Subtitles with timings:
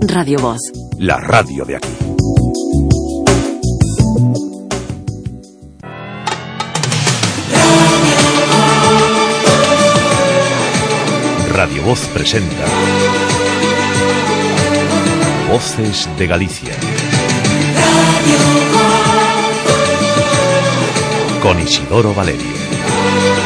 [0.00, 0.60] Radio Voz.
[0.98, 1.88] La radio de aquí.
[11.52, 12.64] Radio Voz presenta
[15.50, 16.74] Voces de Galicia.
[21.42, 23.37] Con Isidoro Valerio.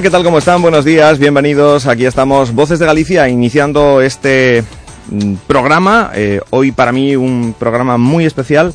[0.00, 0.24] ¿Qué tal?
[0.24, 0.62] ¿Cómo están?
[0.62, 1.86] Buenos días, bienvenidos.
[1.86, 4.64] Aquí estamos, Voces de Galicia, iniciando este
[5.10, 6.10] mm, programa.
[6.14, 8.72] Eh, hoy para mí un programa muy especial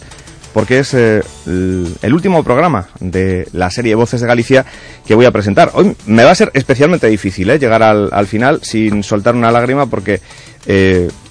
[0.53, 4.63] porque es eh, el, último programa de la serie Voces de Galicia
[5.07, 5.71] que voy a presentar.
[5.73, 7.57] Hoy me va a ser especialmente difícil ¿eh?
[7.57, 10.21] llegar al, al final sin soltar una lágrima porque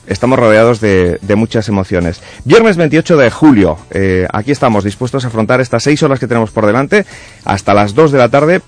[0.09, 2.23] estamos rodeados de, muchas emociones.
[2.45, 3.79] Viernes 28 de julio,
[4.33, 7.05] aquí estamos dispuestos a afrontar estas seis horas que tenemos por delante
[7.45, 8.63] hasta las 2 de la tarde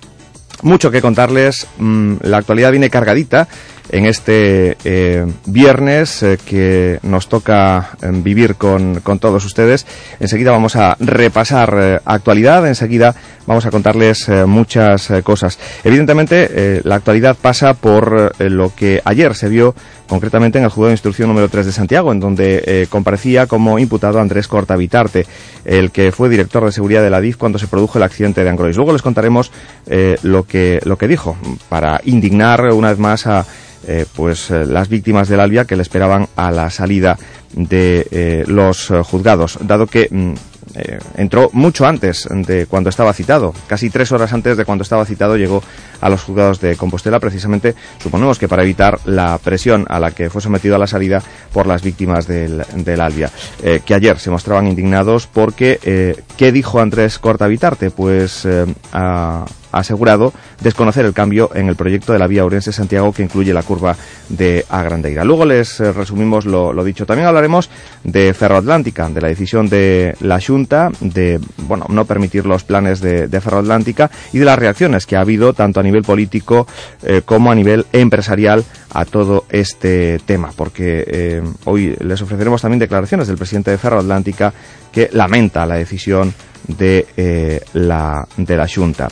[0.62, 1.66] mucho que contarles.
[1.78, 3.48] Mm, la actualidad viene cargadita
[3.90, 9.86] en este eh, viernes eh, que nos toca eh, vivir con, con, todos ustedes.
[10.20, 13.14] Enseguida vamos a repasar eh, actualidad, enseguida
[13.46, 15.58] vamos a contarles muchas cosas.
[15.82, 19.74] Evidentemente, la actualidad pasa por lo que ayer se vio
[20.08, 23.78] concretamente en el juzgado de instrucción número 3 de Santiago, en donde eh, comparecía como
[23.78, 25.26] imputado Andrés Cortavitarte,
[25.64, 28.50] el que fue director de seguridad de la DIF cuando se produjo el accidente de
[28.50, 28.76] Angrois.
[28.76, 29.52] Luego les contaremos
[29.86, 31.36] eh, lo, que, lo que dijo,
[31.68, 33.46] para indignar una vez más a
[33.86, 37.16] eh, pues las víctimas del Albia que le esperaban a la salida
[37.54, 40.34] de los juzgados, dado que mm,
[40.74, 45.04] eh, entró mucho antes de cuando estaba citado, casi tres horas antes de cuando estaba
[45.04, 45.62] citado llegó
[46.00, 50.30] a los juzgados de Compostela, precisamente suponemos que para evitar la presión a la que
[50.30, 53.30] fue sometido a la salida por las víctimas del, del Albia,
[53.62, 57.90] eh, que ayer se mostraban indignados porque, eh, ¿qué dijo Andrés Cortavitarte?
[57.90, 58.46] Pues
[58.92, 63.62] ha asegurado desconocer el cambio en el proyecto de la vía Ourense-Santiago que incluye la
[63.62, 63.96] curva
[64.28, 65.24] de Agrandeira.
[65.24, 67.06] Luego les resumimos lo, lo, dicho.
[67.06, 67.68] También hablaremos
[68.04, 73.28] de Ferroatlántica, de la decisión de la Junta de bueno, no permitir los planes de,
[73.28, 76.66] de Ferroatlántica y de las reacciones que ha habido tanto a nivel político
[77.02, 82.78] eh, como a nivel empresarial a todo este tema, porque eh, hoy les ofreceremos también
[82.80, 84.52] declaraciones del presidente de Ferroatlántica
[84.90, 86.34] que lamenta la decisión
[86.66, 89.08] de, eh, la, de la Junta.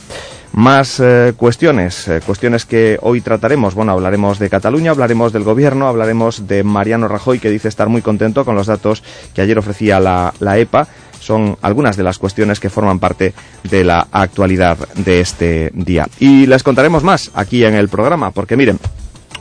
[0.53, 3.75] Más eh, cuestiones, cuestiones que hoy trataremos.
[3.75, 8.01] Bueno, hablaremos de Cataluña, hablaremos del gobierno, hablaremos de Mariano Rajoy, que dice estar muy
[8.01, 9.03] contento con los datos
[9.35, 10.87] que ayer ofrecía la, la EPA.
[11.27, 13.33] Son algunas de las cuestiones que forman parte
[13.69, 16.07] de la actualidad de este día.
[16.21, 18.79] Y les contaremos más aquí en el programa, porque miren,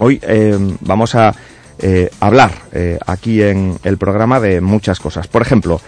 [0.01, 1.33] hoy eh, vamos a
[1.79, 5.29] eh, hablar eh, aquí en el programa de muchas cosas.
[5.29, 5.81] Por ejemplo,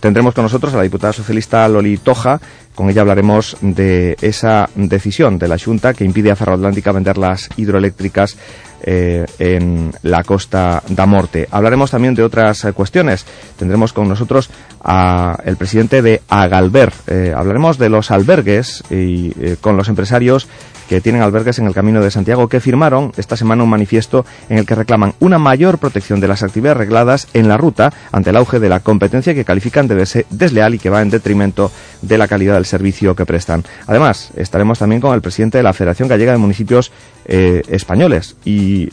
[0.00, 2.38] tendremos con nosotros a la diputada socialista Loli Toja,
[2.74, 7.50] Con ella hablaremos de esa decisión de la Junta que impide a Ferroatlántica vender las
[7.56, 8.36] hidroeléctricas
[8.82, 11.48] eh, en la costa da Morte.
[11.50, 13.24] Hablaremos también de otras eh, cuestiones.
[13.56, 14.50] Tendremos con nosotros
[14.80, 16.92] al presidente de Agalber.
[17.06, 20.48] Eh, hablaremos de los albergues y con los empresarios
[20.88, 24.58] que tienen albergues en el Camino de Santiago, que firmaron esta semana un manifiesto en
[24.58, 28.36] el que reclaman una mayor protección de las actividades regladas en la ruta ante el
[28.36, 31.70] auge de la competencia que califican de desleal y que va en detrimento
[32.02, 33.64] de la calidad del servicio que prestan.
[33.86, 36.92] Además, estaremos también con el presidente de la Federación Gallega de Municipios
[37.24, 38.88] eh, Españoles y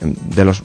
[0.00, 0.62] mm, de los,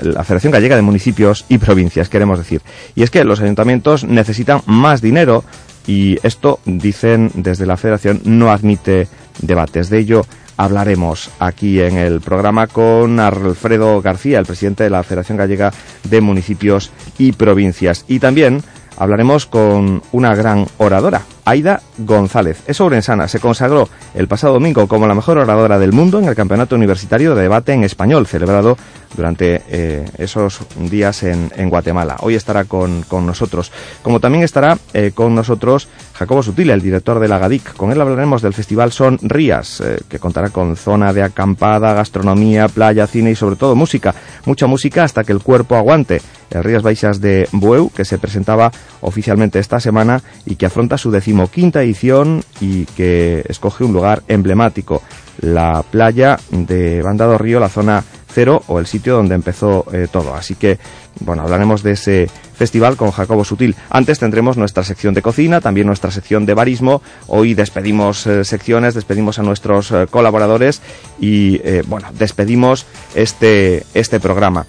[0.00, 2.62] la Federación Gallega de Municipios y Provincias, queremos decir.
[2.94, 5.44] Y es que los ayuntamientos necesitan más dinero
[5.86, 9.08] y esto, dicen desde la Federación, no admite
[9.40, 9.90] debates.
[9.90, 10.24] De ello
[10.56, 15.72] hablaremos aquí en el programa con Alfredo García, el presidente de la Federación Gallega
[16.08, 18.04] de Municipios y Provincias.
[18.08, 18.62] Y también
[18.96, 22.62] hablaremos con una gran oradora, Aida González.
[22.66, 26.34] Es ourensana, se consagró el pasado domingo como la mejor oradora del mundo en el
[26.34, 28.76] Campeonato Universitario de Debate en Español, celebrado
[29.16, 32.16] durante eh, esos días en, Guatemala.
[32.20, 33.72] Hoy estará con, nosotros.
[34.02, 37.74] Como también estará eh, con nosotros Jacobo Sutil, el director de la GADIC.
[37.74, 42.68] Con él hablaremos del festival Son Rías, eh, que contará con zona de acampada, gastronomía,
[42.68, 44.14] playa, cine y sobre todo música.
[44.44, 46.20] Mucha música hasta que el cuerpo aguante.
[46.50, 51.10] El Rías Baixas de Bueu, que se presentaba oficialmente esta semana y que afronta su
[51.32, 55.02] decimoquinta edición y que escoge un lugar emblemático,
[55.40, 60.34] la playa de Bandado Río, la zona cero o el sitio donde empezó eh, todo.
[60.34, 60.78] Así que,
[61.20, 63.74] bueno, hablaremos de ese festival con Jacobo Sutil.
[63.88, 67.00] Antes tendremos nuestra sección de cocina, también nuestra sección de barismo.
[67.28, 70.82] Hoy despedimos eh, secciones, despedimos a nuestros eh, colaboradores
[71.18, 74.66] y, bueno, despedimos este, este programa.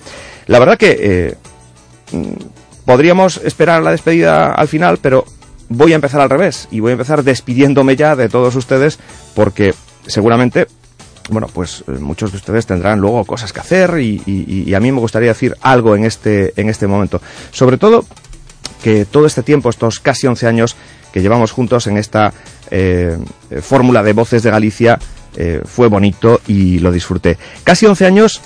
[0.48, 1.36] La verdad que
[2.12, 5.25] mm, podríamos esperar la despedida al final, pero
[5.69, 9.00] voy a empezar al revés y voy a empezar despidiéndome ya de todos ustedes
[9.36, 9.74] porque
[10.07, 10.68] seguramente
[11.30, 15.00] bueno, pues eh, muchos de ustedes tendrán luego cosas que hacer y, a mí me
[15.00, 17.21] gustaría decir algo en este, en este momento.
[17.51, 18.06] Sobre todo
[18.83, 20.75] que todo este tiempo, estos casi 11 años
[21.13, 22.33] que llevamos juntos en esta
[22.69, 23.18] eh,
[23.62, 25.00] fórmula de Voces de Galicia,
[25.38, 27.38] eh, fue bonito y lo disfruté.
[27.63, 28.42] Casi 11 años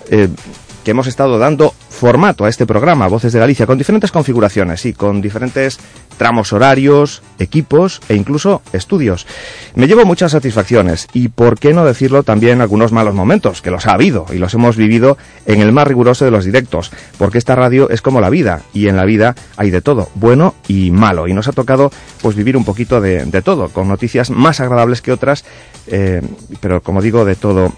[0.87, 4.93] que hemos estado dando formato a este programa, Voces de Galicia, con diferentes configuraciones y
[4.93, 5.79] con diferentes
[6.15, 9.27] tramos horarios, equipos e incluso estudios.
[9.75, 13.85] Me llevo muchas satisfacciones y, por qué no decirlo, también algunos malos momentos, que los
[13.85, 17.53] ha habido y los hemos vivido en el más riguroso de los directos, porque esta
[17.53, 21.27] radio es como la vida y en la vida hay de todo, bueno y malo,
[21.27, 21.91] y nos ha tocado
[22.21, 25.43] pues vivir un poquito de, todo, con noticias más agradables que otras,
[25.87, 26.21] eh,
[26.61, 27.73] pero como digo, de todo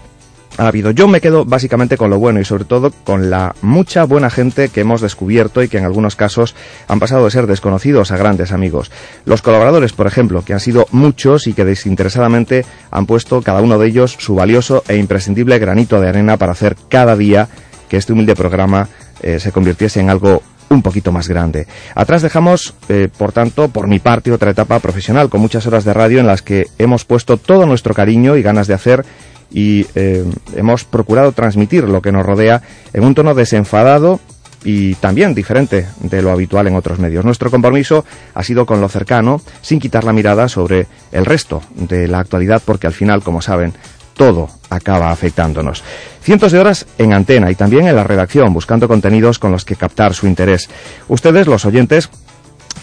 [0.58, 0.90] ha habido.
[0.90, 4.68] Yo me quedo básicamente con lo bueno y sobre todo con la mucha buena gente
[4.68, 6.54] que hemos descubierto y que en algunos casos
[6.88, 8.90] han pasado de ser desconocidos a grandes amigos.
[9.24, 13.78] Los colaboradores, por ejemplo, que han sido muchos y que desinteresadamente han puesto cada uno
[13.78, 17.48] de ellos su valioso e imprescindible granito de arena para hacer cada día
[17.88, 18.88] que este humilde programa
[19.22, 21.66] eh, se convirtiese en algo un poquito más grande.
[21.94, 25.92] Atrás dejamos, eh, por tanto, por mi parte, otra etapa profesional con muchas horas de
[25.92, 29.04] radio en las que hemos puesto todo nuestro cariño y ganas de hacer
[29.50, 30.24] y eh,
[30.54, 32.62] hemos procurado transmitir lo que nos rodea
[32.92, 34.20] en un tono desenfadado
[34.64, 37.24] y también diferente de lo habitual en otros medios.
[37.24, 38.04] Nuestro compromiso
[38.34, 42.62] ha sido con lo cercano, sin quitar la mirada sobre el resto de la actualidad,
[42.64, 43.72] porque al final, como saben,
[44.14, 45.82] todo acaba afectándonos.
[46.22, 49.76] Cientos de horas en antena y también en la redacción, buscando contenidos con los que
[49.76, 50.68] captar su interés.
[51.08, 52.10] Ustedes, los oyentes,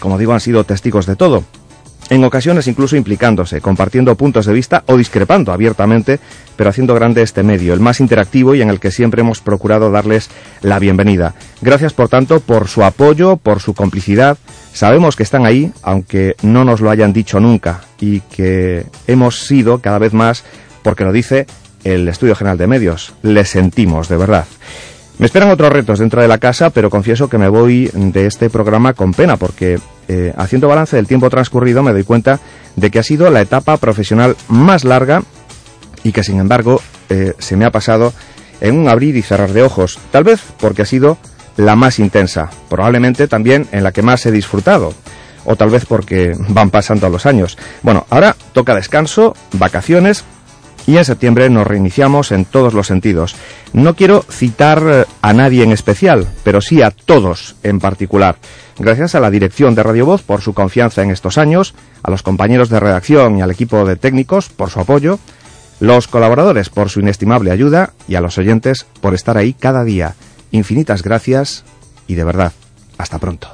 [0.00, 1.44] como digo, han sido testigos de todo
[2.10, 6.18] en ocasiones incluso implicándose, compartiendo puntos de vista o discrepando abiertamente,
[6.56, 9.90] pero haciendo grande este medio, el más interactivo y en el que siempre hemos procurado
[9.90, 10.30] darles
[10.62, 11.34] la bienvenida.
[11.60, 14.38] Gracias, por tanto, por su apoyo, por su complicidad.
[14.72, 19.80] Sabemos que están ahí, aunque no nos lo hayan dicho nunca, y que hemos sido
[19.80, 20.44] cada vez más,
[20.82, 21.46] porque lo dice
[21.84, 23.14] el Estudio General de Medios.
[23.22, 24.46] Les sentimos, de verdad.
[25.18, 28.50] Me esperan otros retos dentro de la casa, pero confieso que me voy de este
[28.50, 32.38] programa con pena, porque eh, haciendo balance del tiempo transcurrido me doy cuenta
[32.76, 35.24] de que ha sido la etapa profesional más larga
[36.04, 38.12] y que sin embargo eh, se me ha pasado
[38.60, 41.18] en un abrir y cerrar de ojos, tal vez porque ha sido
[41.56, 44.94] la más intensa, probablemente también en la que más he disfrutado,
[45.44, 47.58] o tal vez porque van pasando los años.
[47.82, 50.24] Bueno, ahora toca descanso, vacaciones
[50.86, 53.36] y en septiembre nos reiniciamos en todos los sentidos.
[53.72, 58.36] No quiero citar eh, a nadie en especial, pero sí a todos en particular.
[58.78, 62.22] Gracias a la dirección de Radio Voz por su confianza en estos años, a los
[62.22, 65.18] compañeros de redacción y al equipo de técnicos por su apoyo,
[65.80, 70.14] los colaboradores por su inestimable ayuda y a los oyentes por estar ahí cada día.
[70.50, 71.64] Infinitas gracias
[72.06, 72.52] y de verdad,
[72.96, 73.48] hasta pronto.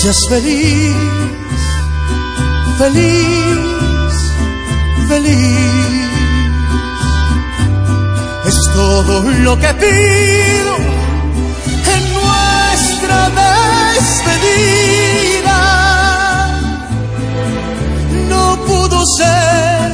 [0.00, 0.94] Seas feliz,
[2.78, 4.14] feliz,
[5.08, 6.08] feliz.
[8.46, 10.76] Es todo lo que pido
[11.94, 13.18] en nuestra
[13.94, 14.80] despedida.
[18.28, 19.88] No pudo ser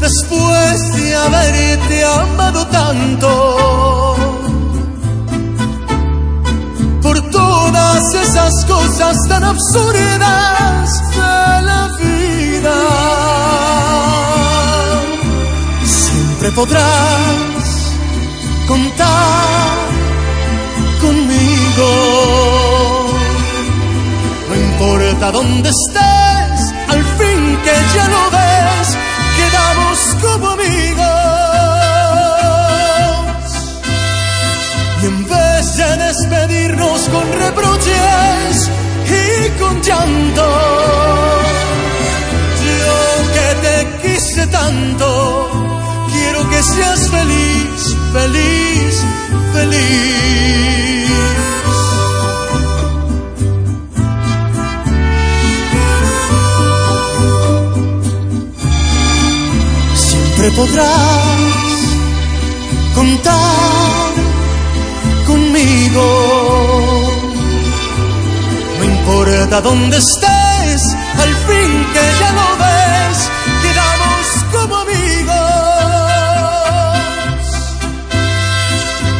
[0.00, 3.87] después de haberte amado tanto.
[8.14, 12.78] Esas cosas tan absurdas de la vida.
[15.84, 17.92] Siempre podrás
[18.66, 19.76] contar
[21.00, 21.90] conmigo.
[24.48, 28.96] No importa dónde estés, al fin que ya lo ves,
[29.36, 30.87] quedamos como amigos.
[39.08, 40.48] Y con llanto,
[42.66, 42.96] yo
[43.34, 43.76] que te
[44.08, 45.06] quise tanto,
[46.12, 49.04] quiero que seas feliz, feliz,
[49.52, 50.28] feliz.
[59.94, 61.58] Siempre podrás
[62.94, 64.12] contar
[65.26, 66.97] conmigo.
[69.08, 70.82] Importa dónde estés,
[71.16, 73.30] al fin que ya lo ves,
[73.62, 75.34] quedamos como amigos.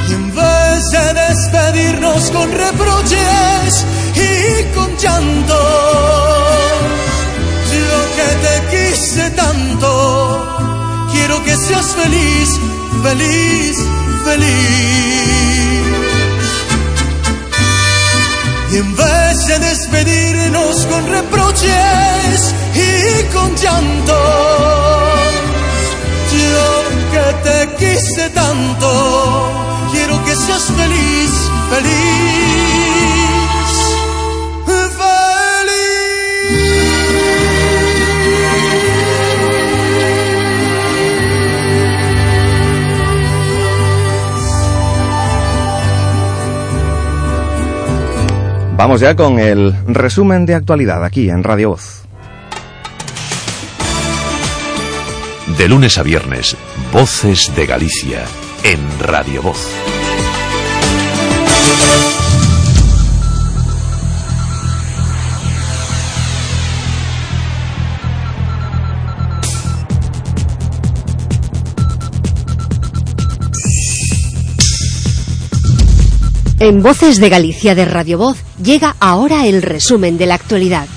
[0.09, 5.59] Y en vez de despedirnos con reproches y con llanto,
[7.73, 9.88] yo que te quise tanto,
[11.12, 12.50] quiero que seas feliz,
[13.02, 13.76] feliz,
[14.26, 15.49] feliz.
[18.71, 18.95] Y en
[19.49, 24.14] de despedirnos con reproches y con llanto,
[26.33, 29.50] yo que te quise tanto,
[29.90, 31.31] quiero que seas feliz,
[31.71, 32.77] feliz.
[48.78, 52.04] Vamos ya con el resumen de actualidad aquí en Radio Voz.
[55.58, 56.56] De lunes a viernes,
[56.92, 58.23] Voces de Galicia,
[58.62, 59.68] en Radio Voz.
[76.60, 80.88] En Voces de Galicia de Radio Voz llega ahora el resumen de la actualidad.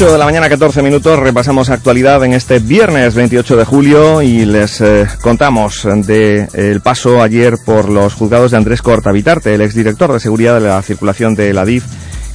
[0.00, 4.80] De la mañana, 14 minutos, repasamos actualidad en este viernes 28 de julio y les
[4.80, 10.18] eh, contamos de el paso ayer por los juzgados de Andrés Cortavitarte, el exdirector de
[10.18, 11.84] seguridad de la circulación de la DIF,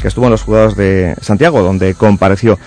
[0.01, 2.57] que estuvo en los juzgados de Santiago, donde compareció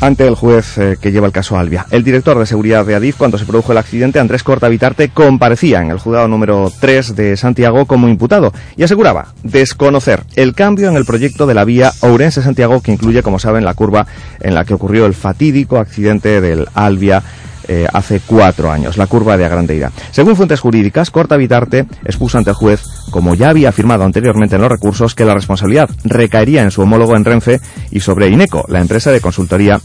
[0.00, 1.86] ante el juez eh, que lleva el caso Albia.
[1.90, 5.90] El director de seguridad de Adif, cuando se produjo el accidente, Andrés Cortavitarte, comparecía en
[5.90, 11.04] el juzgado número 3 de Santiago como imputado y aseguraba desconocer el cambio en el
[11.04, 14.06] proyecto de la vía Ourense-Santiago que incluye, como saben, la curva
[14.40, 17.22] en la que ocurrió el fatídico accidente del Albia
[17.68, 19.92] eh, hace cuatro años, la curva de Agrandeira.
[20.10, 24.62] Según fuentes jurídicas, Corta Vitarte expuso ante el juez, como ya había afirmado anteriormente en
[24.62, 28.80] los recursos, que la responsabilidad recaería en su homólogo en Renfe y sobre Ineco, la
[28.80, 29.80] empresa de consultoría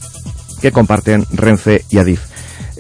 [0.62, 2.29] que comparten Renfe y Adif.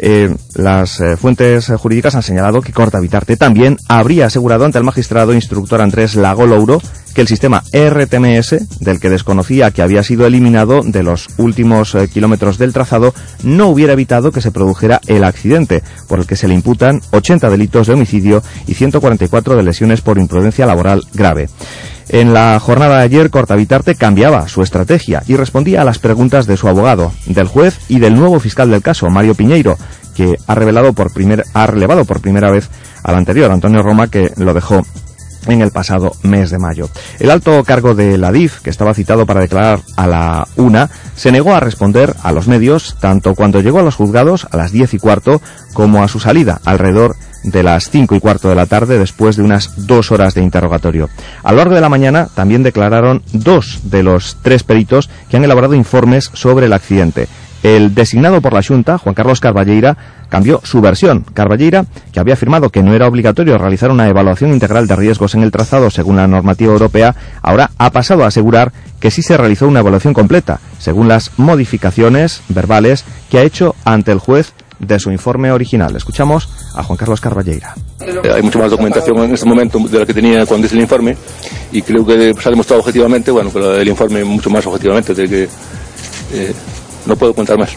[0.01, 4.86] Eh, las eh, fuentes jurídicas han señalado que Corta Vitarte también habría asegurado ante el
[4.86, 6.82] magistrado instructor Andrés Lago Louro
[7.13, 12.08] que el sistema RTMS, del que desconocía que había sido eliminado de los últimos eh,
[12.08, 13.13] kilómetros del trazado,
[13.44, 17.50] no hubiera evitado que se produjera el accidente, por el que se le imputan 80
[17.50, 21.50] delitos de homicidio y 144 de lesiones por imprudencia laboral grave.
[22.10, 26.58] En la jornada de ayer, Cortavitarte cambiaba su estrategia y respondía a las preguntas de
[26.58, 29.78] su abogado, del juez y del nuevo fiscal del caso, Mario Piñeiro,
[30.16, 32.68] que ha, revelado por primer, ha relevado por primera vez
[33.04, 34.82] al anterior, Antonio Roma, que lo dejó
[35.48, 36.89] en el pasado mes de mayo.
[37.20, 41.32] El alto cargo de la DIF, que estaba citado para declarar a la una, se
[41.32, 44.96] negó a responder a los medios tanto cuando llegó a los juzgados a las diez
[44.96, 45.42] y cuarto
[45.74, 49.43] como a su salida alrededor de las cinco y cuarto de la tarde después de
[49.43, 51.10] unas dos horas de interrogatorio.
[51.43, 55.43] A lo largo de la mañana también declararon dos de los tres peritos que han
[55.43, 57.27] elaborado informes sobre el accidente.
[57.62, 59.98] El designado por la Junta, Juan Carlos Carballeira,
[60.29, 61.25] cambió su versión.
[61.34, 65.43] Carballeira, que había afirmado que no era obligatorio realizar una evaluación integral de riesgos en
[65.43, 69.67] el trazado según la normativa europea, ahora ha pasado a asegurar que sí se realizó
[69.67, 75.12] una evaluación completa, según las modificaciones verbales que ha hecho ante el juez de su
[75.12, 75.95] informe original.
[75.95, 77.75] Escuchamos a Juan Carlos Carballeira.
[78.00, 80.81] Eh, hay mucha más documentación en este momento de la que tenía cuando hice el
[80.81, 81.15] informe
[81.71, 85.27] y creo que se ha demostrado objetivamente, bueno, que el informe mucho más objetivamente, de
[85.27, 85.43] que
[86.33, 86.53] eh,
[87.05, 87.75] no puedo contar más.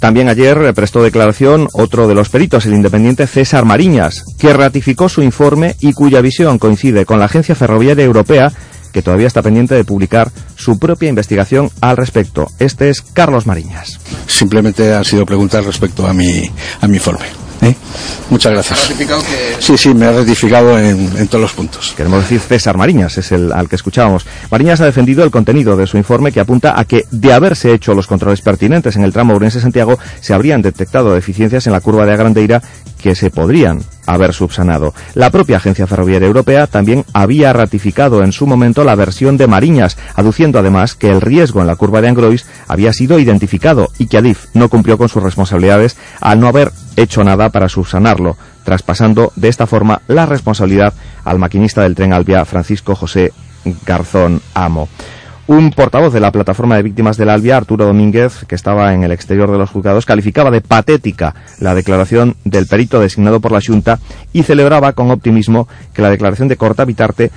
[0.00, 5.22] También ayer prestó declaración otro de los peritos, el independiente César Mariñas, que ratificó su
[5.22, 8.52] informe y cuya visión coincide con la Agencia Ferroviaria Europea,
[8.96, 12.50] que todavía está pendiente de publicar su propia investigación al respecto.
[12.58, 14.00] Este es Carlos Mariñas.
[14.26, 16.50] Simplemente han sido preguntas respecto a mi,
[16.80, 17.26] a mi informe.
[17.60, 17.74] ¿eh?
[18.30, 18.92] Muchas gracias.
[19.58, 21.92] Sí, sí, me ha ratificado en, todos los puntos.
[21.94, 24.26] Queremos decir César Mariñas, es el al que escuchábamos.
[24.50, 27.94] Mariñas ha defendido el contenido de su informe que apunta a que, de haberse hecho
[27.94, 32.12] los controles pertinentes en el tramo Ourense-Santiago, se habrían detectado deficiencias en la curva de
[32.12, 32.62] Agrandeira
[33.06, 34.92] que se podrían haber subsanado.
[35.14, 39.96] La propia Agencia Ferroviaria Europea también había ratificado en su momento la versión de Mariñas,
[40.16, 44.18] aduciendo además que el riesgo en la curva de Angrois había sido identificado y que
[44.18, 49.50] Adif no cumplió con sus responsabilidades al no haber hecho nada para subsanarlo, traspasando de
[49.50, 50.92] esta forma la responsabilidad
[51.22, 53.32] al maquinista del tren Albia, Francisco José
[53.86, 54.88] Garzón Amo.
[55.48, 59.12] Un portavoz de la plataforma de víctimas del Albia, Arturo Domínguez, que estaba en el
[59.12, 64.00] exterior de los juzgados, calificaba de patética la declaración del perito designado por la Junta
[64.32, 67.30] y celebraba con optimismo que la declaración de Corta Vitarte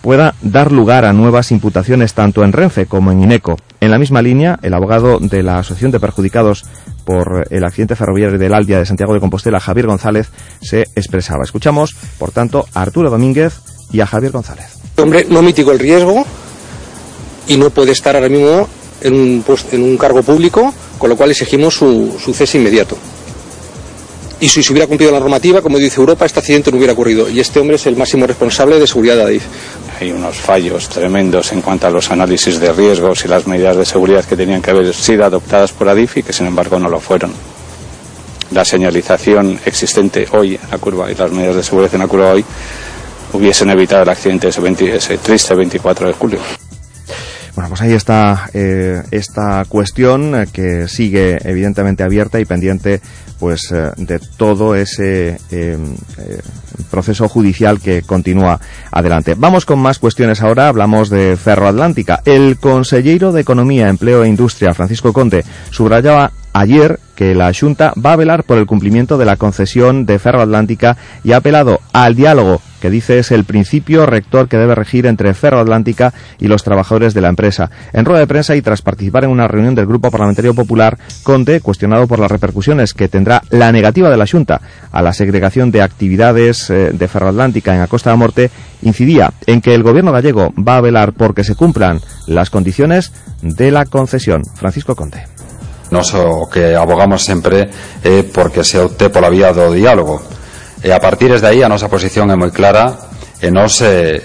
[0.00, 3.56] pueda dar lugar a nuevas imputaciones tanto en Renfe como en INECO.
[3.80, 6.64] En la misma línea, el abogado de la Asociación de Perjudicados
[7.04, 11.44] por el accidente ferroviario del Albia de Santiago de Compostela, Javier González, se expresaba.
[11.44, 13.60] Escuchamos, por tanto, a Arturo Domínguez
[13.92, 14.78] y a Javier González.
[14.96, 16.24] Hombre, no mitigó el riesgo,
[17.48, 18.68] y no puede estar ahora mismo
[19.00, 22.96] en un, en un cargo público, con lo cual exigimos su, su cese inmediato.
[24.42, 27.28] Y si se hubiera cumplido la normativa, como dice Europa, este accidente no hubiera ocurrido.
[27.30, 29.44] Y este hombre es el máximo responsable de seguridad de ADIF.
[30.00, 33.84] Hay unos fallos tremendos en cuanto a los análisis de riesgos y las medidas de
[33.84, 36.98] seguridad que tenían que haber sido adoptadas por ADIF y que sin embargo no lo
[36.98, 37.32] fueron.
[38.50, 42.32] La señalización existente hoy en la curva y las medidas de seguridad en la curva
[42.32, 42.44] hoy
[43.34, 44.60] hubiesen evitado el accidente ese,
[44.96, 46.40] ese triste 24 de julio.
[47.54, 53.02] Bueno, pues ahí está eh, esta cuestión eh, que sigue evidentemente abierta y pendiente
[53.38, 55.38] pues eh, de todo ese
[56.90, 58.58] proceso judicial que continúa
[58.90, 59.34] adelante.
[59.36, 60.68] Vamos con más cuestiones ahora.
[60.68, 62.22] Hablamos de Ferroatlántica.
[62.24, 68.12] El consejero de Economía, Empleo e Industria, Francisco Conde, subrayaba ayer que la Junta va
[68.12, 72.62] a velar por el cumplimiento de la concesión de Ferroatlántica y ha apelado al diálogo
[72.82, 77.20] que dice es el principio rector que debe regir entre Ferroatlántica y los trabajadores de
[77.20, 77.70] la empresa.
[77.92, 81.60] En rueda de prensa y tras participar en una reunión del Grupo Parlamentario Popular, Conte,
[81.60, 85.80] cuestionado por las repercusiones que tendrá la negativa de la Junta a la segregación de
[85.80, 88.50] actividades eh, de Ferroatlántica en Acosta de Morte,
[88.82, 93.12] incidía en que el gobierno gallego va a velar por que se cumplan las condiciones
[93.42, 94.42] de la concesión.
[94.56, 95.24] Francisco Conte
[95.92, 96.12] nos,
[96.50, 97.70] que abogamos sempre
[98.02, 100.41] eh, porque se opte pola vía do diálogo.
[100.82, 102.90] E a partir de aí a nosa posición é moi clara
[103.38, 104.18] e nós eh,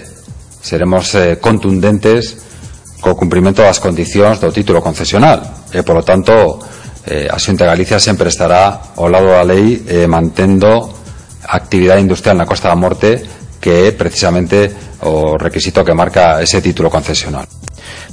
[0.58, 2.42] seremos eh, contundentes
[2.98, 6.58] co cumprimento das condicións do título concesional e polo tanto
[7.06, 10.66] eh, a Xunta de Galicia sempre estará ao lado da lei eh, mantendo
[11.46, 13.22] a actividade industrial na Costa da Morte
[13.62, 17.46] que é precisamente o requisito que marca ese título concesional.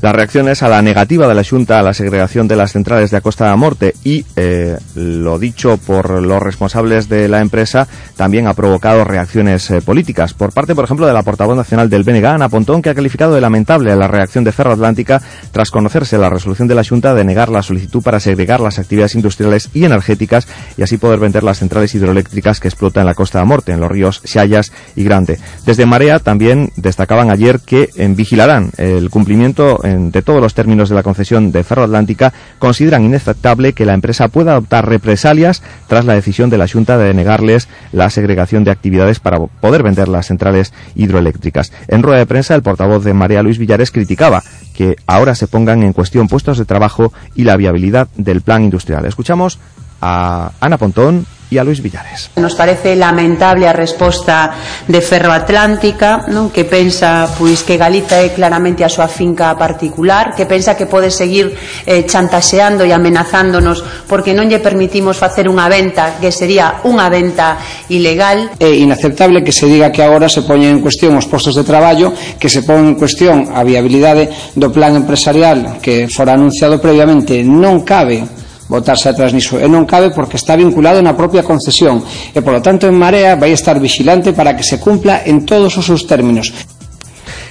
[0.05, 3.17] Las reacciones a la negativa de la Junta a la segregación de las centrales de
[3.17, 8.53] Acosta da Morte y eh, lo dicho por los responsables de la empresa también ha
[8.53, 10.35] provocado reacciones eh, políticas.
[10.35, 13.33] Por parte, por ejemplo, de la portavoz nacional del BNG, Ana Pontón, que ha calificado
[13.33, 17.23] de lamentable la reacción de Ferro Atlántica tras conocerse la resolución de la Junta de
[17.23, 21.57] negar la solicitud para segregar las actividades industriales y energéticas y así poder vender las
[21.57, 25.39] centrales hidroeléctricas que explotan en la Costa da Morte, en los ríos Xayas y Grande.
[25.65, 30.95] Desde Marea también destacaban ayer que en, vigilarán el cumplimiento de todos los términos de
[30.95, 36.13] la concesión de Ferro Atlántica, consideran inaceptable que la empresa pueda adoptar represalias tras la
[36.13, 40.73] decisión de la Junta de negarles la segregación de actividades para poder vender las centrales
[40.95, 41.71] hidroeléctricas.
[41.87, 44.43] En rueda de prensa, el portavoz de Marea Luis Villares criticaba
[44.75, 49.05] que ahora se pongan en cuestión puestos de trabajo y la viabilidad del plan industrial.
[49.05, 49.59] Escuchamos
[50.01, 51.25] a Ana Pontón
[51.55, 52.35] e a Luis Villares.
[52.35, 54.51] Nos parece lamentable a resposta
[54.83, 56.51] de Ferroatlántica, non?
[56.51, 61.07] que pensa pois que Galiza é claramente a súa finca particular, que pensa que pode
[61.07, 61.55] seguir
[61.87, 67.55] eh, chantaxeando e amenazándonos porque non lle permitimos facer unha venta que sería unha venta
[67.87, 68.51] ilegal.
[68.59, 72.11] É inaceptable que se diga que agora se poñen en cuestión os postos de traballo,
[72.35, 77.39] que se pon en cuestión a viabilidade do plan empresarial que fora anunciado previamente.
[77.47, 82.01] Non cabe botarse atrás niso e non cabe porque está vinculado na propia concesión
[82.33, 85.85] e polo tanto en Marea vai estar vigilante para que se cumpla en todos os
[85.85, 86.53] seus términos.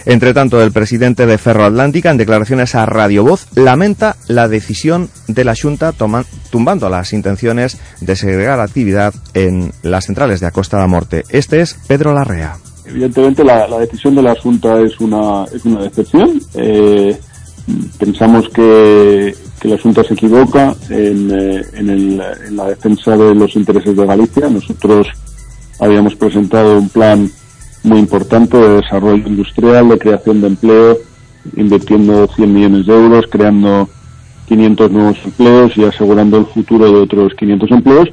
[0.06, 5.08] Entre tanto, el presidente de Ferro Atlántica, en declaraciones a Radio Voz, lamenta la decisión
[5.28, 5.94] de la Junta
[6.50, 11.24] tumbando las intenciones de segregar actividad en las centrales de Acosta da Morte.
[11.30, 12.56] Este es Pedro Larrea.
[12.84, 16.38] Evidentemente, la, la decisión de la Junta es una, es una decepción.
[16.52, 17.18] Eh,
[17.98, 23.56] pensamos que, la Junta se equivoca en, eh, en, el, en, la defensa de los
[23.56, 24.50] intereses de Galicia.
[24.50, 25.06] Nosotros
[25.80, 27.30] habíamos presentado un plan
[27.82, 30.98] muy importante de desarrollo industrial, de creación de empleo,
[31.56, 33.88] invirtiendo 100 millones de euros, creando
[34.48, 38.08] 500 nuevos empleos y asegurando el futuro de otros 500 empleos.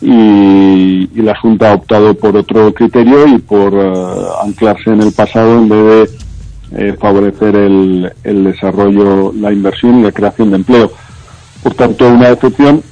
[0.00, 5.12] Y, y la Junta ha optado por otro criterio y por uh, anclarse en el
[5.12, 6.25] pasado en vez de
[6.72, 10.90] eh, favorecer el, el, desarrollo, la inversión y la creación de empleo.
[11.62, 12.82] Por tanto, una decepción,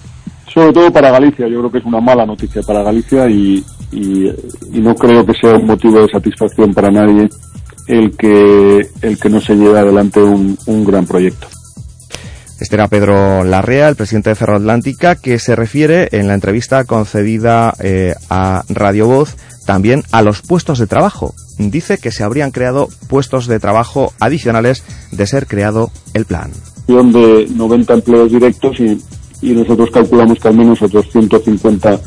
[0.52, 1.48] sobre todo para Galicia.
[1.48, 4.30] Yo creo que es una mala noticia para Galicia y, y,
[4.80, 7.28] no creo que sea un motivo de satisfacción para nadie
[7.86, 11.46] el que, el que no se lleve adelante un, un gran proyecto.
[12.60, 17.74] Este era Pedro Larrea, el presidente de Ferroatlántica, que se refiere en la entrevista concedida
[17.80, 21.34] eh, a Radio Voz también a los puestos de trabajo.
[21.58, 26.50] Dice que se habrían creado puestos de trabajo adicionales de ser creado el plan.
[26.86, 29.00] De 90 empleos directos y,
[29.40, 32.00] y nosotros calculamos que al menos otros 150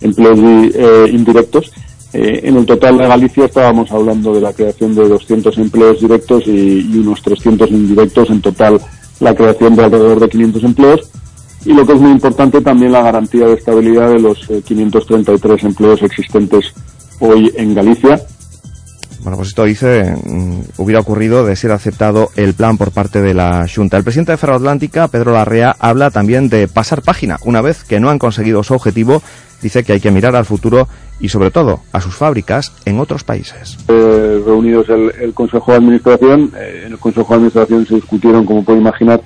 [0.00, 1.72] empleos eh, indirectos.
[2.12, 6.46] Eh, en el total de Galicia estábamos hablando de la creación de 200 empleos directos
[6.46, 8.80] y, unos 300 indirectos, en total
[9.18, 11.10] la creación de alrededor de 500 empleos
[11.64, 15.64] y lo que es muy importante también la garantía de estabilidad de los eh, 533
[15.64, 16.72] empleos existentes
[17.18, 18.20] hoy en Galicia.
[19.24, 23.32] Bueno, pues esto dice, mm, hubiera ocurrido de ser aceptado el plan por parte de
[23.32, 23.96] la Junta.
[23.96, 27.38] El presidente de Ferroatlántica, Pedro Larrea, habla también de pasar página.
[27.42, 29.22] Una vez que no han conseguido su objetivo,
[29.62, 30.88] dice que hay que mirar al futuro
[31.20, 33.78] y sobre todo a sus fábricas en otros países.
[33.88, 38.62] Eh, reunidos el, Consejo de Administración, eh, en el Consejo de Administración se discutieron, como
[38.62, 39.22] puede imaginar,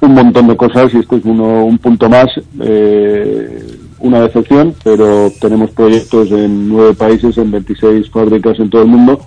[0.00, 2.28] un montón de cosas y esto es uno, un punto más.
[2.58, 8.88] Eh, una decepción, pero tenemos proyectos en nueve países, en 26 fábricas en todo el
[8.88, 9.20] mundo.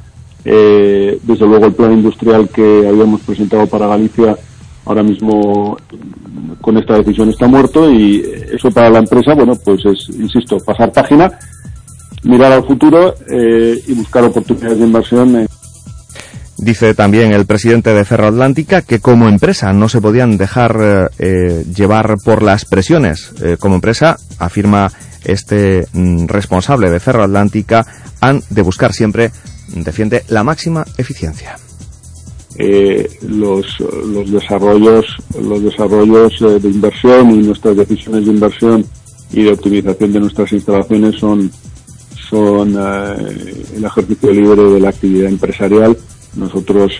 [0.45, 4.35] Eh, desde luego el plan industrial que habíamos presentado para Galicia
[4.85, 5.77] ahora mismo
[6.59, 10.91] con esta decisión está muerto y eso para la empresa, bueno, pues es, insisto, pasar
[10.91, 11.31] página,
[12.23, 15.35] mirar al futuro eh, y buscar oportunidades de inversión.
[15.35, 15.47] En
[16.63, 22.15] Dice también el presidente de Ferroatlántica que como empresa no se podían dejar eh, llevar
[22.23, 23.33] por las presiones.
[23.43, 24.89] Eh, como empresa, afirma
[25.25, 27.85] este mm, responsable de Ferroatlántica,
[28.21, 29.31] han de buscar siempre,
[29.75, 31.57] defiende, la máxima eficiencia.
[32.55, 35.05] Eh, los, los desarrollos,
[35.37, 38.85] los desarrollos eh, de inversión y nuestras decisiones de inversión
[39.33, 41.51] y de optimización de nuestras instalaciones son,
[42.29, 45.97] son eh, el ejercicio libre de la actividad empresarial
[46.35, 46.91] nosotros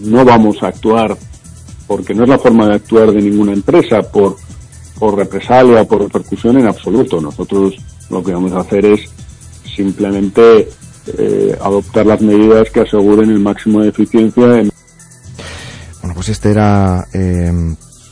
[0.00, 1.16] no vamos a actuar
[1.86, 4.36] porque no es la forma de actuar de ninguna empresa por,
[4.98, 7.20] por represalia, por repercusión en absoluto.
[7.20, 7.74] Nosotros
[8.08, 9.00] lo que vamos a hacer es
[9.74, 10.68] simplemente
[11.18, 14.60] eh, adoptar las medidas que aseguren el máximo de eficiencia.
[14.60, 14.70] En...
[16.00, 17.52] Bueno, pues este era eh,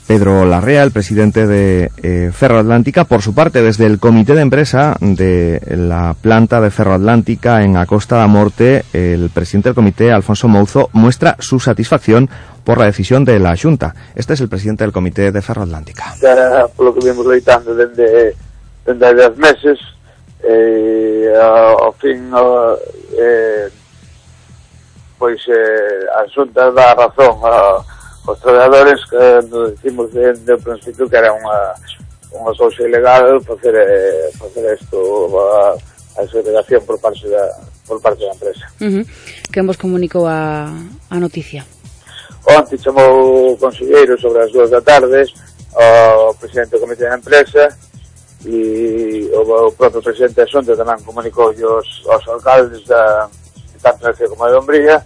[0.09, 3.05] Pedro Larrea, el presidente de eh, Ferroatlántica.
[3.05, 8.17] Por su parte, desde el comité de empresa de la planta de Ferroatlántica en Acosta
[8.17, 12.31] da Morte, el presidente del comité, Alfonso Mouzo, muestra su satisfacción
[12.65, 13.95] por la decisión de la Junta.
[14.15, 16.15] Este es el presidente del comité de Ferroatlántica.
[16.75, 18.35] por lo que vimos desde,
[18.87, 19.79] desde 10 meses,
[20.43, 21.35] eh,
[22.01, 22.33] fin
[23.19, 23.69] eh,
[25.21, 27.37] eh, a Xunta dá razón
[28.29, 29.41] os traballadores eh,
[29.73, 31.75] decimos desde o principio que era unha
[32.29, 35.01] unha cousa ilegal facer eh, facer isto
[35.33, 35.73] a,
[36.21, 37.49] a segregación por parte da
[37.89, 38.69] por parte da empresa.
[38.85, 39.05] Uh -huh.
[39.49, 40.69] Quen vos comunicou a,
[41.09, 41.65] a noticia?
[42.45, 45.25] Onte chamou o conselleiro sobre as dúas da tarde
[45.73, 47.73] o presidente do comité da empresa
[48.45, 53.29] e o, o propio presidente da Xunta tamén comunicou aos, aos alcaldes da
[53.81, 55.01] tanto de como de Dombría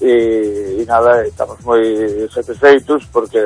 [0.00, 1.82] e, e nada, estamos moi
[2.30, 3.42] satisfeitos porque,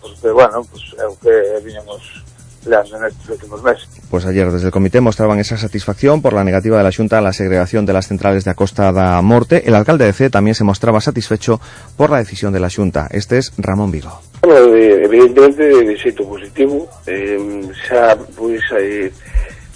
[0.00, 2.24] porque bueno, pues, é o que viñamos
[2.64, 3.86] en estos últimos meses.
[4.08, 7.20] Pues ayer desde el comité mostraban esa satisfacción por la negativa de la Junta a
[7.20, 9.68] la segregación de las centrales de Acosta da Morte.
[9.68, 11.60] El alcalde de C también se mostraba satisfecho
[11.96, 13.06] por la decisión de la Junta.
[13.10, 14.18] Este es Ramón Vigo.
[14.40, 19.12] Bueno, evidentemente de xeito positivo, eh, xa pois eh,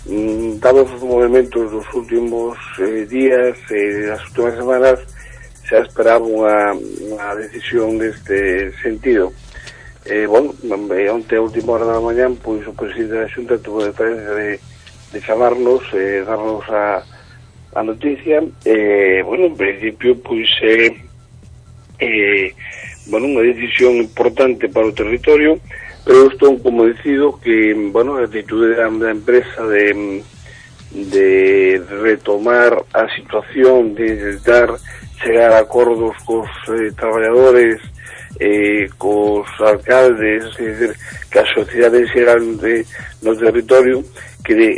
[0.08, 4.96] Mm, dados os movimentos dos últimos eh, días e eh, as últimas semanas
[5.68, 9.31] xa esperaba unha, unha decisión deste sentido.
[10.09, 10.57] E, bueno,
[10.96, 14.57] eh, onte a última hora da mañan, pois o presidente da Xunta tuvo deferencia de,
[15.12, 17.04] de chamarnos, eh, darnos a,
[17.76, 18.40] a noticia.
[18.64, 20.96] E, bueno, en principio, pois, eh,
[22.00, 22.57] eh,
[23.12, 25.61] bueno, unha decisión importante para o territorio,
[26.09, 30.24] pero estou convencido que, bueno, a actitud da, da empresa de,
[30.88, 31.28] de
[32.00, 34.72] retomar a situación, de intentar
[35.22, 37.81] chegar a acordos cos eh, traballadores
[38.40, 40.96] eh, cos alcaldes é dicir,
[41.31, 42.87] que as sociedades eran de,
[43.22, 44.04] no territorio
[44.44, 44.70] que de,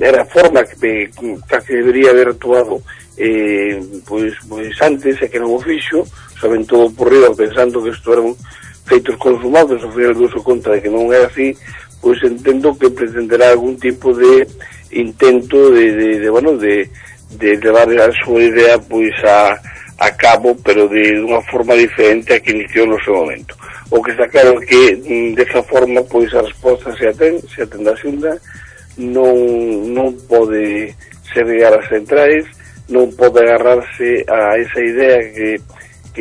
[0.00, 2.82] era a forma que, que, que debería haber actuado
[3.16, 6.04] eh, pois, pois antes e que non o fixo
[6.36, 8.36] saben todo por riba pensando que isto eran
[8.84, 11.56] feitos consumados ao final do seu conta de que non é así
[12.00, 14.44] pois entendo que pretenderá algún tipo de
[14.92, 16.90] intento de, de, de bueno, de,
[17.30, 22.52] de levar a súa idea pois a, cabo, pero de unha forma diferente a que
[22.52, 23.54] iniciou no seu momento.
[23.90, 27.84] O que está claro que mm, desa forma pois a resposta se atén, se atén
[27.84, 28.40] da xunda,
[28.96, 29.36] non,
[29.92, 30.94] non pode
[31.32, 32.44] serrear as centrais,
[32.90, 35.60] non pode agarrarse a esa idea que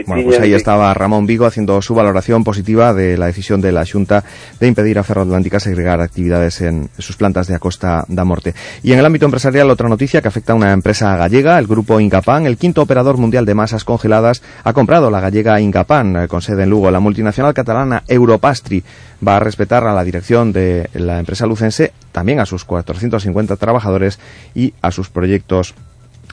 [0.06, 3.86] bueno, pues ahí estaba Ramón Vigo haciendo su valoración positiva de la decisión de la
[3.86, 4.24] Junta
[4.60, 8.54] de impedir a Ferroatlántica segregar actividades en sus plantas de Acosta da Morte.
[8.84, 12.00] Y en el ámbito empresarial, otra noticia que afecta a una empresa gallega, el grupo
[12.00, 16.42] Incapan, el quinto operador mundial de masas congeladas, ha comprado la gallega Incapan, eh, con
[16.42, 16.92] sede en Lugo.
[16.92, 18.84] La multinacional catalana Europastri
[19.26, 24.20] va a respetar a la dirección de la empresa lucense, también a sus 450 trabajadores
[24.56, 25.76] y a sus proyectos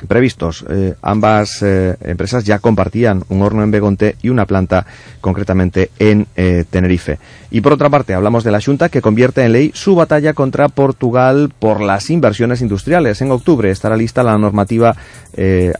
[0.06, 0.64] previstos.
[0.68, 4.86] Eh, ambas eh, empresas ya compartían un horno en Begonte y una planta
[5.20, 7.18] concretamente en eh, Tenerife.
[7.50, 10.68] Y por otra parte, hablamos de la Junta que convierte en ley su batalla contra
[10.68, 13.20] Portugal por las inversiones industriales.
[13.22, 14.96] En octubre estará lista la normativa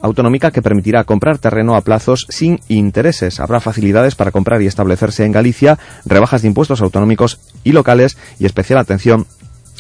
[0.03, 3.41] autonómica que permitirá comprar terreno a plazos sin intereses.
[3.41, 8.45] Habrá facilidades para comprar y establecerse en Galicia, rebajas de impuestos autonómicos y locales y
[8.45, 9.27] especial atención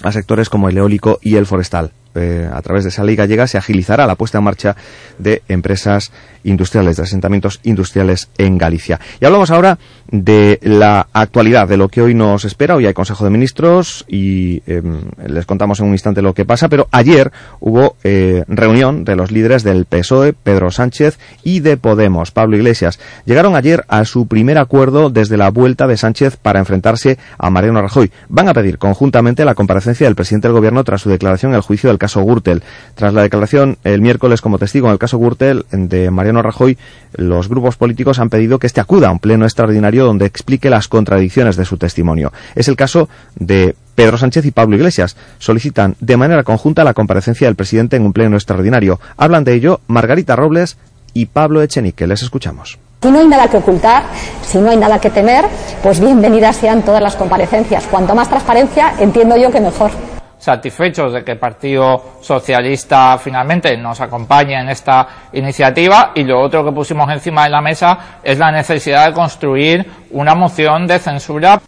[0.02, 1.92] a sectores como el eólico y el forestal.
[2.16, 4.76] Eh, a través de esa ley gallega se agilizará la puesta en marcha
[5.18, 6.12] de empresas
[6.44, 9.00] industriales, de asentamientos industriales en Galicia.
[9.20, 9.78] Y hablamos ahora
[10.10, 12.76] de la actualidad, de lo que hoy nos espera.
[12.76, 16.68] Hoy hay Consejo de Ministros y em, les contamos en un instante lo que pasa,
[16.68, 22.30] pero ayer hubo eh, reunión de los líderes del PSOE, Pedro Sánchez, y de Podemos,
[22.30, 23.00] Pablo Iglesias.
[23.24, 27.82] Llegaron ayer a su primer acuerdo desde la vuelta de Sánchez para enfrentarse a Mariano
[27.82, 28.10] Rajoy.
[28.28, 31.62] Van a pedir conjuntamente la comparecencia del presidente del Gobierno tras su declaración en el
[31.62, 32.62] juicio del Gürtel.
[32.94, 36.78] Tras la declaración el miércoles como testigo en el caso Gürtel de Mariano Rajoy,
[37.14, 40.88] los grupos políticos han pedido que este acuda a un pleno extraordinario donde explique las
[40.88, 42.32] contradicciones de su testimonio.
[42.54, 47.48] Es el caso de Pedro Sánchez y Pablo Iglesias solicitan de manera conjunta la comparecencia
[47.48, 49.00] del presidente en un pleno extraordinario.
[49.16, 50.76] Hablan de ello Margarita Robles
[51.14, 52.06] y Pablo Echenique.
[52.06, 52.78] Les escuchamos.
[53.02, 54.04] Si no hay nada que ocultar,
[54.42, 55.44] si no hay nada que temer,
[55.82, 57.84] pues bienvenidas sean todas las comparecencias.
[57.86, 59.90] Cuanto más transparencia, entiendo yo que mejor
[60.38, 66.64] satisfechos de que el Partido Socialista finalmente nos acompañe en esta iniciativa y lo otro
[66.64, 71.60] que pusimos encima de la mesa es la necesidad de construir una moción de censura.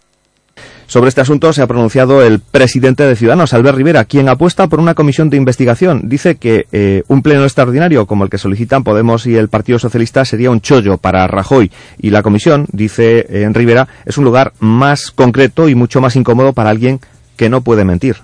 [0.88, 4.80] Sobre este asunto se ha pronunciado el presidente de Ciudadanos, Albert Rivera, quien apuesta por
[4.80, 6.08] una comisión de investigación.
[6.08, 10.24] Dice que eh, un pleno extraordinario como el que solicitan Podemos y el Partido Socialista
[10.24, 11.70] sería un chollo para Rajoy.
[11.98, 16.54] Y la comisión, dice eh, Rivera, es un lugar más concreto y mucho más incómodo
[16.54, 17.00] para alguien
[17.36, 18.16] que no puede mentir.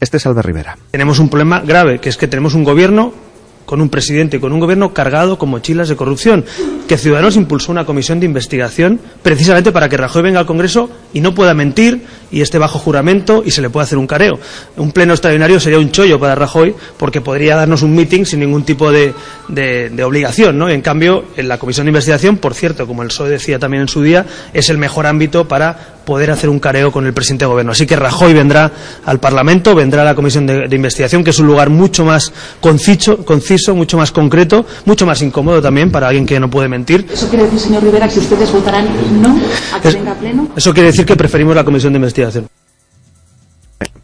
[0.00, 0.78] Este es Albert Rivera.
[0.90, 3.12] Tenemos un problema grave, que es que tenemos un gobierno
[3.68, 6.42] con un presidente y con un gobierno cargado con mochilas de corrupción,
[6.88, 11.20] que Ciudadanos impulsó una comisión de investigación precisamente para que Rajoy venga al Congreso y
[11.20, 12.00] no pueda mentir
[12.30, 14.38] y esté bajo juramento y se le pueda hacer un careo.
[14.78, 18.64] Un pleno extraordinario sería un chollo para Rajoy porque podría darnos un meeting sin ningún
[18.64, 19.12] tipo de,
[19.48, 20.56] de, obligación.
[20.56, 20.70] ¿no?
[20.70, 23.88] En cambio, en la comisión de investigación, por cierto, como el PSOE decía también en
[23.88, 27.50] su día, es el mejor ámbito para poder hacer un careo con el presidente de
[27.50, 27.72] gobierno.
[27.72, 28.72] Así que Rajoy vendrá
[29.04, 33.26] al Parlamento, vendrá a la comisión de, investigación, que es un lugar mucho más conciso,
[33.74, 37.06] mucho más concreto, mucho más incómodo también para alguien que no puede mentir.
[37.12, 38.86] ¿Eso quiere decir, señor Rivera, que ustedes votarán
[39.20, 39.38] no
[39.74, 40.48] a que Es- venga a pleno?
[40.56, 42.46] Eso quiere decir que preferimos la comisión de investigación.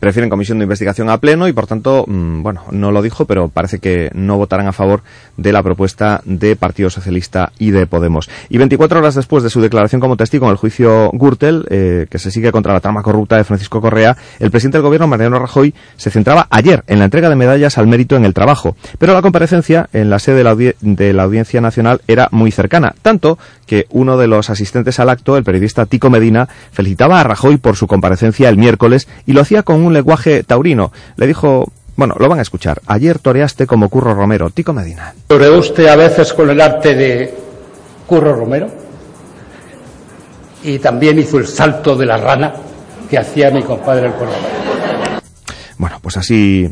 [0.05, 3.49] Prefieren comisión de investigación a pleno y por tanto, mm, bueno, no lo dijo, pero
[3.49, 5.03] parece que no votarán a favor
[5.39, 8.29] de la propuesta de Partido Socialista y de Podemos.
[8.51, 12.19] Y 24 horas después de su declaración como testigo en el juicio Gürtel, eh, que
[12.19, 15.73] se sigue contra la trama corrupta de Francisco Correa, el presidente del gobierno, Mariano Rajoy,
[15.97, 18.77] se centraba ayer en la entrega de medallas al mérito en el trabajo.
[18.99, 20.45] Pero la comparecencia en la sede
[20.83, 25.39] de la Audiencia Nacional era muy cercana, tanto que uno de los asistentes al acto,
[25.39, 29.63] el periodista Tico Medina, felicitaba a Rajoy por su comparecencia el miércoles y lo hacía
[29.63, 30.93] con un lenguaje taurino.
[31.17, 35.15] Le dijo, bueno, lo van a escuchar, ayer toreaste como Curro Romero, Tico Medina.
[35.29, 37.35] ¿Toreó usted a veces con el arte de
[38.07, 38.69] Curro Romero?
[40.63, 42.55] Y también hizo el salto de la rana
[43.09, 45.21] que hacía mi compadre el Curro Romero.
[45.79, 46.71] Bueno, pues así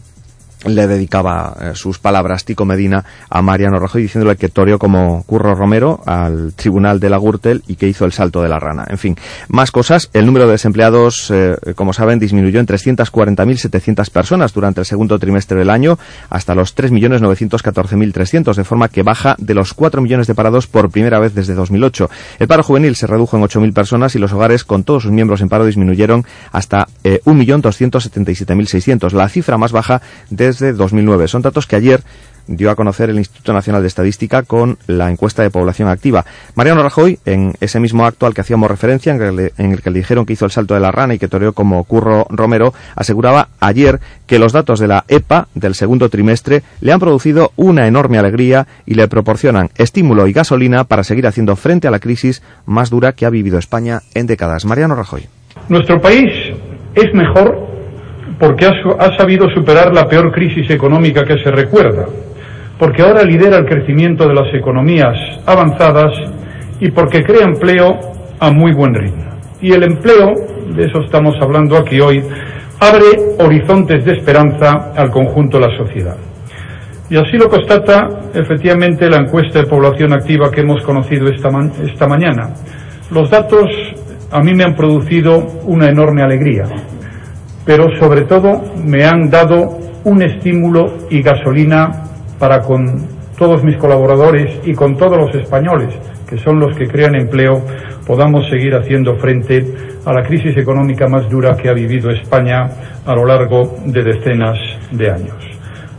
[0.65, 5.55] le dedicaba eh, sus palabras Tico Medina a Mariano Rajoy diciéndole que toreó como Curro
[5.55, 8.85] Romero al tribunal de la Gürtel y que hizo el salto de la rana.
[8.89, 9.17] En fin,
[9.49, 10.11] más cosas.
[10.13, 15.59] El número de desempleados, eh, como saben, disminuyó en 340.700 personas durante el segundo trimestre
[15.59, 15.99] del año
[16.31, 21.19] hasta los 3.914.300, de forma que baja de los 4 millones de parados por primera
[21.19, 22.11] vez desde 2008.
[22.39, 25.41] El paro juvenil se redujo en 8.000 personas y los hogares con todos sus miembros
[25.41, 31.29] en paro disminuyeron hasta eh, 1.277.600, la cifra más baja desde 2009.
[31.29, 32.03] Son datos que ayer
[32.47, 36.25] dio a conocer el Instituto Nacional de Estadística con la encuesta de población activa.
[36.55, 39.91] Mariano Rajoy, en ese mismo acto al que hacíamos referencia, en el, en el que
[39.91, 42.75] le dijeron que hizo el salto de la rana y que toreó como Curro Romero,
[42.97, 47.87] aseguraba ayer que los datos de la EPA del segundo trimestre le han producido una
[47.87, 52.43] enorme alegría y le proporcionan estímulo y gasolina para seguir haciendo frente a la crisis
[52.67, 54.65] más dura que ha vivido España en décadas.
[54.65, 55.27] Mariano Rajoy.
[55.69, 56.31] Nuestro país
[56.95, 57.82] es mejor
[58.43, 62.07] porque ha, sabido superar la peor crisis económica que se recuerda,
[62.77, 65.15] porque ahora lidera el crecimiento de las economías
[65.47, 66.11] avanzadas
[66.81, 68.01] y porque crea empleo
[68.41, 69.31] a muy buen ritmo.
[69.61, 70.35] Y el empleo,
[70.75, 72.21] de eso estamos hablando aquí hoy,
[72.81, 76.17] abre horizontes de esperanza al conjunto de la sociedad.
[77.11, 82.55] Y así lo constata efectivamente la encuesta de población activa que hemos conocido esta mañana.
[83.13, 83.71] Los datos
[84.33, 86.65] a mí me han producido una enorme alegría,
[87.65, 91.91] pero sobre todo me han dado un estímulo y gasolina
[92.39, 93.07] para con
[93.39, 95.95] todos mis colaboradores y con todos los españoles,
[96.29, 97.63] que son los que crean empleo,
[98.07, 99.65] podamos seguir haciendo frente
[100.05, 102.69] a la crisis económica más dura que ha vivido España
[103.07, 104.59] a lo largo de decenas
[104.91, 105.37] de años.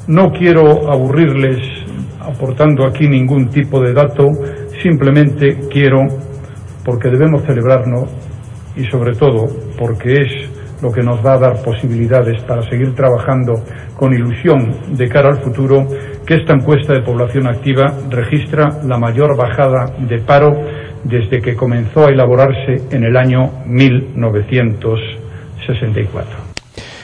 [0.08, 1.60] No quiero aburrirles
[2.20, 4.30] aportando aquí ningún tipo de dato,
[4.82, 6.02] simplemente quiero,
[6.84, 8.10] porque debemos celebrarnos
[8.76, 9.48] y sobre todo
[9.78, 10.43] porque es
[10.84, 13.54] lo que nos va a dar posibilidades para seguir trabajando
[13.96, 15.88] con ilusión de cara al futuro,
[16.28, 20.52] que esta encuesta de población activa registra la mayor bajada de paro
[21.06, 26.43] desde que comenzó a elaborarse en el año 1964.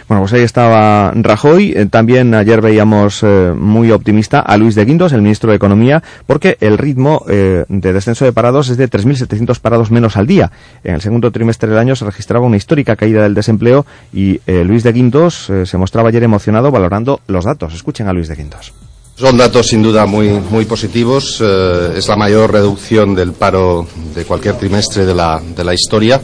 [0.09, 1.73] Bueno, pues ahí estaba Rajoy.
[1.75, 6.01] Eh, También ayer veíamos eh, muy optimista a Luis de Guindos, el ministro de Economía,
[6.25, 10.51] porque el ritmo eh, de descenso de parados es de 3.700 parados menos al día.
[10.83, 14.81] En el segundo trimestre del año se registraba una histórica caída del desempleo y Luis
[14.81, 17.75] de Guindos se mostraba ayer emocionado valorando los datos.
[17.75, 18.73] Escuchen a Luis de Guindos.
[19.15, 21.39] Son datos sin duda muy, muy positivos.
[21.41, 26.19] Es la mayor reducción del paro de cualquier trimestre de la, de la historia.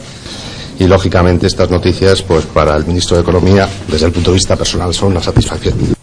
[0.78, 4.56] Y lógicamente estas noticias, pues para el ministro de Economía, desde el punto de vista
[4.56, 5.95] personal, son una satisfacción.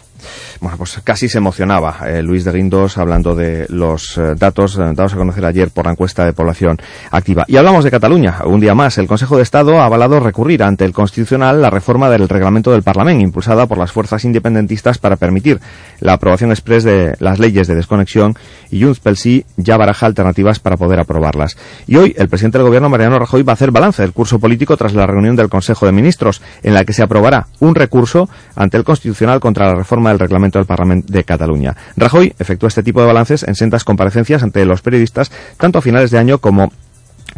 [0.64, 4.94] Bueno, pues casi se emocionaba eh, Luis de Guindos hablando de los eh, datos eh,
[4.96, 6.78] dados a conocer ayer por la encuesta de población
[7.12, 7.44] activa.
[7.50, 8.38] Y hablamos de Cataluña.
[8.46, 12.10] Un día más, el Consejo de Estado ha avalado recurrir ante el Constitucional la reforma
[12.10, 15.60] del reglamento del Parlamento, impulsada por las fuerzas independentistas para permitir
[16.00, 18.36] la aprobación express de las leyes de desconexión
[18.72, 21.58] y Junts pel Sí ya baraja alternativas para poder aprobarlas.
[21.88, 24.78] Y hoy el presidente del Gobierno, Mariano Rajoy, va a hacer balance del curso político
[24.78, 28.78] tras la reunión del Consejo de Ministros, en la que se aprobará un recurso ante
[28.78, 31.76] el Constitucional contra la reforma del reglamento del Parlamento de Cataluña.
[31.96, 36.12] Rajoy efectúa este tipo de balances en sentas comparecencias ante los periodistas, tanto a finales
[36.12, 36.72] de año como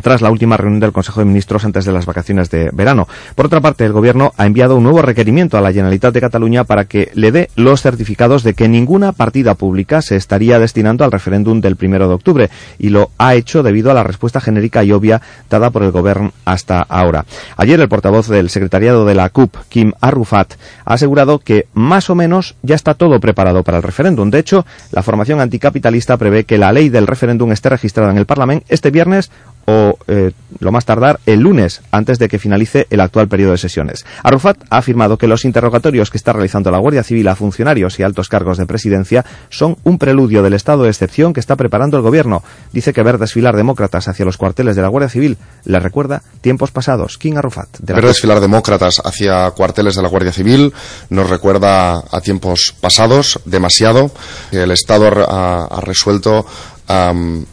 [0.02, 3.08] tras la última reunión del Consejo de Ministros antes de las vacaciones de verano.
[3.36, 6.64] Por otra parte, el Gobierno ha enviado un nuevo requerimiento a la Generalitat de Cataluña
[6.64, 11.12] para que le dé los certificados de que ninguna partida pública se estaría destinando al
[11.12, 14.92] referéndum del primero de octubre y lo ha hecho debido a la respuesta genérica y
[14.92, 17.26] obvia dada por el Gobierno hasta ahora.
[17.58, 20.54] Ayer el portavoz del secretariado de la CUP, Kim Arrufat,
[20.86, 24.30] ha asegurado que más o menos ya está todo preparado para el referéndum.
[24.30, 28.26] De hecho, la formación anticapitalista prevé que la ley del referéndum esté registrada en el
[28.26, 29.32] Parlamento este viernes
[29.66, 33.58] o eh, lo más tardar el lunes antes de que finalice el actual periodo de
[33.58, 34.06] sesiones.
[34.24, 38.04] Arrufat ha afirmado que los interrogatorios que está realizando la Guardia Civil a funcionarios y
[38.04, 42.04] altos cargos de presidencia son un preludio del estado de excepción que está preparando el
[42.04, 42.44] gobierno.
[42.72, 46.72] Dice que ver desfilar demócratas hacia los cuarteles de la Guardia Civil le recuerda tiempos
[46.72, 47.18] pasados.
[47.18, 47.80] King Arrufat.
[47.80, 50.74] De ver desfilar demócratas hacia cuarteles de la Guardia Civil
[51.10, 54.12] nos recuerda a tiempos pasados demasiado.
[54.52, 56.46] El Estado ha, ha resuelto
[56.90, 57.46] um,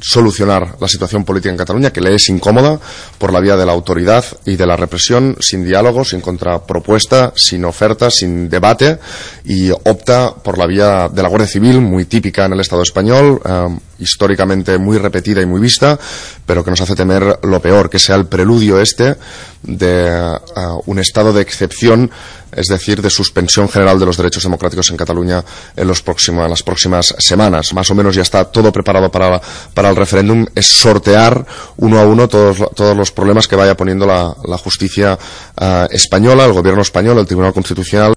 [0.00, 2.78] solucionar la situación política en Cataluña, que le es incómoda
[3.18, 7.64] por la vía de la autoridad y de la represión, sin diálogo, sin contrapropuesta, sin
[7.64, 8.98] oferta, sin debate,
[9.44, 13.40] y opta por la vía de la Guardia Civil, muy típica en el Estado español,
[13.44, 15.98] um, históricamente muy repetida y muy vista,
[16.44, 19.16] pero que nos hace temer lo peor, que sea el preludio este
[19.62, 22.10] de uh, un estado de excepción,
[22.52, 25.44] es decir, de suspensión general de los derechos democráticos en Cataluña
[25.74, 27.72] en, los próximos, en las próximas semanas.
[27.74, 29.40] Más o menos ya está todo preparado para,
[29.74, 34.06] para el referéndum, es sortear uno a uno todos, todos los problemas que vaya poniendo
[34.06, 35.18] la, la justicia
[35.60, 38.14] uh, española, el gobierno español, el Tribunal Constitucional.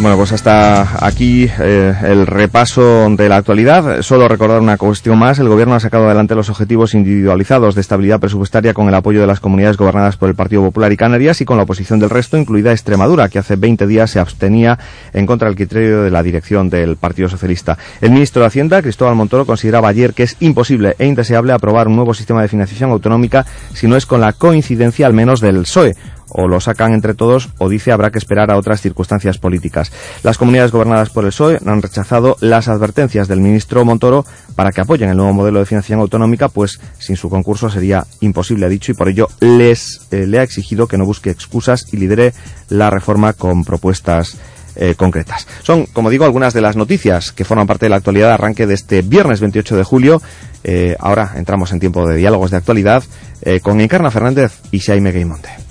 [0.00, 4.00] Bueno, pues hasta aquí eh, el repaso de la actualidad.
[4.00, 5.38] Solo recordar una cuestión más.
[5.38, 9.26] El Gobierno ha sacado adelante los objetivos individualizados de estabilidad presupuestaria con el apoyo de
[9.26, 12.38] las comunidades gobernadas por el Partido Popular y Canarias y con la oposición del resto,
[12.38, 14.78] incluida Extremadura, que hace 20 días se abstenía
[15.12, 17.76] en contra del criterio de la dirección del Partido Socialista.
[18.00, 21.96] El ministro de Hacienda, Cristóbal Montoro, consideraba ayer que es imposible e indeseable aprobar un
[21.96, 23.44] nuevo sistema de financiación autonómica
[23.74, 25.94] si no es con la coincidencia al menos del PSOE
[26.30, 29.92] o lo sacan entre todos o dice habrá que esperar a otras circunstancias políticas.
[30.22, 34.24] Las comunidades gobernadas por el PSOE han rechazado las advertencias del ministro Montoro
[34.56, 38.66] para que apoyen el nuevo modelo de financiación autonómica, pues sin su concurso sería imposible,
[38.66, 41.96] ha dicho, y por ello les eh, le ha exigido que no busque excusas y
[41.96, 42.32] lidere
[42.68, 44.36] la reforma con propuestas
[44.76, 45.46] eh, concretas.
[45.62, 48.74] Son, como digo, algunas de las noticias que forman parte de la actualidad arranque de
[48.74, 50.22] este viernes 28 de julio.
[50.62, 53.02] Eh, ahora entramos en tiempo de diálogos de actualidad
[53.42, 55.69] eh, con Encarna Fernández y Jaime Gaimonte.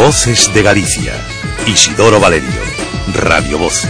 [0.00, 1.12] Voces de Galicia.
[1.66, 2.48] Isidoro Valerio.
[3.12, 3.86] Radio Voz.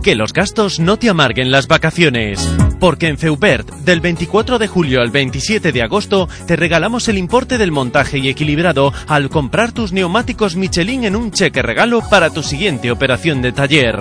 [0.00, 2.38] Que los gastos no te amarguen las vacaciones.
[2.78, 7.58] Porque en Feubert, del 24 de julio al 27 de agosto, te regalamos el importe
[7.58, 12.44] del montaje y equilibrado al comprar tus neumáticos Michelin en un cheque regalo para tu
[12.44, 13.98] siguiente operación de taller.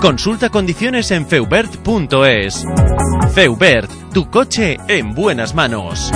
[0.00, 2.64] Consulta condiciones en feubert.es.
[3.32, 6.10] Feubert, tu coche en buenas manos.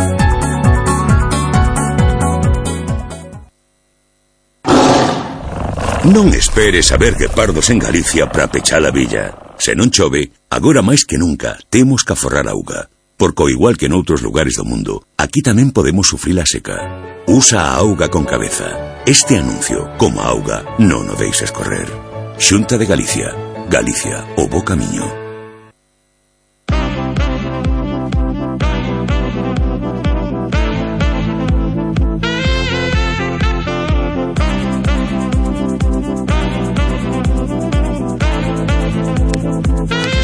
[6.09, 9.53] Non esperes a ver guepardos en Galicia para pechar a villa.
[9.61, 12.89] Se non chove, agora máis que nunca temos que aforrar auga.
[13.21, 16.81] Porque igual que noutros lugares do mundo, aquí tamén podemos sufrir a seca.
[17.29, 19.05] Usa a auga con cabeza.
[19.05, 21.93] Este anuncio, como auga, non o deixes correr.
[22.41, 23.29] Xunta de Galicia.
[23.69, 25.28] Galicia, o bo camiño.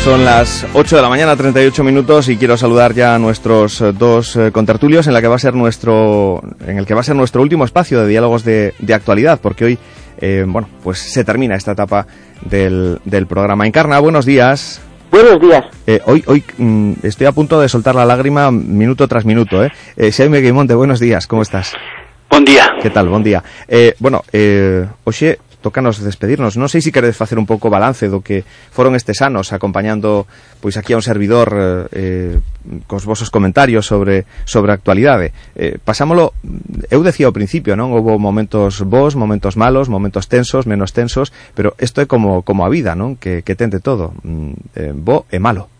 [0.04, 3.94] Son las 8 de la mañana, 38 minutos y quiero saludar ya a nuestros eh,
[3.98, 7.04] dos eh, contertulios en la que va a ser nuestro en el que va a
[7.04, 9.78] ser nuestro último espacio de diálogos de, de actualidad, porque hoy
[10.18, 12.06] eh, bueno, pues se termina esta etapa
[12.42, 13.66] del, del programa.
[13.66, 14.82] Encarna, buenos días.
[15.10, 15.64] Buenos días.
[15.86, 19.64] Eh, hoy hoy mm, estoy a punto de soltar la lágrima minuto tras minuto.
[19.64, 19.72] ¿eh?
[19.96, 21.72] eh Xaime Guimonte, buenos días, ¿cómo estás?
[22.28, 22.74] Buen día.
[22.82, 23.08] ¿Qué tal?
[23.08, 23.42] Buen día.
[23.68, 26.60] Eh, bueno, eh, hoxe tocanos despedirnos.
[26.60, 30.28] Non sei se queredes facer un pouco balance do que foron estes anos acompañando
[30.60, 32.44] pois aquí a un servidor eh,
[32.84, 35.32] cos vosos comentarios sobre sobre a actualidade.
[35.56, 36.36] Eh, pasámolo,
[36.92, 37.96] eu decía ao principio, non?
[37.96, 42.68] Houbo momentos bons, momentos malos, momentos tensos, menos tensos, pero isto é como como a
[42.68, 43.16] vida, non?
[43.16, 45.72] Que que tente todo, mm, eh, bo e malo.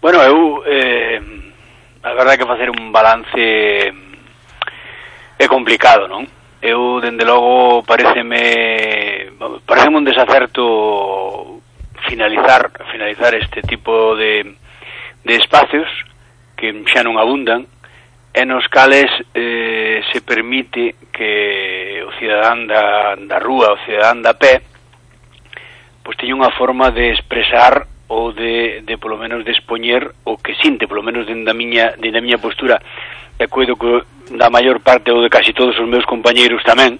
[0.00, 1.20] Bueno, eu eh,
[2.00, 3.92] a verdade que facer un balance
[5.36, 6.24] é complicado, non?
[6.64, 9.36] eu dende logo pareceme
[9.68, 11.60] pareceme un desacerto
[12.08, 14.56] finalizar finalizar este tipo de,
[15.24, 15.88] de espacios
[16.56, 17.68] que xa non abundan
[18.32, 19.06] e nos cales
[19.36, 24.58] eh, se permite que o cidadán da, da rúa, o cidadán da pé,
[26.02, 30.58] pois teña unha forma de expresar ou de, de polo menos de expoñer o que
[30.58, 32.82] sinte, polo menos dende a miña, dende a miña postura.
[33.38, 36.96] E coido que, da maior parte ou de casi todos os meus compañeiros tamén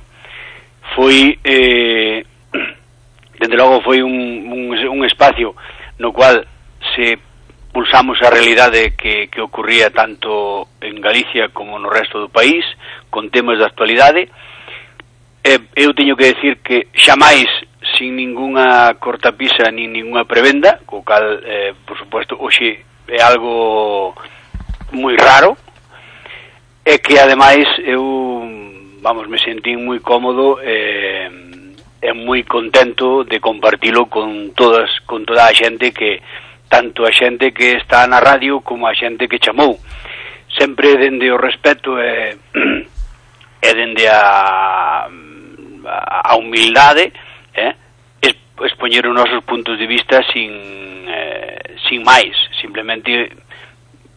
[0.93, 2.25] foi eh,
[3.41, 4.13] dende logo foi un,
[4.53, 5.57] un, un espacio
[5.99, 6.47] no cual
[6.95, 7.19] se
[7.75, 12.63] pulsamos a realidade que, que ocurría tanto en Galicia como no resto do país
[13.11, 14.31] con temas de actualidade.
[15.43, 17.51] Eh, eu teño que decir que xamais
[17.99, 22.79] sin ninguna cortapisa ni ninguna prebenda, co cal, eh, por supuesto, hoxe
[23.11, 24.15] é algo
[24.95, 25.59] moi raro,
[26.85, 28.05] e que ademais eu
[29.01, 31.29] vamos, me sentín moi cómodo e,
[32.01, 36.21] e moi contento de compartilo con todas con toda a xente que
[36.69, 39.79] tanto a xente que está na radio como a xente que chamou.
[40.59, 42.37] Sempre dende o respeto e,
[43.61, 45.09] e dende a,
[46.25, 47.13] a humildade
[47.55, 47.75] eh,
[48.63, 50.53] expoñer os nosos puntos de vista sin,
[51.09, 53.33] eh, sin máis simplemente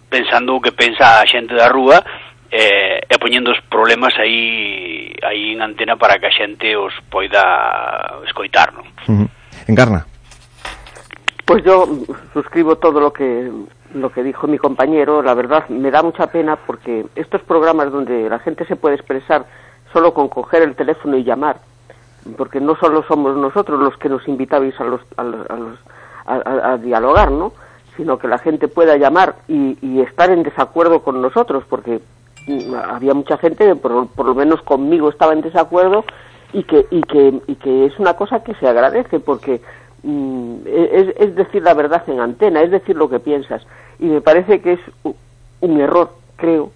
[0.09, 1.99] pensando o que pensa a xente da rúa
[2.51, 8.21] eh, e poñendo os problemas aí aí en antena para que a xente os poida
[8.25, 8.87] escoitar, non?
[9.07, 9.27] Uh -huh.
[9.67, 10.05] Encarna.
[11.45, 11.87] Pues yo
[12.33, 13.51] suscribo todo lo que
[13.93, 18.29] lo que dijo mi compañero, la verdad me da mucha pena porque estos programas donde
[18.29, 19.45] la gente se puede expresar
[19.93, 21.57] solo con coger el teléfono y llamar,
[22.37, 25.79] porque no solo somos nosotros los que nos invitabais a, los, a, los,
[26.25, 27.53] a, a, dialogar, ¿no?
[27.95, 31.99] sino que la gente pueda llamar y, y, estar en desacuerdo con nosotros, porque
[32.89, 36.05] había mucha gente, por, por lo menos conmigo estaba en desacuerdo,
[36.53, 39.61] y que, y, que, y que es una cosa que se agradece, porque
[40.03, 43.65] mm, es, es decir la verdad en antena, es decir lo que piensas.
[43.99, 44.79] Y me parece que es
[45.61, 46.71] un error, creo,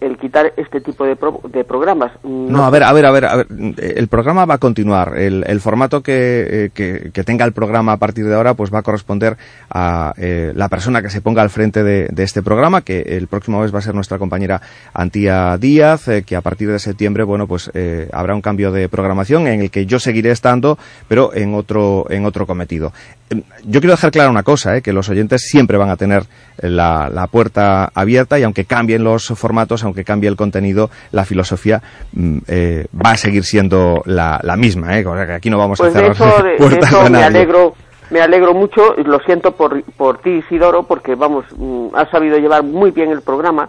[0.00, 2.12] el, quitar este tipo de, pro, de programas.
[2.22, 3.46] No, a ver, a ver, a ver, a ver,
[3.78, 5.18] el programa va a continuar.
[5.18, 8.80] El, formato que, eh, que, que, tenga el programa a partir de ahora, pues va
[8.80, 9.36] a corresponder
[9.70, 13.60] a eh, la persona que se ponga al frente de, este programa, que el próximo
[13.60, 14.60] mes va a ser nuestra compañera
[14.92, 17.70] Antía Díaz, eh, que a partir de septiembre, bueno, pues
[18.12, 22.24] habrá un cambio de programación en el que yo seguiré estando, pero en otro, en
[22.24, 22.92] otro cometido.
[23.30, 26.24] Em, yo quiero dejar clara una cosa, que los oyentes siempre van a tener
[26.58, 31.82] la, la puerta abierta y aunque cambien los formatos, aunque cambie el contenido, la filosofía
[32.12, 35.06] mm, eh, va a seguir siendo la, la misma, ¿eh?
[35.06, 37.10] O sea, que aquí no vamos pues a cerrar de de, puertas de eso a
[37.10, 37.30] nadie.
[37.30, 37.74] me alegro
[38.10, 42.62] me alegro mucho, lo siento por, por ti Isidoro, porque vamos, mm, has sabido llevar
[42.62, 43.68] muy bien el programa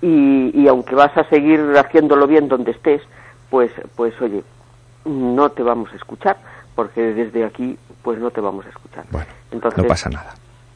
[0.00, 3.02] y, y aunque vas a seguir haciéndolo bien donde estés,
[3.50, 4.42] pues, pues oye,
[5.04, 6.36] no te vamos a escuchar,
[6.74, 9.04] porque desde aquí pues no te vamos a escuchar.
[9.10, 10.34] Bueno, Entonces, no pasa nada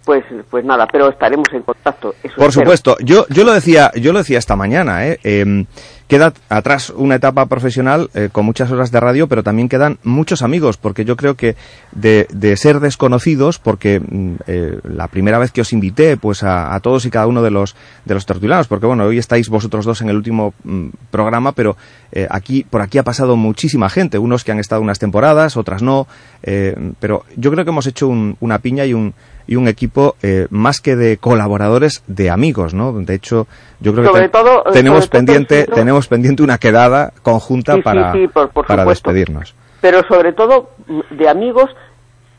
[0.09, 2.15] pues pues nada, pero estaremos en contacto.
[2.23, 2.65] Eso Por espero.
[2.65, 5.21] supuesto, yo yo lo decía yo lo decía esta mañana, ¿eh?
[5.23, 5.67] eh
[6.09, 10.41] queda atrás una etapa profesional eh, con muchas horas de radio, pero también quedan muchos
[10.41, 11.55] amigos, porque yo creo que
[11.93, 14.01] de, de ser desconocidos, porque
[14.47, 17.51] eh, la primera vez que os invité pues a, a, todos y cada uno de
[17.51, 21.53] los de los tertulianos, porque bueno, hoy estáis vosotros dos en el último mm, programa,
[21.53, 21.77] pero
[22.11, 25.83] eh, aquí por aquí ha pasado muchísima gente, unos que han estado unas temporadas, otras
[25.83, 26.07] no,
[26.43, 29.13] eh, pero yo creo que hemos hecho un, una piña y un
[29.49, 32.93] y un equipo eh, más que de colaboradores, de amigos, ¿no?
[32.93, 33.49] De hecho,
[33.81, 37.75] yo creo sobre que te, todo, tenemos sobre pendiente todo, tenemos pendiente una quedada conjunta
[37.75, 39.11] sí, para, sí, sí, por, por para supuesto.
[39.11, 39.55] despedirnos.
[39.81, 40.71] Pero sobre todo
[41.11, 41.71] de amigos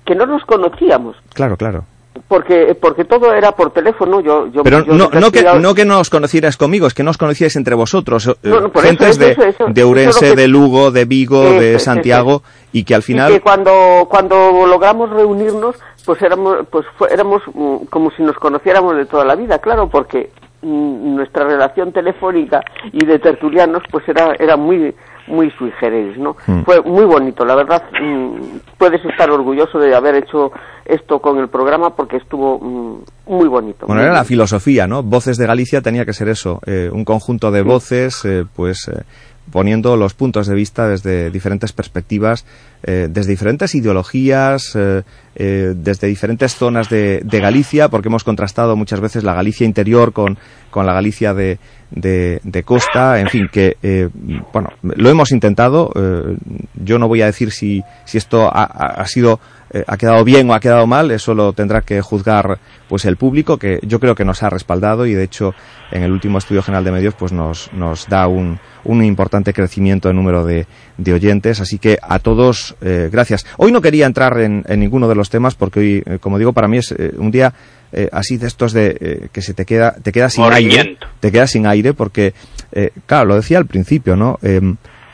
[0.05, 1.15] que no nos conocíamos.
[1.33, 1.83] Claro, claro.
[2.27, 4.19] Porque, porque todo era por teléfono.
[4.19, 7.03] Yo, yo, Pero yo no, no, que, no que no os conocierais conmigo, es que
[7.03, 8.27] no os conocíais entre vosotros.
[8.27, 11.79] eh, No, gentes eso, de, eso, eso, de Urense, que- de Lugo, de Vigo, de
[11.79, 12.43] Santiago,
[12.73, 13.31] y que al y final...
[13.31, 15.75] que cuando, cuando logramos reunirnos,
[16.09, 19.87] pues éramos, pues fue- éramos mm, como si nos conociéramos de toda la vida, claro,
[19.87, 20.31] porque
[20.63, 24.95] mm, nuestra relación telefónica y de tertulianos, pues era, era muy,
[25.27, 26.35] muy sui generis, ¿no?
[26.47, 26.63] Mm.
[26.63, 27.83] Fue muy bonito, la verdad,
[28.79, 30.51] puedes estar orgulloso de haber hecho
[30.83, 32.57] esto con el programa porque estuvo
[33.27, 33.85] muy bonito.
[33.85, 35.03] Bueno, era la filosofía, ¿no?
[35.03, 39.03] Voces de Galicia tenía que ser eso, eh, un conjunto de voces, eh, pues eh,
[39.51, 42.45] poniendo los puntos de vista desde diferentes perspectivas,
[42.83, 45.03] eh, desde diferentes ideologías, eh,
[45.35, 50.37] eh, desde diferentes zonas de, Galicia, porque hemos contrastado muchas veces la Galicia interior con,
[50.69, 51.59] con la Galicia de,
[51.91, 54.09] de, de, costa, en fin, que, eh,
[54.53, 55.91] bueno, lo hemos intentado.
[56.75, 59.39] Yo no voy a decir si, si esto ha, ha sido
[59.71, 63.17] eh, ha quedado bien o ha quedado mal, eso lo tendrá que juzgar pues el
[63.17, 65.53] público, que yo creo que nos ha respaldado y de hecho
[65.91, 70.09] en el último estudio general de medios pues nos, nos da un, un importante crecimiento
[70.09, 70.65] en número de,
[70.97, 73.45] de oyentes, así que a todos eh, gracias.
[73.57, 76.53] Hoy no quería entrar en, en, ninguno de los temas porque hoy, eh, como digo,
[76.53, 77.53] para mí es un día
[77.91, 81.31] eh, así de estos de eh, que se te queda te queda sin aire, te
[81.31, 82.35] queda sin aire porque
[82.71, 84.37] eh, claro, lo decía al principio, ¿no?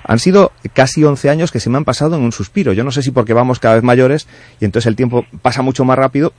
[0.08, 2.74] Han sido casi 11 años que se me han pasado en un suspiro.
[2.74, 4.28] Yo no sé si porque vamos cada vez mayores
[4.60, 6.34] y entonces el tiempo pasa mucho más rápido,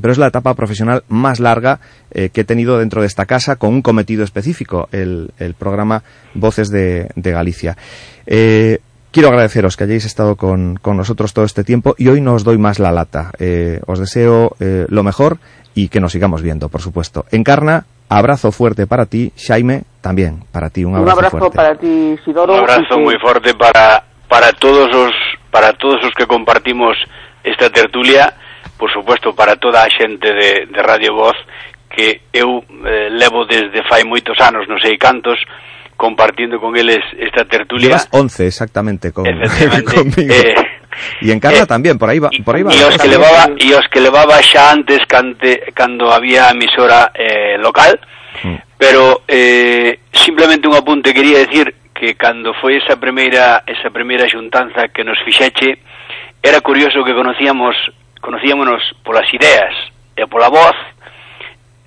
[0.00, 1.80] pero es la etapa profesional más larga
[2.12, 6.02] eh, que he tenido dentro de esta casa con un cometido específico, el, programa
[6.34, 7.76] Voces de, de Galicia.
[8.26, 8.78] Eh,
[9.10, 12.44] quiero agradeceros que hayáis estado con, con, nosotros todo este tiempo y hoy no os
[12.44, 13.32] doy más la lata.
[13.38, 15.38] Eh, os deseo eh, lo mejor
[15.74, 17.26] y que nos sigamos viendo, por supuesto.
[17.30, 21.56] Encarna, abrazo fuerte para ti, Jaime, también para ti un abrazo, un abrazo fuerte.
[21.56, 22.54] para ti, Sidoro.
[22.54, 23.00] Un abrazo que...
[23.00, 25.12] muy fuerte para para todos os
[25.50, 26.96] para todos os que compartimos
[27.42, 28.32] esta tertulia,
[28.78, 31.36] por supuesto para toda a xente de, de Radio Voz
[31.90, 35.36] que eu eh, levo desde fai moitos anos, non sei cantos,
[35.98, 37.98] compartindo con eles esta tertulia.
[37.98, 39.26] Llevas 11 exactamente con,
[39.90, 40.32] conmigo.
[40.32, 40.54] Eh,
[41.20, 42.70] y en Carla eh, tamén, por aí va, por aí va.
[42.70, 47.58] E os que levaba e os que levaba xa antes cante, cando había emisora eh,
[47.58, 47.98] local,
[48.46, 48.69] mm.
[48.80, 51.12] Pero eh, simplemente un apunte.
[51.12, 55.84] Quería decir que cando foi esa primeira esa primeira xuntanza que nos fixeche
[56.40, 57.76] era curioso que conocíamos
[58.24, 59.76] conocíamonos polas ideas
[60.16, 60.72] e pola voz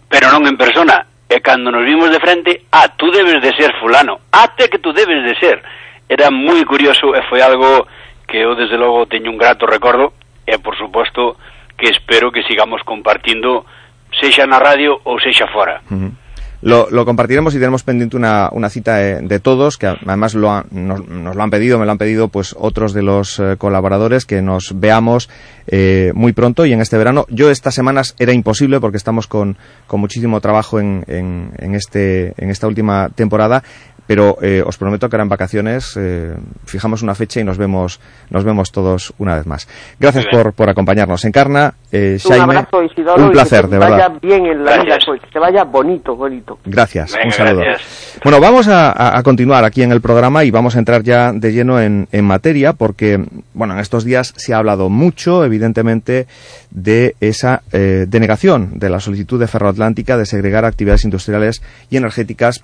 [0.06, 1.10] pero non en persona.
[1.26, 4.30] E cando nos vimos de frente ah, tú debes de ser fulano.
[4.30, 5.66] Até que tú debes de ser.
[6.06, 7.90] Era moi curioso e foi algo
[8.30, 10.14] que eu desde logo teño un grato recordo
[10.46, 11.42] e por suposto
[11.74, 13.66] que espero que sigamos compartindo
[14.14, 15.82] sexa na radio ou sexa fora.
[15.90, 16.22] Uh.
[16.64, 20.50] Lo, lo, compartiremos y tenemos pendiente una, una cita de, de, todos, que además lo
[20.50, 23.56] han, nos, nos, lo han pedido, me lo han pedido pues otros de los eh,
[23.58, 25.30] colaboradores, que nos veamos
[25.68, 27.26] eh, muy pronto y en este verano.
[27.30, 29.58] Yo estas semanas era imposible porque estamos con,
[29.88, 33.64] con muchísimo trabajo en, en, en, este, en esta última temporada
[34.08, 36.36] pero eh, os prometo que eran vacaciones, eh,
[36.66, 38.00] fijamos una fecha y nos vemos,
[38.30, 39.68] nos vemos todos una vez más.
[40.00, 41.24] Gracias por, por acompañarnos.
[41.26, 44.20] Encarna, eh, Jaime, un, abrazo, Isidoro, un placer, y que de vaya verdad.
[44.22, 46.60] bien en la vida, pues, que te vaya bonito, bonito.
[46.66, 47.62] Gracias, Venga, un saludo.
[47.62, 48.20] Gracias.
[48.24, 51.32] Bueno, vamos a, a, a, continuar aquí en el programa y vamos a entrar ya
[51.34, 53.24] de lleno en, en materia porque,
[53.54, 56.28] bueno, en estos días se ha hablado mucho, evidentemente,
[56.72, 62.64] de esa eh, denegación de la solicitud de Ferroatlántica de segregar actividades industriales y energéticas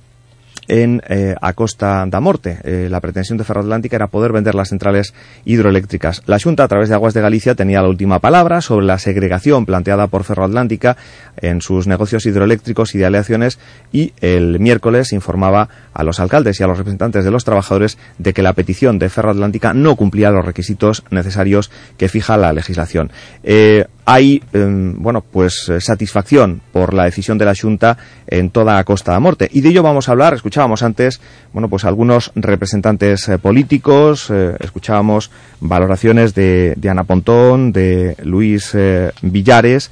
[0.70, 2.60] en eh, a Costa da Morte.
[2.64, 5.14] Eh, la pretensión de Ferroatlántica era poder vender las centrales
[5.44, 6.24] hidroeléctricas.
[6.28, 9.66] La Junta, a través de Aguas de Galicia, tenía la última palabra sobre la segregación
[9.66, 10.96] planteada por Ferroatlántica
[11.38, 13.60] en sus negocios hidroeléctricos y de aleaciones
[13.92, 18.34] y el miércoles informaba a los alcaldes y a los representantes de los trabajadores de
[18.34, 23.12] que la petición de Ferroatlántica no cumplía los requisitos necesarios que fija la legislación.
[23.44, 29.12] Eh, hay, eh, bueno, pues satisfacción por la decisión de la Junta en toda Costa
[29.12, 29.50] da Morte.
[29.52, 30.34] Y de ello vamos a hablar.
[30.34, 31.20] Escuchábamos antes,
[31.54, 38.72] bueno, pues algunos representantes eh, políticos, eh, escuchábamos valoraciones de, de, Ana Pontón, de Luis
[38.74, 39.92] eh, Villares.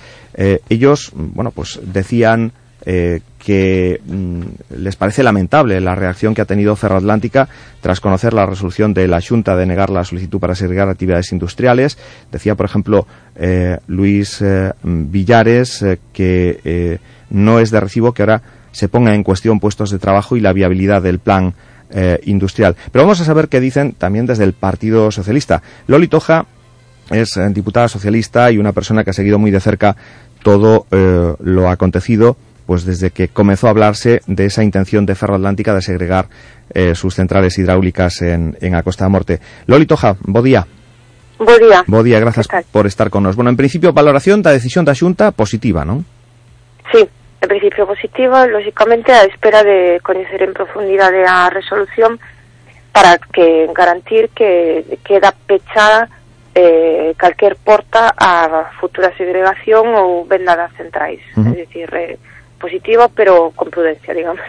[0.69, 2.51] ellos, bueno, pues decían
[3.47, 4.41] que mmm,
[4.77, 7.49] les parece lamentable la reacción que ha tenido Ferroatlántica
[7.81, 11.97] tras conocer la resolución de la Junta de negar la solicitud para segregar actividades industriales.
[12.31, 18.41] Decía, por ejemplo, eh, Luis eh, Villares eh, que no es de recibo que ahora
[18.71, 21.53] se ponga en cuestión puestos de trabajo y la viabilidad del plan
[22.25, 22.75] industrial.
[22.91, 25.61] Pero vamos a saber qué dicen también desde el Partido Socialista.
[25.87, 26.45] Loli Toja
[27.09, 29.95] es diputada socialista y una persona que ha seguido muy de cerca
[30.43, 32.35] todo lo acontecido
[32.67, 36.27] pues desde que comenzó a hablarse de esa intención de Ferroatlántica de segregar
[36.73, 39.39] eh, sus centrales hidráulicas en, en Acosta da Morte.
[39.65, 40.67] Loli Toja, bo día.
[41.39, 41.83] Bo día.
[41.87, 43.35] Bo día, gracias por estar con nos.
[43.35, 46.03] Bueno, en principio, valoración da decisión da Xunta positiva, non?
[46.91, 47.07] Sí,
[47.41, 52.19] en principio positiva, lógicamente a espera de coñecer en profundidade a resolución
[52.91, 56.09] para que garantir que queda pechada
[56.57, 61.21] eh, calquer porta a futura segregación ou venda das centrais.
[61.37, 61.53] Uh -huh.
[61.53, 62.17] Es decir, eh,
[62.57, 64.41] positiva, pero con prudencia, digamos.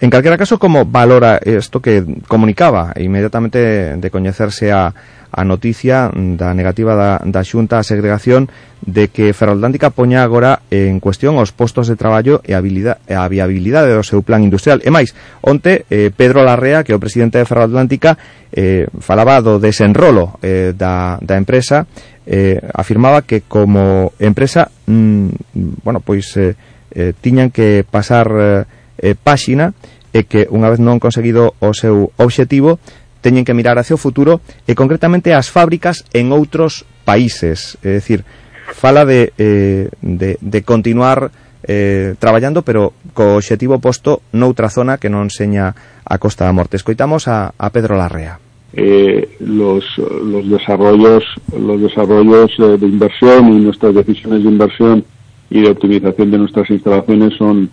[0.00, 4.94] En calquera caso, como valora isto que comunicaba inmediatamente de coñecerse a,
[5.36, 8.48] a noticia da negativa da, da Xunta a segregación
[8.80, 13.28] de que Ferroatlántica poña agora en cuestión os postos de traballo e a, habilidade, a
[13.28, 14.80] viabilidade do seu plan industrial.
[14.80, 15.12] E máis,
[15.44, 18.16] onte eh, Pedro Larrea, que é o presidente de Ferroatlántica,
[18.48, 21.84] eh, falaba do desenrolo eh, da, da empresa,
[22.24, 26.32] eh, afirmaba que como empresa, mm, bueno, pois...
[26.40, 26.56] Eh,
[26.96, 28.64] eh, tiñan que pasar eh,
[28.98, 29.76] eh, páxina
[30.16, 32.80] e que unha vez non conseguido o seu obxectivo
[33.20, 38.24] teñen que mirar hacia o futuro e concretamente as fábricas en outros países, é dicir,
[38.72, 41.28] fala de, eh, de, de continuar
[41.68, 45.76] eh, traballando pero co obxectivo posto noutra zona que non seña
[46.06, 46.80] a Costa da Morte.
[46.80, 48.40] Escoitamos a, a Pedro Larrea.
[48.76, 51.24] Eh, los, los desarrollos,
[51.56, 55.04] los desarrollos eh, de inversión y nuestras decisiones de inversión
[55.50, 57.70] y de optimización de nuestras instalaciones son,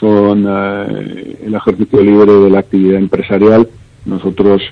[0.00, 3.68] son eh, el ejercicio libre de la actividad empresarial.
[4.04, 4.62] Nosotros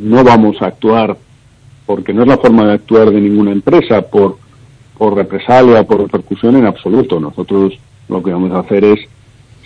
[0.00, 1.16] no vamos a actuar,
[1.86, 4.38] porque no es la forma de actuar de ninguna empresa, por
[4.96, 7.20] por represalia, por repercusión en absoluto.
[7.20, 7.74] Nosotros
[8.08, 9.00] lo que vamos a hacer es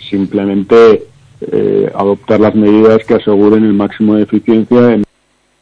[0.09, 1.03] simplemente
[1.41, 4.93] eh, adoptar las medidas que aseguren el máximo de eficiencia.
[4.93, 5.03] En,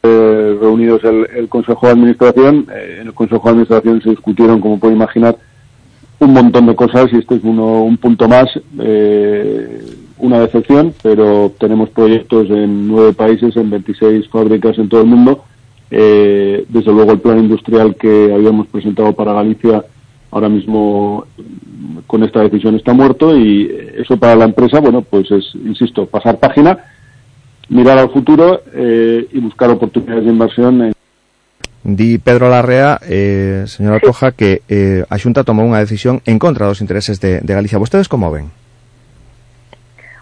[0.04, 2.66] eh, reunidos el, Consejo de Administración,
[3.00, 5.36] en el Consejo de Administración se discutieron, como puede imaginar,
[6.20, 8.46] un montón de cosas y este es uno, un punto más,
[8.80, 9.82] eh,
[10.18, 15.44] una decepción, pero tenemos proyectos en nueve países, en 26 fábricas en todo el mundo.
[15.90, 19.84] Eh, desde luego el plan industrial que habíamos presentado para Galicia
[20.30, 21.24] ahora mismo
[22.06, 26.38] con esta decisión está muerto y eso para la empresa, bueno, pues es, insisto, pasar
[26.38, 26.78] página,
[27.68, 30.92] mirar al futuro eh, y buscar oportunidades de inversión en
[31.82, 36.66] Di Pedro Larrea, eh, señora Coja, que eh, a Xunta tomou unha decisión en contra
[36.66, 37.78] dos intereses de, de Galicia.
[37.78, 38.50] Vostedes como ven?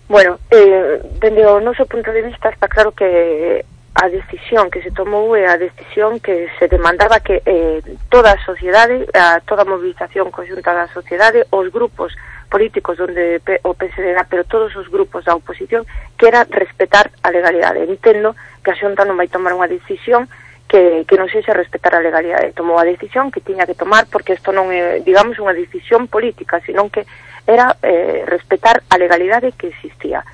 [0.09, 3.65] Bueno, eh, dende o noso punto de vista está claro que
[3.97, 7.81] a decisión que se tomou é a decisión que se demandaba que eh,
[8.13, 12.13] toda a sociedade, a toda a movilización conjunta da sociedade, os grupos
[12.53, 15.89] políticos onde o PSD era, pero todos os grupos da oposición,
[16.21, 17.83] que era respetar a legalidade.
[17.89, 20.29] Entendo que a Xunta non vai tomar unha decisión
[20.69, 22.53] que, que non sexa respetar a legalidade.
[22.53, 26.59] Tomou a decisión que tiña que tomar porque isto non é, digamos, unha decisión política,
[26.67, 27.07] senón que
[27.47, 30.27] era eh, respetar a legalidade que existía.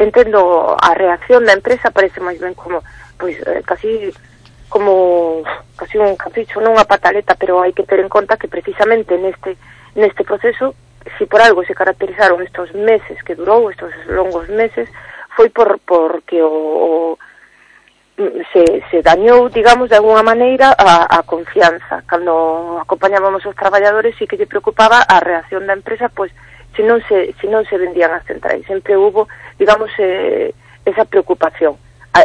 [0.00, 2.80] Entendo a reacción da empresa, parece máis ben como,
[3.20, 4.10] pois, eh, casi
[4.72, 5.44] como
[5.76, 9.54] casi un capricho, non unha pataleta, pero hai que ter en conta que precisamente neste,
[9.94, 10.74] neste proceso,
[11.20, 14.88] si por algo se caracterizaron estos meses que durou, estos longos meses,
[15.36, 17.18] foi por porque o, o
[18.16, 22.02] se, se dañou, digamos, de alguna maneira a, a confianza.
[22.06, 26.30] Cando acompañábamos os traballadores, sí que lle preocupaba a reacción da empresa, pois,
[26.76, 28.62] se non se, se, non se vendían as centrais.
[28.66, 29.26] Sempre hubo,
[29.58, 30.54] digamos, eh,
[30.86, 31.74] esa preocupación.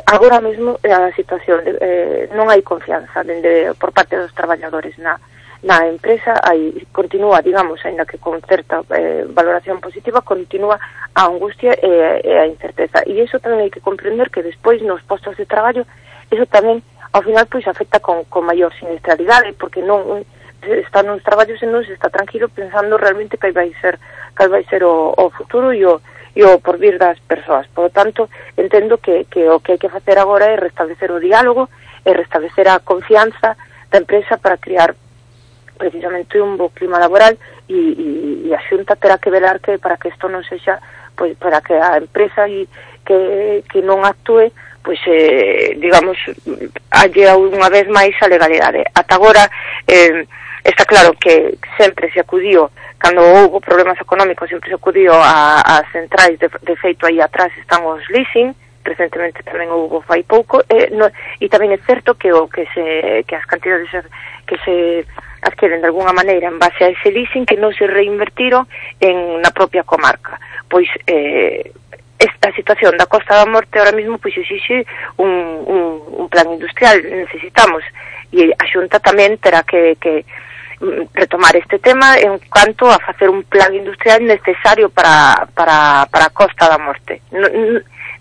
[0.05, 4.93] Agora mesmo eh, a situación, de, eh, non hai confianza dende, por parte dos traballadores
[5.01, 5.17] na,
[5.61, 10.79] na empresa aí continúa, digamos, aínda que con certa eh, valoración positiva, continúa
[11.13, 13.03] a angustia e, e a incerteza.
[13.03, 15.83] E iso tamén hai que comprender que despois nos postos de traballo
[16.31, 16.79] iso tamén
[17.11, 20.23] ao final pois afecta con, con maior sinistralidade porque non
[20.61, 23.99] están nos traballos e non se está tranquilo pensando realmente que vai ser
[24.37, 25.99] cal vai ser o, o futuro e o,
[26.35, 27.67] e o por vir das persoas.
[27.75, 31.19] Por lo tanto, entendo que, que o que hai que facer agora é restablecer o
[31.19, 31.67] diálogo
[32.05, 34.95] e restablecer a confianza da empresa para crear
[35.79, 37.39] precisamente un bo clima laboral
[37.71, 38.07] e, e,
[38.45, 40.83] e a xunta terá que velar que para que isto non sexa
[41.15, 42.67] pois para que a empresa e
[43.07, 44.51] que, que non actúe
[44.83, 46.19] pois eh, digamos
[46.91, 48.83] halle unha vez máis a legalidade.
[48.91, 49.47] Ata agora
[49.87, 50.27] eh,
[50.63, 52.67] está claro que sempre se acudiu
[52.99, 57.51] cando houve problemas económicos sempre se acudiu a, a centrais de, de feito aí atrás
[57.55, 58.51] están os leasing
[58.83, 61.07] recentemente tamén houve fai pouco e, no,
[61.39, 63.87] e tamén é certo que o que se que as cantidades
[64.43, 65.07] que se
[65.41, 68.67] adquiren de alguna maneira en base a ese leasing que non se reinvertiron
[68.99, 70.39] en na propia comarca.
[70.67, 71.71] Pois eh,
[72.19, 74.83] esta situación da Costa da Morte ahora mismo pois exixe
[75.15, 75.31] un,
[75.65, 75.81] un,
[76.19, 77.83] un plan industrial, necesitamos
[78.31, 80.27] e a Xunta tamén terá que, que
[80.83, 86.25] mm, retomar este tema en cuanto a facer un plan industrial necesario para, para, para
[86.29, 87.23] a Costa da Morte.
[87.31, 87.49] Non,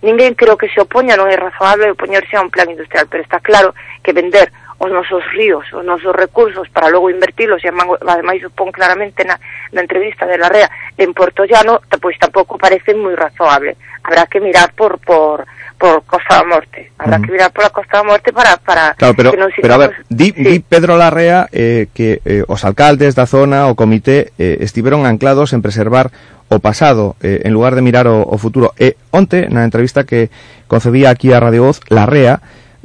[0.01, 3.43] ninguén creo que se opoña, non é razoable opoñerse a un plan industrial, pero está
[3.43, 4.49] claro que vender
[4.79, 9.35] os nosos ríos, os nosos recursos para logo invertilos, e ademais o pon claramente na,
[9.75, 13.75] na entrevista de la REA en Porto Llano, pois tampouco parece moi razoable.
[14.07, 15.43] Habrá que mirar por, por,
[15.75, 16.95] por Costa da Morte.
[16.95, 19.83] Habrá que mirar pola Costa da Morte para, para claro, pero, que non Pero a
[19.83, 20.47] ver, di, sí.
[20.47, 25.51] di Pedro Larrea eh, que eh, os alcaldes da zona, o comité, eh, estiveron anclados
[25.51, 26.15] en preservar
[26.47, 28.79] o pasado eh, en lugar de mirar o, o futuro.
[28.79, 30.31] E onte, na entrevista que
[30.71, 32.41] concedía aquí a Radio Voz, Larrea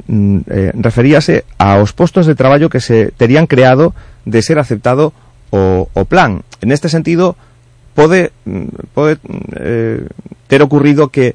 [0.06, 3.94] Mm, eh, referíase aos postos de traballo que se terían creado
[4.26, 5.14] de ser aceptado
[5.48, 6.44] o, o plan.
[6.60, 7.36] En este sentido,
[7.94, 10.06] pode, mm, pode mm, eh,
[10.46, 11.34] ter ocurrido que,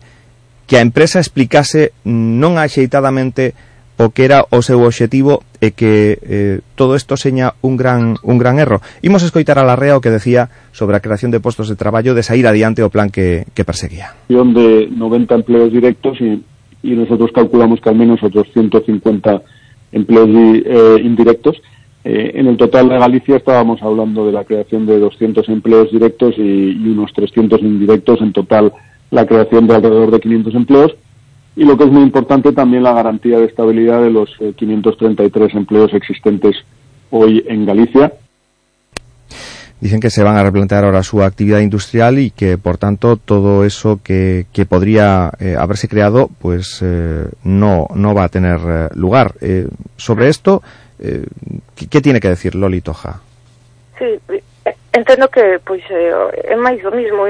[0.67, 3.57] que a empresa explicase non axeitadamente
[3.99, 8.37] o que era o seu obxectivo e que eh, todo isto seña un gran, un
[8.39, 8.79] gran erro.
[9.03, 12.23] Imos escoitar a Larrea o que decía sobre a creación de postos de traballo de
[12.23, 14.15] sair adiante o plan que, que perseguía.
[14.29, 16.39] De 90 empleos directos e
[16.83, 19.41] y nosotros calculamos que al menos otros 150
[19.91, 21.61] empleos eh, indirectos.
[22.03, 26.35] Eh, en el total de Galicia estábamos hablando de la creación de 200 empleos directos
[26.37, 28.71] y, unos 300 indirectos, en total
[29.11, 30.95] la creación de alrededor de 500 empleos
[31.55, 35.53] y lo que es muy importante también la garantía de estabilidad de los eh, 533
[35.55, 36.55] empleos existentes
[37.09, 38.13] hoy en Galicia.
[39.81, 43.63] Dicen que se van a replantear ahora su actividad industrial y que, por tanto, todo
[43.63, 48.89] eso que, que podría eh, haberse creado, pues eh, no, no va a tener eh,
[48.95, 49.35] lugar.
[49.39, 50.61] Eh, sobre esto,
[50.99, 51.25] eh,
[51.75, 53.21] ¿qué, ¿qué tiene que decir Loli Toja?
[53.97, 54.19] Sí,
[54.91, 57.23] entendo que eh, é máis do mismo,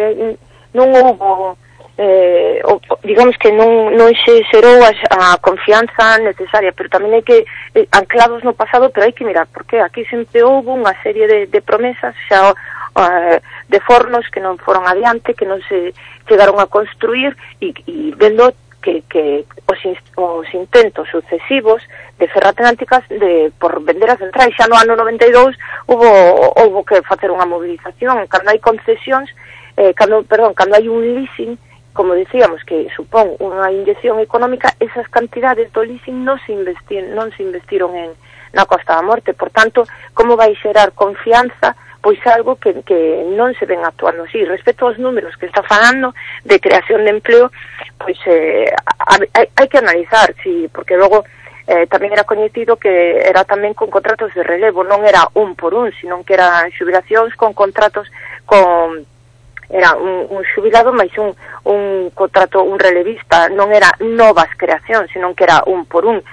[0.74, 1.58] non houbo
[2.02, 7.28] eh, o, digamos que non, non se xerou a, a confianza necesaria, pero tamén hai
[7.28, 7.43] que
[7.76, 11.52] eh, anclados no pasado, pero hai que mirar, porque aquí sempre houve unha serie de,
[11.52, 15.91] de promesas, xa eh, de fornos que non foron adiante, que non se
[16.24, 21.84] chegaron a construir, e, e vendo que, que os, in, os intentos sucesivos
[22.16, 25.52] de Ferratlánticas de, por vender a central, xa no ano 92
[25.91, 26.08] hubo,
[26.64, 29.28] hubo que facer unha movilización, cando hai concesións,
[29.76, 31.60] eh, cando, perdón, cando hai un leasing,
[32.00, 37.28] como dicíamos que supón unha inyección económica, esas cantidades do leasing non se, investir, non
[37.36, 38.16] se investiron en,
[38.56, 39.36] na Costa da Morte.
[39.36, 39.84] Por tanto,
[40.16, 44.39] como vai xerar confianza pois algo que, que non se ven actuando así.
[44.47, 46.16] Respecto aos números que está falando
[46.47, 47.52] de creación de empleo,
[48.00, 48.72] pois eh,
[49.04, 51.28] hai, hai que analizar, sí, porque logo
[51.68, 55.76] eh, tamén era coñecido que era tamén con contratos de relevo, non era un por
[55.76, 58.08] un, sino que eran xubilacións con contratos
[58.47, 59.04] con
[59.70, 61.34] era un, un xubilado máis un,
[61.70, 66.26] un contrato, un relevista, non era novas creacións, senón que era un por un,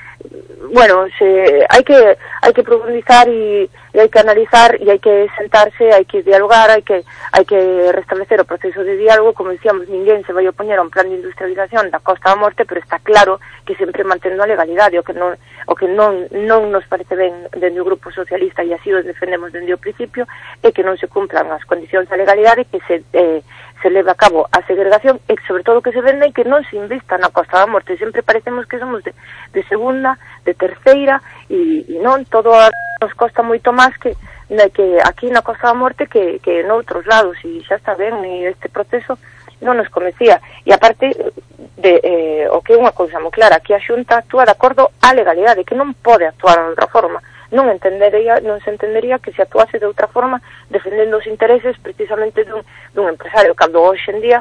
[0.73, 5.29] bueno, se, hai que hai que profundizar e, e hai que analizar e hai que
[5.37, 9.89] sentarse, hai que dialogar, hai que hai que restablecer o proceso de diálogo, como dicíamos,
[9.89, 12.99] ninguén se vai opoñer a un plan de industrialización da Costa da Morte, pero está
[12.99, 15.37] claro que sempre mantendo a legalidade, o que non
[15.67, 19.53] o que non non nos parece ben dende o grupo socialista e así os defendemos
[19.53, 20.27] dende o principio
[20.63, 23.43] é que non se cumplan as condicións da legalidade que se eh,
[23.83, 26.65] se leve a cabo a segregación e sobre todo que se venda e que non
[26.67, 27.99] se invista na Costa da Morte.
[28.01, 29.13] Sempre parecemos que somos de,
[29.53, 31.21] de segunda, de terceira
[31.51, 32.73] e, e non todo a,
[33.03, 34.17] nos costa moito máis que
[34.49, 37.93] na, que aquí na Costa da Morte que, que en outros lados e xa está
[37.95, 39.21] ben e este proceso
[39.61, 40.41] non nos conocía.
[40.65, 41.13] E aparte,
[41.77, 44.93] de, eh, o que é unha cousa moi clara, que a Xunta actúa de acordo
[45.01, 47.21] á legalidade, que non pode actuar de outra forma
[47.51, 52.43] non entendería non se entendería que se actuase de outra forma defendendo os intereses precisamente
[52.43, 54.41] dun, dun empresario cando hoxe en día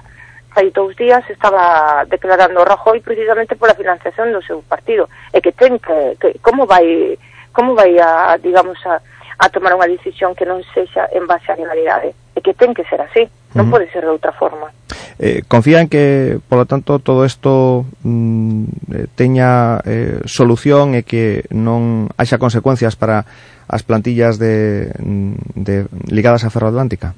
[0.56, 5.12] fai dous días estaba declarando Rajoy precisamente pola financiación do seu partido.
[5.36, 7.20] E que ten que, que como vai
[7.52, 9.04] como vai a digamos a
[9.38, 12.88] a tomar unha decisión que non sexa en base á legalidade e que ten que
[12.88, 13.74] ser así, non uh -huh.
[13.80, 14.72] pode ser de outra forma.
[15.20, 21.48] Eh, confían que, por lo tanto, todo isto mm, eh, teña eh, solución e que
[21.52, 23.24] non haxa consecuencias para
[23.68, 25.76] as plantillas de, mm, de
[26.12, 27.16] ligadas a Ferroatlántica?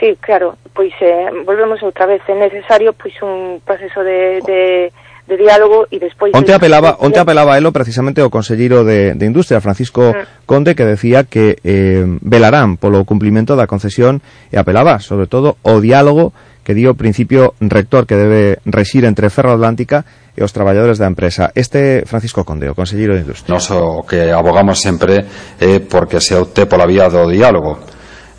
[0.00, 5.09] Sí, claro, pois eh, volvemos outra vez, é necesario pois un proceso de, de oh
[5.26, 6.32] de diálogo e despois...
[6.34, 10.46] Onte apelaba, onte apelaba elo precisamente o Conselleiro de, de Industria, Francisco mm.
[10.46, 15.78] Conde, que decía que eh, velarán polo cumplimento da concesión e apelaba, sobre todo, o
[15.78, 20.04] diálogo que dio o principio rector que debe rexir entre Ferro Atlántica
[20.36, 21.50] e os traballadores da empresa.
[21.56, 23.50] Este Francisco Conde, o Conselleiro de Industria.
[23.50, 25.24] Nos o que abogamos sempre
[25.58, 27.80] é eh, porque se opte pola vía do diálogo.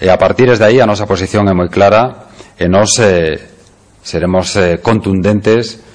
[0.02, 3.36] E a partir de aí a nosa posición é moi clara e nos eh,
[4.02, 5.91] seremos eh, contundentes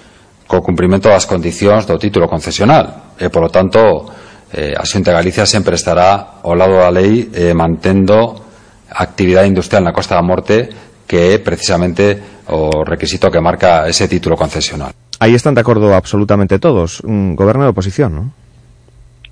[0.46, 4.06] co cumprimento das condicións do título concesional e polo tanto
[4.54, 8.46] eh, a Xunta de Galicia sempre estará ao lado da lei eh, mantendo
[8.86, 10.70] a actividade industrial na Costa da Morte
[11.06, 14.90] que é precisamente o requisito que marca ese título concesional.
[15.18, 18.26] Aí están de acordo absolutamente todos, un goberno e oposición, non?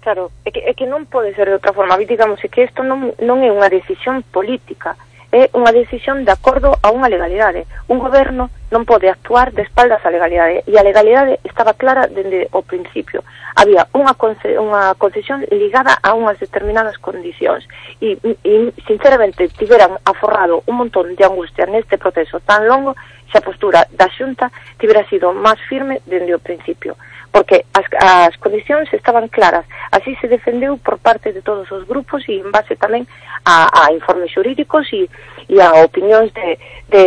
[0.00, 1.96] Claro, é que, é que non pode ser de outra forma.
[2.00, 4.96] Digamos, é que isto non, non é unha decisión política,
[5.34, 7.66] é unha decisión de acordo a unha legalidade.
[7.90, 12.46] Un goberno non pode actuar de espaldas á legalidade e a legalidade estaba clara dende
[12.54, 13.26] o principio.
[13.58, 17.66] Había unha, conce unha concesión ligada a unhas determinadas condicións
[17.98, 18.14] e,
[18.46, 18.54] e
[18.86, 22.94] sinceramente tiveran aforrado un montón de angustia neste proceso tan longo
[23.34, 26.94] se a postura da xunta tivera sido máis firme dende o principio
[27.34, 29.66] porque as, as condicións estaban claras.
[29.90, 33.10] Así se defendeu por parte de todos os grupos e en base tamén
[33.42, 35.10] a, a informes xurídicos e,
[35.50, 36.54] e a opinións de,
[36.94, 37.04] de,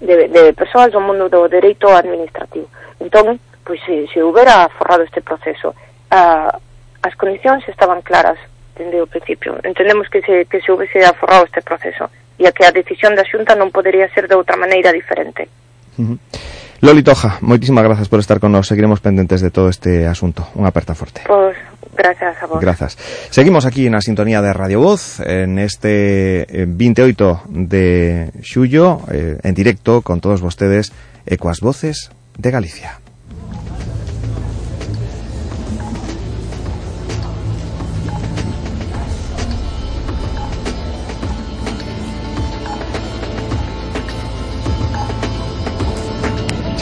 [0.00, 2.72] de, de persoas do mundo do dereito administrativo.
[3.04, 3.36] Entón,
[3.68, 5.76] pois, se, se houbera forrado este proceso,
[6.08, 6.48] a,
[7.04, 8.40] as condicións estaban claras
[8.80, 9.60] dende o principio.
[9.60, 12.08] Entendemos que se, que se houbese aforrado este proceso
[12.40, 15.52] e a que a decisión da xunta non podería ser de outra maneira diferente.
[16.00, 16.61] Uh -huh.
[16.82, 18.66] Loli Toja, moitísimas grazas por estar con nos.
[18.66, 20.50] Seguiremos pendentes de todo este asunto.
[20.58, 21.22] Unha aperta forte.
[21.30, 21.54] Pois,
[21.94, 22.58] gracias a vos.
[22.58, 22.98] Grazas.
[23.30, 30.02] Seguimos aquí na sintonía de Radio Voz en este 28 de xullo eh, en directo
[30.02, 30.90] con todos vostedes
[31.22, 32.98] Ecuas Voces de Galicia.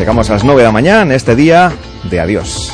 [0.00, 1.74] Llegamos a las 9 de la mañana en este día
[2.04, 2.72] de adiós.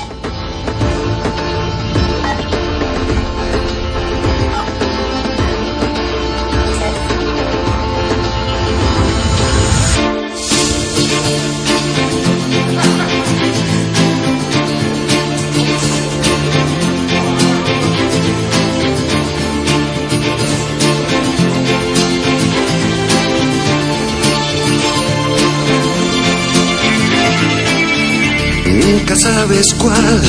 [29.18, 30.20] Sabes cuál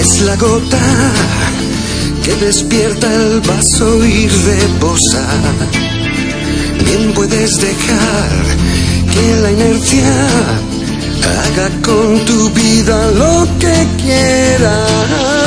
[0.00, 1.12] es la gota
[2.24, 5.26] que despierta el vaso y reposa.
[6.84, 8.30] Bien puedes dejar
[9.12, 10.28] que la inercia
[11.44, 15.37] haga con tu vida lo que quiera.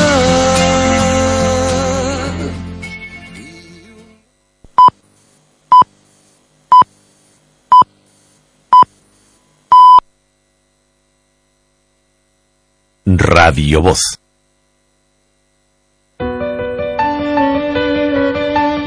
[13.17, 13.99] Radio Voz.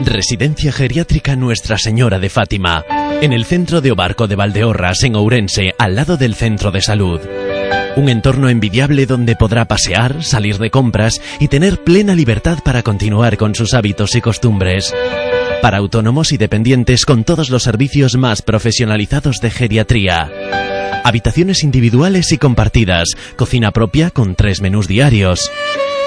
[0.05, 2.85] Residencia Geriátrica Nuestra Señora de Fátima,
[3.21, 7.21] en el centro de Obarco de Valdeorras, en Ourense, al lado del centro de salud.
[7.97, 13.37] Un entorno envidiable donde podrá pasear, salir de compras y tener plena libertad para continuar
[13.37, 14.95] con sus hábitos y costumbres.
[15.63, 20.64] Para autónomos y dependientes con todos los servicios más profesionalizados de geriatría.
[21.05, 25.53] Habitaciones individuales y compartidas, cocina propia con tres menús diarios.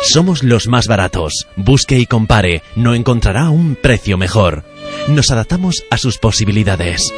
[0.01, 1.45] Somos los más baratos.
[1.55, 4.63] Busque y compare, no encontrará un precio mejor.
[5.07, 7.13] Nos adaptamos a sus posibilidades.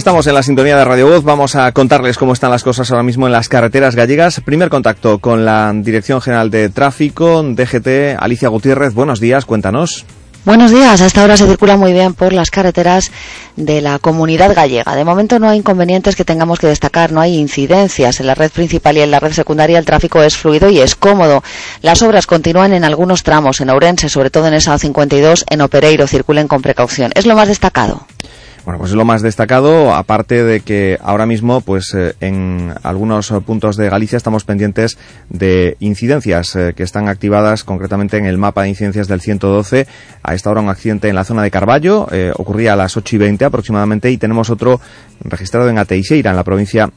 [0.00, 1.24] Estamos en la sintonía de Radio Voz.
[1.24, 4.40] Vamos a contarles cómo están las cosas ahora mismo en las carreteras gallegas.
[4.40, 8.16] Primer contacto con la Dirección General de Tráfico, DGT.
[8.18, 10.06] Alicia Gutiérrez, buenos días, cuéntanos.
[10.46, 13.12] Buenos días, hasta ahora se circula muy bien por las carreteras
[13.56, 14.96] de la comunidad gallega.
[14.96, 18.20] De momento no hay inconvenientes que tengamos que destacar, no hay incidencias.
[18.20, 20.94] En la red principal y en la red secundaria el tráfico es fluido y es
[20.94, 21.44] cómodo.
[21.82, 26.06] Las obras continúan en algunos tramos, en Ourense, sobre todo en esa 52, en Opereiro,
[26.06, 27.12] circulen con precaución.
[27.14, 28.06] Es lo más destacado.
[28.64, 33.32] Bueno, pues es lo más destacado, aparte de que ahora mismo, pues eh, en algunos
[33.46, 34.98] puntos de Galicia estamos pendientes
[35.30, 39.86] de incidencias eh, que están activadas concretamente en el mapa de incidencias del 112.
[40.22, 43.16] A esta hora un accidente en la zona de Carballo, eh, ocurría a las 8
[43.16, 44.78] y 20 aproximadamente, y tenemos otro
[45.24, 46.90] registrado en Ateixeira, en la provincia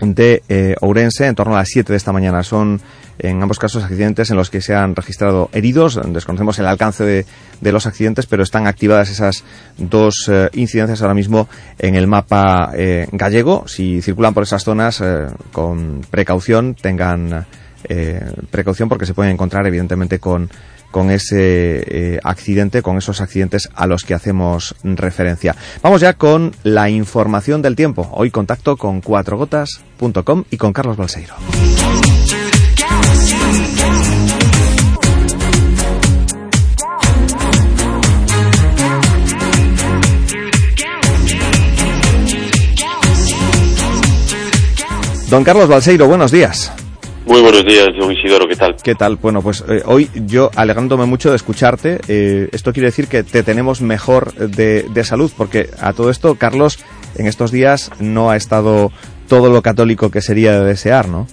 [0.00, 2.42] de eh, Ourense en torno a las 7 de esta mañana.
[2.42, 2.80] Son
[3.18, 6.00] en ambos casos accidentes en los que se han registrado heridos.
[6.06, 7.26] Desconocemos el alcance de,
[7.60, 9.44] de los accidentes, pero están activadas esas
[9.78, 13.66] dos eh, incidencias ahora mismo en el mapa eh, gallego.
[13.66, 17.46] Si circulan por esas zonas eh, con precaución, tengan
[18.50, 20.48] precaución porque se pueden encontrar evidentemente con
[20.94, 25.56] con ese eh, accidente, con esos accidentes a los que hacemos referencia.
[25.82, 28.08] Vamos ya con la información del tiempo.
[28.12, 31.34] Hoy contacto con cuatrogotas.com y con Carlos Balseiro.
[45.28, 46.72] Don Carlos Balseiro, buenos días.
[47.26, 48.76] Muy buenos días, don Isidoro, ¿qué tal?
[48.82, 49.16] ¿Qué tal?
[49.16, 53.42] Bueno, pues eh, hoy yo alegrándome mucho de escucharte, eh, esto quiere decir que te
[53.42, 56.84] tenemos mejor de, de salud, porque a todo esto, Carlos,
[57.16, 58.92] en estos días no ha estado
[59.26, 61.26] todo lo católico que sería de desear, ¿no?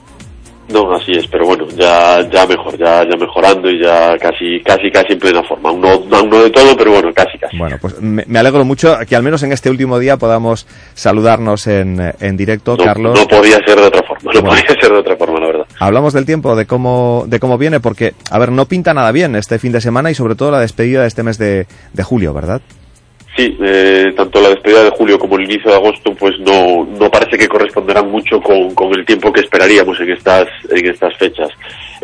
[0.70, 4.90] No, así es, pero bueno, ya ya mejor, ya ya mejorando y ya casi casi
[4.90, 5.68] casi en plena forma.
[5.70, 7.58] Aún no, aún no de todo, pero bueno, casi casi.
[7.58, 11.68] Bueno, pues me, me alegro mucho que al menos en este último día podamos saludarnos
[11.68, 13.20] en, en directo, No, Carlos.
[13.20, 14.48] no podía ser de otra forma, no Bueno.
[14.62, 15.40] podía ser de otra forma.
[15.82, 19.36] Hablamos del tiempo, de cómo, de cómo viene, porque, a ver, no pinta nada bien
[19.36, 21.66] este fin de semana y sobre todo la despedida de este mes de,
[22.04, 22.62] julio, ¿verdad?
[23.36, 27.10] Sí, eh, tanto la despedida de julio como el inicio de agosto, pues no, no
[27.10, 31.50] parece que corresponderán mucho con, con el tiempo que esperaríamos en estas, en estas fechas.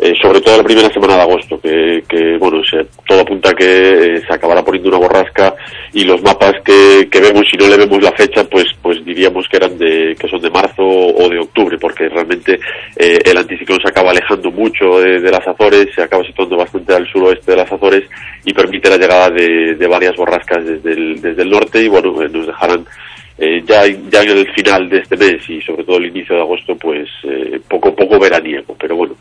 [0.00, 3.54] Eh, sobre todo la primera semana de agosto, que, que bueno, se, todo apunta a
[3.54, 5.56] que eh, se acabará poniendo una borrasca
[5.92, 9.48] y los mapas que, que vemos, si no le vemos la fecha, pues, pues diríamos
[9.48, 12.60] que eran de, que son de marzo o de octubre, porque realmente
[12.96, 17.06] eh, el anticiclón se acaba alejando mucho de, las Azores, se acaba situando bastante al
[17.08, 18.04] suroeste de las Azores
[18.44, 22.22] y permite la llegada de, de varias borrascas desde el, desde el norte y bueno,
[22.22, 22.86] eh, nos dejarán
[23.40, 26.42] eh, ya, ya en el final de este mes y sobre todo el inicio de
[26.42, 29.14] agosto, pues eh, poco poco veraniego, pero bueno.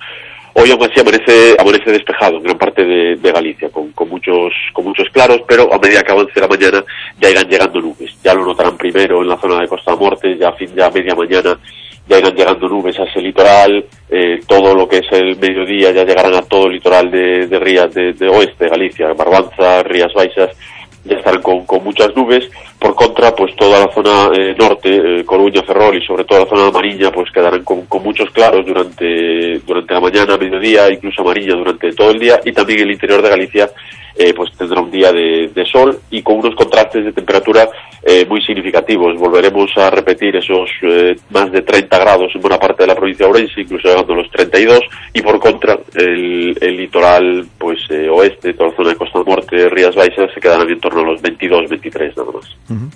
[0.60, 4.52] Hoy aún así amanece, amanece despejado en gran parte de, de Galicia, con, con muchos,
[4.74, 6.84] con muchos claros, pero a medida que avance la mañana
[7.22, 8.18] ya irán llegando nubes.
[8.24, 11.14] Ya lo notarán primero en la zona de Costa Morte, ya a fin, a media
[11.14, 11.60] mañana
[12.08, 16.04] ya irán llegando nubes hacia el litoral, eh, todo lo que es el mediodía ya
[16.04, 20.58] llegarán a todo el litoral de, de Rías de, de Oeste, Galicia, Barbanza, Rías Baixas,
[21.04, 22.50] ya estarán con, con muchas nubes.
[22.80, 26.50] Por contra, pues toda la zona eh, norte, eh, Coruña, Ferrol y sobre todo la
[26.50, 31.92] zona amarilla, pues quedarán con, muchos claros durante, durante la mañana, mediodía, incluso amarilla durante
[31.94, 33.70] todo el día y también el interior de Galicia
[34.16, 37.70] eh, pues tendrá un día de, de sol y con unos contrastes de temperatura
[38.10, 39.18] eh, muy significativos.
[39.18, 43.26] Volveremos a repetir esos eh, más de 30 grados en buena parte de la provincia
[43.26, 44.80] de Ourense, incluso llegando a los 32
[45.14, 49.70] y por contra el, el litoral pues eh, oeste, toda la zona de Costa Norte,
[49.70, 52.56] Rías Baixas se quedarán en torno a los 22, 23 nada más.
[52.70, 52.90] Ujú.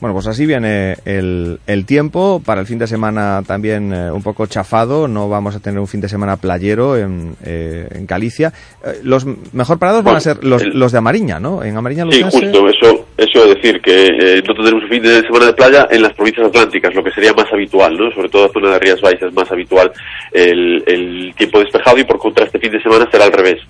[0.00, 2.40] Bueno, pues así viene el, el tiempo.
[2.42, 5.06] Para el fin de semana también eh, un poco chafado.
[5.08, 8.50] No vamos a tener un fin de semana playero en, eh, en Galicia.
[8.82, 11.62] Eh, los mejor parados van a ser los, los de Amariña, ¿no?
[11.62, 15.02] En Amariña Sí, Lucense- justo, eso, eso es decir, que eh, no tendremos un fin
[15.02, 18.10] de semana de playa en las provincias atlánticas, lo que sería más habitual, ¿no?
[18.12, 19.92] Sobre todo la zona de Rías Baixas, más habitual
[20.32, 23.60] el, tiempo despejado y por contra este fin de semana será al revés.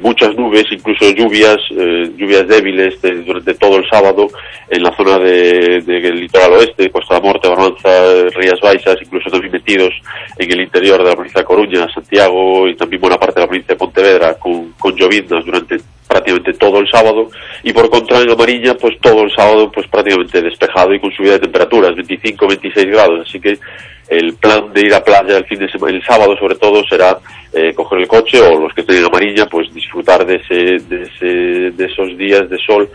[0.00, 4.26] Muchas nubes, incluso lluvias, eh, lluvias débiles de- durante todo el sábado
[4.68, 9.52] en la zona de- del litoral oeste, Costa da Morte, Barbanza, Rías Baixas, incluso también
[9.52, 9.94] metidos
[10.38, 13.46] en el interior de la provincia de Coruña, Santiago y también buena parte de la
[13.46, 15.76] provincia de Pontevedra con, con lloviznas durante
[16.08, 17.30] prácticamente todo el sábado
[17.62, 21.32] y por contra en amarilla pues todo el sábado pues prácticamente despejado y con subida
[21.32, 23.26] de temperaturas 25 26 grados.
[23.26, 23.58] Así que
[24.08, 27.18] el plan de ir a playa el fin de semana el sábado sobre todo será
[27.52, 31.02] eh, coger el coche o los que estén en amarilla pues disfrutar de ese de
[31.02, 31.26] ese
[31.70, 32.88] de esos días de sol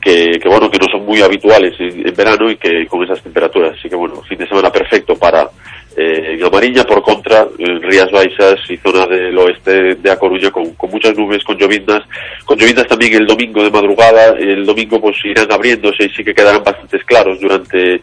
[0.00, 3.76] que, que bueno que no son muy habituales en verano y que con esas temperaturas.
[3.78, 5.50] Así que bueno fin de semana perfecto para
[5.96, 10.50] eh, en amarilla, por contra, en Rías Baixas y zona del oeste de A Coruña
[10.50, 12.02] con, con muchas nubes, con lloviznas,
[12.44, 16.34] con lloviznas también el domingo de madrugada, el domingo pues irán abriéndose y sí que
[16.34, 18.00] quedarán bastantes claros durante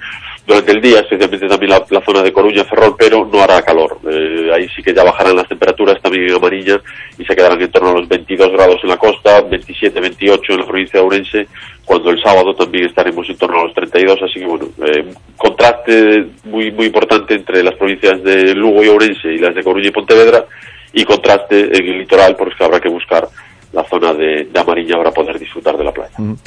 [0.47, 3.99] durante el día, especialmente también la, la zona de Coruña, Ferrol, pero no hará calor.
[4.09, 6.79] Eh, ahí sí que ya bajarán las temperaturas también en amarilla
[7.17, 10.59] y se quedarán en torno a los 22 grados en la costa, 27, 28 en
[10.59, 11.47] la provincia de Ourense,
[11.88, 15.05] cuando el sábado también estaremos en torno a los 32, así que bueno, eh,
[15.38, 19.88] contraste muy muy importante entre las provincias de Lugo y Ourense y las de Coruña
[19.88, 20.45] y Pontevedra
[20.91, 23.25] y contraste en el litoral porque habrá que buscar
[23.71, 26.15] la zona de, de amarilla para poder disfrutar de la playa.
[26.19, 26.38] Ujú.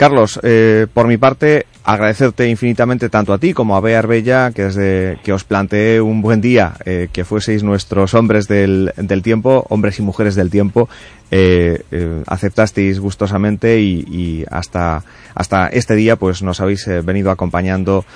[0.00, 4.62] Carlos, eh, por mi parte, agradecerte infinitamente tanto a ti como a Bea Arbella, que
[4.64, 9.66] desde que os planteé un buen día, eh, que fueseis nuestros hombres del, del tiempo,
[9.68, 10.88] hombres y mujeres del tiempo,
[11.30, 18.06] eh, eh, aceptasteis gustosamente y, y hasta, hasta este día pues nos habéis venido acompañando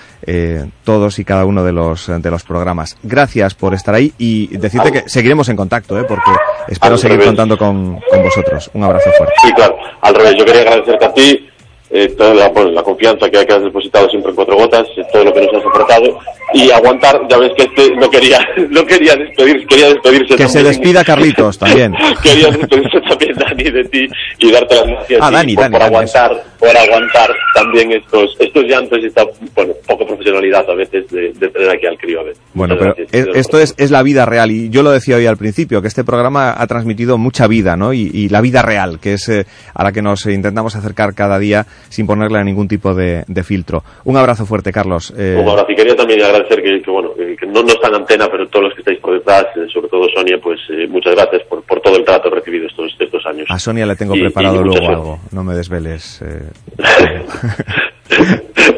[0.85, 2.97] todos y cada uno de los, de los programas.
[3.03, 6.31] Gracias por estar ahí y decirte que seguiremos en contacto, eh, porque
[6.69, 7.27] espero Al seguir revés.
[7.27, 8.71] contando con, con vosotros.
[8.73, 9.35] Un abrazo fuerte.
[9.43, 11.51] Sí, claro, al revés, yo quería agradecerte a ti
[11.95, 15.03] eh, toda la, bueno, la confianza que, que has depositado siempre en Cuatro Gotas, eh,
[15.13, 16.19] todo lo que nos has aportado
[16.53, 18.39] y aguantar, ya ves que este no quería,
[18.71, 21.95] no quería despedirse, quería despedirse Que se despida Carlitos también.
[22.23, 25.81] quería despedirse también, Dani, de ti y darte las gracias Ah, Dani, por, Dani, por
[25.81, 29.25] Dani, aguantar, por aguantar también estos, estos llantos y esta,
[29.55, 32.43] bueno, poca profesionalidad a veces de, de tener aquí al crío a veces.
[32.55, 33.29] Bueno, Muchas pero gracias.
[33.29, 35.89] es- esto es, es la vida real y yo lo decía hoy al principio, que
[35.89, 37.93] este programa ha transmitido mucha vida, ¿no?
[37.93, 41.39] Y, y la vida real, que es eh, a la que nos intentamos acercar cada
[41.39, 43.83] día sin ponerle a ningún tipo de, de filtro.
[44.05, 45.13] Un abrazo fuerte, Carlos.
[45.17, 45.71] Eh, Un abrazo.
[45.73, 48.47] Y quería también agradecer que, que, bueno, que, que no, no está en antena, pero
[48.49, 51.63] todos los que estáis por detrás, eh, sobre todo Sonia, pues eh, muchas gracias por,
[51.63, 53.47] por todo el trato recibido estos, estos años.
[53.49, 56.21] a Sonia le tengo Y- preparado y luego algo, no me desveles.
[56.23, 56.51] eh.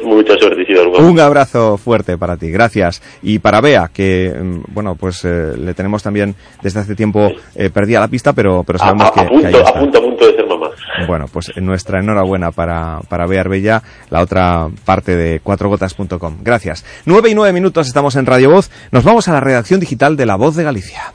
[0.05, 0.93] Mucha suerte, Isidoro.
[0.99, 3.03] Un abrazo fuerte para ti, gracias.
[3.23, 7.71] Y para Bea, que, mm, bueno, pues eh, le tenemos también desde hace tiempo eh,
[7.71, 9.81] perdida la pista, pero, pero A, sabemos a- que, a que punto, ahí a está.
[9.81, 10.71] punto, a punto de ser mamá.
[11.07, 16.39] Bueno, pues nuestra enhorabuena para, para Bea Arbella, la otra parte de cuatrogotas.com.
[16.43, 16.85] Gracias.
[17.05, 18.71] Nueve y nueve minutos estamos en Radio Voz.
[18.91, 21.13] Nos vamos a la redacción digital de La Voz de Galicia.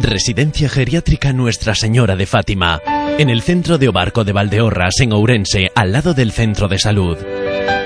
[0.00, 2.80] Residencia Geriátrica Nuestra Señora de Fátima,
[3.18, 7.18] en el centro de Obarco de Valdeorras, en Ourense, al lado del centro de salud.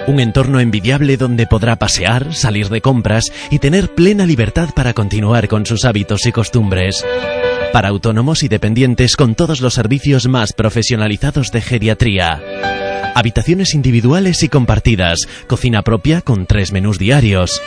[0.07, 5.49] Un entorno envidiable donde podrá pasear, salir de compras y tener plena libertad para continuar
[5.49, 7.05] con sus hábitos y costumbres.
[7.73, 12.43] Para autónomos y dependientes con todos los servicios más profesionalizados de geriatría.
[13.15, 17.62] Habitaciones individuales y compartidas, cocina propia con tres menús diarios.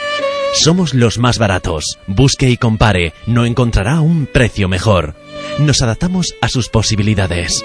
[0.54, 1.98] Somos los más baratos.
[2.08, 5.16] Busque y compare, no encontrará un precio mejor.
[5.60, 7.64] Nos adaptamos a sus posibilidades.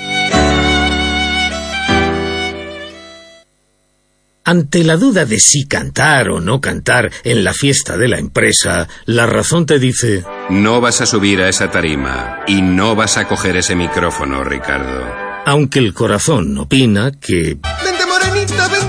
[4.45, 8.89] Ante la duda de si cantar o no cantar en la fiesta de la empresa,
[9.05, 10.25] la razón te dice...
[10.49, 15.05] No vas a subir a esa tarima y no vas a coger ese micrófono, Ricardo.
[15.45, 18.82] Aunque el corazón opina que Vente morenita, vente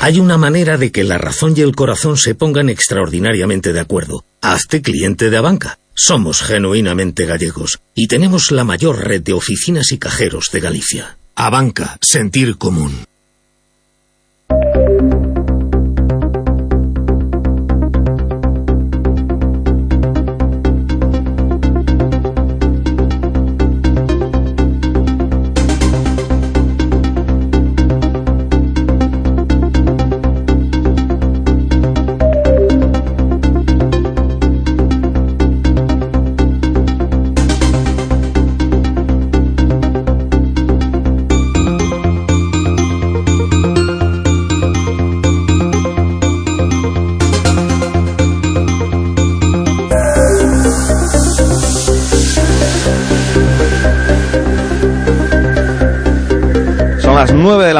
[0.00, 4.24] hay una manera de que la razón y el corazón se pongan extraordinariamente de acuerdo.
[4.40, 5.78] Hazte cliente de Abanca.
[5.94, 11.18] Somos genuinamente gallegos y tenemos la mayor red de oficinas y cajeros de Galicia.
[11.34, 13.07] Abanca, sentir común.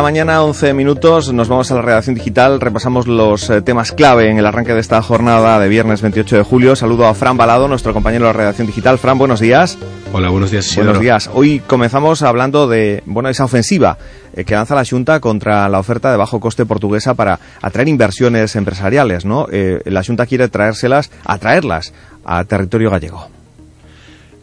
[0.09, 1.35] Mañana, 11 minutos.
[1.35, 2.63] Nos vamos a la redacción digital.
[2.63, 6.43] Repasamos los eh, temas clave en el arranque de esta jornada de viernes 28 de
[6.45, 6.75] julio.
[6.77, 8.97] Saludo a Fran Balado, nuestro compañero de la redacción digital.
[8.97, 9.77] Fran, buenos días.
[10.11, 10.93] Hola, buenos días, Isidoro.
[10.93, 11.31] Buenos días.
[11.35, 13.99] Hoy comenzamos hablando de bueno esa ofensiva
[14.35, 18.57] eh, que lanza la Junta contra la oferta de bajo coste portuguesa para atraer inversiones
[18.57, 19.27] empresariales.
[19.27, 19.47] ¿no?
[19.53, 21.93] Eh, la Junta quiere traérselas, atraerlas
[22.25, 23.29] a territorio gallego.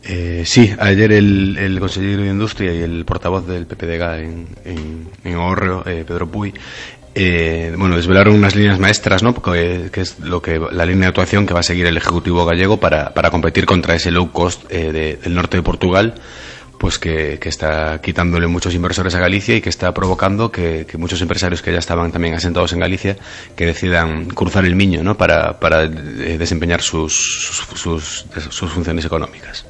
[0.08, 5.10] Eh, sí, ayer el, el consejero de Industria y el portavoz del PPDG en, en,
[5.24, 6.54] en Ohorro, eh, Pedro Puy,
[7.16, 9.34] eh, bueno, desvelaron unas líneas maestras, ¿no?
[9.42, 12.46] Que, que es lo que la línea de actuación que va a seguir el Ejecutivo
[12.46, 16.14] gallego para, para competir contra ese low cost eh, de- del norte de Portugal,
[16.80, 21.22] pues que, que está quitándole muchos inversores a Galicia y que está provocando que, muchos
[21.22, 23.18] empresarios que ya estaban también asentados en Galicia
[23.56, 25.18] que decidan cruzar el Miño, ¿no?
[25.18, 29.66] Para, para eh, desempeñar sus, sus, sus, sus funciones económicas.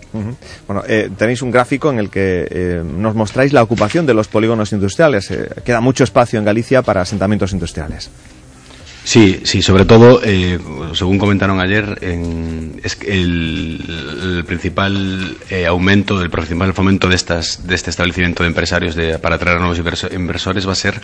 [0.68, 4.28] Bueno, eh, tenéis un gráfico en el que eh, nos mostráis la ocupación de los
[4.28, 5.30] polígonos industriales.
[5.32, 8.10] Eh, queda mucho espacio en Galicia para asentamientos industriales.
[9.06, 10.58] Sí, sí, sobre todo, eh,
[10.94, 13.80] según comentaron ayer, en- es el,
[14.38, 19.20] el principal eh, aumento, el principal fomento de estas de este establecimiento de empresarios de,
[19.20, 21.00] para atraer a nuevos inverso- inversores va a ser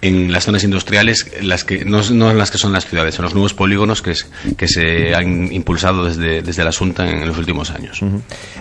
[0.00, 3.22] en las zonas industriales, las que no, no en las que son las ciudades, en
[3.24, 4.26] los nuevos polígonos que, es-
[4.56, 8.00] que se han impulsado desde, desde la Asunta en, los últimos años.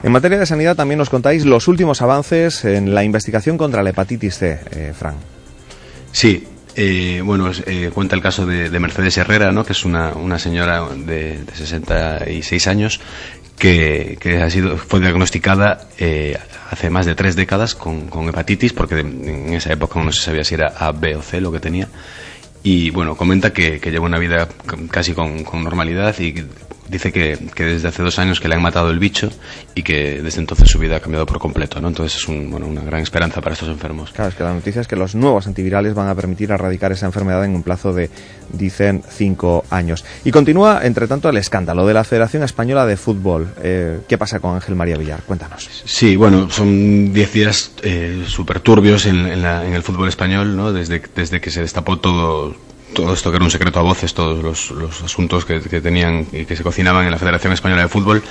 [0.04, 3.92] En materia de sanidad también nos contáis los últimos avances en la investigación contra la
[3.92, 5.16] hepatitis C, eh, Fran.
[6.12, 6.46] Sí,
[6.76, 9.66] eh, bueno, eh, cuenta el caso de, de Mercedes Herrera, ¿no?
[9.66, 13.00] que es una, una señora de, de 66 años
[13.58, 16.38] que, que ha sido, fue diagnosticada eh,
[16.72, 20.44] hace más de tres décadas con, con hepatitis, porque en esa época no se sabía
[20.44, 21.88] si era A, B o C lo que tenía.
[22.64, 24.48] Y bueno, comenta que, que lleva una vida
[24.90, 26.34] casi con, con normalidad y
[26.92, 29.30] dice que, que, desde hace dos años que le han matado el bicho
[29.74, 31.88] y que desde entonces su vida ha cambiado por completo, ¿no?
[31.88, 34.12] Entonces es un, bueno, una gran esperanza para estos enfermos.
[34.12, 37.06] Claro, es que la noticia es que los nuevos antivirales van a permitir erradicar esa
[37.06, 38.10] enfermedad en un plazo de,
[38.52, 40.04] dicen, cinco años.
[40.26, 43.54] Y continúa, entre tanto, el escándalo de la Federación Española de Fútbol.
[43.64, 45.22] Eh, ¿Qué pasa con Ángel María Villar?
[45.24, 45.70] Cuéntanos.
[45.86, 50.74] Sí, bueno, son diez días eh, súper turbios en, en, en, el fútbol español, ¿no?
[50.74, 52.54] Desde, desde que se destapó todo
[52.94, 56.26] todo esto que era un secreto a voces, todos los, los asuntos que, que, tenían
[56.32, 58.22] y que se cocinaban en la Federación Española de Fútbol,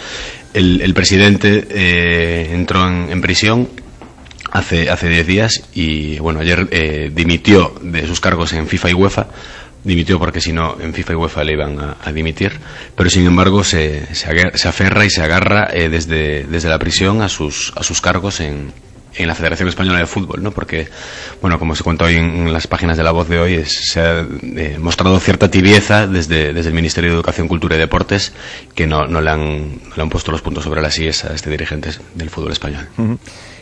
[0.55, 3.69] el, el presidente eh, entró en, en, prisión
[4.53, 8.95] hace hace diez días y bueno ayer eh, dimitió de sus cargos en FIFA y
[8.95, 9.27] UEFA.
[9.83, 12.53] Dimitió porque si no en FIFA y UEFA le iban a, a dimitir.
[12.95, 17.23] Pero sin embargo se, se, se aferra y se agarra eh, desde, desde la prisión
[17.23, 18.73] a sus, a sus cargos en,
[19.15, 20.51] en la Federación Española de Fútbol, ¿no?
[20.51, 20.89] Porque,
[21.41, 24.21] bueno, como se cuenta hoy en, las páginas de La Voz de hoy, se ha
[24.21, 28.33] eh, mostrado cierta tibieza desde, desde el Ministerio de Educación, Cultura y Deportes
[28.75, 31.51] que no, no, le han, le han puesto los puntos sobre las IES a este
[31.51, 32.87] dirigente del fútbol español.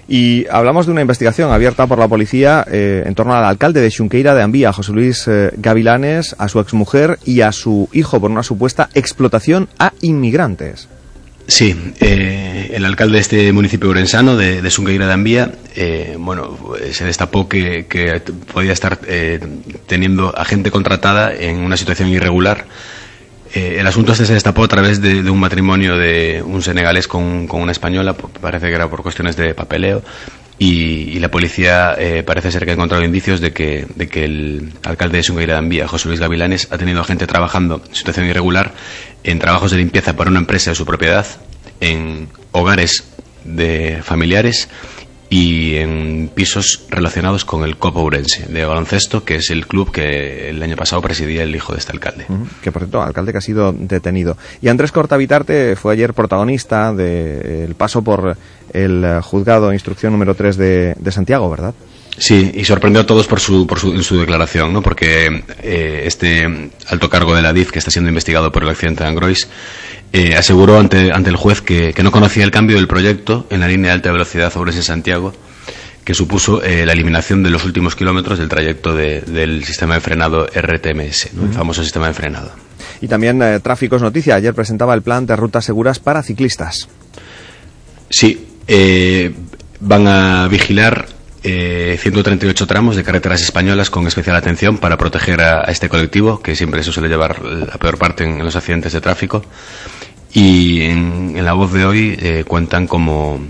[0.08, 3.90] Y hablamos de una investigación abierta por la policía eh, en torno al alcalde de
[3.90, 8.30] Xunqueira de Ambía, José Luis eh, Gavilanes, a su exmujer y a su hijo por
[8.30, 10.88] una supuesta explotación a inmigrantes.
[11.48, 16.58] Sí, eh, el alcalde de este municipio urensano, de, de de Ambía, eh, bueno,
[16.92, 17.86] se destapó que,
[18.52, 19.40] podía estar eh,
[19.86, 22.66] teniendo a gente contratada en una situación irregular.
[23.54, 27.08] Eh, el asunto este se destapó a través de, de un matrimonio de un senegalés
[27.08, 30.02] con, con, una española, parece que era por cuestiones de papeleo,
[30.58, 34.24] y, y la policía eh, parece ser que ha encontrado indicios de que, de que
[34.24, 38.26] el alcalde de Sungueira de Ambía, José Luis Gavilanes, ha tenido gente trabajando en situación
[38.26, 38.72] irregular
[39.22, 41.26] en trabajos de limpieza para una empresa de su propiedad,
[41.80, 43.04] en hogares
[43.44, 44.68] de familiares
[45.30, 50.48] y en pisos relacionados con el Copa Urense de baloncesto, que es el club que
[50.48, 52.26] el año pasado presidía el hijo de este alcalde.
[52.62, 54.38] Que por cierto, alcalde que ha sido detenido.
[54.62, 58.36] Y Andrés Cortavitarte fue ayer protagonista del de, paso por
[58.72, 61.74] el juzgado de instrucción número 3 de, de Santiago, ¿verdad?
[62.18, 64.82] Sí, y sorprendió a todos por su, por su, en su declaración, ¿no?
[64.82, 69.04] porque eh, este alto cargo de la DIF, que está siendo investigado por el accidente
[69.04, 69.48] de Angrois,
[70.12, 73.60] eh, aseguró ante, ante el juez que, que, no conocía el cambio del proyecto en
[73.60, 75.32] la línea de alta velocidad Ourense-Santiago,
[76.04, 80.00] que supuso eh, la eliminación de los últimos kilómetros del trayecto de, del sistema de
[80.00, 81.44] frenado RTMS, ¿no?
[81.44, 82.50] el famoso sistema de frenado.
[83.00, 84.34] Y también eh, Tráfico es Noticia.
[84.34, 86.88] Ayer presentaba el plan de rutas seguras para ciclistas.
[88.10, 89.34] Sí, eh,
[89.80, 91.06] van a vigilar
[91.42, 96.54] eh, 138 tramos de carreteras españolas con especial atención para proteger a, este colectivo, que
[96.54, 99.42] siempre se suele llevar la peor parte en, en los accidentes de tráfico.
[100.32, 103.40] Y en, en la voz de hoy eh, cuentan como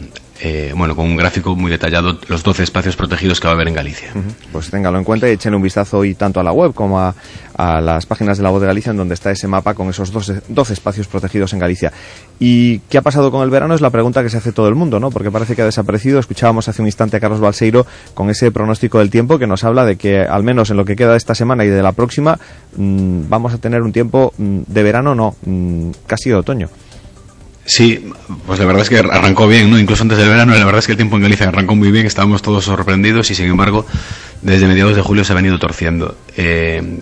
[0.41, 3.69] eh, bueno, con un gráfico muy detallado los 12 espacios protegidos que va a haber
[3.69, 4.11] en Galicia.
[4.53, 7.15] Pues téngalo en cuenta y echen un vistazo hoy tanto a la web como a,
[7.57, 10.43] las páginas de la voz de Galicia en donde está ese mapa con esos 12,
[10.49, 11.93] 12, espacios protegidos en Galicia.
[12.39, 13.75] ¿Y qué ha pasado con el verano?
[13.75, 15.11] Es la pregunta que se hace todo el mundo, ¿no?
[15.11, 16.21] Porque parece que ha desaparecido.
[16.21, 17.85] Escuchábamos hace un instante a Carlos Balseiro
[18.15, 20.95] con ese pronóstico del tiempo que nos habla de que al menos en lo que
[20.95, 22.39] queda de esta semana y de la próxima
[22.77, 26.69] mmm, vamos a tener un tiempo mmm, de verano, no, mmm, casi de otoño.
[27.69, 28.03] Sí,
[28.47, 29.79] pues la verdad es que arrancó bien, ¿no?
[29.79, 32.07] Incluso antes del verano, la verdad es que el tiempo en Galicia arrancó muy bien,
[32.07, 33.85] estábamos todos sorprendidos y sin embargo,
[34.41, 36.17] desde mediados de julio se ha venido torciendo.
[36.35, 36.99] Eh,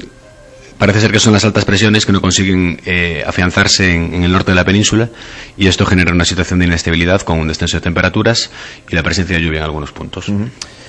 [0.76, 4.50] parece ser que son las altas presiones que no consiguen eh, afianzarse en, el norte
[4.50, 5.08] de la península
[5.56, 8.50] y esto genera una situación de inestabilidad con un descenso de temperaturas
[8.90, 10.26] y la presencia de lluvia en algunos puntos.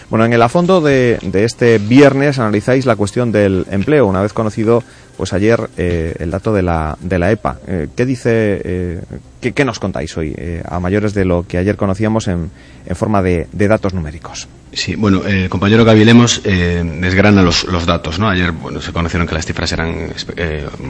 [0.09, 4.23] Bueno, en el a fondo de, de, este viernes analizáis la cuestión del empleo, una
[4.23, 4.83] vez conocido
[5.17, 7.57] pues ayer eh, el dato de la, de la EPA.
[7.67, 9.01] Eh, ¿Qué dice, eh,
[9.41, 12.51] qué, nos contáis hoy eh, a mayores de lo que ayer conocíamos en,
[12.85, 14.47] en forma de, de, datos numéricos?
[14.71, 18.29] Sí, bueno, el compañero Gaby Lemos desgrana los, los, datos, ¿no?
[18.29, 20.09] Ayer, bueno, se conocieron que las cifras eran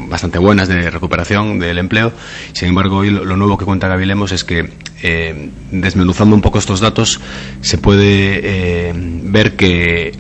[0.09, 2.11] bastante buenas de recuperación del empleo.
[2.51, 4.69] Sin embargo, hoy lo, lo nuevo que cuenta Gaby Lemos es que,
[5.71, 7.21] desmenuzando un poco estos datos,
[7.61, 8.91] se puede
[9.23, 10.11] ver que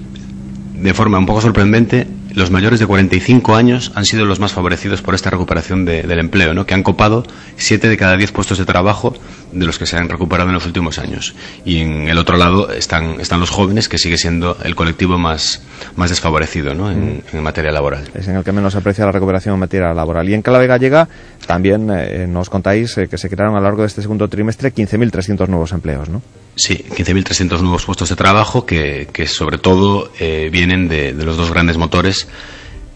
[0.75, 2.07] de forma un poco sorprendente
[2.37, 6.19] los mayores de 45 años han sido los más favorecidos por esta recuperación de, del
[6.19, 6.67] empleo, ¿no?
[6.67, 7.23] que han copado
[7.55, 9.15] 7 de cada 10 puestos de trabajo
[9.51, 11.33] de los que se han recuperado en los últimos años.
[11.65, 15.63] Y en el otro lado están, están los jóvenes, que sigue siendo el colectivo más,
[15.95, 16.91] más desfavorecido ¿no?
[16.91, 18.07] en, en, materia laboral.
[18.13, 20.29] Es en el que menos aprecia la recuperación en materia laboral.
[20.29, 21.09] Y en Clave Gallega
[21.47, 24.71] también eh, nos contáis eh, que se crearon a lo largo de este segundo trimestre
[24.71, 26.21] 15.300 nuevos empleos, ¿no?
[26.57, 31.37] Sí, 15.300 nuevos puestos de trabajo que, que sobre todo eh, vienen de, de, los
[31.37, 32.27] dos grandes motores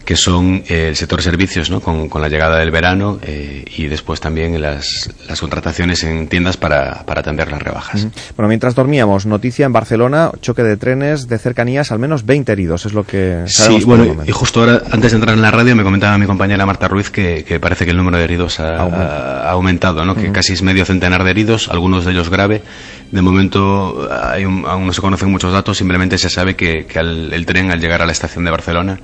[0.04, 1.80] que son eh, el sector servicios, ¿no?
[1.80, 6.56] Con, con la llegada del verano eh, y después también las, las contrataciones en tiendas
[6.56, 8.06] para, para atender las rebajas.
[8.36, 12.86] Bueno, mientras dormíamos, noticia en Barcelona, choque de trenes de cercanías, al menos 20 heridos,
[12.86, 15.74] es lo que sabemos Sí, bueno, y justo ahora, antes de entrar en la radio,
[15.76, 18.82] me comentaba mi compañera Marta Ruiz que, que parece que el número de heridos ha,
[18.82, 20.14] ha- ha aumentado, ¿no?
[20.14, 22.62] Que casi es medio centenar de heridos, algunos de ellos grave.
[23.10, 26.98] De momento, hay un- aún no se conocen muchos datos, simplemente se sabe que, que
[26.98, 28.98] al- el tren, al llegar a la estación de Barcelona,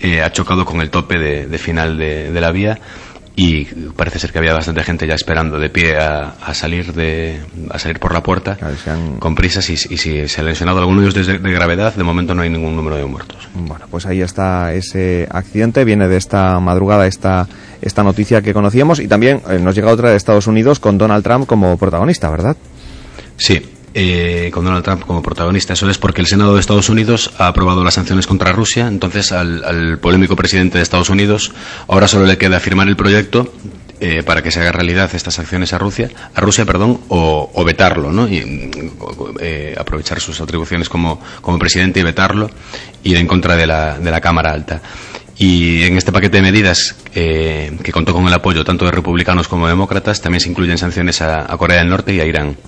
[0.00, 2.78] eh, ha chocado con el tope de, de final de, de la vía
[3.36, 3.64] y
[3.96, 7.40] parece ser que había bastante gente ya esperando de pie a, a salir de
[7.70, 8.58] a salir por la puerta
[9.18, 12.02] con prisas y, y si se ha lesionado alguno de ellos de, de gravedad de
[12.02, 16.16] momento no hay ningún número de muertos Bueno, pues ahí está ese accidente, viene de
[16.16, 17.46] esta madrugada esta,
[17.80, 21.22] esta noticia que conocíamos y también eh, nos llega otra de Estados Unidos con Donald
[21.24, 22.56] Trump como protagonista, ¿verdad?
[23.36, 23.62] Sí,
[23.94, 25.72] eh, con Donald Trump como protagonista.
[25.72, 28.86] Eso es porque el Senado de Estados Unidos ha aprobado las sanciones contra Rusia.
[28.86, 31.52] Entonces, al, polémico presidente de Estados Unidos
[31.88, 33.52] ahora solo le queda firmar el proyecto
[34.00, 37.64] eh, para que se haga realidad estas sanciones a Rusia, a Rusia, perdón, o, o
[37.64, 38.28] vetarlo, ¿no?
[38.28, 38.70] Y
[39.40, 42.50] eh, aprovechar sus atribuciones como, como presidente y vetarlo,
[43.04, 44.80] ir en contra de la, de la Cámara Alta.
[45.40, 49.48] Y en este paquete de medidas eh, que contó con el apoyo tanto de republicanos
[49.48, 52.58] como de demócratas, también se incluyen sanciones a, Corea del Norte y a Irán.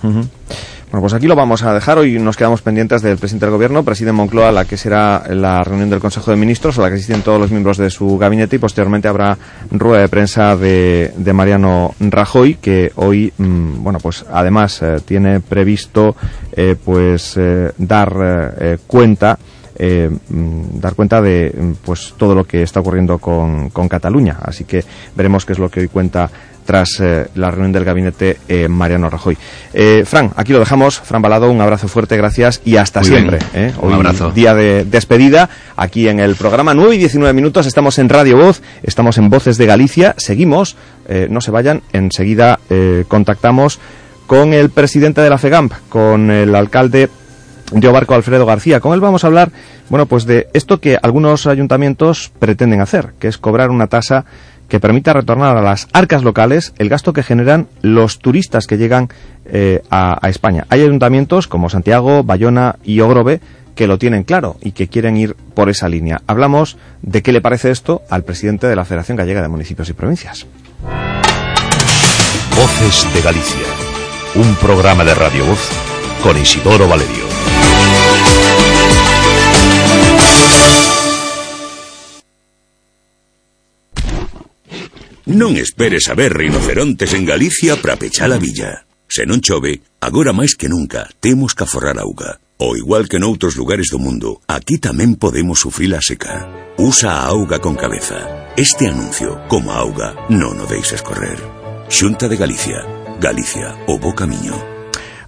[0.93, 1.97] Bueno, pues aquí lo vamos a dejar.
[1.97, 5.63] Hoy nos quedamos pendientes del presidente del gobierno, preside en Moncloa, la que será la
[5.63, 8.57] reunión del Consejo de Ministros, a la que asisten todos los miembros de su gabinete
[8.57, 9.35] y posteriormente habrá
[9.71, 15.39] rueda de prensa de, de Mariano Rajoy, que hoy, mm, bueno, pues además eh, tiene
[15.39, 16.15] previsto,
[16.51, 19.39] eh, pues, eh, dar cuenta
[19.79, 24.37] mm, dar cuenta de mm, pues todo lo que está ocurriendo con, con Cataluña.
[24.43, 24.83] Así que
[25.15, 26.29] veremos qué es lo que hoy cuenta
[26.65, 29.37] tras eh, la reunión del gabinete eh, Mariano Rajoy.
[29.73, 30.99] Eh, Fran, aquí lo dejamos.
[30.99, 33.39] Fran Balado, un abrazo fuerte, gracias y hasta Muy siempre.
[33.53, 33.73] ¿eh?
[33.81, 34.31] Un Hoy abrazo.
[34.31, 37.65] Día de despedida aquí en el programa 9 y 19 minutos.
[37.65, 40.15] Estamos en Radio Voz, estamos en Voces de Galicia.
[40.17, 40.75] Seguimos,
[41.29, 42.59] no se vayan, enseguida
[43.07, 43.79] contactamos
[44.27, 47.09] con el presidente de la FEGAMP, con el alcalde
[47.71, 48.79] de Obarco Alfredo García.
[48.79, 49.51] Con él vamos a hablar,
[49.89, 54.25] bueno, pues de esto que algunos ayuntamientos pretenden hacer, que es cobrar una tasa
[54.73, 59.07] que permita retornar a las arcas locales el gasto que generan los turistas que llegan
[59.45, 60.65] eh, a, a España.
[60.69, 63.39] Hay ayuntamientos como Santiago, Bayona y Ogrove
[63.75, 66.23] que lo tienen claro y que quieren ir por esa línea.
[66.25, 69.93] Hablamos de qué le parece esto al presidente de la Federación Gallega de Municipios y
[69.93, 70.47] Provincias.
[72.55, 73.67] Voces de Galicia.
[74.33, 75.69] Un programa de Radio Voz
[76.23, 77.25] con Isidoro Valerio.
[85.23, 88.83] Non esperes a ver rinocerontes en Galicia para pechar a villa.
[89.07, 92.43] Se non chove, agora máis que nunca temos que aforrar auga.
[92.59, 96.43] O igual que noutros lugares do mundo, aquí tamén podemos sufrir a seca.
[96.75, 98.51] Usa a auga con cabeza.
[98.59, 101.39] Este anuncio, como auga, non o deixes correr.
[101.87, 102.83] Xunta de Galicia.
[103.23, 104.72] Galicia, o bo camiño.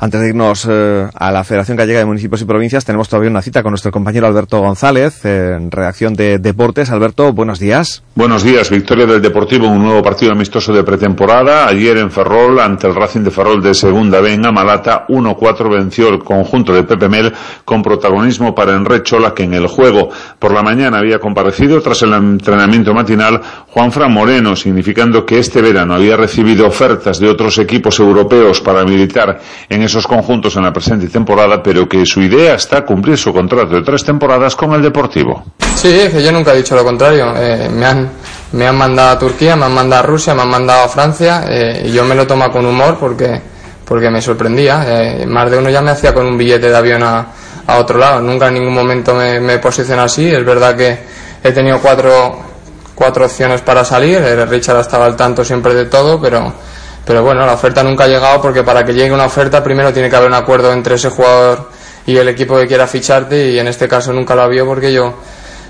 [0.05, 3.41] Antes de irnos eh, a la Federación Gallega de Municipios y Provincias, tenemos todavía una
[3.41, 6.91] cita con nuestro compañero Alberto González, en redacción de Deportes.
[6.91, 8.03] Alberto, buenos días.
[8.13, 11.67] Buenos días, victoria del Deportivo un nuevo partido amistoso de pretemporada.
[11.67, 16.09] Ayer en Ferrol, ante el Racing de Ferrol de Segunda B en Amalata, 1-4 venció
[16.09, 17.33] el conjunto de Pepe Mel
[17.65, 22.03] con protagonismo para Enre Chola, que en el juego por la mañana había comparecido tras
[22.03, 27.57] el entrenamiento matinal Juan Fran Moreno, significando que este verano había recibido ofertas de otros
[27.57, 32.55] equipos europeos para militar en esos conjuntos en la presente temporada, pero que su idea
[32.55, 35.43] está cumplir su contrato de tres temporadas con el Deportivo.
[35.75, 37.33] Sí, es que yo nunca he dicho lo contrario.
[37.37, 38.09] Eh, me, han,
[38.51, 41.45] me han mandado a Turquía, me han mandado a Rusia, me han mandado a Francia
[41.47, 43.41] eh, y yo me lo tomo con humor porque,
[43.85, 44.83] porque me sorprendía.
[44.87, 47.27] Eh, más de uno ya me hacía con un billete de avión a,
[47.67, 48.21] a otro lado.
[48.21, 50.27] Nunca en ningún momento me, me posiciono así.
[50.27, 50.97] Es verdad que
[51.43, 52.39] he tenido cuatro,
[52.95, 54.17] cuatro opciones para salir.
[54.17, 56.53] Eh, Richard estaba al tanto siempre de todo, pero,
[57.05, 60.09] pero bueno, la oferta nunca ha llegado porque para que llegue una oferta primero tiene
[60.09, 61.69] que haber un acuerdo entre ese jugador
[62.05, 65.13] y el equipo que quiera ficharte y en este caso nunca lo había porque yo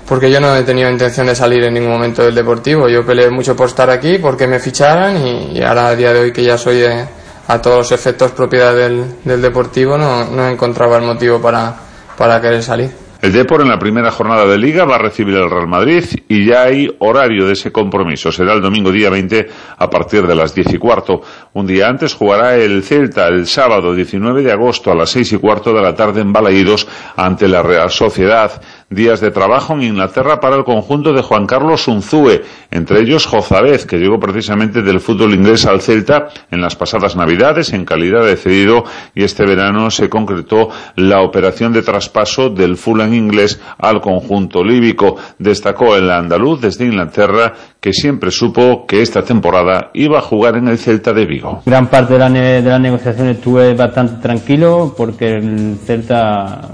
[0.08, 2.88] porque yo no he tenido intención de salir en ningún momento del Deportivo.
[2.88, 6.20] Yo peleé mucho por estar aquí, porque me ficharan y, y ahora a día de
[6.20, 7.04] hoy que ya soy de,
[7.48, 11.74] a todos los efectos propiedad del, del Deportivo no, no encontraba el motivo para,
[12.16, 13.05] para querer salir.
[13.26, 16.46] El Depor en la primera jornada de Liga va a recibir el Real Madrid y
[16.46, 18.30] ya hay horario de ese compromiso.
[18.30, 19.48] Será el domingo día 20
[19.78, 21.22] a partir de las 10 y cuarto.
[21.54, 25.38] Un día antes jugará el Celta el sábado 19 de agosto a las 6 y
[25.38, 26.86] cuarto de la tarde en Balaídos
[27.16, 28.62] ante la Real Sociedad.
[28.90, 33.84] Días de trabajo en Inglaterra para el conjunto de Juan Carlos Unzúe, entre ellos Jozabez,
[33.84, 38.36] que llegó precisamente del fútbol inglés al Celta en las pasadas Navidades en calidad de
[38.36, 38.84] cedido
[39.14, 45.16] y este verano se concretó la operación de traspaso del Fulham inglés al conjunto líbico.
[45.38, 50.68] Destacó el andaluz desde Inglaterra que siempre supo que esta temporada iba a jugar en
[50.68, 51.62] el Celta de Vigo.
[51.66, 56.70] Gran parte de, la de las negociaciones estuve bastante tranquilo porque el Celta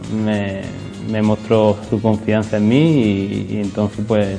[1.10, 4.38] me mostró su confianza en mí y, entonces pues,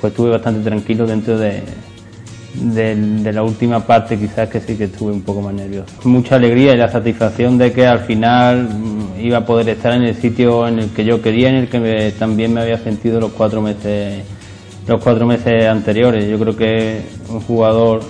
[0.00, 1.62] pues estuve bastante tranquilo dentro de,
[2.54, 5.92] de, la última parte quizás que sí que estuve un poco más nervioso.
[6.04, 10.02] Mucha alegría y la satisfacción de que al final mm, iba a poder estar en
[10.02, 13.32] el sitio en el que yo quería, en el que también me había sentido los
[13.32, 14.24] cuatro meses
[14.86, 16.28] los cuatro meses anteriores.
[16.28, 18.02] Yo creo que un jugador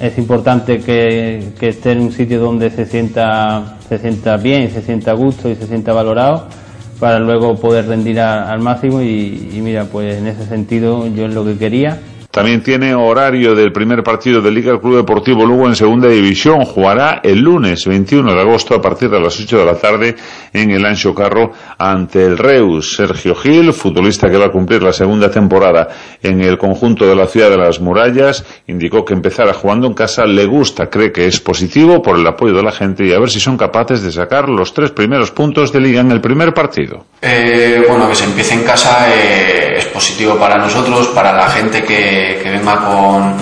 [0.00, 4.80] es importante que, que esté en un sitio donde se sienta, se sienta bien, se
[4.82, 6.48] sienta a gusto y se sienta valorado
[6.98, 11.34] para luego poder rendir al máximo y, y mira, pues en ese sentido yo es
[11.34, 12.00] lo que quería.
[12.36, 16.66] También tiene horario del primer partido de Liga el Club Deportivo Lugo en Segunda División.
[16.66, 20.16] Jugará el lunes 21 de agosto a partir de las 8 de la tarde
[20.52, 22.94] en el Ancho Carro ante el Reus.
[22.94, 25.88] Sergio Gil, futbolista que va a cumplir la segunda temporada
[26.22, 30.26] en el conjunto de la ciudad de las murallas, indicó que empezará jugando en casa
[30.26, 33.30] le gusta, cree que es positivo por el apoyo de la gente y a ver
[33.30, 37.06] si son capaces de sacar los tres primeros puntos de Liga en el primer partido.
[37.22, 41.82] Eh, bueno, que se empiece en casa eh, es positivo para nosotros, para la gente
[41.82, 43.34] que, que venga con,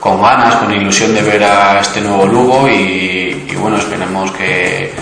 [0.00, 4.92] con ganas, con ilusión de ver a este nuevo Lugo y, bueno, esperemos que,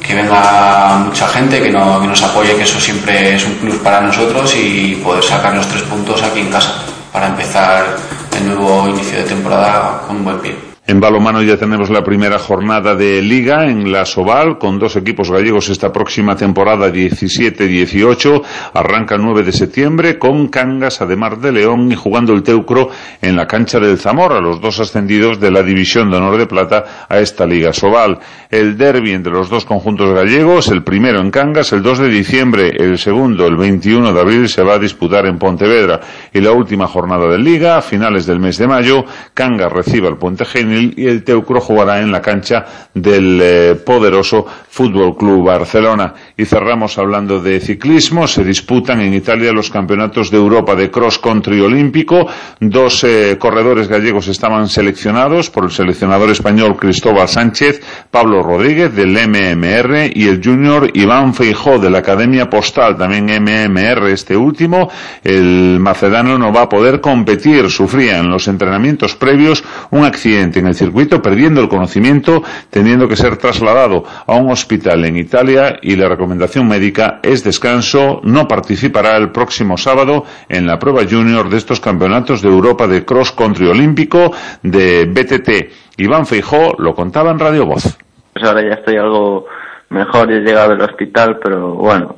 [0.00, 4.54] que venga mucha gente, que nos apoye, que eso siempre es un plus para nosotros
[4.56, 6.74] y poder sacar los tres puntos aquí en casa
[7.12, 7.96] para empezar
[8.36, 10.75] el nuevo inicio de temporada con un buen pie.
[10.88, 15.32] En balomano ya tenemos la primera jornada de liga en la Soval con dos equipos
[15.32, 18.42] gallegos esta próxima temporada 17-18.
[18.72, 22.88] Arranca el 9 de septiembre con Cangas, Ademar de León y jugando el Teucro
[23.20, 27.06] en la cancha del Zamora, los dos ascendidos de la División de Honor de Plata
[27.08, 28.20] a esta liga Soval.
[28.48, 32.70] El derby entre los dos conjuntos gallegos, el primero en Cangas el 2 de diciembre,
[32.78, 35.98] el segundo el 21 de abril se va a disputar en Pontevedra
[36.32, 39.04] y la última jornada de liga a finales del mes de mayo,
[39.34, 40.44] Cangas recibe al Puente
[40.76, 46.14] Y el Teucro jugará en la cancha del eh, poderoso Fútbol Club Barcelona.
[46.36, 48.26] Y cerramos hablando de ciclismo.
[48.26, 52.26] Se disputan en Italia los campeonatos de Europa de cross country olímpico.
[52.60, 57.80] Dos eh, corredores gallegos estaban seleccionados por el seleccionador español Cristóbal Sánchez,
[58.10, 64.10] Pablo Rodríguez del MMR y el junior Iván Feijó de la Academia Postal, también MMR
[64.10, 64.90] este último.
[65.22, 67.70] El macedano no va a poder competir.
[67.70, 73.36] Sufría en los entrenamientos previos un accidente el circuito, perdiendo el conocimiento, teniendo que ser
[73.36, 78.20] trasladado a un hospital en Italia y la recomendación médica es descanso.
[78.24, 83.04] No participará el próximo sábado en la prueba junior de estos campeonatos de Europa de
[83.04, 84.32] cross country olímpico
[84.62, 85.98] de BTT.
[85.98, 87.96] Iván Feijó lo contaba en Radio Voz.
[88.32, 89.46] Pues ahora ya estoy algo
[89.90, 92.16] mejor, he llegado del hospital, pero bueno,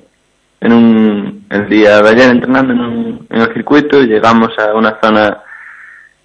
[0.61, 4.99] en un, el día de ayer entrenando en, un- en el circuito llegamos a una
[5.01, 5.39] zona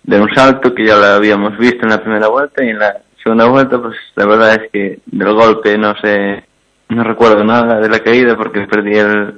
[0.03, 2.97] de un salto que ya lo habíamos visto en la primera vuelta y en la
[3.21, 6.43] segunda vuelta pues la verdad es que del golpe no sé,
[6.89, 9.33] no recuerdo nada de la caída porque perdí el,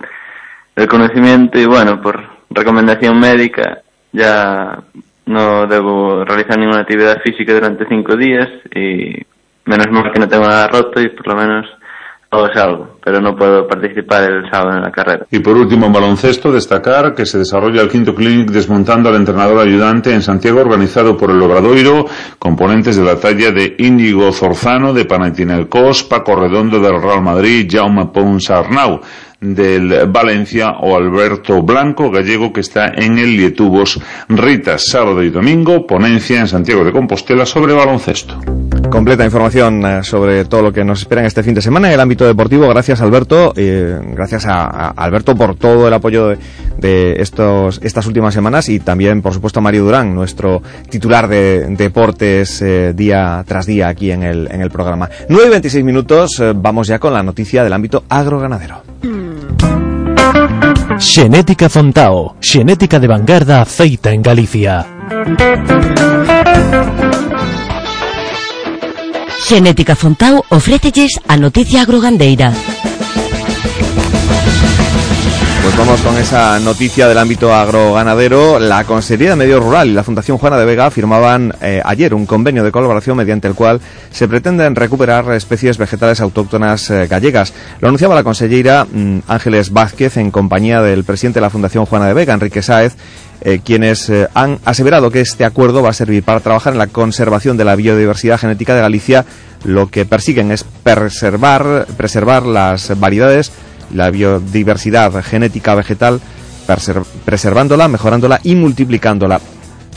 [0.75, 3.81] el conocimiento y bueno, por recomendación médica
[4.11, 4.79] ya
[5.25, 9.15] no debo realizar ninguna actividad física durante cinco días y
[9.65, 11.67] menos mal que no tengo nada roto y por lo menos
[12.35, 15.25] todo es algo, pero no puedo participar el sábado en la carrera.
[15.31, 19.59] Y por último, en baloncesto, destacar que se desarrolla el quinto clinic desmontando al entrenador
[19.59, 22.05] ayudante en Santiago, organizado por el Obradoiro,
[22.37, 28.07] componentes de la talla de Íñigo Zorzano, de Panathinaikos, Paco Redondo del Real Madrid, Jaume
[28.07, 28.99] Pons Arnau
[29.53, 33.99] del Valencia o Alberto Blanco, gallego, que está en el Lietubos
[34.29, 38.39] Ritas, sábado y domingo, ponencia en Santiago de Compostela sobre baloncesto.
[38.89, 41.95] Completa información eh, sobre todo lo que nos espera en este fin de semana en
[41.95, 42.67] el ámbito deportivo.
[42.69, 46.37] Gracias Alberto, eh, gracias a, a Alberto por todo el apoyo de,
[46.77, 51.65] de estos estas últimas semanas y también por supuesto a Mario Durán, nuestro titular de
[51.69, 55.09] deportes eh, día tras día aquí en el en el programa.
[55.29, 58.81] 9 y 26 minutos, eh, vamos ya con la noticia del ámbito agroganadero.
[60.99, 64.85] Xenética Fontao, xenética de vanguarda feita en Galicia.
[69.47, 72.49] Xenética Fontao ofrécelles a noticia agrogandeira.
[75.65, 78.59] Pues vamos con esa noticia del ámbito agroganadero.
[78.59, 82.27] La Consejería de Medio Rural y la Fundación Juana de Vega firmaban eh, ayer un
[82.27, 83.81] convenio de colaboración mediante el cual
[84.11, 87.51] se pretenden recuperar especies vegetales autóctonas eh, gallegas.
[87.81, 92.05] Lo anunciaba la consellera mm, Ángeles Vázquez en compañía del presidente de la Fundación Juana
[92.05, 92.95] de Vega, Enrique Sáez,
[93.41, 97.57] eh, quienes han aseverado que este acuerdo va a servir para trabajar en la conservación
[97.57, 99.25] de la biodiversidad genética de Galicia.
[99.63, 103.51] Lo que persiguen es preservar, preservar las variedades,
[103.93, 106.19] la biodiversidad genética vegetal,
[106.67, 109.39] preser- preservándola, mejorándola y multiplicándola.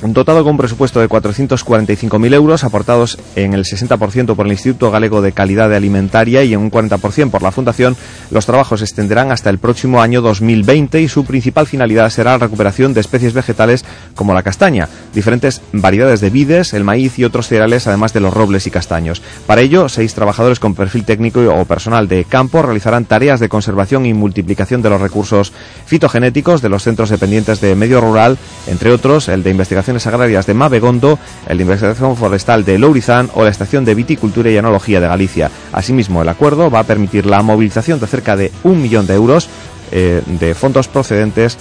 [0.01, 5.23] Dotado con un presupuesto de 445.000 euros, aportados en el 60% por el Instituto Galego
[5.23, 7.97] de Calidad Alimentaria y en un 40% por la Fundación,
[8.31, 12.39] los trabajos se extenderán hasta el próximo año 2020 y su principal finalidad será la
[12.39, 13.85] recuperación de especies vegetales
[14.15, 18.33] como la castaña, diferentes variedades de vides, el maíz y otros cereales, además de los
[18.33, 19.21] robles y castaños.
[19.49, 24.07] Para ello, seis trabajadores con perfil técnico o personal de campo realizarán tareas de conservación
[24.07, 25.53] y multiplicación de los recursos
[25.87, 28.39] fitogenéticos de los centros dependientes de medio rural,
[28.69, 29.51] entre otros el de
[29.89, 34.57] investigaciones agrarias de Mabegondo, el investigación forestal de Lourizán o la estación de viticultura y
[34.57, 35.51] enología de Galicia.
[35.73, 39.49] Asimismo, el acuerdo va a permitir la movilización de cerca de un millón de euros
[39.91, 41.57] eh, de fondos procedentes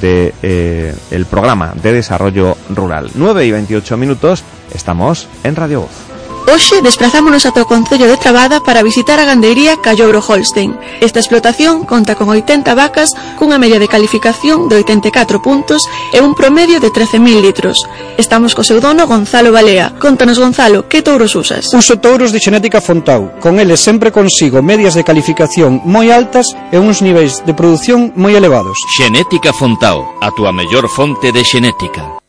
[0.00, 0.94] de eh,
[1.28, 3.10] programa de desarrollo rural.
[3.14, 6.11] 9 y 28 minutos, estamos en Radio Voz.
[6.46, 10.74] Hoxe desplazámonos ata o Concello de Trabada para visitar a gandeiría Callobro Holstein.
[11.00, 16.34] Esta explotación conta con 80 vacas cunha media de calificación de 84 puntos e un
[16.34, 17.78] promedio de 13.000 litros.
[18.18, 19.94] Estamos co seu dono Gonzalo Balea.
[20.02, 21.70] Contanos Gonzalo, que touros usas?
[21.70, 23.38] Uso touros de xenética Fontau.
[23.38, 28.34] Con eles sempre consigo medias de calificación moi altas e uns niveis de produción moi
[28.34, 28.76] elevados.
[28.90, 32.21] Xenética Fontau, a túa mellor fonte de xenética.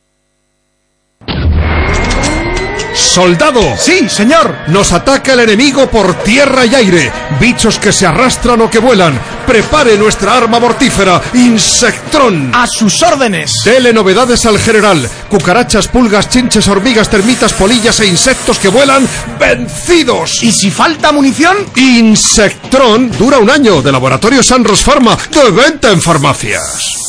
[3.14, 3.62] ¡Soldado!
[3.78, 4.56] Sí, señor.
[4.70, 7.12] Nos ataca el enemigo por tierra y aire.
[7.40, 9.20] Bichos que se arrastran o que vuelan.
[9.46, 12.52] Prepare nuestra arma mortífera, Insectrón.
[12.56, 13.52] A sus órdenes.
[13.64, 15.08] Dele novedades al general.
[15.30, 19.08] Cucarachas, pulgas, chinches, hormigas, termitas, polillas e insectos que vuelan
[19.40, 20.42] vencidos.
[20.42, 21.58] ¿Y si falta munición?
[21.76, 27.03] Insectrón dura un año de Laboratorio Sanros Pharma de venta en farmacias.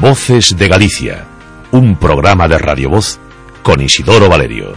[0.00, 1.26] Voces de Galicia,
[1.72, 3.18] un programa de Radio Voz
[3.62, 4.72] con Isidoro Valerio.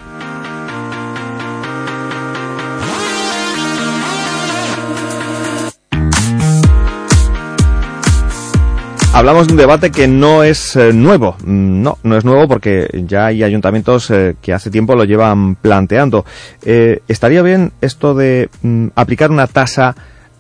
[9.14, 11.38] Hablamos de un debate que no es eh, nuevo.
[11.46, 15.56] Mm, No, no es nuevo porque ya hay ayuntamientos eh, que hace tiempo lo llevan
[15.56, 16.26] planteando.
[16.66, 19.96] Eh, ¿Estaría bien esto de mm, aplicar una tasa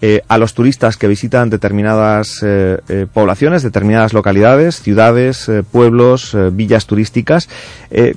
[0.05, 6.87] eh, a los turistas que visitan determinadas eh, eh, poblaciones, determinadas localidades, ciudades, pueblos, villas
[6.87, 7.47] turísticas?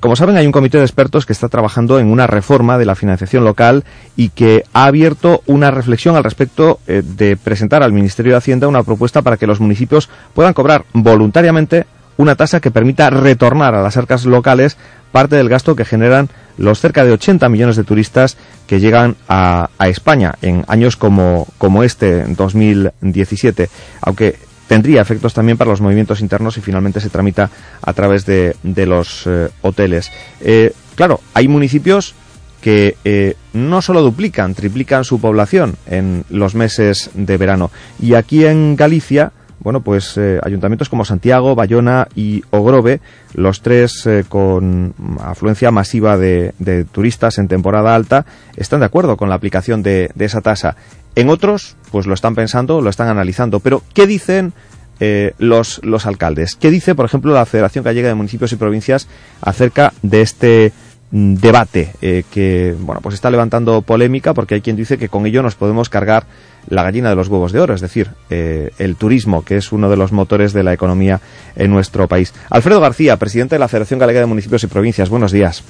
[0.00, 2.96] Como saben, hay un comité de expertos que está trabajando en una reforma de la
[2.96, 3.84] financiación local
[4.16, 8.82] y que ha abierto una reflexión al respecto de presentar al Ministerio de Hacienda una
[8.82, 11.86] propuesta para que los municipios puedan cobrar voluntariamente
[12.16, 14.76] una tasa que permita retornar a las arcas locales
[15.12, 18.36] parte del gasto que generan los cerca de 80 millones de turistas
[18.66, 23.68] que llegan a, a España en años como, como este, 2017,
[24.02, 24.36] aunque
[24.66, 27.51] tendría efectos también para los movimientos internos y finalmente se tramita
[27.82, 30.10] a través de, de los eh, hoteles.
[30.40, 32.14] Eh, claro, hay municipios
[32.60, 37.70] que eh, no solo duplican, triplican su población en los meses de verano.
[38.01, 39.32] Y aquí en Galicia,
[39.66, 43.01] bueno, pues eh, ayuntamientos como Santiago, Bayona y Ogrove,
[43.34, 48.26] los tres eh, con afluencia masiva de, turistas en temporada alta,
[48.56, 50.76] están de acuerdo con la aplicación de, de esa tasa.
[51.16, 53.59] En otros, pues lo están pensando, lo están analizando.
[53.59, 54.52] Pero, ¿qué dicen
[55.01, 56.55] eh, los, los alcaldes?
[56.55, 59.09] ¿Qué dice, por ejemplo, la Federación Gallega de Municipios y Provincias
[59.40, 60.72] acerca de este
[61.10, 65.26] mm, debate eh, que bueno pues está levantando polémica porque hay quien dice que con
[65.26, 66.24] ello nos podemos cargar
[66.68, 69.88] la gallina de los huevos de oro, es decir, eh, el turismo, que es uno
[69.90, 71.20] de los motores de la economía
[71.56, 72.34] en nuestro país.
[72.51, 75.64] Alfredo García, presidente de la Federación Galega de Municipios y Provincias, buenos días.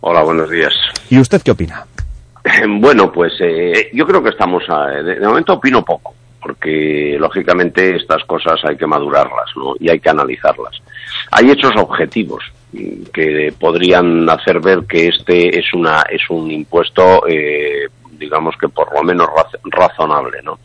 [0.00, 0.72] Hola, buenos días.
[1.10, 1.84] ¿Y usted qué opina?
[2.80, 8.24] Bueno, pues eh, yo creo que estamos, a- de, momento opino poco, porque lógicamente estas
[8.24, 9.74] cosas hay que madurarlas ¿no?
[9.78, 10.80] y hay que analizarlas.
[11.32, 12.42] Hay hechos objetivos
[12.72, 17.88] mm, que podrían hacer ver que este es una es un impuesto, eh,
[18.20, 20.60] digamos que por lo menos raz- razonable, ¿no?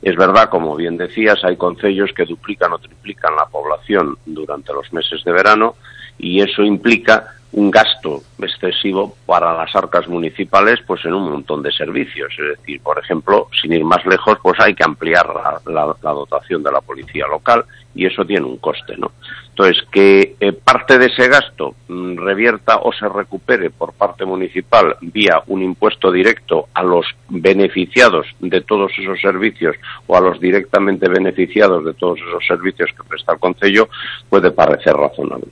[0.00, 4.90] Es verdad, como bien decías, hay concellos que duplican o triplican la población durante los
[4.92, 5.76] meses de verano
[6.18, 11.70] y eso implica un gasto excesivo para las arcas municipales pues en un montón de
[11.70, 12.32] servicios.
[12.38, 16.10] Es decir, por ejemplo, sin ir más lejos, pues hay que ampliar la, la- la
[16.12, 17.64] dotación de la policía local
[17.94, 19.12] y eso tiene un coste, ¿no?
[19.54, 24.96] Entonces, que eh, parte de ese gasto mm, revierta o se recupere por parte municipal
[25.02, 29.76] vía un impuesto directo a los beneficiados de todos esos servicios
[30.06, 33.88] o a los directamente beneficiados de todos esos servicios que presta el Concello
[34.30, 35.48] puede parecer razonable.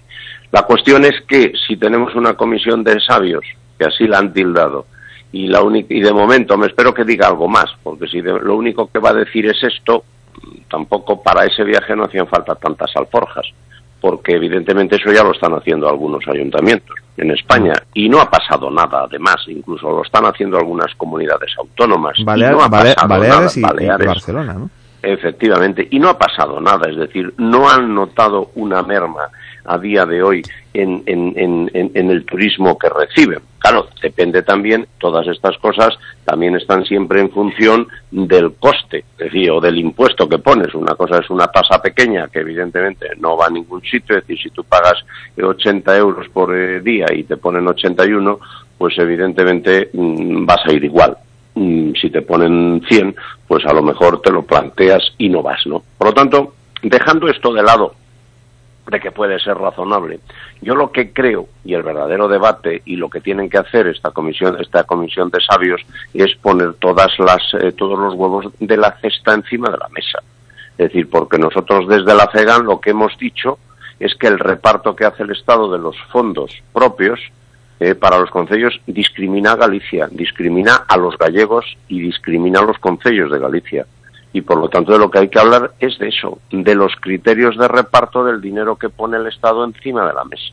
[0.51, 3.45] La cuestión es que si tenemos una comisión de sabios,
[3.79, 4.87] que así la han tildado,
[5.31, 8.41] y, la única, y de momento me espero que diga algo más, porque si de-
[8.41, 10.05] lo único que va a decir es esto,
[10.71, 13.47] tampoco para ese viaje no hacían falta tantas alforjas,
[14.01, 18.71] porque evidentemente eso ya lo están haciendo algunos ayuntamientos en España y no ha pasado
[18.71, 22.15] nada, además, incluso lo están haciendo algunas comunidades autónomas.
[22.19, 23.73] y Balear- no ha Bale- pasado Baleares, y- nada.
[23.75, 24.07] y, Baleares.
[24.07, 24.71] Barcelona, ¿no?
[25.03, 29.29] Efectivamente, y no ha pasado nada, es decir, no han notado una merma
[29.73, 30.43] a día de hoy
[30.75, 33.39] en, en- en- en- el turismo que reciben.
[33.59, 35.95] Claro, depende también, todas estas cosas
[36.25, 40.75] también están siempre en función del coste, es decir, o del impuesto que pones.
[40.75, 44.43] Una cosa es una tasa pequeña que evidentemente no va a ningún sitio, es decir,
[44.43, 45.05] si tú pagas
[45.37, 48.39] eh, 80 euros por eh, día y te ponen 81,
[48.79, 51.17] pues evidentemente mm, vas a ir igual
[51.55, 53.15] mm, si te ponen 100,
[53.47, 55.83] pues a lo mejor te lo planteas y no vas, ¿no?
[55.99, 57.95] Por lo tanto, dejando esto de lado,
[58.87, 60.21] de que puede ser razonable,
[60.61, 64.11] yo lo que creo y el verdadero debate y lo que tienen que hacer esta
[64.11, 65.81] comisión, esta comisión de sabios
[66.15, 70.21] es poner todas las, eh, todos los huevos de la cesta encima de la mesa.
[70.73, 73.59] Es decir, porque nosotros desde la FEGAN lo que hemos dicho
[73.99, 77.21] es que el reparto que hace el Estado de los fondos propios
[77.81, 82.79] eh, para los concellos discrimina a Galicia, discrimina a los gallegos y discrimina a los
[82.79, 83.87] concellos de Galicia.
[84.33, 86.93] Y por lo tanto de lo que hay que hablar es de eso, de los
[87.01, 90.53] criterios de reparto del dinero que pone el Estado encima de la mesa.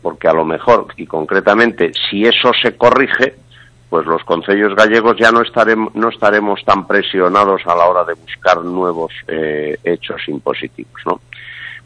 [0.00, 3.34] Porque a lo mejor, y concretamente, si eso se corrige,
[3.90, 8.14] pues los concellos gallegos ya no estaremos, no estaremos tan presionados a la hora de
[8.14, 11.20] buscar nuevos eh, hechos impositivos, ¿no?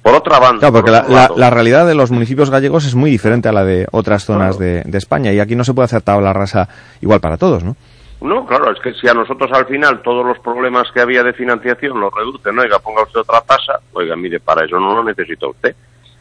[0.03, 2.49] Por otra banda, Claro, porque por la, otro la- lado- la realidad de los municipios
[2.51, 5.65] gallegos es muy diferente a la de otras zonas de, de España y aquí no
[5.65, 6.69] se puede hacer tabla rasa
[7.01, 7.75] igual para todos, ¿no?
[8.21, 11.35] No, claro, es que si a nosotros al final todos los problemas que había de
[11.35, 15.47] financiación los reducen, oiga, ponga usted otra tasa, oiga, mire, para eso no lo necesita
[15.47, 15.77] usted.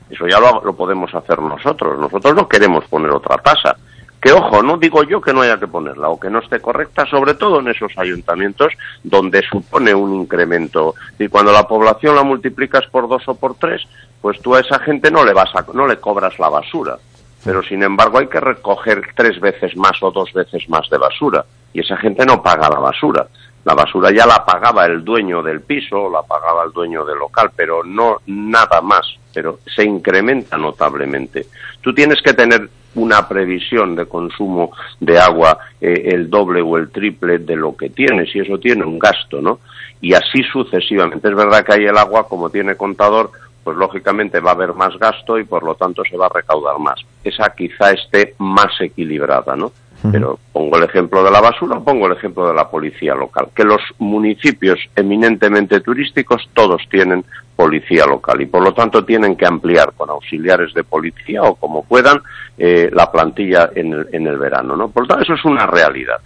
[0.09, 1.97] Eso ya lo, podemos hacer nosotros.
[1.99, 3.75] Nosotros no queremos poner otra tasa.
[4.21, 7.05] Que ojo, no digo yo que no haya que ponerla o que no esté correcta,
[7.05, 8.73] sobre todo en esos ayuntamientos
[9.03, 10.95] donde supone un incremento.
[11.19, 13.83] Y cuando la población la multiplicas por dos o por tres,
[14.21, 16.97] pues tú a esa gente no le vas a, no le cobras la basura.
[17.43, 21.45] Pero sin embargo hay que recoger tres veces más o dos veces más de basura.
[21.75, 23.27] Y esa gente no paga la basura.
[23.65, 27.51] La basura ya la pagaba el dueño del piso, la pagaba el dueño del local,
[27.53, 29.05] pero no nada más.
[29.33, 31.47] Pero se incrementa notablemente.
[31.81, 34.71] Tú tienes que tener una previsión de consumo
[35.01, 38.85] de agua eh, el doble o el triple de lo que tienes y eso tiene
[38.85, 39.59] un gasto, ¿no?
[39.99, 41.27] Y así sucesivamente.
[41.27, 43.31] Es verdad que ahí el agua, como tiene contador,
[43.65, 46.79] pues lógicamente va a haber más gasto y por lo tanto se va a recaudar
[46.79, 47.01] más.
[47.21, 49.73] Esa quizá esté más equilibrada, ¿no?
[50.11, 53.47] Pero pongo el ejemplo de la basura, pongo el ejemplo de la policía local.
[53.55, 57.23] Que los municipios eminentemente turísticos todos tienen
[57.55, 61.83] policía local y por lo tanto tienen que ampliar con auxiliares de policía o como
[61.85, 62.21] puedan
[62.57, 64.89] eh, la plantilla en el, en el verano, ¿no?
[64.89, 66.17] Por lo tanto eso es una realidad.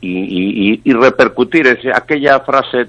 [0.00, 0.10] Y,
[0.74, 2.86] y- y- repercutir ese- aquella frase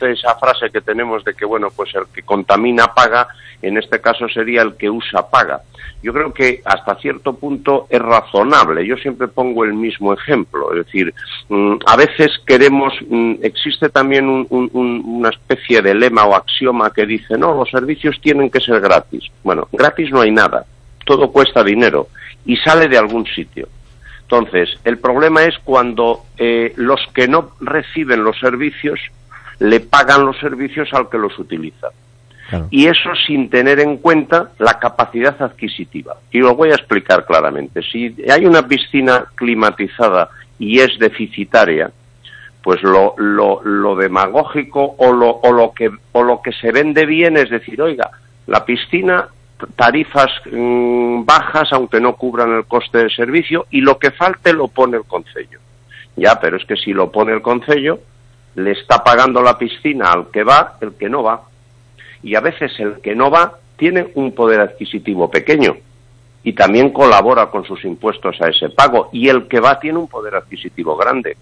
[0.00, 3.28] esa frase que tenemos de que bueno pues el que contamina paga
[3.60, 5.60] en este caso sería el que usa paga
[6.02, 8.86] yo creo que hasta cierto punto es razonable.
[8.86, 11.12] Yo siempre pongo el mismo ejemplo, es decir,
[11.48, 16.34] mm, a veces queremos, mm, existe también un- un- un- una especie de lema o
[16.34, 19.24] axioma que dice, no, los servicios tienen que ser gratis.
[19.42, 20.64] Bueno, gratis no hay nada,
[21.04, 22.08] todo cuesta dinero
[22.46, 23.68] y sale de algún sitio.
[24.22, 28.98] Entonces, el problema es cuando eh, los que no reciben los servicios
[29.58, 31.88] le pagan los servicios al que los utiliza
[32.70, 36.16] y eso sin tener en cuenta la capacidad adquisitiva.
[36.30, 37.82] Y lo voy a explicar claramente.
[37.82, 41.90] Si hay una piscina climatizada y es deficitaria,
[42.62, 47.06] pues lo, lo, lo demagógico o lo, o, lo que, o lo que se vende
[47.06, 48.10] bien es decir, oiga,
[48.46, 49.28] la piscina,
[49.76, 54.68] tarifas mm, bajas aunque no cubran el coste del servicio y lo que falte lo
[54.68, 55.58] pone el concello.
[56.16, 58.00] Ya, pero es que si lo pone el concello,
[58.56, 61.49] le está pagando la piscina al que va, el que no va
[62.22, 65.76] y a veces el que no va tiene un poder adquisitivo pequeño
[66.42, 70.08] y también colabora con sus impuestos a ese pago y el que va tiene un
[70.08, 71.36] poder adquisitivo grande.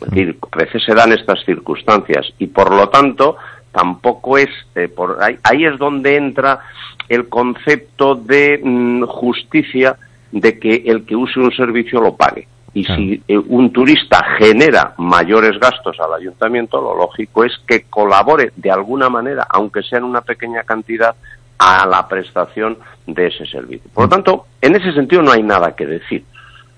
[0.00, 3.36] Es decir, a veces se dan estas circunstancias y por lo tanto
[3.70, 6.60] tampoco es eh, por ahí, ahí es donde entra
[7.08, 9.96] el concepto de mm, justicia
[10.30, 12.48] de que el que use un servicio lo pague.
[12.74, 18.52] Y si eh, un turista genera mayores gastos al ayuntamiento, lo lógico es que colabore
[18.56, 21.14] de alguna manera, aunque sea en una pequeña cantidad,
[21.58, 23.88] a la prestación de ese servicio.
[23.94, 26.24] Por lo tanto, en ese sentido no hay nada que decir.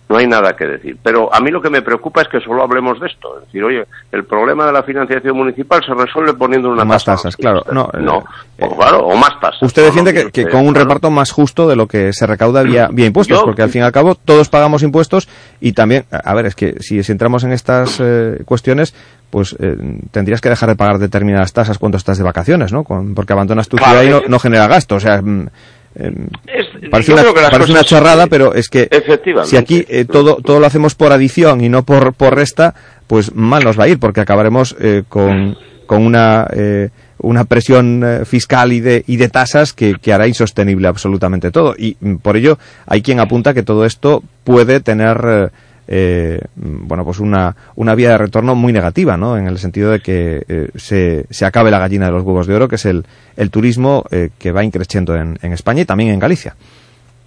[0.07, 0.99] No hay nada que decir.
[1.03, 3.39] Pero a mí lo que me preocupa es que solo hablemos de esto.
[3.39, 7.23] Es decir, oye, el problema de la financiación municipal se resuelve poniendo una más tasa.
[7.23, 7.65] tasas, claro.
[7.73, 8.23] No, No,
[8.59, 9.63] eh, o claro, o más tasas.
[9.63, 10.85] Usted defiende no, que, con un claro.
[10.89, 13.81] reparto más justo de lo que se recauda vía, vía impuestos, Yo- porque al fin
[13.81, 15.27] y al cabo todos pagamos impuestos
[15.59, 18.95] y también, a ver, es que si, si entramos en estas eh, cuestiones,
[19.31, 19.75] pues eh,
[20.11, 22.85] tendrías que dejar de pagar determinadas tasas cuando estás de vacaciones, ¿no?
[22.85, 25.23] Con- porque abandonas tu Claro, ciudad y no, no genera gasto, o sea...
[26.91, 28.89] Parece, una, parece una chorrada, pero es que
[29.45, 32.75] si aquí eh, todo, todo lo hacemos por adición y no por, por resta,
[33.07, 35.57] pues mal nos va a ir, porque acabaremos eh, con,
[35.87, 40.27] con una, eh, una presión eh, fiscal y de, y de tasas que, que hará
[40.27, 41.75] insostenible absolutamente todo.
[41.79, 45.51] Y mm, por ello hay quien apunta que todo esto puede tener...
[45.89, 49.37] eh, bueno, pues una, una vía de retorno muy negativa, ¿no?
[49.37, 52.55] En el sentido de que eh, se, se acabe la gallina de los huevos de
[52.55, 53.05] oro, que es el,
[53.37, 56.55] el turismo eh, que va increciendo en, en España y también en Galicia.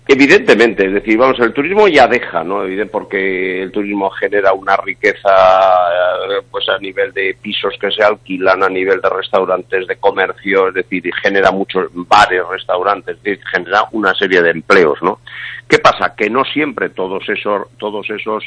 [0.10, 2.64] Evidentemente, es decir, vamos, el turismo ya deja, ¿no?
[2.64, 8.02] Evidente, porque el turismo genera una riqueza, eh, pues a nivel de pisos que se
[8.02, 13.18] alquilan, a nivel de restaurantes, de comercio, es decir, genera muchos bares, restaurantes,
[13.52, 15.20] genera una serie de empleos, ¿no?
[15.68, 16.16] ¿Qué pasa?
[16.16, 18.46] Que no siempre todos esos, todos esos,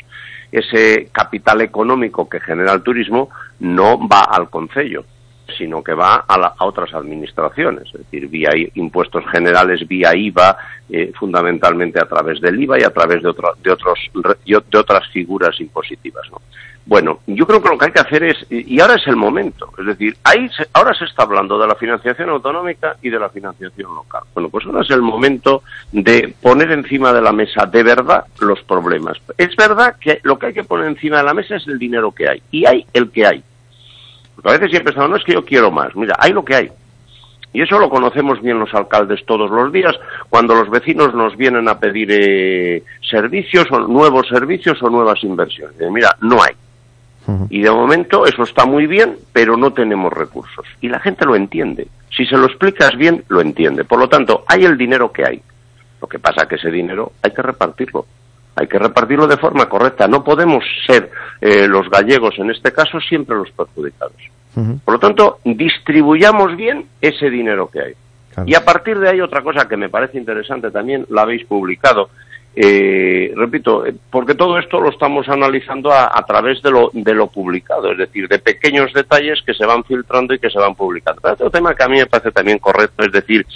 [0.51, 3.28] ese capital económico que genera el turismo
[3.59, 5.05] no va al concello
[5.56, 10.56] sino que va a, la- a otras administraciones, es decir, vía impuestos generales, vía IVA,
[10.89, 13.98] eh, fundamentalmente a través del IVA y a través de, otro- de, otros,
[14.74, 16.28] otras figuras impositivas.
[16.31, 16.40] ¿no?
[16.86, 19.70] Bueno, yo creo que lo que hay que hacer es, y ahora es el momento,
[19.78, 23.28] es decir, ahí se- ahora se está hablando de la financiación autonómica y de la
[23.28, 24.22] financiación local.
[24.35, 25.62] Bueno, pues ahora es el momento
[25.93, 29.18] de poner encima de la mesa de verdad los problemas.
[29.39, 32.10] Es verdad que lo que hay que poner encima de la mesa es el dinero
[32.12, 33.44] que hay, y hay el que hay.
[34.43, 36.55] Porque a veces siempre estamos, no es que yo quiero más, mira, hay lo que
[36.55, 36.71] hay.
[37.53, 39.95] Y eso lo conocemos bien los alcaldes todos los días,
[40.29, 45.77] cuando los vecinos nos vienen a pedir eh, servicios o nuevos servicios o nuevas inversiones.
[45.91, 46.55] Mira, no hay.
[47.49, 50.67] Y de momento eso está muy bien, pero no tenemos recursos.
[50.81, 51.87] Y la gente lo entiende.
[52.17, 53.85] Si se lo explicas bien, lo entiende.
[53.85, 55.41] Por lo tanto, hay el dinero que hay.
[56.01, 58.07] Lo que pasa es que ese dinero hay que repartirlo.
[58.61, 60.07] Hay que repartirlo de forma correcta.
[60.07, 61.11] No podemos ser
[61.41, 64.20] eh, los gallegos, en este caso, siempre los perjudicados.
[64.85, 67.95] Por lo tanto, distribuyamos bien ese dinero que hay.
[68.45, 72.11] Y a partir de ahí, otra cosa que me parece interesante también, la habéis publicado.
[72.55, 77.15] Eh, repito, eh, porque todo esto lo estamos analizando a, a través de lo, de
[77.15, 80.74] lo publicado, es decir, de pequeños detalles que se van filtrando y que se van
[80.74, 81.23] publicando.
[81.23, 83.47] Pero otro tema que a mí me parece también correcto, es decir,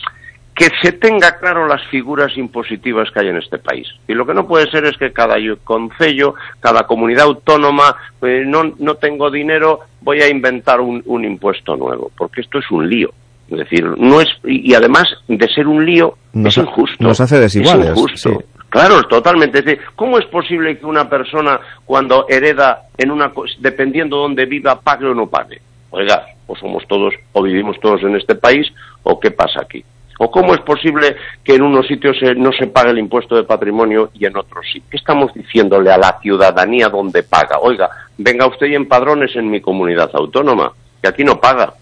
[0.54, 3.88] que se tenga claro las figuras impositivas que hay en este país.
[4.06, 8.72] Y lo que no puede ser es que cada concello, cada comunidad autónoma, pues no,
[8.78, 13.10] no tengo dinero, voy a inventar un, un impuesto nuevo, porque esto es un lío.
[13.50, 16.96] Es decir, no es y además de ser un lío Nos, es injusto.
[17.04, 17.86] nos hace desiguales.
[17.86, 18.30] Es injusto.
[18.30, 18.36] sí.
[18.70, 19.58] Claro, totalmente.
[19.60, 24.46] Es decir, ¿Cómo es posible que una persona cuando hereda en una dependiendo de dónde
[24.46, 25.60] viva pague o no pague?
[25.90, 28.66] Oiga, o somos todos o vivimos todos en este país
[29.04, 29.84] o qué pasa aquí.
[30.18, 33.44] ¿O cómo es posible que en unos sitios se- no se pague el impuesto de
[33.44, 34.82] patrimonio y en otros sí?
[34.90, 37.58] ¿Qué estamos diciéndole a la ciudadanía donde paga?
[37.60, 40.72] Oiga, venga usted y empadrones en mi comunidad autónoma,
[41.02, 41.74] que aquí no paga.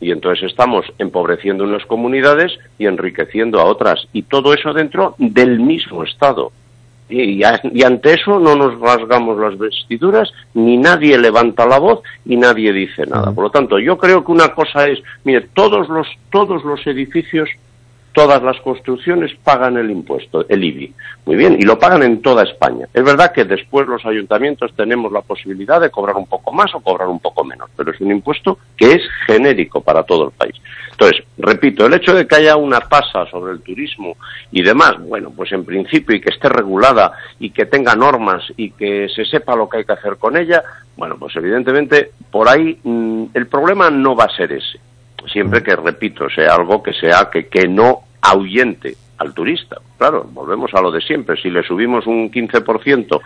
[0.00, 4.06] Y entonces estamos empobreciendo unas comunidades y enriqueciendo a otras.
[4.12, 6.52] Y todo eso dentro del mismo Estado.
[7.08, 12.36] Y, y ante eso no nos rasgamos las vestiduras, ni nadie levanta la voz y
[12.36, 13.30] nadie dice nada.
[13.32, 17.50] Por lo tanto, yo creo que una cosa es, mire, todos los, todos los edificios,
[18.14, 20.94] todas las construcciones pagan el impuesto, el IBI.
[21.26, 22.86] Muy bien, y lo pagan en toda España.
[22.94, 26.80] Es verdad que después los ayuntamientos tenemos la posibilidad de cobrar un poco más o
[26.80, 30.54] cobrar un poco menos, pero es un impuesto que es genérico para todo el país.
[30.92, 34.16] Entonces, repito, el hecho de que haya una tasa sobre el turismo
[34.52, 38.70] y demás, bueno, pues en principio y que esté regulada y que tenga normas y
[38.70, 40.62] que se sepa lo que hay que hacer con ella,
[40.96, 44.78] bueno, pues evidentemente por ahí mm, el problema no va a ser ese
[45.32, 49.76] siempre que, repito, sea algo que sea que, que no ahuyente al turista.
[49.96, 51.40] Claro, volvemos a lo de siempre.
[51.40, 53.20] Si le subimos un 15%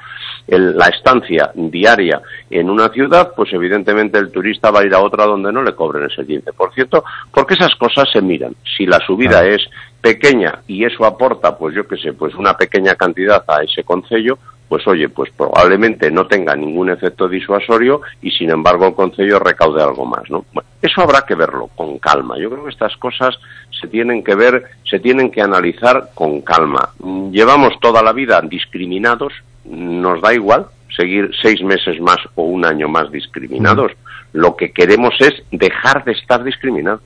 [0.46, 2.20] el- la estancia diaria
[2.50, 5.74] en una ciudad, pues evidentemente el turista va a ir a otra donde no le
[5.74, 7.02] cobren ese 15%,
[7.32, 8.54] porque esas cosas se miran.
[8.76, 9.62] Si la subida es
[10.00, 14.38] pequeña y eso aporta, pues yo qué sé, pues una pequeña cantidad a ese concello,
[14.68, 19.82] pues oye, pues probablemente no tenga ningún efecto disuasorio y sin embargo el Consejo recaude
[19.82, 20.44] algo más, ¿no?
[20.52, 22.38] Bueno, eso habrá que verlo con calma.
[22.38, 23.38] Yo creo que estas cosas
[23.80, 26.90] se tienen que ver, se tienen que analizar con calma.
[27.30, 29.32] Llevamos toda la vida discriminados,
[29.64, 33.92] nos da igual seguir seis meses más o un año más discriminados.
[34.38, 37.00] Lo que queremos es dejar de estar discriminados.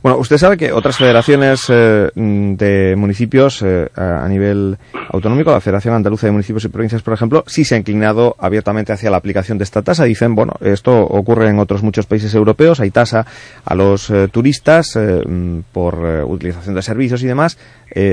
[0.00, 4.78] Bueno, usted sabe que otras federaciones eh, de municipios eh, a nivel
[5.10, 8.92] autonómico, la Federación Andaluza de Municipios y Provincias, por ejemplo, sí se ha inclinado abiertamente
[8.92, 10.04] hacia la aplicación de esta tasa.
[10.04, 13.26] Dicen, bueno, esto ocurre en otros muchos países europeos, hay tasa
[13.64, 14.96] a los eh, turistas
[15.72, 17.58] por utilización de servicios y demás,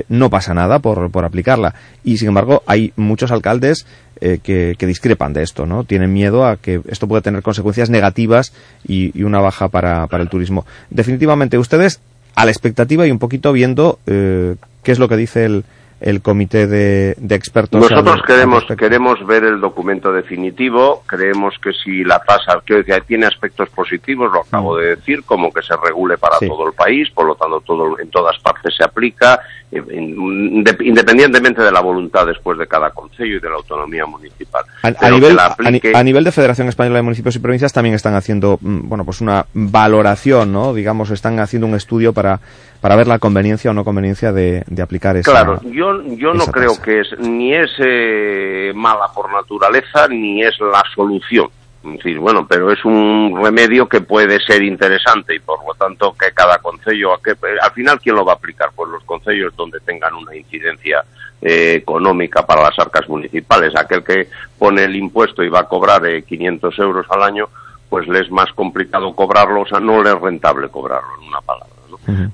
[0.09, 1.75] no pasa nada por, por aplicarla.
[2.03, 3.85] Y sin embargo, hay muchos alcaldes
[4.21, 5.83] eh, que, que discrepan de esto, ¿no?
[5.83, 8.53] Tienen miedo a que esto pueda tener consecuencias negativas
[8.87, 10.65] y, y una baja para, para el turismo.
[10.89, 11.99] Definitivamente, ustedes
[12.35, 15.63] a la expectativa y un poquito viendo eh, qué es lo que dice el,
[16.01, 17.79] el comité de, de expertos.
[17.81, 22.83] Nosotros al- queremos, al queremos ver el documento definitivo, creemos que si la tasa que
[23.07, 26.47] tiene aspectos positivos, lo acabo de decir, como que se regule para Sí.
[26.47, 29.39] todo el país, por lo tanto todo, en todas partes se aplica,
[29.75, 34.63] independientemente de la voluntad después de cada concello y de la autonomía municipal.
[34.81, 35.55] A, nivel, a
[35.99, 39.45] a de Federación Española de Municipios y Provincias también están haciendo, mm, bueno, pues una
[39.53, 40.73] valoración, ¿no?
[40.73, 42.39] Digamos, están haciendo un estudio para,
[42.81, 45.31] para ver la conveniencia o no conveniencia de, de aplicar esa.
[45.31, 46.83] Claro, yo, yo no creo tasa.
[46.83, 51.47] que es ni es eh, mala por naturaleza ni es la solución.
[51.93, 56.31] Decir, bueno, pero es un remedio que puede ser interesante y por lo tanto que
[56.33, 58.69] cada concello, al final, ¿quién lo va a aplicar?
[58.75, 61.03] Pues los concellos donde tengan una incidencia
[61.41, 63.75] eh, económica para las arcas municipales.
[63.75, 67.49] Aquel que pone el impuesto y va a cobrar eh, 500 euros al año,
[67.87, 71.41] pues le es más complicado cobrarlo, o sea, no le es rentable cobrarlo, en una
[71.41, 71.74] palabra.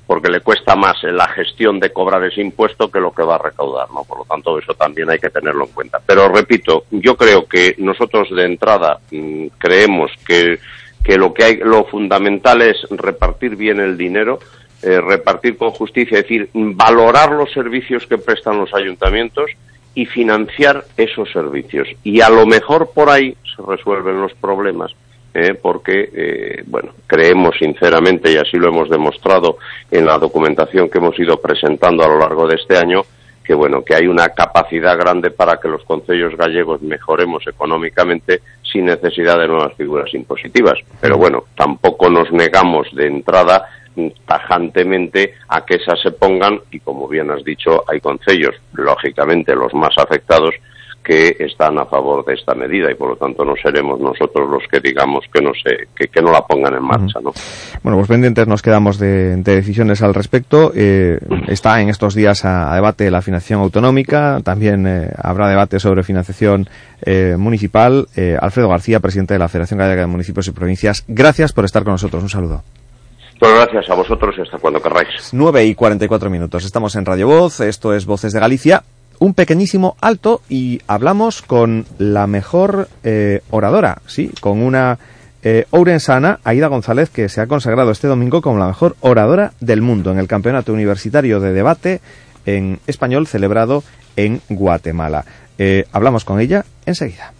[0.06, 3.38] Porque le cuesta más la gestión de cobrar ese impuesto que lo que va a
[3.38, 4.04] recaudar, ¿no?
[4.04, 6.00] Por lo tanto, eso también hay que tenerlo en cuenta.
[6.04, 10.58] Pero repito, yo creo que nosotros de entrada mm, creemos que,
[11.02, 14.38] que lo que hay, lo fundamental es repartir bien el dinero,
[14.82, 19.50] eh, repartir con justicia, es decir, valorar los servicios que prestan los ayuntamientos
[19.94, 21.88] y financiar esos servicios.
[22.02, 24.92] Y a lo mejor por ahí se resuelven los problemas.
[25.34, 25.54] ¿Eh?
[25.54, 29.58] porque, eh, bueno, creemos sinceramente, y así lo hemos demostrado
[29.90, 33.02] en la documentación que hemos ido presentando a lo largo de este año,
[33.44, 38.84] que, bueno, que hay una capacidad grande para que los concellos gallegos mejoremos económicamente sin
[38.84, 40.78] necesidad de nuevas figuras impositivas.
[41.00, 46.78] Pero, bueno, tampoco nos negamos de entrada mm, tajantemente a que esas se pongan y,
[46.80, 50.54] como bien has dicho, hay concellos, lógicamente los más afectados,
[51.02, 54.62] que están a favor de esta medida y por lo tanto no seremos nosotros los
[54.70, 57.32] que digamos que no se que, que no la pongan en marcha no
[57.82, 60.72] Bueno, pues pendientes nos quedamos de, de decisiones al respecto.
[60.74, 61.18] Eh,
[61.48, 66.02] está en estos días a, a debate la financiación autonómica, también eh, habrá debate sobre
[66.02, 66.68] financiación
[67.04, 68.06] eh, municipal.
[68.16, 71.82] Eh, Alfredo García, presidente de la Federación Gallega de Municipios y Provincias, gracias por estar
[71.82, 72.22] con nosotros.
[72.22, 72.62] Un saludo.
[73.40, 76.64] pues gracias a vosotros y hasta cuando querráis 9 y 44 minutos.
[76.64, 78.82] Estamos en Radio Voz, esto es Voces de Galicia.
[79.22, 84.98] Un pequeñísimo alto y hablamos con la mejor eh, oradora, sí, con una
[85.44, 89.80] eh, ourensana, Aida González, que se ha consagrado este domingo como la mejor oradora del
[89.80, 92.00] mundo en el Campeonato Universitario de Debate
[92.46, 93.84] en español celebrado
[94.16, 95.24] en Guatemala.
[95.56, 97.32] Eh, hablamos con ella enseguida.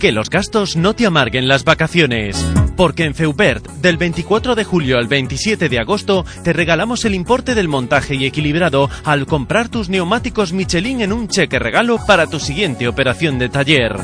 [0.00, 2.42] Que los gastos no te amarguen las vacaciones.
[2.74, 7.54] Porque en Feubert, del 24 de julio al 27 de agosto, te regalamos el importe
[7.54, 12.40] del montaje y equilibrado al comprar tus neumáticos Michelin en un cheque regalo para tu
[12.40, 13.94] siguiente operación de taller.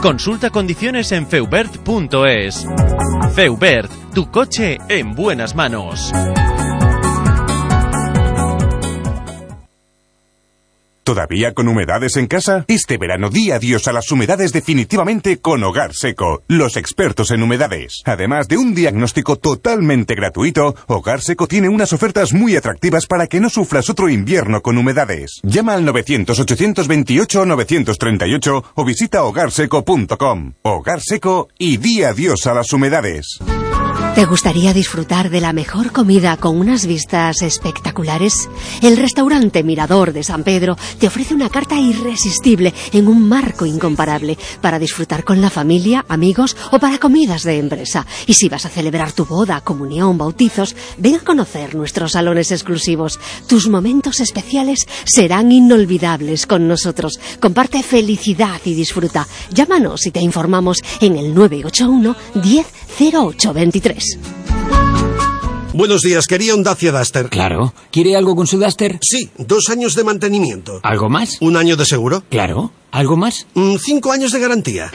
[0.00, 2.66] Consulta condiciones en feubert.es.
[3.34, 6.10] Feubert, tu coche en buenas manos.
[11.04, 12.64] ¿Todavía con humedades en casa?
[12.66, 18.00] Este verano di adiós a las humedades definitivamente con Hogar Seco, los expertos en humedades.
[18.06, 23.38] Además de un diagnóstico totalmente gratuito, Hogar Seco tiene unas ofertas muy atractivas para que
[23.38, 25.40] no sufras otro invierno con humedades.
[25.42, 30.54] Llama al 900-828-938 o visita hogarseco.com.
[30.62, 33.40] Hogar Seco y di adiós a las humedades.
[34.14, 38.48] ¿Te gustaría disfrutar de la mejor comida con unas vistas espectaculares?
[38.80, 44.38] El restaurante Mirador de San Pedro te ofrece una carta irresistible en un marco incomparable
[44.60, 48.06] para disfrutar con la familia, amigos o para comidas de empresa.
[48.28, 53.18] Y si vas a celebrar tu boda, comunión, bautizos, ven a conocer nuestros salones exclusivos.
[53.48, 57.18] Tus momentos especiales serán inolvidables con nosotros.
[57.40, 59.26] Comparte felicidad y disfruta.
[59.50, 62.66] Llámanos y te informamos en el 981 10
[62.98, 64.18] 0823.
[65.72, 67.28] Buenos días, quería un Dacia Duster.
[67.30, 67.74] Claro.
[67.90, 68.98] ¿Quiere algo con su Duster?
[69.02, 70.78] Sí, dos años de mantenimiento.
[70.84, 71.38] ¿Algo más?
[71.40, 72.22] ¿Un año de seguro?
[72.30, 72.70] Claro.
[72.92, 73.48] ¿Algo más?
[73.54, 74.90] Mm, cinco años de garantía.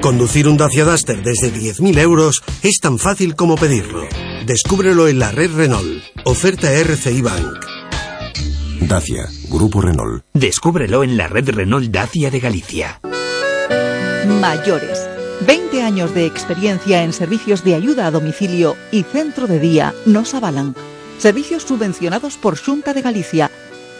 [0.00, 4.04] Conducir un Dacia Duster desde 10.000 euros es tan fácil como pedirlo.
[4.46, 6.02] Descúbrelo en la red Renault.
[6.24, 7.66] Oferta RCI Bank.
[8.80, 10.24] Dacia, Grupo Renault.
[10.32, 13.00] Descúbrelo en la red Renault Dacia de Galicia.
[14.40, 15.01] Mayores.
[15.40, 20.34] 20 años de experiencia en servicios de ayuda a domicilio y centro de día nos
[20.34, 20.74] avalan.
[21.18, 23.50] Servicios subvencionados por Junta de Galicia.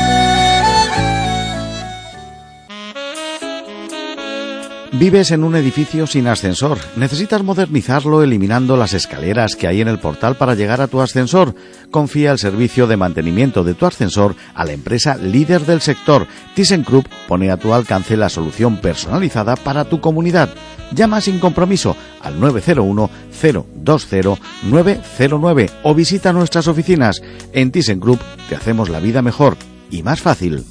[4.93, 6.77] Vives en un edificio sin ascensor.
[6.95, 11.53] Necesitas modernizarlo eliminando las escaleras que hay en el portal para llegar a tu ascensor.
[11.91, 16.25] Confía el servicio de mantenimiento de tu ascensor a la empresa líder del sector.
[16.55, 20.49] ThyssenKrupp pone a tu alcance la solución personalizada para tu comunidad.
[20.93, 23.09] Llama sin compromiso al 901
[23.41, 27.21] 020 909 o visita nuestras oficinas.
[27.51, 29.57] En ThyssenKrupp te hacemos la vida mejor
[29.91, 30.63] y más fácil.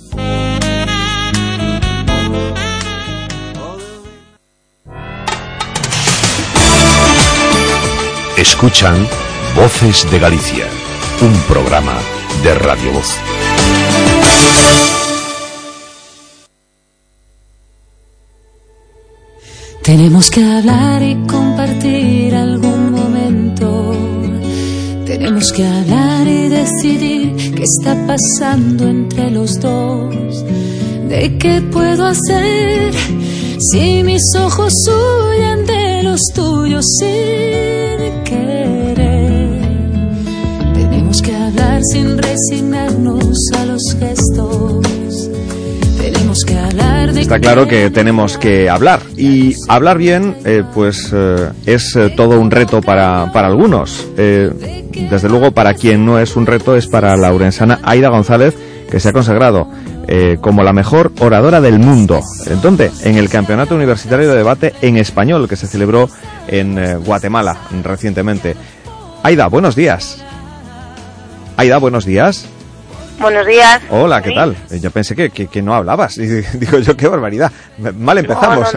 [8.36, 9.08] Escuchan
[9.54, 10.66] Voces de Galicia,
[11.22, 11.94] un programa
[12.42, 13.16] de Radio Voz.
[19.82, 23.94] Tenemos que hablar y compartir algún momento.
[25.06, 30.44] Tenemos que hablar y decidir qué está pasando entre los dos.
[31.08, 32.92] ¿De qué puedo hacer
[33.58, 35.55] si mis ojos huyen
[47.20, 49.00] Está claro que tenemos que hablar.
[49.16, 54.06] Y hablar bien eh, pues eh, es eh, todo un reto para, para algunos.
[54.16, 58.54] Desde luego para quien no es un reto es para la urensana Aida González
[58.90, 59.68] que se ha consagrado
[60.08, 62.20] eh, como la mejor oradora del mundo.
[62.46, 62.90] ¿En dónde?
[63.02, 66.08] En el Campeonato Universitario de Debate en Español que se celebró
[66.48, 68.54] en eh, Guatemala recientemente.
[69.22, 70.22] Aida, buenos días.
[71.56, 72.46] Aida, buenos días.
[73.18, 73.80] Buenos días.
[73.90, 74.54] Hola, ¿qué tal?
[74.70, 76.18] Eh, Yo pensé que, que- que no hablabas.
[76.18, 77.50] Y digo yo, qué barbaridad.
[77.98, 78.68] Mal empezamos.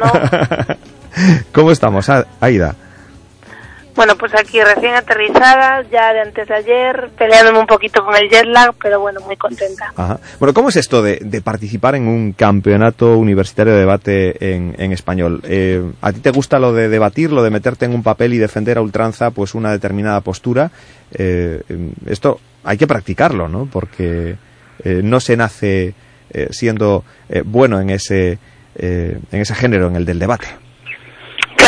[1.51, 2.07] ¿Cómo estamos,
[2.39, 2.75] Aida?
[3.99, 8.29] Bueno, pues aquí recién aterrizada, ya de antes de ayer, peleándome un poquito con el
[8.29, 9.91] jet lag, pero bueno, muy contenta.
[9.93, 10.21] Ajá.
[10.39, 15.41] Bueno, ¿cómo es esto de, participar en un campeonato universitario de debate en, español?
[15.43, 18.37] Eh, ¿A ti te gusta lo de debatir, lo de meterte en un papel y
[18.37, 20.71] defender a ultranza pues una determinada postura?
[21.11, 21.61] Eh,
[22.05, 23.67] esto hay que practicarlo, ¿no?
[23.69, 24.37] Porque
[24.81, 25.93] eh, no se nace
[26.29, 28.39] eh, siendo eh, bueno en ese,
[28.77, 30.47] en ese género, en el del debate.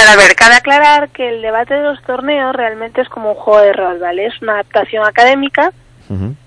[0.01, 3.35] Claro, a ver, cabe aclarar que el debate de los torneos realmente es como un
[3.35, 4.25] juego de rol, ¿vale?
[4.25, 5.71] Es una adaptación académica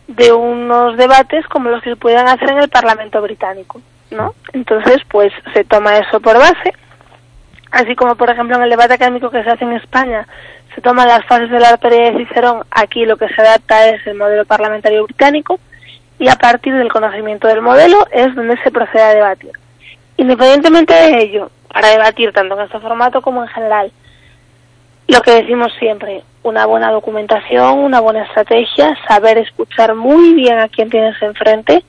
[0.09, 4.35] de unos debates como los que se pueden hacer en el Parlamento británico, ¿no?
[4.53, 6.75] Entonces, pues se toma eso por base,
[7.71, 10.27] así como por ejemplo en el debate académico que se hace en España
[10.75, 14.05] se toman las fases de la arteria de Cicerón, aquí lo que se adapta es
[14.09, 15.61] el modelo parlamentario británico
[16.19, 19.53] y a partir del conocimiento del modelo es donde se procede a debatir.
[20.17, 23.93] Independientemente de ello, para debatir tanto en este formato como en general,
[25.09, 30.69] lo que decimos siempre, una buena documentación, una buena estrategia, saber escuchar muy bien a
[30.69, 31.85] quien tienes enfrente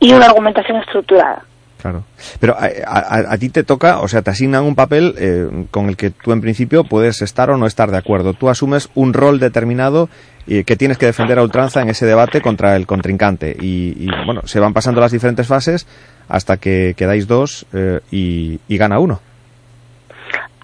[0.00, 1.44] y una argumentación estructurada.
[1.80, 2.02] Claro.
[2.40, 5.88] Pero a, a- a ti te toca, o sea, te asignan un papel eh, con
[5.88, 8.34] el que tú en principio puedes estar o no estar de acuerdo.
[8.34, 10.08] Tú asumes un rol determinado
[10.44, 13.56] y que tienes que defender a ultranza en ese debate contra el contrincante.
[13.60, 15.86] Y, y, bueno, se van pasando las diferentes fases
[16.28, 19.20] hasta que quedáis dos eh, y, y gana uno.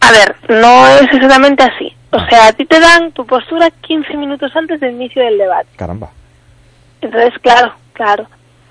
[0.05, 1.94] A ver, no es exactamente así.
[2.10, 5.68] O sea, a ti te dan tu postura 15 minutos antes del inicio del debate.
[5.76, 6.10] Caramba.
[7.01, 8.26] Entonces, claro, claro.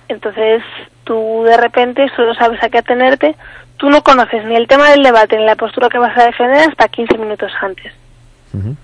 [0.07, 0.61] Entonces,
[1.03, 3.35] tú de repente solo sabes a qué atenerte.
[3.77, 6.69] Tú no conoces ni el tema del debate ni la postura que vas a defender
[6.69, 7.91] hasta 15 minutos antes.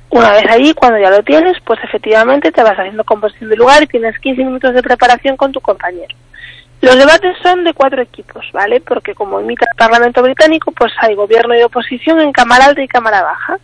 [0.10, 3.84] Una vez allí, cuando ya lo tienes, pues efectivamente te vas haciendo composición de lugar
[3.84, 6.16] y tienes 15 minutos de preparación con tu compañero.
[6.82, 8.80] Los debates son de cuatro equipos, ¿vale?
[8.80, 12.88] Porque como imita el Parlamento británico, pues hay gobierno y oposición en Cámara Alta y
[12.88, 13.60] Cámara Baja.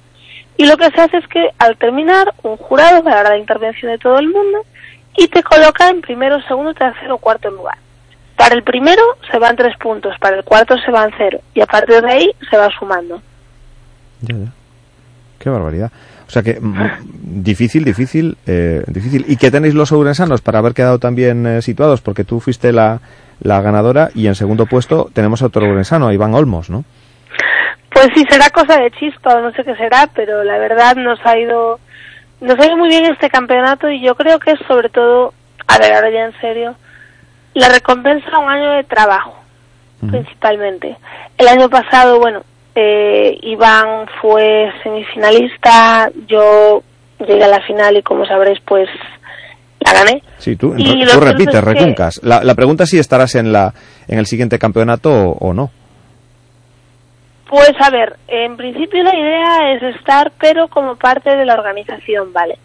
[0.58, 3.98] Y lo que se hace es que al terminar, un jurado dará la intervención de
[3.98, 4.66] todo el mundo
[5.16, 7.78] y te coloca en primero, segundo, tercero o cuarto lugar.
[8.36, 9.02] Para el primero
[9.32, 12.32] se van tres puntos, para el cuarto se van cero y a partir de ahí
[12.50, 13.22] se va sumando.
[14.22, 14.52] Ya, ya.
[15.40, 15.92] Qué barbaridad.
[16.28, 16.60] O sea que
[17.22, 19.26] difícil, difícil, eh, difícil.
[19.28, 22.02] ¿Y qué tenéis los ourensanos para haber quedado también eh, situados?
[22.02, 23.00] Porque tú fuiste la,
[23.42, 26.84] la ganadora y en segundo puesto tenemos a otro ourensano, a Iván Olmos, ¿no?
[27.92, 31.20] Pues sí, será cosa de chispa o no sé qué será, pero la verdad nos
[31.26, 31.80] ha ido
[32.42, 35.34] nos ha ido muy bien este campeonato y yo creo que es sobre todo,
[35.68, 36.76] a ver, ahora ya en serio,
[37.54, 39.36] la recompensa a un año de trabajo,
[40.10, 40.98] principalmente.
[41.38, 42.44] El año pasado, bueno,
[42.76, 46.84] eh, Iván fue semifinalista, yo
[47.26, 48.90] llegué a la final y como sabréis, pues
[49.80, 50.22] la gané.
[50.38, 52.20] Sí, tú, Y tú repites, que- recuncas.
[52.24, 53.74] La, la pregunta es si estarás en, la,
[54.08, 55.72] en el siguiente campeonato o, o no.
[57.50, 62.34] Pues a ver, en principio la idea es estar, pero como parte de la organización,
[62.34, 62.58] ¿vale?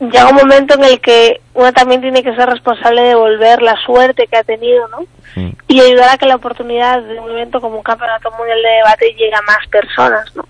[0.00, 3.76] Llega un momento en el que uno también tiene que ser responsable de devolver la
[3.84, 5.04] suerte que ha tenido, ¿no?
[5.68, 9.12] Y ayudar a que la oportunidad de un evento como un campeonato mundial de debate
[9.12, 10.44] llegue a más personas, ¿no?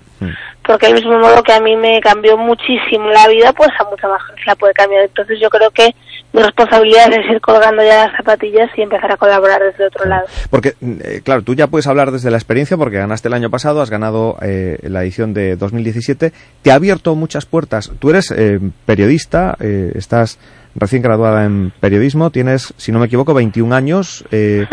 [0.63, 4.07] Porque del mismo modo que a mí me cambió muchísimo la vida, pues a mucha
[4.07, 5.03] más gente la puede cambiar.
[5.03, 5.97] Entonces yo creo que
[6.33, 10.27] mi responsabilidad es ir colgando ya las zapatillas y empezar a colaborar desde otro lado.
[10.51, 13.83] Porque, eh, claro, tú ya puedes hablar desde la experiencia porque ganaste el año pasado,
[13.83, 16.33] has ganado eh, la edición de 2017.
[16.63, 17.91] Te ha abierto muchas puertas.
[17.99, 20.39] Tú eres eh, periodista, eh, estás
[20.75, 24.67] recién graduada en periodismo, tienes, si no me equivoco, 21 años eh,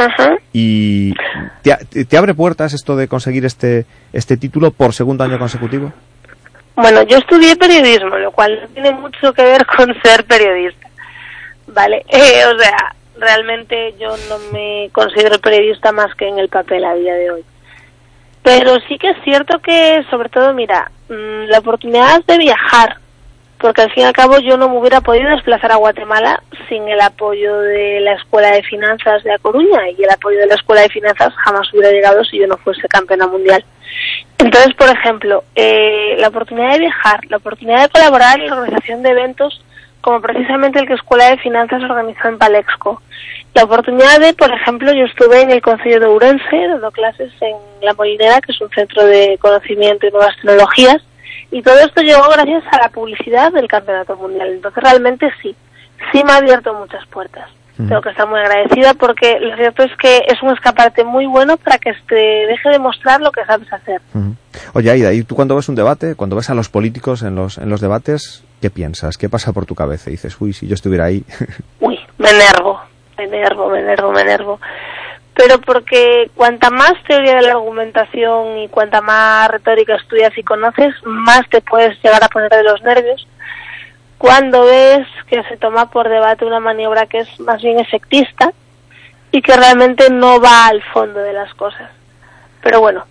[0.54, 1.14] y
[1.64, 5.92] te, te abre puertas esto de conseguir este, este título por segundo año consecutivo.
[6.76, 10.88] Bueno, yo estudié periodismo, lo cual no tiene mucho que ver con ser periodista,
[11.68, 12.06] ¿vale?
[12.10, 16.96] Eh, o sea, realmente yo no me considero periodista más que en el papel a
[16.96, 17.46] día de hoy.
[18.44, 22.98] Pero sí que es cierto que, sobre todo, mira, mm, la oportunidad de viajar,
[23.60, 26.88] porque al fin y al cabo yo no me hubiera podido desplazar a Guatemala sin
[26.88, 30.56] el apoyo de la Escuela de Finanzas de A Coruña y el apoyo de la
[30.56, 33.66] Escuela de Finanzas jamás hubiera llegado si yo no fuese campeona mundial.
[34.38, 39.02] Entonces, por ejemplo, eh, la oportunidad de viajar, la oportunidad de colaborar en la organización
[39.02, 39.62] de eventos
[40.08, 43.02] como precisamente el que Escuela de Finanzas organizó en Palexco.
[43.54, 47.58] La oportunidad de, por ejemplo, yo estuve en el Consejo de Ourense dando clases en
[47.82, 51.04] La Molinera, que es un centro de conocimiento y nuevas tecnologías,
[51.52, 54.48] y todo esto llegó gracias a la publicidad del Campeonato Mundial.
[54.54, 55.54] Entonces, realmente sí,
[56.14, 57.50] sí me ha abierto muchas puertas.
[57.76, 61.58] Tengo que estar muy agradecida porque lo cierto es que es un escaparate muy bueno
[61.58, 64.02] para que te deje demostrar lo que sabes hacer.
[64.74, 67.58] Oye, Aida, ¿y tú cuando ves un debate, cuando ves a los políticos en los,
[67.58, 69.18] en los debates, qué piensas?
[69.18, 70.10] ¿Qué pasa por tu cabeza?
[70.10, 71.24] Y dices, uy, si yo estuviera ahí.
[71.80, 72.82] Uy, me enervo,
[73.18, 74.60] me enervo, me enervo, me enervo.
[75.34, 80.96] Pero porque cuanta más teoría de la argumentación y cuanta más retórica estudias y conoces,
[81.04, 83.28] más te puedes llegar a poner de los nervios
[84.18, 88.52] cuando ves que se toma por debate una maniobra que es más bien efectista
[89.32, 91.92] y que realmente no va al fondo de las cosas.
[92.64, 93.06] Pero bueno,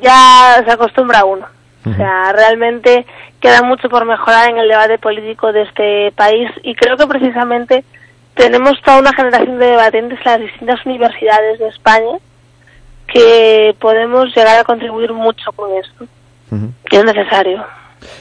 [0.00, 1.46] ya se acostumbra uno.
[1.86, 3.06] O sea, realmente
[3.40, 7.84] queda mucho por mejorar en el debate político de este país y creo que precisamente
[8.34, 12.18] tenemos toda una generación de debatientes en las distintas universidades de España
[13.06, 16.06] que podemos llegar a contribuir mucho con esto.
[16.90, 17.64] Y es necesario.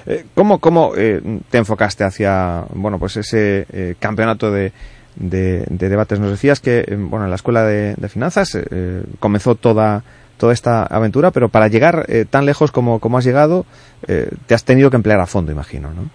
[0.06, 4.72] Eh, ¿Cómo, cómo eh, te enfocaste hacia bueno pues ese eh, campeonato de,
[5.16, 6.20] de, de debates?
[6.20, 10.04] Nos decías que eh, bueno en la escuela de, de finanzas eh, comenzó toda
[10.38, 13.66] toda esta aventura, pero para llegar eh, tan lejos como, como has llegado,
[14.08, 16.10] eh, te has tenido que emplear a fondo, imagino, ¿no?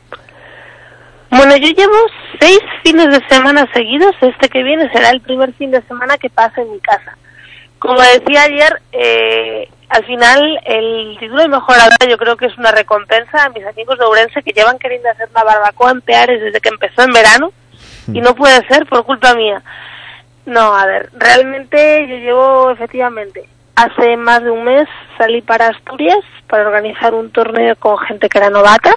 [1.30, 1.96] Bueno, yo llevo
[2.38, 4.14] seis fines de semana seguidos.
[4.20, 7.16] Este que viene será el primer fin de semana que pasa en mi casa.
[7.78, 12.56] Como decía ayer, eh, al final el título de mejor habla yo creo que es
[12.58, 16.40] una recompensa a mis amigos de Ourense que llevan queriendo hacer una barbacoa en Peares
[16.40, 17.52] desde que empezó en verano
[18.08, 19.62] y no puede ser por culpa mía.
[20.44, 24.88] No, a ver, realmente yo llevo efectivamente, hace más de un mes
[25.18, 28.94] salí para Asturias para organizar un torneo con gente que era novata.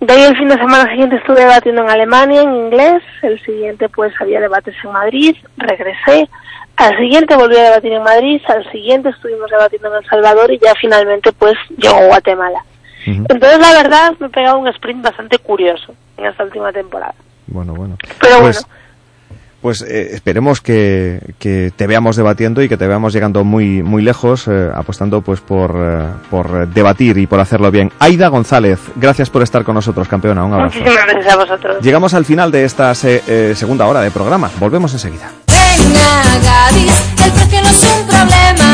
[0.00, 3.02] De ahí el fin de semana siguiente estuve debatiendo en Alemania, en inglés.
[3.22, 5.36] El siguiente pues había debates en Madrid.
[5.56, 6.28] Regresé.
[6.76, 8.40] Al siguiente volví a debatir en Madrid.
[8.48, 12.64] Al siguiente estuvimos debatiendo en El Salvador y ya finalmente pues llegó Guatemala.
[13.06, 17.14] Entonces la verdad me he pegado un sprint bastante curioso en esta última temporada.
[17.46, 17.96] Bueno, bueno.
[18.20, 18.66] Pero Pues,
[19.60, 24.02] pues eh, esperemos que, que, te veamos debatiendo y que te veamos llegando muy, muy
[24.02, 27.92] lejos, eh, apostando pues por, eh, por debatir y por hacerlo bien.
[27.98, 30.44] Aida González, gracias por estar con nosotros, campeona.
[30.44, 30.78] Un abrazo.
[30.78, 31.76] Muchísimas gracias a vosotros.
[31.82, 34.50] Llegamos al final de esta segunda hora de programa.
[34.58, 35.30] Volvemos enseguida.
[35.46, 38.70] el precio no es un problema.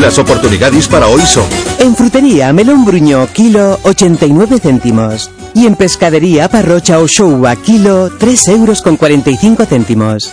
[0.00, 1.44] Las oportunidades para hoy son...
[1.80, 5.30] En frutería, melón bruño, kilo 89 céntimos.
[5.54, 10.32] Y en pescadería, parrocha o showa, kilo 3 euros con 45 céntimos.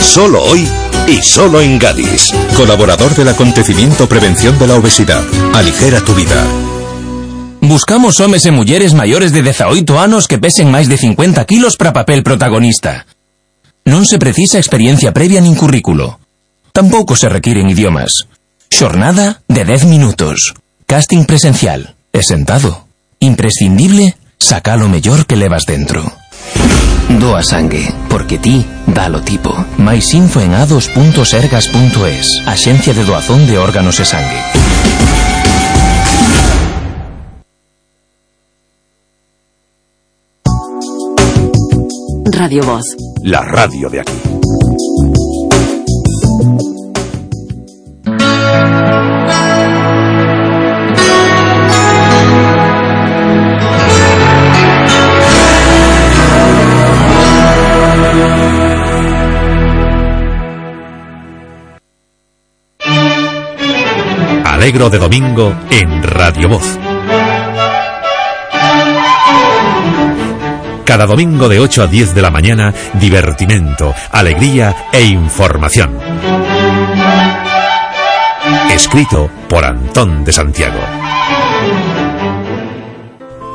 [0.00, 0.66] Solo hoy
[1.06, 2.32] y solo en Gadis.
[2.56, 5.22] Colaborador del acontecimiento Prevención de la Obesidad.
[5.54, 6.44] Aligera tu vida.
[7.60, 11.92] Buscamos hombres y mujeres mayores de 18 años que pesen más de 50 kilos para
[11.92, 13.06] papel protagonista.
[13.84, 16.18] No se precisa experiencia previa ni currículo.
[16.72, 18.12] Tampoco se requieren idiomas.
[18.76, 20.54] Jornada de 10 minutos.
[20.86, 21.94] Casting presencial.
[22.12, 22.86] Es sentado.
[23.20, 26.02] Imprescindible, saca lo mejor que levas dentro.
[27.20, 29.54] Doa sangue, porque ti da lo tipo.
[29.78, 34.40] Mais info en a2.sergas.es, Agencia de Doazón de Órganos e Sangue.
[42.32, 42.96] Radio Voz.
[43.22, 45.29] La radio de aquí.
[64.60, 66.78] Alegro de domingo en Radio Voz.
[70.84, 75.98] Cada domingo de 8 a 10 de la mañana, divertimento, alegría e información.
[78.70, 80.80] Escrito por Antón de Santiago.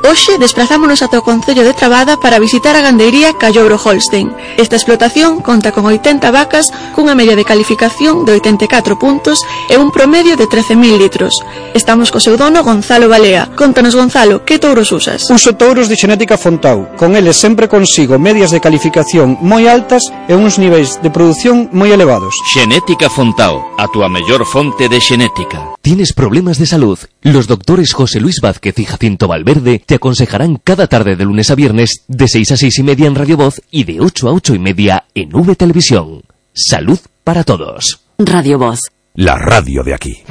[0.06, 4.30] Hoxe desplazámonos ata o Concello de Trabada para visitar a gandeiría Callobro Holstein.
[4.54, 9.90] Esta explotación conta con 80 vacas cunha media de calificación de 84 puntos e un
[9.90, 11.34] promedio de 13.000 litros.
[11.74, 13.50] Estamos co seu dono Gonzalo Balea.
[13.58, 15.26] Contanos Gonzalo, que touros usas?
[15.34, 16.94] Uso touros de xenética Fontau.
[17.02, 21.90] Con eles sempre consigo medias de calificación moi altas e uns niveis de produción moi
[21.90, 22.38] elevados.
[22.54, 25.74] Xenética Fontau, a túa mellor fonte de xenética.
[25.82, 26.98] Tienes problemas de salud?
[27.22, 31.56] Los doctores José Luis Vázquez y Jacinto Valverde te aconsejarán cada tarde de lunes a
[31.56, 34.56] viernes de 6 a 6 y media en Radio Voz y de 8 a 8
[34.56, 36.24] y media en V Televisión.
[36.54, 38.02] Salud para todos.
[38.18, 38.80] Radio Voz.
[39.16, 40.24] La radio de aquí.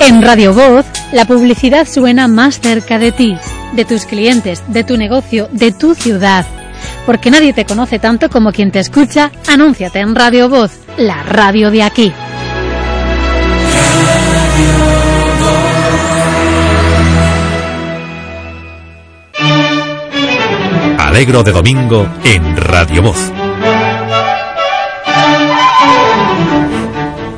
[0.00, 3.36] En Radio Voz, la publicidad suena más cerca de ti,
[3.74, 6.44] de tus clientes, de tu negocio, de tu ciudad.
[7.06, 11.70] Porque nadie te conoce tanto como quien te escucha, anúnciate en Radio Voz, la radio
[11.70, 12.12] de aquí.
[21.12, 23.30] Alegro de domingo en Radio Voz.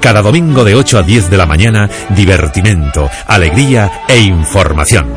[0.01, 5.13] Cada domingo de 8 a 10 de la mañana, divertimento, alegría e información.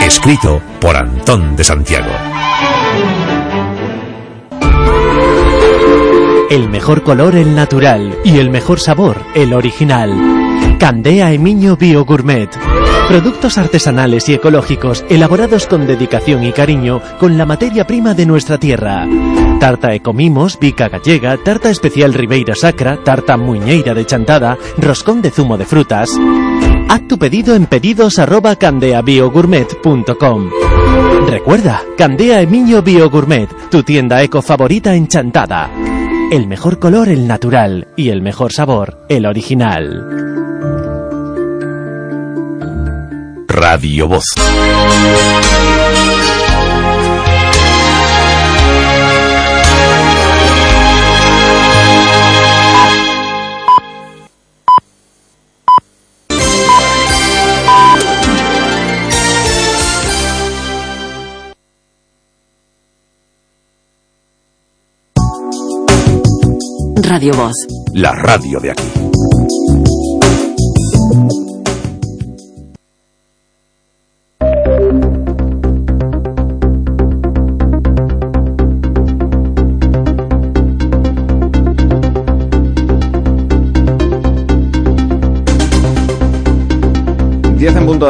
[0.00, 2.12] Escrito por Antón de Santiago.
[6.50, 10.76] El mejor color el natural y el mejor sabor el original.
[10.78, 12.48] Candea Emiño Bio Gourmet.
[13.10, 18.56] Productos artesanales y ecológicos elaborados con dedicación y cariño con la materia prima de nuestra
[18.56, 19.04] tierra.
[19.58, 25.58] Tarta Ecomimos, bica gallega, tarta especial Ribeira Sacra, tarta muñeira de chantada, roscón de zumo
[25.58, 26.08] de frutas.
[26.88, 28.56] Haz tu pedido en pedidos arroba.
[31.26, 35.68] Recuerda, Candea Emiño Bio Gourmet, tu tienda eco favorita en Chantada.
[36.30, 40.30] El mejor color el natural y el mejor sabor el original.
[43.52, 44.24] Radio Voz.
[67.02, 67.52] Radio Voz.
[67.94, 68.82] La radio de aquí.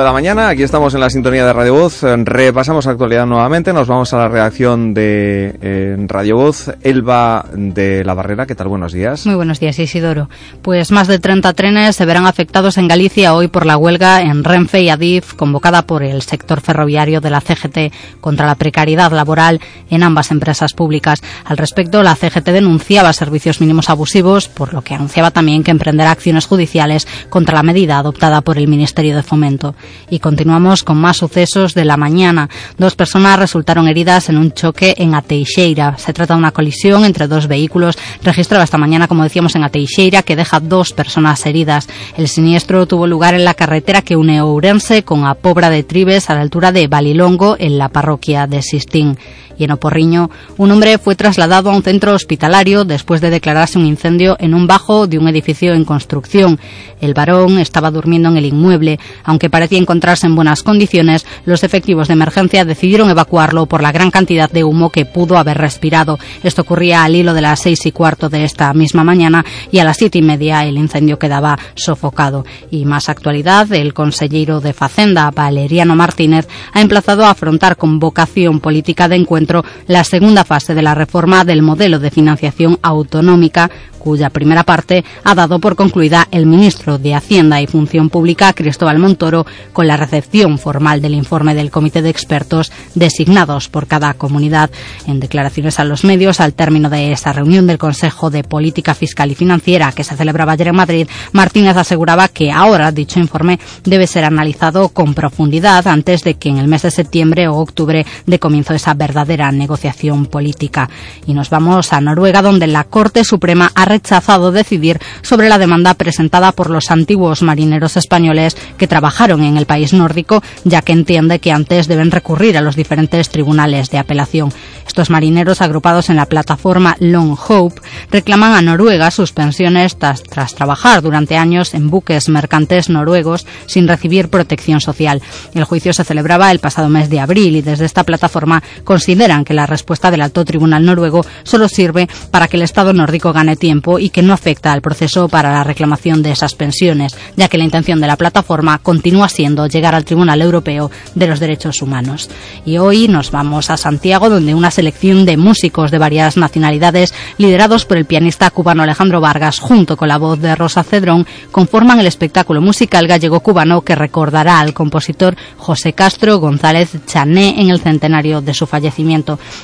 [0.01, 0.48] De la mañana.
[0.48, 2.02] Aquí estamos en la sintonía de Radio Voz.
[2.02, 3.72] Repasamos actualidad nuevamente.
[3.72, 6.70] Nos vamos a la redacción de eh, Radio Voz.
[6.82, 8.68] Elba de la Barrera, ¿qué tal?
[8.68, 9.27] Buenos días.
[9.27, 10.31] Muy buenos días, Isidoro.
[10.62, 14.43] Pues más de 30 trenes se verán afectados en Galicia hoy por la huelga en
[14.43, 19.60] Renfe y Adif, convocada por el sector ferroviario de la CGT contra la precariedad laboral
[19.90, 21.20] en ambas empresas públicas.
[21.44, 26.10] Al respecto, la CGT denunciaba servicios mínimos abusivos, por lo que anunciaba también que emprenderá
[26.10, 29.74] acciones judiciales contra la medida adoptada por el Ministerio de Fomento.
[30.08, 32.48] Y continuamos con más sucesos de la mañana.
[32.78, 35.96] Dos personas resultaron heridas en un choque en Ateixeira.
[35.98, 40.22] Se trata de una colisión entre dos vehículos registrada esta mañana, como decíamos, en Ateixeira,
[40.22, 41.88] que deja dos personas heridas.
[42.16, 46.30] El siniestro tuvo lugar en la carretera que une Ourense con a Pobra de Tribes
[46.30, 49.18] a la altura de Balilongo, en la parroquia de Sistín
[49.60, 53.84] y en Oporriño, un hombre fue trasladado a un centro hospitalario después de declararse un
[53.84, 56.58] incendio en un bajo de un edificio en construcción.
[57.02, 58.98] El varón estaba durmiendo en el inmueble.
[59.22, 64.10] Aunque parecía encontrarse en buenas condiciones, los efectivos de emergencia decidieron evacuarlo por la gran
[64.10, 66.18] cantidad de humo que pudo haber respirado.
[66.42, 69.84] Esto ocurría al hilo de las seis y cuarto de esta misma mañana y a
[69.84, 72.46] las siete y media el incendio quedaba sofocado.
[72.70, 78.60] Y más actualidad, el consejero de Facenda, Valeriano Martínez, ha emplazado a afrontar con vocación
[78.60, 79.49] política de encuentro
[79.86, 83.70] la segunda fase de la reforma del modelo de financiación autonómica
[84.01, 88.98] cuya primera parte ha dado por concluida el ministro de Hacienda y Función Pública, Cristóbal
[88.98, 94.70] Montoro, con la recepción formal del informe del comité de expertos designados por cada comunidad.
[95.06, 99.31] En declaraciones a los medios, al término de esa reunión del Consejo de Política Fiscal
[99.31, 104.06] y Financiera que se celebraba ayer en Madrid, Martínez aseguraba que ahora dicho informe debe
[104.06, 108.39] ser analizado con profundidad antes de que en el mes de septiembre o octubre de
[108.39, 110.90] comienzo esa verdadera negociación política.
[111.27, 115.94] Y nos vamos a Noruega, donde la Corte Suprema ha rechazado decidir sobre la demanda
[115.94, 121.39] presentada por los antiguos marineros españoles que trabajaron en el país nórdico, ya que entiende
[121.39, 124.52] que antes deben recurrir a los diferentes tribunales de apelación.
[124.86, 127.81] Estos marineros agrupados en la plataforma Long Hope
[128.11, 133.86] reclaman a Noruega sus pensiones tras, tras trabajar durante años en buques mercantes noruegos sin
[133.86, 135.23] recibir protección social.
[135.55, 139.52] El juicio se celebraba el pasado mes de abril y desde esta plataforma consideran que
[139.52, 143.98] la respuesta del alto tribunal noruego solo sirve para que el Estado nórdico gane tiempo
[143.98, 147.64] y que no afecta al proceso para la reclamación de esas pensiones, ya que la
[147.64, 152.30] intención de la plataforma continúa siendo llegar al Tribunal Europeo de los Derechos Humanos.
[152.64, 157.84] Y hoy nos vamos a Santiago, donde una selección de músicos de varias nacionalidades, liderados
[157.84, 162.06] por el pianista cubano Alejandro Vargas, junto con la voz de Rosa Cedrón, conforman el
[162.06, 168.55] espectáculo musical gallego-cubano que recordará al compositor José Castro González Chané en el centenario de
[168.55, 169.09] su fallecimiento.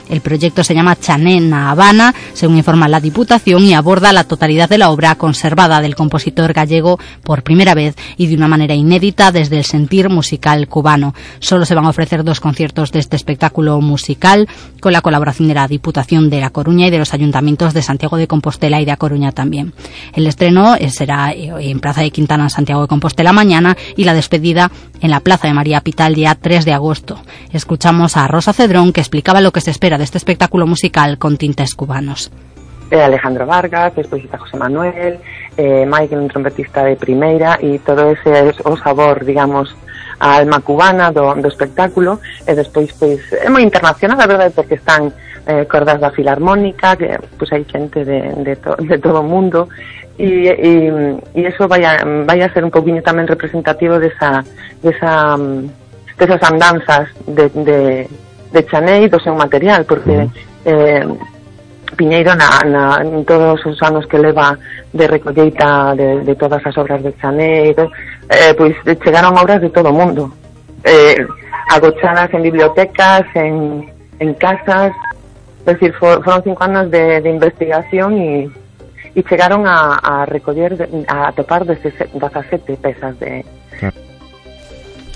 [0.08, 4.68] El proyecto se llama Chané na Habana, según informa la Diputación, y aborda la totalidad
[4.68, 9.32] de la obra conservada del compositor gallego por primera vez y de una manera inédita
[9.32, 11.14] desde el sentir musical cubano.
[11.38, 14.48] Solo se van a ofrecer dos conciertos de este espectáculo musical
[14.80, 18.16] con la colaboración de la Diputación de La Coruña y de los ayuntamientos de Santiago
[18.16, 19.72] de Compostela y de A Coruña también.
[20.14, 24.14] El estreno eh, será eh, en Plaza de Quintana Santiago de Compostela mañana y la
[24.14, 24.70] despedida
[25.00, 27.20] en la Plaza de María Pital día 3 de agosto.
[27.52, 31.18] Escuchamos a Rosa Cedrón que explicaba contaba lo que se espera de este espectáculo musical
[31.18, 32.30] con tintes cubanos.
[32.90, 35.18] Eh, Alejandro Vargas, despois está José Manuel,
[35.56, 39.74] eh, Michael, un trompetista de primeira, e todo ese es o sabor, digamos,
[40.20, 44.78] a alma cubana do, do espectáculo, e despois, pois, é moi internacional, a verdade, porque
[44.80, 45.12] están
[45.44, 49.68] eh, cordas da filarmónica, que, pois, hai xente de, de, to, de todo o mundo,
[50.16, 50.72] e, e,
[51.36, 54.46] e eso vai a, vai a ser un poquinho tamén representativo desa,
[54.80, 57.80] desa, mm, desas andanzas de, de,
[58.52, 60.28] de Chaney do seu material, porque
[60.64, 61.06] eh,
[61.96, 64.58] Piñeiro na, na, en todos os anos que leva
[64.92, 67.90] de recolleita de, de todas as obras de Chaneiro
[68.28, 70.32] eh, pois chegaron obras de todo o mundo.
[70.82, 71.16] Eh,
[71.70, 74.92] agochadas en bibliotecas en, en casas
[75.60, 78.50] es decir, for, foron cinco anos de, de investigación e,
[79.14, 80.78] e chegaron a, a recoller
[81.08, 83.44] a topar 17 pesas de,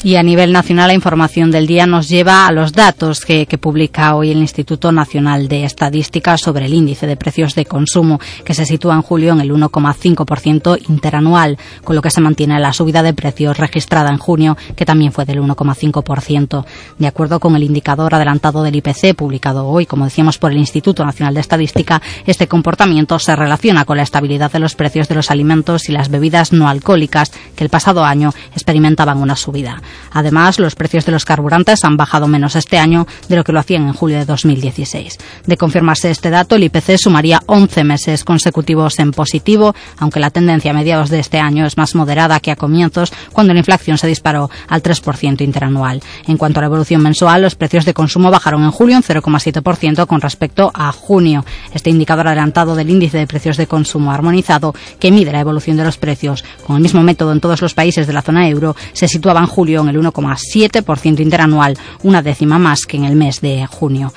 [0.02, 4.14] Y a nivel nacional, la información del día nos lleva a los datos que, publica
[4.14, 8.64] hoy el Instituto Nacional de Estadística sobre el índice de precios de consumo, que se
[8.64, 13.12] sitúa en julio en el 1,5% interanual, con lo que se mantiene la subida de
[13.12, 16.64] precios registrada en junio, que también fue del 1,5%.
[16.98, 21.04] De acuerdo con el indicador adelantado del IPC, publicado hoy, como decíamos, por el Instituto
[21.04, 25.30] Nacional de Estadística, este comportamiento se relaciona con la estabilidad de los precios de los
[25.30, 29.82] alimentos y las bebidas no alcohólicas, que el pasado año experimentaban una subida.
[30.12, 33.60] Además, los precios de los carburantes han bajado menos este año de lo que lo
[33.60, 35.18] hacían en julio de 2016.
[35.46, 40.70] De confirmarse este dato, el IPC sumaría 11 meses consecutivos en positivo, aunque la tendencia
[40.70, 44.06] a mediados de este año es más moderada que a comienzos, cuando la inflación se
[44.06, 46.02] disparó al 3% interanual.
[46.26, 50.06] En cuanto a la evolución mensual, los precios de consumo bajaron en julio un 0,7%
[50.06, 51.44] con respecto a junio.
[51.72, 55.84] Este indicador adelantado del índice de precios de consumo armonizado, que mide la evolución de
[55.84, 59.08] los precios con el mismo método en todos los países de la zona euro, se
[59.08, 63.66] situaba en julio en el 1,7% interanual, una décima más que en el mes de
[63.66, 64.12] junio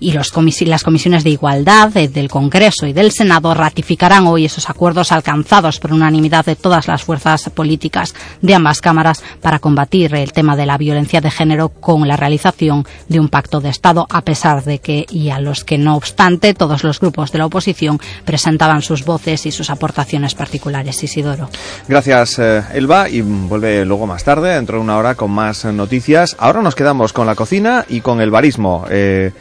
[0.00, 0.32] y los
[0.66, 5.92] las comisiones de igualdad del Congreso y del Senado ratificarán hoy esos acuerdos alcanzados por
[5.92, 10.76] unanimidad de todas las fuerzas políticas de ambas cámaras para combatir el tema de la
[10.76, 15.06] violencia de género con la realización de un pacto de Estado, a pesar de que,
[15.10, 19.46] y a los que no obstante, todos los grupos de la oposición presentaban sus voces
[19.46, 21.02] y sus aportaciones particulares.
[21.02, 21.48] Isidoro.
[21.88, 26.36] Gracias, eh, Elba, y vuelve luego más tarde, dentro de una hora, con más noticias.
[26.38, 28.86] Ahora nos quedamos con la cocina y con el barismo.
[28.90, 29.32] Eh,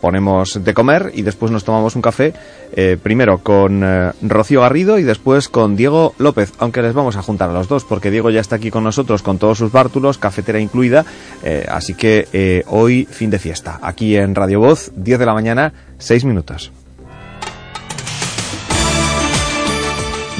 [0.00, 2.32] ponemos de comer y después nos tomamos un café,
[2.72, 7.22] eh, primero con eh, Rocío Garrido y después con Diego López, aunque les vamos a
[7.22, 10.18] juntar a los dos, porque Diego ya está aquí con nosotros con todos sus bártulos,
[10.18, 11.04] cafetera incluida,
[11.42, 15.72] eh, así que hoy fin de fiesta, aquí en Radio Voz, 10 de la mañana,
[15.98, 16.72] 6 minutos.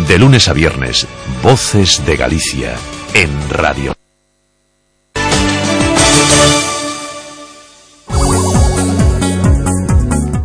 [0.08, 1.06] De lunes a viernes,
[1.42, 2.74] Voces de Galicia,
[3.14, 3.94] en Radio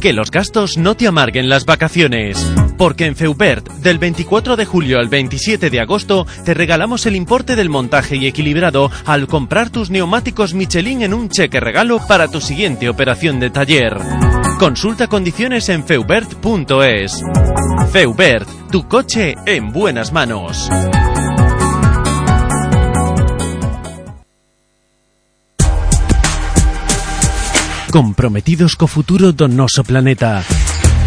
[0.05, 2.37] Que los gastos no te amarguen las vacaciones.
[2.77, 7.55] Porque en Feubert, del 24 de julio al 27 de agosto, te regalamos el importe
[7.55, 12.39] del montaje y equilibrado al comprar tus neumáticos Michelin en un cheque regalo para tu
[12.39, 13.97] siguiente operación de taller.
[14.59, 17.23] Consulta condiciones en feubert.es.
[17.91, 20.69] Feubert, tu coche en buenas manos.
[27.95, 30.43] Comprometidos co futuro do noso planeta.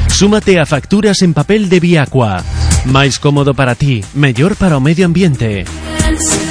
[0.09, 2.41] Súmate a facturas en papel de Viacua.
[2.89, 5.69] Máis cómodo para ti, mellor para o medio ambiente.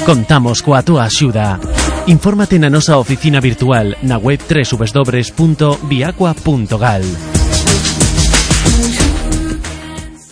[0.05, 1.57] Contamos coa túa axuda.
[2.05, 7.01] Infórmate na nosa oficina virtual na web www.viacua.gal.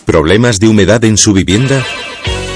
[0.06, 1.82] ¿Problemas de humedad en su vivienda?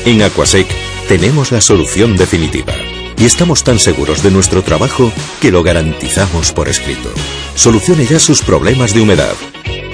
[0.06, 0.70] En Aquasec
[1.10, 2.89] tenemos la solución definitiva
[3.20, 7.10] y estamos tan seguros de nuestro trabajo que lo garantizamos por escrito.
[7.54, 9.34] Solucione ya sus problemas de humedad.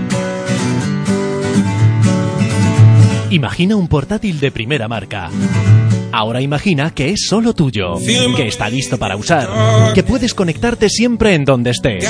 [3.30, 5.30] Imagina un portátil de primera marca
[6.12, 7.94] Ahora imagina que es solo tuyo,
[8.36, 12.04] que está listo para usar, que puedes conectarte siempre en donde estés.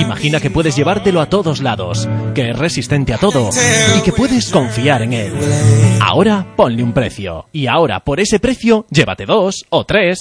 [0.00, 3.50] Imagina que puedes llevártelo a todos lados, que es resistente a todo
[3.96, 5.32] y que puedes confiar en él.
[6.00, 10.20] Ahora ponle un precio y ahora por ese precio llévate dos o tres.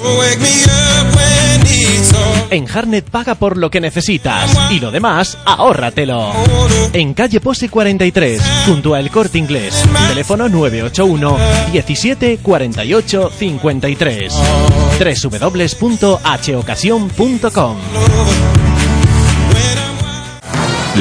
[2.51, 6.31] En Harnet paga por lo que necesitas y lo demás ahórratelo.
[6.93, 9.85] En calle Pose 43, junto a El Corte Inglés.
[10.07, 11.37] Teléfono 981
[11.71, 14.33] 17 48 53.
[14.99, 17.77] www.hocasión.com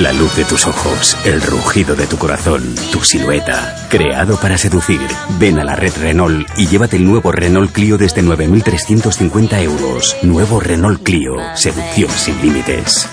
[0.02, 2.62] La luz de tus ojos, el rugido de tu corazón,
[2.92, 5.00] tu silueta, creado para seducir.
[5.40, 10.16] Ven a la red Renault y llévate el nuevo Renault Clio desde 9.350 euros.
[10.22, 13.08] Nuevo Renault Clio, seducción sin límites.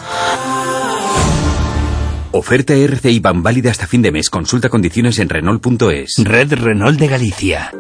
[2.32, 4.30] Oferta RCI van válida hasta fin de mes.
[4.30, 6.24] Consulta condiciones en Renault.es.
[6.24, 7.72] Red Renault de Galicia.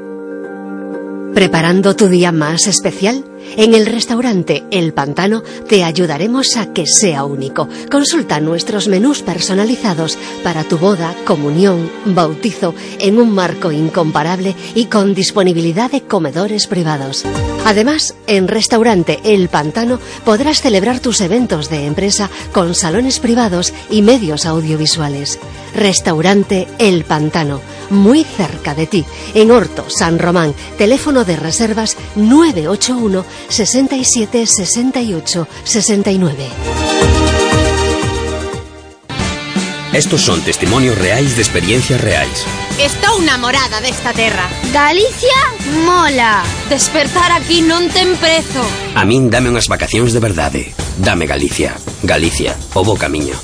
[1.35, 3.23] ¿Preparando tu día más especial?
[3.57, 7.69] En el restaurante El Pantano te ayudaremos a que sea único.
[7.89, 15.13] Consulta nuestros menús personalizados para tu boda, comunión, bautizo en un marco incomparable y con
[15.13, 17.23] disponibilidad de comedores privados.
[17.65, 24.01] Además, en Restaurante El Pantano podrás celebrar tus eventos de empresa con salones privados y
[24.01, 25.39] medios audiovisuales.
[25.75, 27.59] Restaurante El Pantano,
[27.89, 30.53] muy cerca de ti, en Horto, San Román.
[30.77, 36.47] Teléfono de reservas 981 67 68 69.
[39.93, 42.43] Estos son testimonios reales de experiencias reales.
[42.79, 44.49] Estou enamorada desta terra.
[44.73, 45.31] Galicia
[45.85, 46.43] mola.
[46.69, 48.59] Despertar aquí non ten prezo.
[48.99, 50.61] A min dame unhas vacacións de verdade.
[50.99, 51.79] Dame Galicia.
[52.03, 53.39] Galicia, o bo camiño.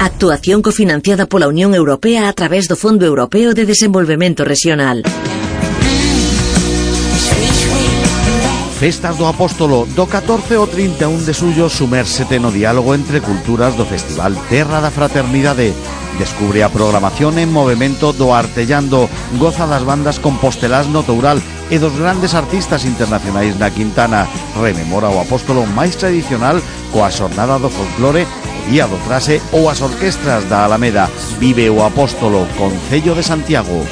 [0.00, 5.04] Actuación cofinanciada pola Unión Europea a través do Fondo Europeo de Desenvolvemento Regional.
[8.80, 13.84] Festas do Apóstolo do 14 ao 31 de suyo sumérsete no diálogo entre culturas do
[13.84, 15.76] Festival Terra da Fraternidade.
[16.16, 19.04] Descubre a programación en movimento do Artellando,
[19.36, 24.24] goza das bandas compostelás no Toural e dos grandes artistas internacionais na Quintana.
[24.56, 26.56] Rememora o apóstolo máis tradicional
[26.88, 31.04] coa xornada do folclore o día do trase ou as orquestras da Alameda.
[31.36, 33.84] Vive o apóstolo, Concello de Santiago.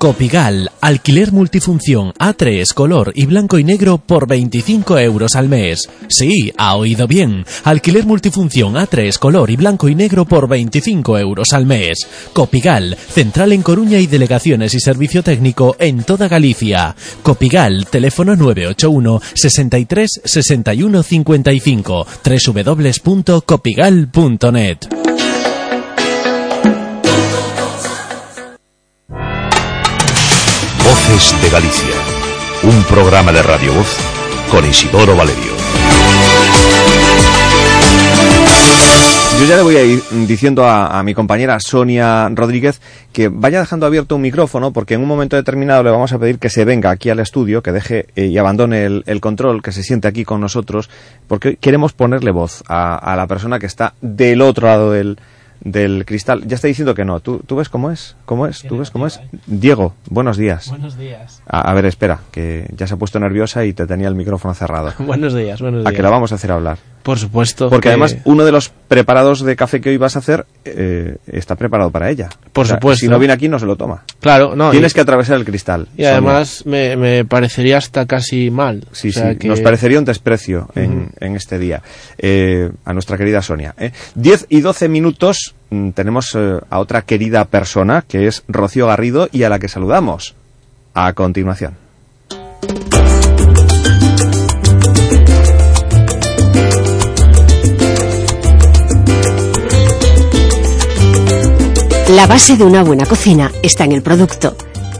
[0.00, 5.90] Copigal, alquiler multifunción A3, color y blanco y negro por 25 euros al mes.
[6.08, 7.44] Sí, ha oído bien.
[7.64, 11.98] Alquiler multifunción A3, color y blanco y negro por 25 euros al mes.
[12.32, 16.96] Copigal, central en Coruña y delegaciones y servicio técnico en toda Galicia.
[17.22, 25.09] Copigal, teléfono 981 63 61 55 www.copigal.net.
[31.10, 31.96] De Galicia.
[32.62, 33.98] Un programa de Radio Voz
[34.48, 35.52] con Isidoro Valerio.
[39.40, 42.80] Yo ya le voy a ir diciendo a, mi compañera Sonia Rodríguez
[43.12, 46.38] que vaya dejando abierto un micrófono porque en un momento determinado le vamos a pedir
[46.38, 49.82] que se venga aquí al estudio, que deje eh, y abandone el, control, que se
[49.82, 50.90] siente aquí con nosotros,
[51.26, 55.18] porque queremos ponerle voz a la persona que está del otro lado del,
[55.60, 56.46] del cristal.
[56.46, 57.20] Ya está diciendo que no.
[57.20, 58.16] ¿Tú, tú ves cómo es?
[58.24, 58.62] ¿Cómo es?
[58.62, 59.20] ¿Tú ves cómo es?
[59.46, 60.68] Diego, buenos días.
[60.70, 61.42] Buenos días.
[61.46, 64.54] A, a, ver, espera, que ya se ha puesto nerviosa y te tenía el micrófono
[64.54, 64.92] cerrado.
[64.98, 65.92] buenos días, buenos días.
[65.92, 66.78] A que la vamos a hacer hablar.
[67.02, 67.70] Por supuesto.
[67.70, 67.88] Porque que...
[67.90, 71.90] además uno de los preparados de café que hoy vas a hacer eh, está preparado
[71.90, 72.28] para ella.
[72.52, 73.00] Por o sea, supuesto.
[73.00, 74.04] Si no viene aquí no se lo toma.
[74.20, 74.70] Claro, no.
[74.70, 74.94] Tienes y...
[74.94, 75.88] que atravesar el cristal.
[75.96, 76.10] Y Sonia.
[76.12, 78.84] además me, me, parecería hasta casi mal.
[78.92, 79.38] Sí, o sea sí.
[79.38, 79.48] Que...
[79.48, 80.82] Nos parecería un desprecio uh -huh.
[80.82, 81.82] en, en, este día.
[82.18, 83.74] Eh, a nuestra querida Sonia.
[83.78, 83.92] ¿eh?
[84.14, 89.28] 10 y 12 minutos mm, tenemos eh, a otra querida persona que es Rocío Garrido
[89.32, 90.34] y a la que saludamos
[90.94, 91.74] a continuación.
[102.10, 104.56] La base de una buena cocina está en el producto.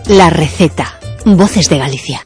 [0.07, 1.01] La receta.
[1.24, 2.24] Voces de Galicia.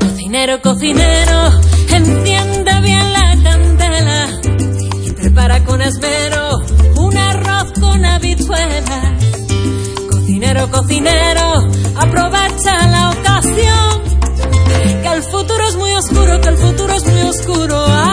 [0.00, 1.60] Cocinero, cocinero,
[1.90, 4.40] enciende bien la candela
[5.04, 6.58] y prepara con esmero
[6.96, 8.84] un arroz con habichuelas.
[10.10, 14.02] Cocinero, cocinero, aprovecha la ocasión.
[15.02, 18.03] Que el futuro es muy oscuro, que el futuro es muy oscuro.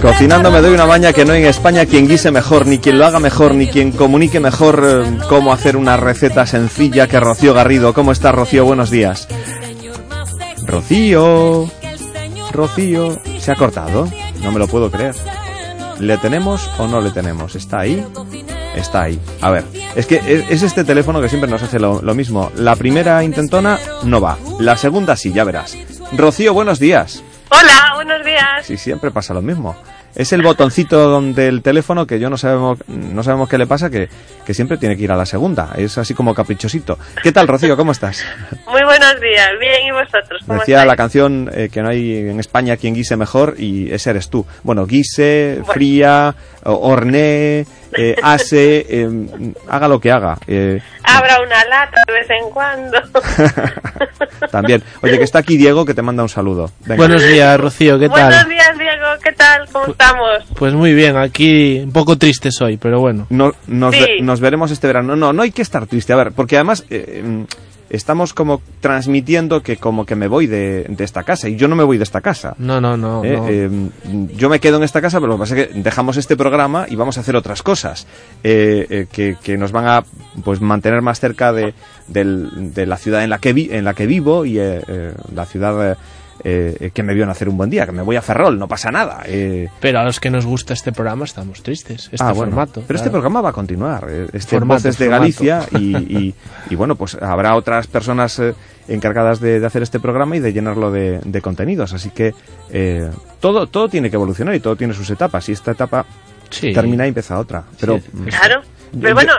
[0.00, 2.98] Cocinando me doy una maña que no hay en España quien guise mejor, ni quien
[2.98, 7.52] lo haga mejor, ni quien comunique mejor eh, cómo hacer una receta sencilla que Rocío
[7.52, 7.92] Garrido.
[7.92, 8.64] ¿Cómo está Rocío?
[8.64, 9.26] Buenos días.
[10.64, 11.68] Rocío.
[12.52, 13.20] Rocío.
[13.40, 14.08] ¿Se ha cortado?
[14.40, 15.16] No me lo puedo creer.
[15.98, 17.56] ¿Le tenemos o no le tenemos?
[17.56, 18.04] ¿Está ahí?
[18.76, 19.18] Está ahí.
[19.40, 19.64] A ver,
[19.96, 22.52] es que es este teléfono que siempre nos hace lo, lo mismo.
[22.54, 24.38] La primera intentona no va.
[24.60, 25.76] La segunda sí, ya verás.
[26.16, 27.24] Rocío, buenos días.
[27.50, 28.64] Hola, buenos días.
[28.66, 29.76] Sí, siempre pasa lo mismo.
[30.14, 33.88] Es el botoncito donde el teléfono que yo no sabemos no sabemos qué le pasa
[33.88, 34.08] que,
[34.44, 35.72] que siempre tiene que ir a la segunda.
[35.76, 36.98] Es así como caprichosito.
[37.22, 37.76] ¿Qué tal, Rocío?
[37.76, 38.24] ¿Cómo estás?
[38.68, 39.50] Muy buenos días.
[39.60, 40.42] Bien, ¿y vosotros?
[40.46, 40.88] ¿Cómo Decía estáis?
[40.88, 44.44] la canción eh, que no hay en España quien guise mejor y ese eres tú.
[44.62, 45.72] Bueno, guise, bueno.
[45.72, 46.34] fría,
[46.64, 47.66] horné,
[47.96, 49.08] eh, ase, eh,
[49.68, 50.38] haga lo que haga.
[50.46, 52.98] Eh, Abra una lata de vez en cuando.
[54.50, 54.82] También.
[55.02, 56.70] Oye, que está aquí Diego que te manda un saludo.
[56.80, 56.96] Venga.
[56.96, 58.32] Buenos días, Rocío, ¿qué tal?
[58.32, 59.68] Buenos días, Diego, ¿qué tal?
[59.72, 60.44] ¿Cómo estamos?
[60.56, 63.26] Pues muy bien, aquí un poco tristes hoy, pero bueno.
[63.30, 64.00] No, nos, Sí.
[64.00, 65.16] ve- nos veremos este verano.
[65.16, 66.12] No, no hay que estar triste.
[66.12, 66.84] A ver, porque además
[67.90, 71.76] estamos como transmitiendo que como que me voy de, de esta casa y yo no
[71.76, 72.54] me voy de esta casa.
[72.58, 73.24] No, no, no.
[73.24, 73.48] Eh, no.
[73.48, 76.36] eh, yo me quedo en esta casa, pero lo que pasa es que dejamos este
[76.36, 78.06] programa y vamos a hacer otras cosas
[78.44, 80.04] eh, eh, que, que nos van a
[80.44, 81.74] pues mantener más cerca de,
[82.08, 84.58] del- de la ciudad en la que vi- en la que vivo y
[85.34, 85.96] la ciudad
[86.44, 88.68] eh, eh, que me vio nacer un buen día, que me voy a Ferrol, no
[88.68, 89.22] pasa nada.
[89.26, 89.68] eh.
[89.80, 92.04] Pero a los que nos gusta este programa estamos tristes.
[92.12, 92.52] Este Ah, bueno.
[92.52, 92.82] formato.
[92.86, 94.06] Pero este programa va a continuar.
[94.08, 95.20] eh, Este Formato, Voces de formato.
[95.22, 96.34] Galicia y, y-
[96.70, 98.54] y, bueno, pues habrá otras personas eh,
[98.88, 101.92] encargadas de, de hacer este programa y de llenarlo de, de contenidos.
[101.92, 102.34] Así que
[102.70, 103.10] eh,
[103.40, 105.48] todo, todo tiene que evolucionar y todo tiene sus etapas.
[105.48, 106.06] Y esta etapa
[106.50, 106.72] Sí.
[106.72, 107.64] termina y empieza otra.
[107.78, 108.62] Pero mm, Claro.
[108.92, 109.32] Yo- Pero bueno,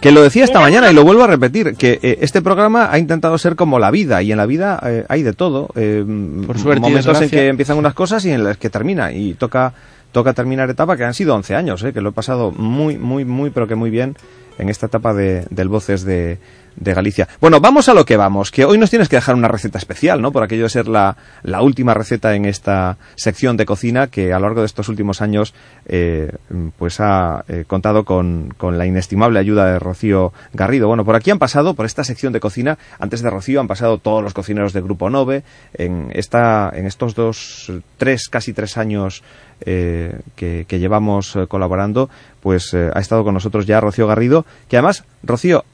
[0.00, 2.98] que lo decía esta mañana y lo vuelvo a repetir, que eh, este programa ha
[2.98, 5.68] intentado ser como la vida y en la vida eh, hay de todo.
[5.74, 6.04] eh,
[6.46, 9.12] Por suerte momentos en que empiezan unas cosas y en las que termina.
[9.12, 9.72] Y toca
[10.16, 13.26] toca terminar etapa que han sido 11 años, eh, que lo he pasado muy muy
[13.26, 14.16] muy pero que muy bien
[14.58, 16.38] en esta etapa de, del voces de,
[16.76, 17.28] de Galicia.
[17.40, 20.20] Bueno, vamos a lo que vamos, que hoy nos tienes que dejar una receta especial,
[20.20, 20.32] ¿no?
[20.32, 24.38] Por aquello de ser la, la última receta en esta sección de cocina que a
[24.38, 25.54] lo largo de estos últimos años
[25.86, 26.32] eh,
[26.78, 30.88] pues ha eh, contado con, la inestimable ayuda de Rocío Garrido.
[30.88, 33.98] Bueno, por aquí han pasado, por esta sección de cocina, antes de Rocío han pasado
[33.98, 35.44] todos los cocineros del Grupo Nove.
[35.74, 39.22] En, esta, en estos dos, tres, casi tres años
[39.60, 44.76] eh, que, que, llevamos eh, colaborando, pues ha estado con nosotros ya Rocío Garrido, que
[44.76, 45.64] además, Rocío,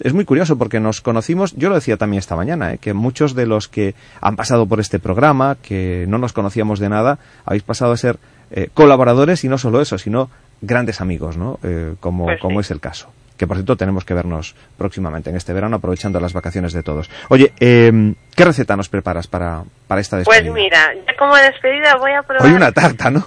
[0.00, 2.78] es muy curioso porque nos conocimos, yo lo decía también esta mañana, ¿eh?
[2.78, 6.88] que muchos de los que han pasado por este programa, que no nos conocíamos de
[6.88, 8.18] nada, habéis pasado a ser
[8.50, 11.58] eh, colaboradores y no solo eso, sino grandes amigos, ¿no?
[11.62, 12.42] Eh, como, Pues sí.
[12.42, 13.12] como es el caso.
[13.38, 17.08] Que por cierto tenemos que vernos próximamente en este verano, aprovechando las vacaciones de todos.
[17.30, 20.52] Oye, eh, ¿qué receta nos preparas para, para esta Pues despedida?
[20.52, 22.46] mira, ya como despedida voy a probar...
[22.46, 23.20] Hoy una tarta, ¿no?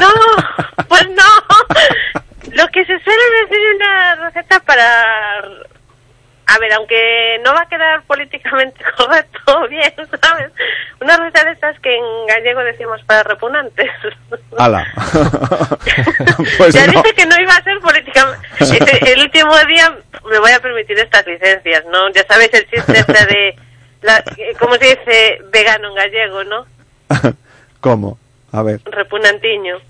[0.00, 1.22] No, pues no.
[2.56, 4.84] Lo que se suele decir una receta para...
[6.48, 9.92] A ver, aunque no va a quedar políticamente correcto, bien,
[10.22, 10.50] ¿sabes?
[11.00, 13.90] Una de estas que en gallego decimos para repugnantes.
[14.56, 14.86] ¡Hala!
[16.58, 17.02] pues ya no.
[17.02, 18.48] dije que no iba a ser políticamente...
[18.60, 19.94] Este- el último día
[20.30, 22.10] me voy a permitir estas licencias, ¿no?
[22.12, 23.56] Ya sabéis el chiste este de...
[24.00, 24.24] La,
[24.58, 26.66] ¿Cómo se dice vegano en gallego, no?
[27.80, 28.18] ¿Cómo?
[28.52, 28.80] A ver.
[28.86, 29.80] Repugnantiño.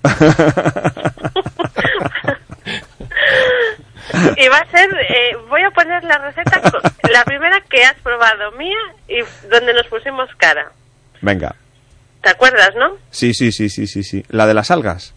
[4.37, 6.61] Y va a ser, eh, voy a poner la receta,
[7.13, 8.77] la primera que has probado mía
[9.09, 10.71] y donde nos pusimos cara.
[11.21, 11.55] Venga.
[12.23, 12.97] ¿Te acuerdas, no?
[13.11, 14.25] Sí, sí, sí, sí, sí, sí.
[14.29, 15.15] ¿La de las algas?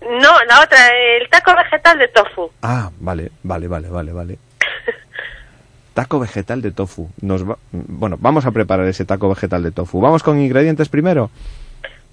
[0.00, 0.78] No, la otra,
[1.18, 2.50] el taco vegetal de tofu.
[2.62, 4.38] Ah, vale, vale, vale, vale, vale.
[5.94, 7.10] Taco vegetal de tofu.
[7.20, 10.00] Nos va- Bueno, vamos a preparar ese taco vegetal de tofu.
[10.00, 11.30] Vamos con ingredientes primero.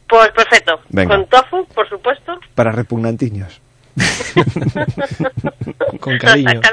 [0.07, 0.81] Pues perfecto.
[0.89, 1.15] Venga.
[1.15, 2.37] Con tofu, por supuesto.
[2.55, 3.61] Para repugnantiños.
[5.99, 6.61] Con cariño.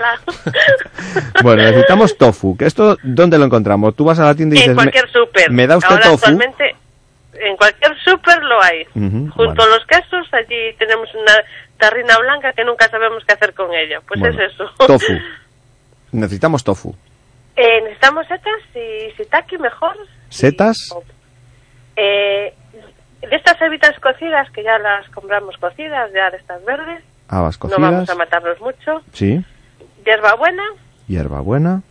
[1.43, 2.57] Bueno, necesitamos tofu.
[2.57, 3.95] ¿Que esto dónde lo encontramos?
[3.95, 4.71] Tú vas a la tienda y dices...
[4.71, 5.51] en cualquier "Me- súper.
[5.51, 6.15] ¿Me da usted Ahora tofu?
[6.15, 6.77] actualmente
[7.35, 8.85] en cualquier súper lo hay.
[8.95, 11.33] Junto a los quesos, allí tenemos una
[11.79, 14.01] tarrina blanca que nunca sabemos qué hacer con ella.
[14.07, 14.65] Pues Bueno, es eso.
[14.87, 15.13] Tofu.
[16.13, 16.95] Necesitamos tofu.
[17.57, 19.97] Eh, necesitamos setas y shiitake mejor.
[20.29, 20.77] Setas,
[21.97, 22.53] Eh,
[23.23, 27.69] de estas cebitas cocidas, que ya las compramos cocidas, ya de estas verdes, habas no
[27.71, 28.11] vamos cocidas.
[28.11, 29.03] a matarlos mucho.
[29.13, 29.45] Sí.
[30.05, 30.63] Hierbabuena,
[31.09, 31.83] Hierbabuena.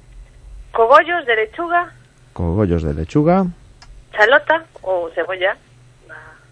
[0.72, 1.91] cogollos de lechuga,
[2.33, 3.45] Cogollos de lechuga.
[4.14, 5.57] chalota o cebolla.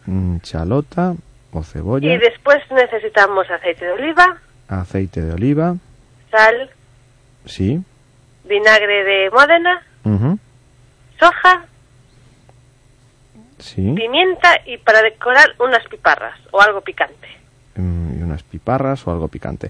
[0.05, 1.13] mm, Chalota
[1.53, 2.13] o cebolla.
[2.13, 4.37] Y después necesitamos aceite de oliva,
[4.67, 5.75] Aceite de oliva.
[6.31, 6.69] sal,
[7.45, 7.81] Sí.
[8.45, 9.81] vinagre de Módena,
[11.19, 11.65] soja,
[13.59, 13.93] Sí.
[13.95, 17.27] pimienta y para decorar unas piparras o algo picante.
[17.75, 19.69] mm, unas piparras o algo picante.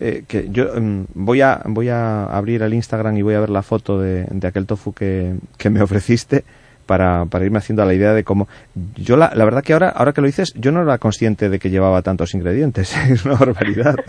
[0.00, 3.50] Eh, que yo mm, voy a voy a abrir el Instagram y voy a ver
[3.50, 6.44] la foto de, de aquel tofu que, que me ofreciste
[6.86, 8.48] para, para irme haciendo la idea de cómo
[8.96, 11.58] yo la, la verdad que ahora ahora que lo dices yo no era consciente de
[11.60, 13.94] que llevaba tantos ingredientes es una barbaridad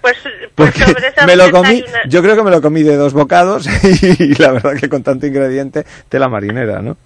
[0.00, 0.16] Pues,
[0.54, 2.94] pues porque sobre esa me lo comí una- yo creo que me lo comí de
[2.96, 3.66] dos bocados
[4.02, 6.96] y la verdad que con tanto ingrediente tela marinera ¿no?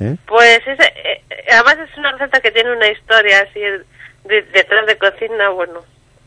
[0.00, 0.16] ¿Eh?
[0.26, 3.60] Pues ese, eh, eh, además es una receta que tiene una historia así
[4.28, 5.80] de- detrás de cocina, bueno.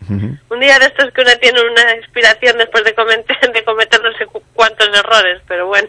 [0.09, 4.11] Un día de estos que uno tiene una inspiración después de cometer, de cometer no
[4.17, 5.87] sé cu- cuántos errores, pero bueno.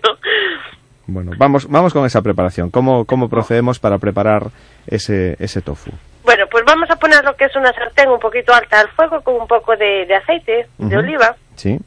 [1.06, 2.70] Bueno, vamos, vamos con esa preparación.
[2.70, 4.48] ¿Cómo, cómo procedemos para preparar
[4.86, 5.90] ese, ese tofu?
[6.22, 9.20] Bueno, pues vamos a poner lo que es una sartén un poquito alta al fuego
[9.22, 11.78] con un poco de, de aceite, de oliva, Sí.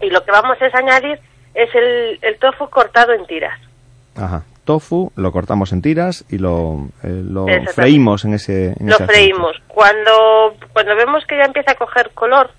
[0.00, 1.18] y lo que vamos es añadir
[1.54, 3.58] es el, el tofu cortado en tiras.
[4.16, 4.42] Ajá.
[4.68, 9.04] Tofu, lo cortamos en tiras y lo, eh, lo freímos en ese, en Lo ese
[9.04, 9.12] aceite.
[9.14, 9.56] freímos.
[9.66, 12.50] Cuando, cuando vemos que ya empieza a coger color,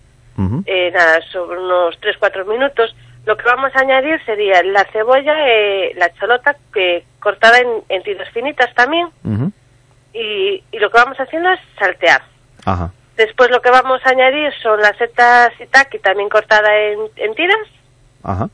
[0.66, 2.96] eh, nada, sobre unos 3-4 minutos,
[3.28, 8.02] lo que vamos a añadir sería la cebolla, eh, la chalota que cortada en, en
[8.02, 9.10] tiras finitas también,
[10.12, 12.24] y, y lo que vamos haciendo es saltear.
[12.66, 12.92] Ajá.
[13.18, 17.68] Después lo que vamos a añadir son las setas shiitake también cortada en, en tiras
[18.24, 18.50] Ajá.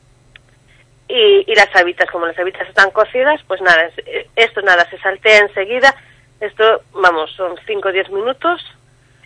[1.08, 4.98] Y, y las habitas, como las habitas están cocidas, pues nada, eh, esto nada, se
[4.98, 5.94] saltea enseguida,
[6.40, 8.60] esto, vamos, son 5 o 10 minutos,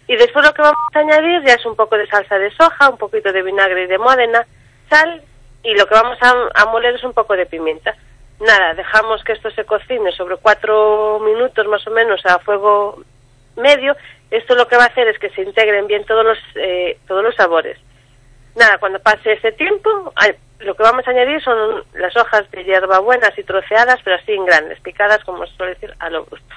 [0.07, 2.91] y después lo que vamos a añadir ya es un poco de salsa de soja,
[2.91, 4.47] un poquito de vinagre y de módena,
[4.89, 5.23] sal,
[5.63, 7.95] y lo que vamos a, a moler es un poco de pimienta.
[8.41, 13.03] Nada, dejamos que esto se cocine sobre 4 minutos más o menos a fuego
[13.57, 13.95] medio,
[14.31, 17.23] esto lo que va a hacer es que se integren bien todos los, eh, todos
[17.23, 17.79] los sabores.
[18.57, 20.13] Nada, cuando pase ese tiempo,
[20.61, 24.45] lo que vamos a añadir son las hojas de hierbabuena así troceadas, pero así en
[24.45, 26.55] grandes, picadas, como se suele decir, a lo bruto,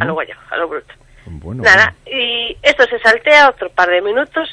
[0.00, 0.94] a lo guayo, a lo bruto.
[1.26, 4.48] Bueno, Nada, y esto se saltea otro par de minutos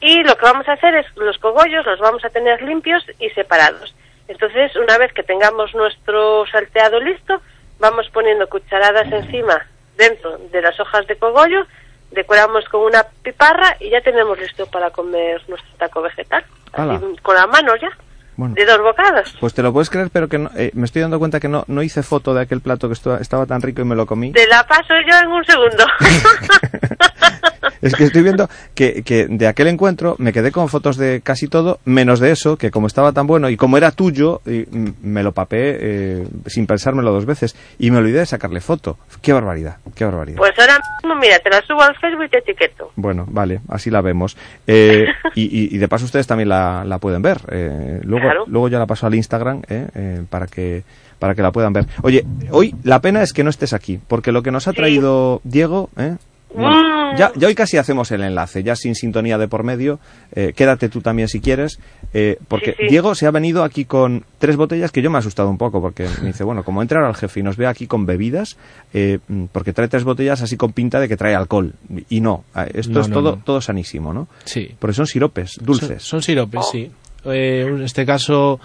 [0.00, 3.04] y Y lo que vamos a hacer es los cogollos los vamos a tener limpios
[3.18, 3.94] y separados.
[4.28, 7.40] Entonces, una vez que tengamos nuestro salteado listo,
[7.78, 9.66] vamos poniendo cucharadas encima
[9.96, 11.66] dentro de las hojas de cogollo,
[12.10, 16.44] decoramos con una piparra y ya tenemos listo para comer nuestro taco vegetal.
[16.76, 17.88] Así, con las manos ya,
[18.36, 18.54] Bueno.
[18.54, 19.34] de dos bocadas.
[19.40, 21.64] Pues te lo puedes creer, pero que no- eh, me estoy dando cuenta que no,
[21.68, 24.32] no hice foto de aquel plato que estaba tan rico y me lo comí.
[24.32, 25.84] Te la paso yo en un segundo.
[27.82, 31.46] Es que estoy viendo que, que de aquel encuentro me quedé con fotos de casi
[31.46, 34.64] todo, menos de eso, que como estaba tan bueno y como era tuyo, y,
[35.02, 38.96] me lo papé eh, sin pensármelo dos veces y me olvidé de sacarle foto.
[39.20, 40.38] Qué barbaridad, qué barbaridad.
[40.38, 42.90] pues ahora mismo, mira, te la subo al Facebook y te etiqueto.
[42.96, 44.36] Bueno, vale, así la vemos.
[44.66, 47.38] Eh, y, y- y de paso ustedes también la, la pueden ver.
[47.50, 48.44] Eh, luego, Claro.
[48.48, 50.82] luego ya la paso al Instagram eh, eh, para que
[51.18, 51.86] para que la puedan ver.
[52.02, 55.40] Oye, hoy la pena es que no estés aquí, porque lo que nos ha traído
[55.44, 56.16] Diego, ¿eh?
[56.54, 59.98] Bueno, ya, ya hoy casi hacemos el enlace, ya sin sintonía de por medio.
[60.32, 61.78] eh, quédate tú también si quieres,
[62.14, 62.86] eh, porque Sí, sí.
[62.88, 65.80] Diego se ha venido aquí con tres botellas que yo me he asustado un poco,
[65.82, 68.56] porque me dice, bueno, como entra ahora el jefe y nos ve aquí con bebidas,
[68.94, 69.18] eh,
[69.52, 71.74] porque trae tres botellas así con pinta de que trae alcohol.
[72.08, 73.42] Y no, esto No, es no, todo, no.
[73.42, 74.28] todo sanísimo, ¿no?
[74.44, 74.74] Sí.
[74.78, 76.02] Porque son siropes, dulces.
[76.02, 76.90] Son, son siropes, sí.
[77.24, 78.60] Eh, en este caso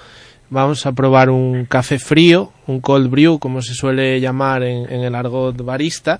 [0.50, 5.02] vamos a probar un café frío, un cold brew, como se suele llamar en, en
[5.02, 6.20] el argot barista.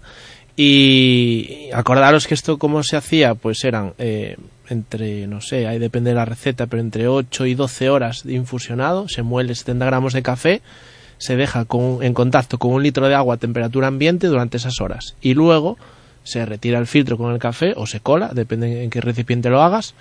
[0.56, 3.36] Y acordaros que esto, ¿cómo se hacía?
[3.36, 4.38] Pues eran eh,
[4.70, 8.34] entre, no sé, ahí depende de la receta, pero entre 8 y 12 horas de
[8.34, 9.08] infusionado.
[9.10, 10.62] Se muele 70 gramos de café,
[11.18, 14.80] se deja con- en contacto con un litro de agua a temperatura ambiente durante esas
[14.82, 15.16] horas.
[15.22, 15.78] Y luego
[16.24, 19.62] se retira el filtro con el café o se cola, depende en qué recipiente lo
[19.64, 19.96] hagas.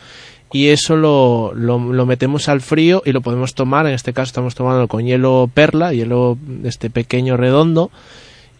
[0.52, 3.86] Y eso lo, lo, lo metemos al frío y lo podemos tomar.
[3.86, 7.90] En este caso estamos tomando con hielo perla, hielo este pequeño redondo.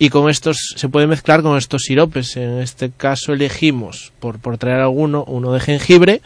[0.02, 2.36] Y con estos se puede mezclar con estos siropes.
[2.38, 6.22] En este caso elegimos, por, por traer alguno, uno de jengibre,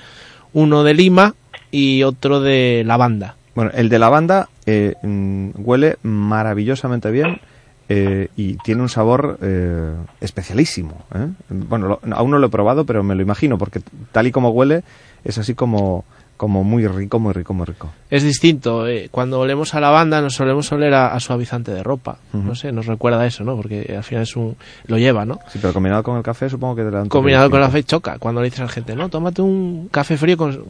[0.52, 1.34] uno de lima
[1.72, 3.34] y otro de lavanda.
[3.56, 7.40] Bueno, el de lavanda eh, mm, huele maravillosamente bien
[7.88, 11.04] eh, y tiene un sabor eh, especialísimo.
[11.12, 11.26] ¿eh?
[11.48, 13.80] Bueno, lo- aún no lo he probado, pero me lo imagino, porque
[14.12, 14.84] tal y como huele
[15.24, 16.04] es así como,
[16.44, 17.90] como muy rico, muy rico, muy rico.
[18.10, 18.86] Es distinto.
[18.86, 22.18] eh, cuando olemos a lavanda nos solemos oler a, a suavizante de ropa.
[22.34, 23.56] No sé, nos recuerda a eso, ¿no?
[23.56, 24.54] Porque al final es un...
[24.86, 25.38] lo lleva, ¿no?
[25.48, 27.86] Sí, pero combinado con el café supongo que te toque combinado con la distinto.
[27.88, 30.66] fe choca cuando le dices a la gente no tómate un café frío con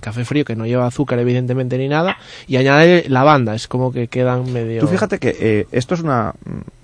[0.00, 4.06] café frío que no lleva azúcar evidentemente ni nada y añade lavanda es como que
[4.06, 6.34] quedan medio Tú fíjate que eh, esto es una,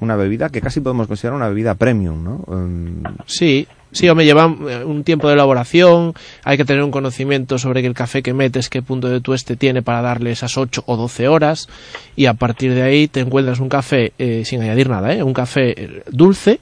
[0.00, 2.44] una bebida que casi podemos considerar una bebida premium, ¿no?
[2.52, 6.14] Em, sí sí o me lleva eh, un tiempo de elaboración
[6.44, 9.56] hay que tener un conocimiento sobre que el café que metes qué punto de tueste
[9.56, 11.68] tiene para darle esas 8 o 12 horas
[12.16, 15.22] y a partir de ahí te encuentras un café eh, sin añadir nada ¿eh?
[15.22, 16.60] un café eh, dulce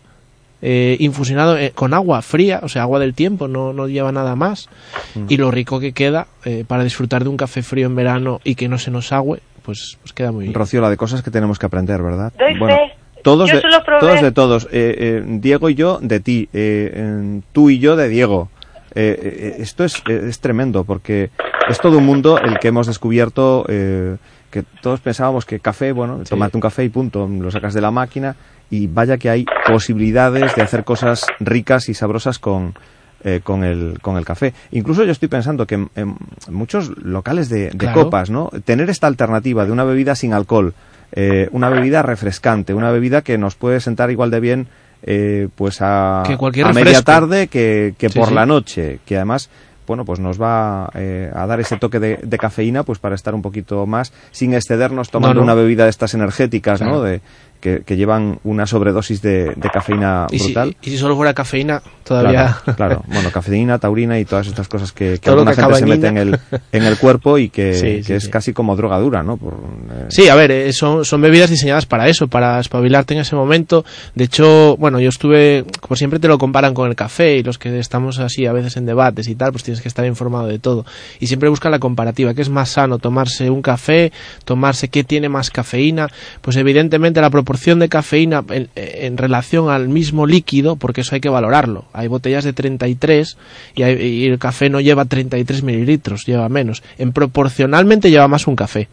[0.62, 4.36] eh, infusionado eh, con agua fría, o sea, agua del tiempo, no, no lleva nada
[4.36, 4.68] más.
[5.14, 5.26] Mm.
[5.28, 8.54] Y lo rico que queda eh, para disfrutar de un café frío en verano y
[8.56, 10.54] que no se nos agüe, pues, pues queda muy bien.
[10.54, 12.32] Rocío, la de cosas que tenemos que aprender, ¿verdad?
[12.38, 12.99] Doy Bueno, fe.
[13.22, 13.60] Todos de,
[14.00, 14.64] todos de todos.
[14.72, 16.48] Eh, eh, Diego y yo de ti.
[16.52, 18.48] eh, eh, tú y yo de Diego.
[18.94, 21.30] Eh, eh, esto es, eh, es tremendo porque
[21.68, 24.16] es todo un mundo el que hemos descubierto eh,
[24.50, 27.92] que todos pensábamos que café, bueno, tomate un café y punto, lo sacas de la
[27.92, 28.34] máquina
[28.68, 32.74] y vaya que hay posibilidades de hacer cosas ricas y sabrosas con,
[33.22, 34.54] eh, con, el, con el café.
[34.72, 36.16] Incluso yo estoy pensando que en, en
[36.48, 38.04] muchos locales de, de Claro.
[38.04, 38.50] copas, ¿no?
[38.64, 40.74] Tener esta alternativa de una bebida sin alcohol,
[41.12, 44.66] eh, una bebida refrescante, una bebida que nos puede sentar igual de bien
[45.02, 48.34] eh, pues a, Que cualquier a media tarde que, que Sí, por sí.
[48.34, 49.48] la noche, que además
[49.86, 53.34] bueno, pues nos va eh, a dar ese toque de, de cafeína pues para estar
[53.34, 55.44] un poquito más sin excedernos tomando No, no.
[55.52, 57.02] una bebida de estas energéticas, ¿no?
[57.02, 57.20] De,
[57.60, 60.76] que, que llevan una sobredosis de, de cafeína Y si, brutal.
[60.80, 62.56] y si solo fuera cafeína, todavía...
[62.64, 63.04] Claro, claro.
[63.06, 66.16] bueno, cafeína, taurina y todas estas cosas que, que alguna que gente se mete en
[66.18, 66.38] el,
[66.72, 68.30] en el cuerpo y que, Sí, que sí, es sí.
[68.30, 69.36] casi como drogadura, ¿no?
[69.36, 73.20] Por, eh, Sí, a ver, eh, son, son bebidas diseñadas para eso, para espabilarte en
[73.20, 73.84] ese momento.
[74.16, 77.58] De hecho, bueno, yo estuve, como siempre te lo comparan con el café y los
[77.58, 80.58] que estamos así a veces en debates y tal, pues tienes que estar informado de
[80.58, 80.84] todo.
[81.20, 84.10] Y siempre buscan la comparativa, que es más sano tomarse un café,
[84.44, 86.08] tomarse qué tiene más cafeína.
[86.40, 91.20] Pues evidentemente la proporción de cafeína en, en relación al mismo líquido, porque eso hay
[91.20, 91.84] que valorarlo.
[92.00, 93.36] Hay botellas de 33
[93.74, 96.82] y, hay- y el café no lleva 33 mililitros, lleva menos.
[96.98, 98.88] En proporcionalmente lleva más un café.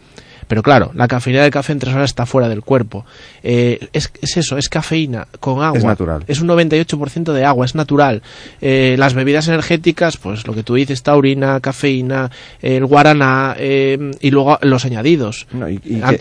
[0.48, 3.06] Pero claro, la cafeína del café en tres horas está fuera del cuerpo.
[3.44, 5.78] Eh, es, es eso, es cafeína con agua.
[5.78, 6.24] Es natural.
[6.26, 8.22] Es un 98% de agua, es natural.
[8.62, 14.32] Eh, las bebidas energéticas, pues lo que tú dices, taurina, cafeína, el guaraná eh, y
[14.32, 15.48] luego los añadidos.
[15.52, 16.18] no, y- y que-.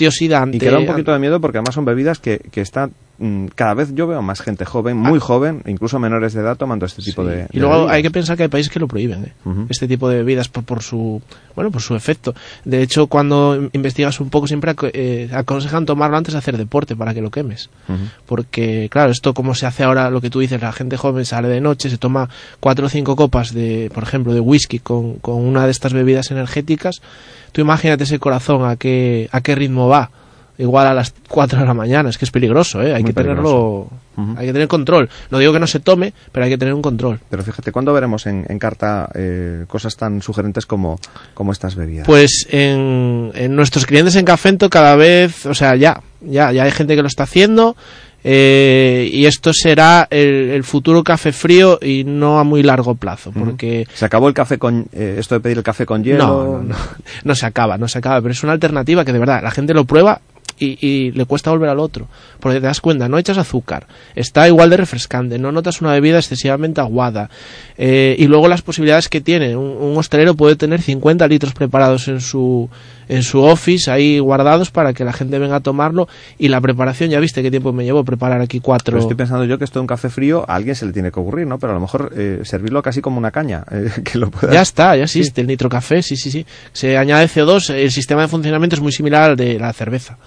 [0.57, 2.91] Y que da un poquito de miedo porque además son bebidas que, que están
[3.55, 7.03] cada vez yo veo más gente joven, muy joven, incluso menores de edad, tomando este
[7.03, 7.47] tipo de.
[7.53, 7.95] Y luego bebidas.
[7.95, 9.33] hay que pensar que hay países que lo prohíben, ¿eh?
[9.71, 11.23] este tipo de bebidas por, por su
[11.55, 12.35] bueno por su efecto.
[12.65, 17.15] De hecho, cuando investigas un poco siempre eh, aconsejan tomarlo antes de hacer deporte para
[17.15, 17.71] que lo quemes,
[18.27, 21.49] porque claro esto como se hace ahora lo que tú dices la gente joven sale
[21.49, 22.29] de noche se toma
[22.61, 26.31] cuatro o cinco copas de por ejemplo de whisky con, con una de estas bebidas
[26.31, 27.01] energéticas.
[27.53, 30.11] Tú imagínate ese corazón a qué a qué ritmo va.
[30.59, 32.95] Igual a las 4 de la mañana, es que es peligroso, ¿eh?
[32.95, 33.89] hay Muy que tenerlo,
[34.39, 35.11] hay que tener control.
[35.31, 37.21] No digo que no se tome, pero hay que tener un control.
[37.29, 40.99] Pero fíjate, ¿cuándo veremos en, en carta eh, cosas tan sugerentes como,
[41.35, 42.07] como estas bebidas?
[42.07, 46.71] Pues en, en nuestros clientes en Cafento cada vez, o sea, ya, ya, ya hay
[46.71, 47.77] gente que lo está haciendo
[48.29, 53.31] eh, y esto será el, el futuro café frío y no a muy largo plazo,
[53.31, 54.87] porque ¿Se acabó el café con.
[54.93, 56.27] eh, esto de pedir el café con hielo?
[56.27, 56.77] no, no, no,
[57.23, 59.75] no se acaba, no se acaba, pero es una alternativa que de verdad la gente
[59.75, 60.21] lo prueba
[60.59, 62.09] y, y le cuesta volver al otro,
[62.41, 66.19] porque te das cuenta, no echas azúcar, está igual de refrescante, no notas una bebida
[66.19, 67.31] excesivamente aguada,
[67.79, 72.09] eh, y luego las posibilidades que tiene, un, un hostelero puede tener 50 litros preparados
[72.09, 72.69] en su
[73.09, 77.11] en su office ahí guardados para que la gente venga a tomarlo y la preparación
[77.11, 79.79] ya viste qué tiempo me llevó preparar aquí cuatro Pero estoy pensando yo que esto
[79.79, 81.59] de un café frío a alguien se le tiene que ocurrir, ¿no?
[81.59, 84.55] Pero a lo mejor eh, servirlo casi como una caña, eh, que lo puedas...
[84.55, 86.47] Ya está, ya existe el nitrocafé, sí, sí, sí.
[86.73, 90.19] Se añade CO2, el sistema de funcionamiento es muy similar al de la cerveza.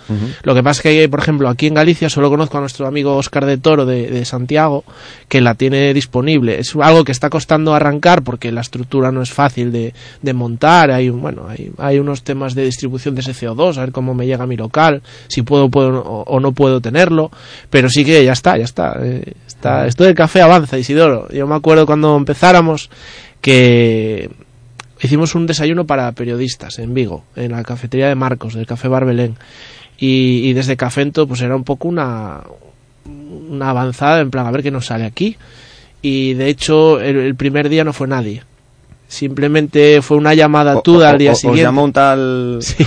[0.44, 3.16] Lo que pasa es que, por ejemplo, aquí en Galicia solo conozco a nuestro amigo
[3.16, 4.84] Oscar de Toro de, de Santiago,
[5.28, 6.60] que la tiene disponible.
[6.60, 10.92] Es algo que está costando arrancar porque la estructura no es fácil de, de montar.
[10.92, 14.14] Hay, un, bueno, hay, hay unos temas de distribución de ese CO2, a ver cómo
[14.14, 17.32] me llega a mi local, si puedo, puedo o, no puedo tenerlo.
[17.70, 18.96] Pero sí que ya está, ya está.
[19.04, 21.28] eh, está esto del café avanza, Isidoro.
[21.32, 22.90] Yo me acuerdo cuando empezáramos
[23.42, 24.30] que
[25.02, 29.36] hicimos un desayuno para periodistas en Vigo, en la cafetería de Marcos, del Café Barbelén.
[29.98, 32.42] Y, y desde Cafento, pues era un poco una,
[33.50, 35.36] una avanzada, en plan, a ver qué nos sale aquí.
[36.02, 38.44] Y de hecho, el, el primer día no fue nadie.
[39.10, 41.64] Simplemente fue una llamada tuya al día o- os siguiente.
[41.64, 42.60] llamó un tal...
[42.70, 42.86] Sí,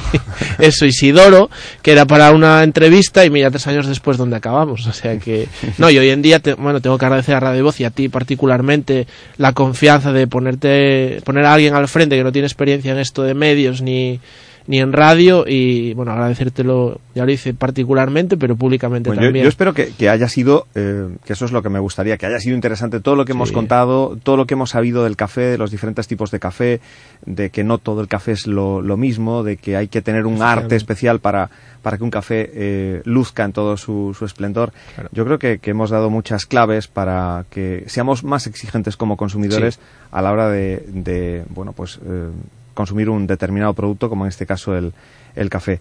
[0.58, 1.50] eso, Isidoro,
[1.82, 4.86] que era para una entrevista y mira, tres años después donde acabamos.
[4.86, 7.64] O sea que, no, y hoy en día, te- bueno, tengo que agradecer a Radio
[7.64, 12.22] Voz y a ti particularmente la confianza de ponerte, poner a alguien al frente que
[12.24, 14.20] no tiene experiencia en esto de medios ni,
[14.66, 19.42] ni en radio y, bueno, agradecértelo, ya lo hice particularmente, pero públicamente Bueno, también.
[19.44, 22.26] yo espero que, que haya sido, eh, que eso es lo que me gustaría, que
[22.26, 25.42] haya sido interesante todo lo que hemos contado, todo lo que hemos sabido del café,
[25.42, 26.80] de los diferentes tipos de café,
[27.26, 30.26] de que no todo el café es lo, lo mismo, de que hay que tener
[30.26, 31.50] un arte especial para,
[31.82, 34.72] para que un café eh, luzca en todo su, su esplendor.
[35.12, 39.74] Yo creo que, que hemos dado muchas claves para que seamos más exigentes como consumidores
[39.74, 39.80] Sí.
[40.12, 42.28] a la hora de, de, bueno, pues eh,
[42.74, 44.92] consumir un determinado producto, como en este caso el,
[45.34, 45.80] el café.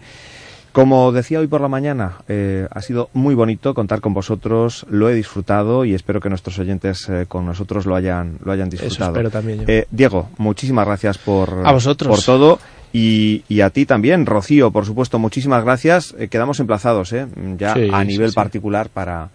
[0.71, 5.09] Como decía hoy por la mañana, eh, ha sido muy bonito contar con vosotros, lo
[5.09, 9.11] he disfrutado y espero que nuestros oyentes eh, con nosotros lo hayan, lo hayan disfrutado.
[9.11, 9.65] espero también yo.
[9.67, 12.15] Eh, Diego, muchísimas gracias por, A vosotros.
[12.15, 12.59] por todo
[12.93, 16.15] y, y a ti también, Rocío, por supuesto, muchísimas gracias.
[16.17, 18.35] Eh, quedamos emplazados eh, ya Sí, a sí, nivel sí.
[18.35, 19.29] particular para,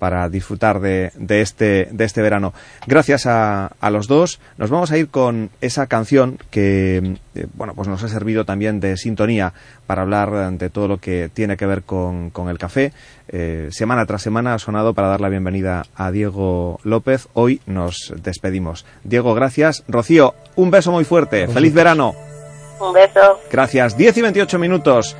[0.00, 2.54] para disfrutar de, de este, de este verano.
[2.86, 4.40] Gracias a, a los dos.
[4.56, 8.80] Nos vamos a ir con esa canción que eh, bueno, pues nos ha servido también
[8.80, 9.52] de sintonía
[9.86, 12.92] para hablar de todo lo que tiene que ver con, con el café.
[13.28, 17.28] Eh, semana tras semana ha sonado para dar la bienvenida a Diego López.
[17.34, 18.86] Hoy nos despedimos.
[19.04, 19.84] Diego, gracias.
[19.86, 21.46] Rocío, un beso muy fuerte.
[21.46, 22.14] Feliz verano.
[22.80, 23.38] Un beso.
[23.52, 23.98] Gracias.
[23.98, 25.14] 10 y 28 minutos.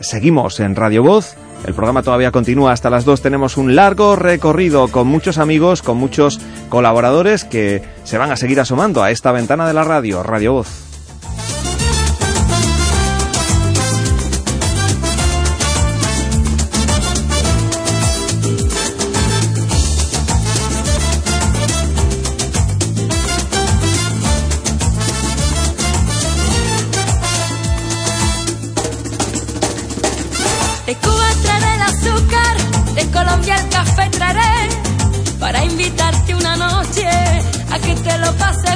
[0.00, 1.36] Seguimos en Radio Voz.
[1.64, 3.20] El programa todavía continúa hasta las 2.
[3.20, 8.60] Tenemos un largo recorrido con muchos amigos, con muchos colaboradores que se van a seguir
[8.60, 10.89] asomando a esta ventana de la radio, Radio Voz.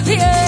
[0.07, 0.44] Lo pases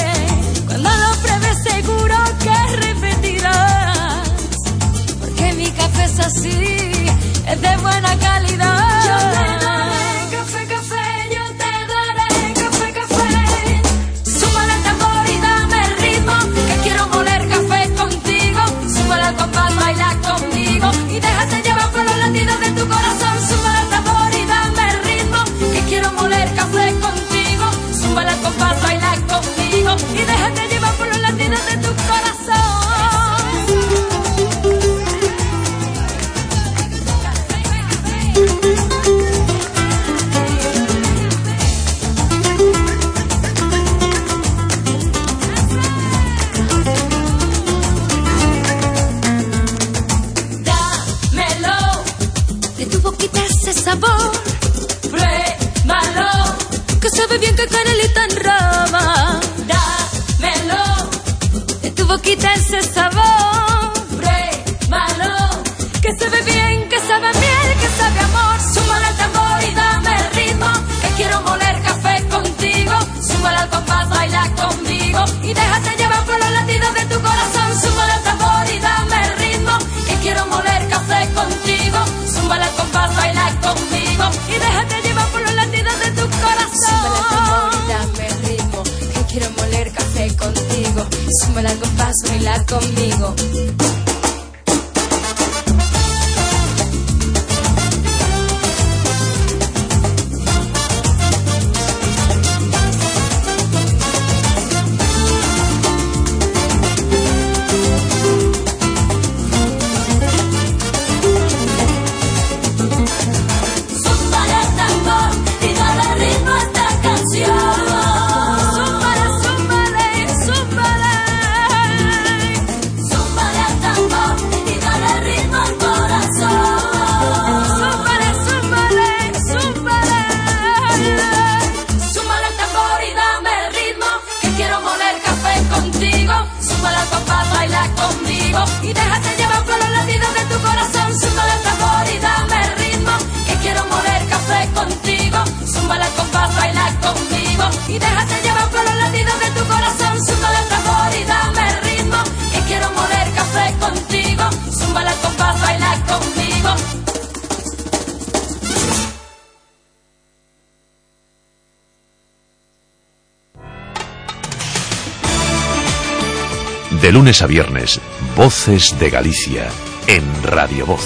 [167.26, 168.00] lunes a viernes,
[168.36, 169.68] Voces de Galicia,
[170.06, 171.02] en Radio Voz.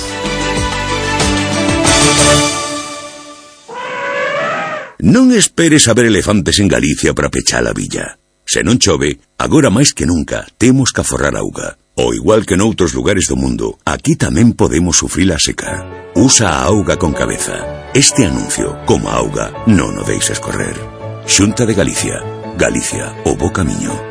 [5.00, 8.20] Non esperes a ver elefantes en Galicia para pechar a villa.
[8.44, 11.80] Se non chove, agora máis que nunca temos que aforrar auga.
[11.96, 15.88] O igual que noutros lugares do mundo, aquí tamén podemos sufrir a seca.
[16.12, 17.88] Usa a auga con cabeza.
[17.96, 20.76] Este anuncio, como auga, non o deixes correr.
[21.24, 22.20] Xunta de Galicia.
[22.60, 24.09] Galicia, o bo camiño.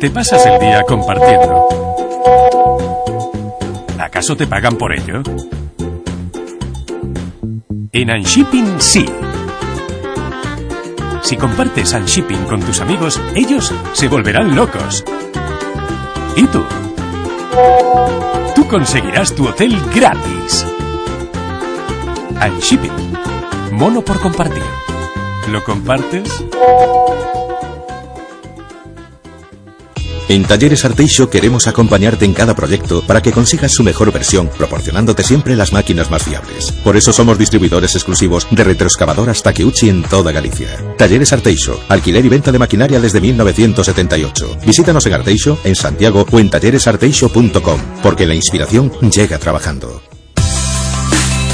[0.00, 1.68] Te pasas el día compartiendo.
[3.98, 5.22] ¿Acaso te pagan por ello?
[7.92, 9.06] En Unshipping sí.
[11.22, 15.02] Si compartes Unshipping con tus amigos, ellos se volverán locos.
[16.36, 16.62] ¿Y tú?
[18.54, 20.66] Tú conseguirás tu hotel gratis.
[22.46, 22.92] Unshipping.
[23.72, 24.62] Mono por compartir.
[25.50, 26.44] ¿Lo compartes?
[30.28, 35.22] En Talleres Arteixo queremos acompañarte en cada proyecto para que consigas su mejor versión, proporcionándote
[35.22, 36.72] siempre las máquinas más fiables.
[36.72, 40.68] Por eso somos distribuidores exclusivos de retroexcavadoras Takeuchi en toda Galicia.
[40.98, 44.58] Talleres Arteixo, alquiler y venta de maquinaria desde 1978.
[44.66, 50.02] Visítanos en Arteixo, en Santiago o en talleresarteixo.com, porque la inspiración llega trabajando.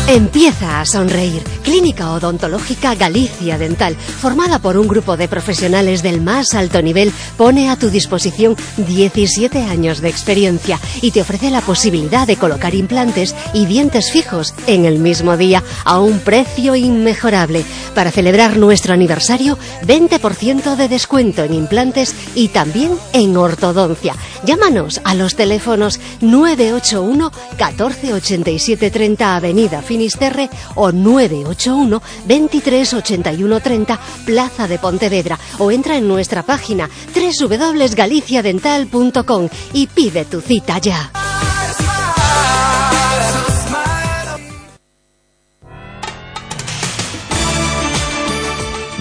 [0.08, 1.42] Empieza a sonreír.
[1.62, 7.70] Clínica Odontológica Galicia Dental, formada por un grupo de profesionales del más alto nivel, pone
[7.70, 13.34] a tu disposición 17 años de experiencia y te ofrece la posibilidad de colocar implantes
[13.54, 17.64] y dientes fijos en el mismo día a un precio inmejorable.
[17.94, 19.56] Para celebrar nuestro aniversario,
[19.86, 24.14] 20% de descuento en implantes y también en ortodoncia.
[24.44, 34.00] Llámanos a los teléfonos 981 14 87 30 Avenida Finisterre o 981 23 81 30
[34.24, 41.12] Plaza de Pontevedra o entra en nuestra página www.galiciadental.com y pide tu cita ya.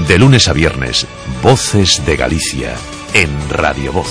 [0.07, 1.07] De lunes a viernes,
[1.41, 2.75] Voces de Galicia,
[3.13, 4.09] en Radio Voz.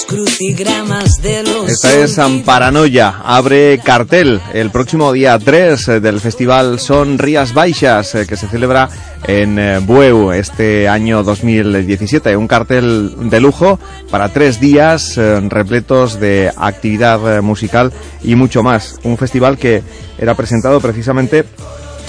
[0.00, 7.18] Crucigramas de los Esta es Amparanoia, abre cartel el próximo día 3 del festival Son
[7.18, 8.88] Rías Baixas, eh, que se celebra
[9.24, 12.36] en eh, Bueu este año 2017.
[12.36, 13.78] Un cartel de lujo
[14.10, 18.98] para tres días eh, repletos de actividad musical y mucho más.
[19.02, 19.82] Un festival que
[20.18, 21.44] era presentado precisamente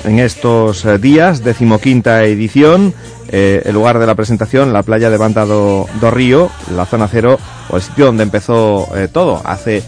[0.03, 2.93] en estos días, decimoquinta edición,
[3.31, 7.77] el lugar de la presentación, la playa de Banda do, Río, la zona cero, o
[7.77, 9.83] el sitio donde empezó todo, hace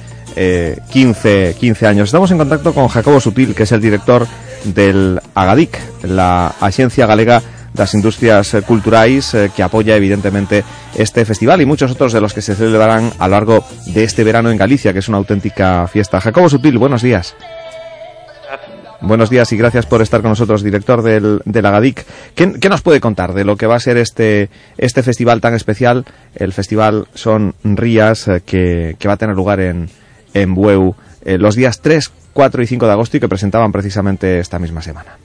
[0.89, 2.09] 15, 15 años.
[2.09, 4.27] Estamos en contacto con Jacobo Sutil, que es el director
[4.63, 7.41] del Agadic, la Agencia Galega
[7.75, 10.63] das Industrias Culturais eh, que apoya evidentemente
[10.95, 14.23] este festival y muchos otros de los que se celebrarán a lo largo de este
[14.23, 16.21] verano en Galicia, que es una auténtica fiesta.
[16.21, 17.35] Jacobo Sutil, buenos días.
[19.05, 22.03] Buenos días y gracias por estar con nosotros, director del, del Agadic.
[22.33, 25.53] ¿Qué, ¿Qué, nos puede contar de lo que va a ser este, este festival tan
[25.53, 26.05] especial?
[26.35, 29.89] El festival Son Rías, eh, que, que va a tener lugar en,
[30.33, 34.39] en Bueu eh, los días 3, 4 y 5 de agosto y que presentaban precisamente
[34.39, 35.17] esta misma semana.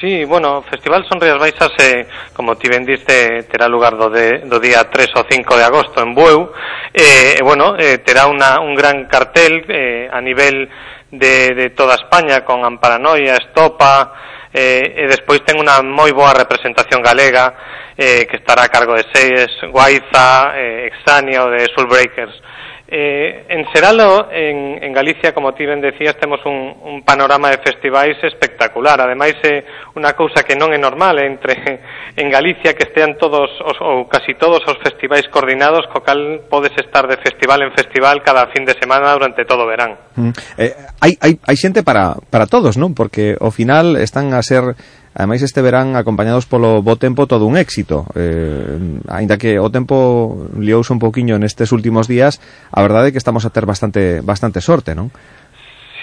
[0.00, 4.60] Sí, bueno, Festival Sonrías Baixas, eh, como ti ben diste, terá lugar do, de, do
[4.60, 6.52] día 3 ou 5 de agosto en Bueu.
[6.92, 10.68] Eh, bueno, eh, terá una, un gran cartel eh, a nivel
[11.10, 14.12] de, de toda España con Amparanoia, Estopa,
[14.52, 17.54] eh, e despois ten unha moi boa representación galega
[17.94, 22.32] eh, que estará a cargo de Seyes, Guaiza, eh, Exania ou de Soulbreakers.
[22.32, 22.55] Breakers.
[22.88, 27.58] Eh, en Seralo, en, en Galicia, como ti ben decías, temos un, un panorama de
[27.58, 29.00] festivais espectacular.
[29.00, 29.66] Ademais, é
[29.98, 31.82] unha cousa que non é normal entre
[32.20, 36.78] en Galicia que estean todos os, ou casi todos os festivais coordinados, co cal podes
[36.78, 39.98] estar de festival en festival cada fin de semana durante todo o verán.
[40.14, 40.30] Mm.
[40.54, 40.70] Eh,
[41.02, 42.94] hai, hai, hai xente para, para todos, non?
[42.94, 44.78] Porque ao final están a ser
[45.16, 48.04] Ademais este verán acompañados polo bo tempo todo un éxito.
[48.12, 52.36] Eh, Ainda que o tempo liouse un poquiño nestes últimos días,
[52.68, 55.08] a verdade é que estamos a ter bastante bastante sorte, non?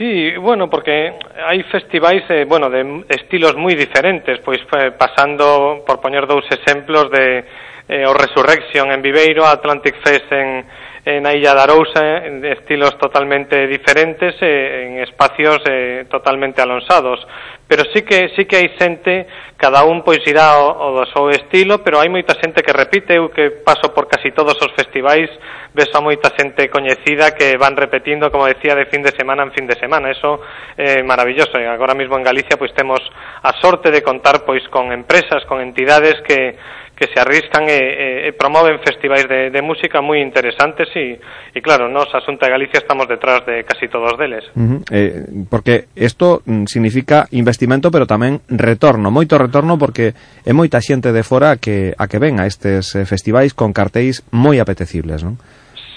[0.01, 1.13] Sí, bueno, porque
[1.45, 7.13] hai festivais eh, bueno, de estilos moi diferentes, pois eh, pasando por poñer dous exemplos
[7.13, 7.45] de
[7.85, 10.65] eh, o Resurrection en Viveiro, Atlantic Fest en
[11.05, 17.19] eh, na Illa da Arousa en estilos totalmente diferentes eh, en espacios eh, totalmente alonsados.
[17.67, 21.31] Pero sí que sí que hai xente, cada un pois irá o, o do seu
[21.31, 25.31] estilo, pero hai moita xente que repite, eu que paso por casi todos os festivais,
[25.73, 29.51] ves a moita xente coñecida que van repetindo, como decía, de fin de semana en
[29.51, 30.39] fin de semana, eso
[30.77, 31.57] é eh, maravilloso.
[31.57, 32.99] E agora mesmo en Galicia pois temos
[33.41, 36.55] a sorte de contar pois con empresas, con entidades que
[37.03, 41.19] que se arriscan e, e, e promoven festivais de, de música moi interesantes e,
[41.51, 44.47] e claro, nos a Xunta de Galicia estamos detrás de casi todos deles.
[44.55, 44.79] Uh -huh.
[44.87, 50.15] eh, porque isto mm, significa investimento, pero tamén retorno, moito retorno porque
[50.47, 54.23] é moita xente de fora que a que ven a estes eh, festivais con cartéis
[54.31, 55.35] moi apetecibles, non?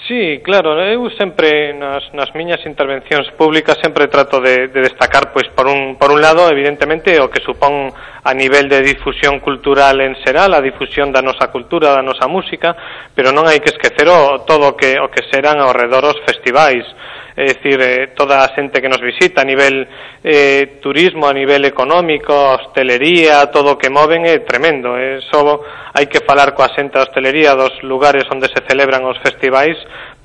[0.07, 5.47] Sí, claro, eu sempre nas, nas miñas intervencións públicas sempre trato de, de destacar pois
[5.51, 7.91] por un, por un lado evidentemente o que supón
[8.27, 12.75] a nivel de difusión cultural en Será, a difusión da nosa cultura, da nosa música,
[13.15, 16.19] pero non hai que esquecer o, todo o que, o que serán ao redor os
[16.27, 16.83] festivais,
[17.37, 19.87] é dicir, eh, toda a xente que nos visita a nivel
[20.25, 24.97] eh, turismo, a nivel económico, a hostelería, todo o que moven é tremendo.
[24.99, 25.45] Eh, só
[25.95, 29.77] hai que falar coa xente da hostelería dos lugares onde se celebran os festivais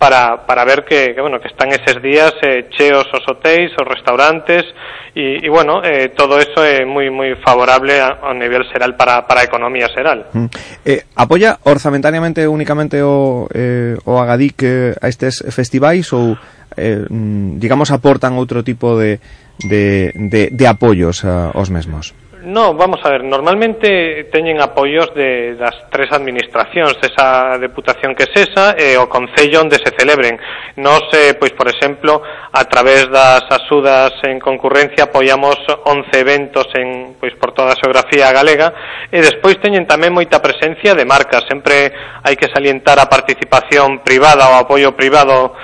[0.02, 3.86] para, para ver que, que, bueno, que están eses días eh, cheos os hotéis, os
[3.86, 4.66] restaurantes
[5.14, 8.98] e, e bueno, eh, todo eso é eh, moi moi favorable a, a nivel seral
[8.98, 10.26] para, para a economía seral.
[10.34, 10.50] Mm.
[10.82, 16.34] Eh, apoia orzamentariamente únicamente o, eh, o Agadic eh, a estes festivais ou
[16.74, 19.22] eh, mm, digamos aportan outro tipo de,
[19.62, 22.10] de, de, de apoios aos eh, mesmos?
[22.44, 28.74] No, vamos a ver, normalmente teñen apoios de das tres administracións, esa deputación que cesa
[28.74, 30.42] e o concello onde se celebren.
[30.74, 32.18] Nos, eh, pois, por exemplo,
[32.50, 35.54] a través das asudas en concurrencia apoiamos
[35.86, 40.98] 11 eventos en, pois, por toda a xeografía galega e despois teñen tamén moita presencia
[40.98, 41.46] de marcas.
[41.46, 41.94] Sempre
[42.26, 45.54] hai que salientar a participación privada o apoio privado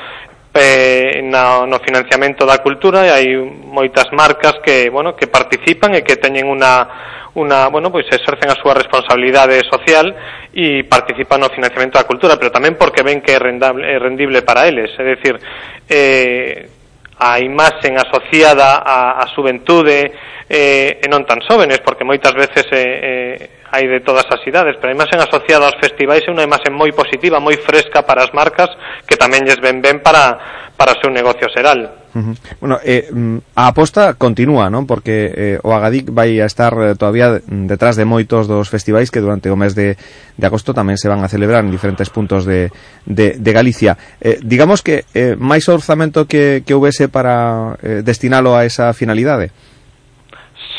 [0.58, 6.02] eh, na, no financiamento da cultura e hai moitas marcas que, bueno, que participan e
[6.02, 10.10] que teñen unha una, bueno, pois exercen a súa responsabilidade social
[10.50, 14.42] e participan no financiamento da cultura, pero tamén porque ven que é rendable, é rendible
[14.42, 15.38] para eles, é decir,
[15.86, 16.77] eh,
[17.18, 20.14] a imaxen asociada á, a xuventude
[20.46, 23.36] eh, e non tan xóvenes, porque moitas veces eh, eh,
[23.74, 26.94] hai de todas as idades, pero a imaxen asociada aos festivais é unha imaxen moi
[26.94, 28.70] positiva, moi fresca para as marcas,
[29.04, 31.97] que tamén lles ven ben para, para o seu negocio xeral.
[32.14, 32.36] Uh -huh.
[32.60, 34.88] Bueno, eh, mm, a aposta continúa, non?
[34.88, 39.20] Porque eh, o Agadic vai a estar eh, todavía detrás de moitos dos festivais que
[39.20, 40.00] durante o mes de,
[40.36, 42.72] de agosto tamén se van a celebrar en diferentes puntos de,
[43.04, 44.00] de, de Galicia.
[44.24, 49.52] Eh, digamos que eh, máis orzamento que, que houvese para eh, destinalo a esa finalidade?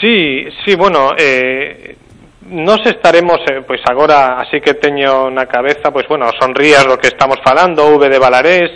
[0.02, 1.96] Sí, sí, bueno, eh,
[2.50, 7.38] nos estaremos, pois agora así que teño na cabeza, pois bueno, sonrías do que estamos
[7.46, 8.72] falando, V de Balarés,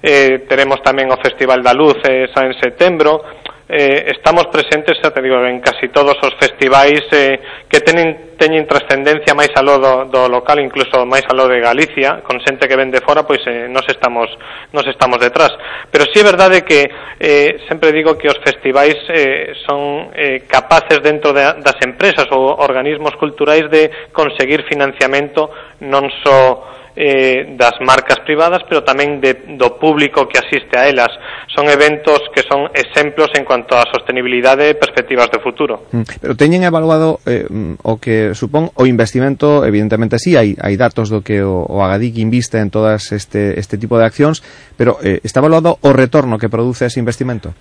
[0.00, 3.20] eh, teremos tamén o Festival da Luz eh, xa en setembro,
[3.68, 7.36] eh, estamos presentes, xa te digo, en casi todos os festivais eh,
[7.68, 12.40] que tenen, teñen trascendencia máis aló do, do local, incluso máis aló de Galicia, con
[12.40, 14.32] xente que vende fora, pois eh, nos, estamos,
[14.72, 15.52] nos estamos detrás.
[15.92, 16.88] Pero sí é verdade que
[17.20, 22.56] eh, sempre digo que os festivais eh, son eh, capaces dentro de, das empresas ou
[22.56, 25.52] organismos culturais de conseguir financiamento
[25.84, 31.14] non só eh, das marcas privadas, pero tamén de, do público que asiste a elas.
[31.46, 35.86] Son eventos que son exemplos en cuanto a sostenibilidade e perspectivas de futuro.
[35.94, 40.74] Mm, pero teñen evaluado eh, mm, o que supón o investimento, evidentemente sí, hai, hai
[40.74, 44.42] datos do que o, o Agadic inviste en todas este, este tipo de accións,
[44.74, 47.54] pero eh, está evaluado o retorno que produce ese investimento?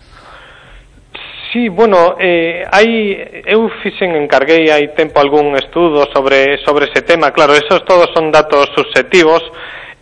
[1.51, 7.31] Sí, bueno, eh, hai, eu fixen, encarguei hai tempo algún estudo sobre, sobre ese tema,
[7.31, 9.39] claro, esos todos son datos subjetivos,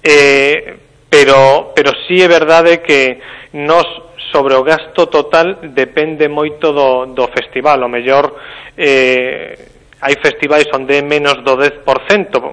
[0.02, 0.78] eh,
[1.10, 3.20] pero, pero sí é verdade que
[3.54, 3.86] nos
[4.34, 8.36] sobre o gasto total depende moito do, do festival, o mellor
[8.76, 9.75] eh,
[10.06, 11.82] hai festivais onde é menos do 10%,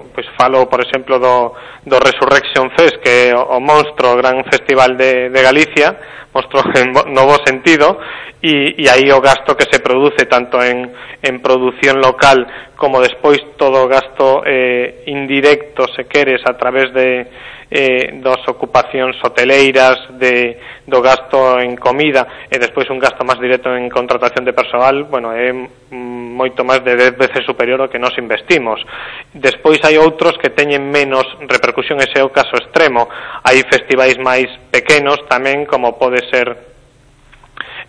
[0.09, 1.53] pois falo, por exemplo, do,
[1.85, 5.93] do Resurrection Fest, que é o, o monstro, o gran festival de, de Galicia,
[6.33, 8.01] monstro en no bo sentido,
[8.41, 10.89] e, e aí o gasto que se produce tanto en,
[11.21, 12.41] en produción local
[12.83, 17.31] como despois todo o gasto eh, indirecto, se queres, a través de
[17.71, 23.71] eh, dos ocupacións hoteleiras, de, do gasto en comida, e despois un gasto máis directo
[23.71, 25.55] en contratación de personal, bueno, é
[25.95, 28.83] moito máis de 10 veces superior ao que nos investimos.
[29.31, 33.07] Despois hai outros que teñen menos repercusión, ese é o caso extremo.
[33.47, 36.72] Hai festivais máis pequenos tamén, como pode ser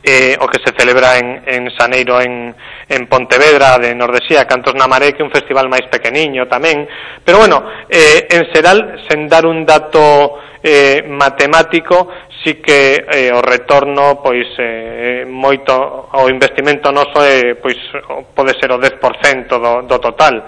[0.05, 2.55] eh, o que se celebra en, en Saneiro en,
[2.89, 6.85] en Pontevedra de Nordesía, Cantos na Maré, que é un festival máis pequeniño tamén,
[7.25, 12.09] pero bueno, eh, en Seral, sen dar un dato eh, matemático,
[12.45, 15.73] sí que eh, o retorno pois eh, moito
[16.13, 17.81] o investimento noso é pois
[18.37, 20.45] pode ser o 10% do, do total.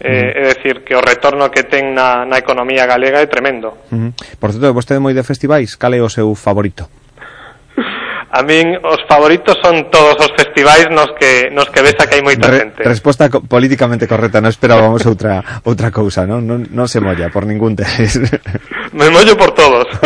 [0.00, 0.32] Eh, mm.
[0.32, 3.84] é decir, que o retorno que ten na, na economía galega é tremendo.
[3.92, 4.10] Uh -huh.
[4.40, 6.99] Por certo, vostede moi de festivais, cal é o seu favorito?
[8.30, 12.22] A min os favoritos son todos os festivais nos que nos que ves que hai
[12.22, 12.86] moita Re, xente.
[12.86, 16.46] Resposta co políticamente correcta, non esperábamos outra outra cousa, non?
[16.46, 18.22] Non, non se molla por ningún deles.
[18.98, 19.90] Me mollo por todos.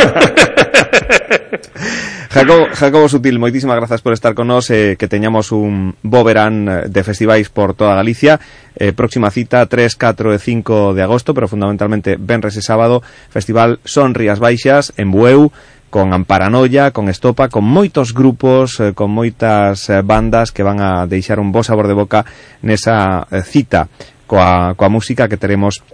[2.35, 6.91] Jacobo, Jacobo Sutil, moitísimas grazas por estar con nos eh, que teñamos un bo verán
[6.91, 8.41] de festivais por toda Galicia
[8.75, 13.79] eh, próxima cita 3, 4 e 5 de agosto pero fundamentalmente venres e sábado Festival
[13.87, 15.55] Son Rías Baixas en Bueu
[15.95, 21.07] con Amparanoia, con Estopa, con moitos grupos, eh, con moitas eh, bandas que van a
[21.07, 22.27] deixar un bo sabor de boca
[22.67, 23.87] nesa eh, cita
[24.27, 25.87] coa, coa música que teremos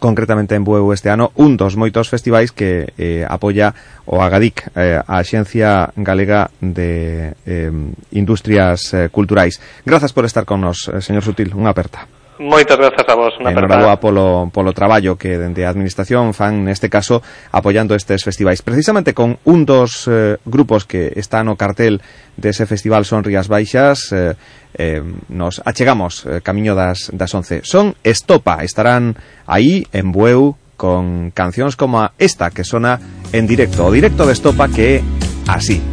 [0.00, 3.76] concretamente en Bueu este ano un dos moitos festivais que eh, apoia
[4.08, 7.68] o Agadic, eh, a Xencia Galega de eh,
[8.16, 9.60] Industrias eh, Culturais.
[9.84, 12.21] Grazas por estar con nos, eh, señor Sutil, unha aperta.
[12.38, 13.34] Moitas grazas a vos.
[13.38, 17.20] Una Enhoraboa polo, polo traballo que dende a Administración fan neste caso
[17.52, 18.64] apoiando estes festivais.
[18.64, 22.00] Precisamente con un dos eh, grupos que está no cartel
[22.36, 24.34] dese festival son Rías Baixas, eh,
[24.74, 27.62] eh, nos achegamos eh, camiño das, das 11.
[27.68, 32.98] Son Estopa, estarán aí en Bueu con cancións como esta que sona
[33.30, 33.84] en directo.
[33.86, 35.02] O directo de Estopa que é
[35.46, 35.91] así.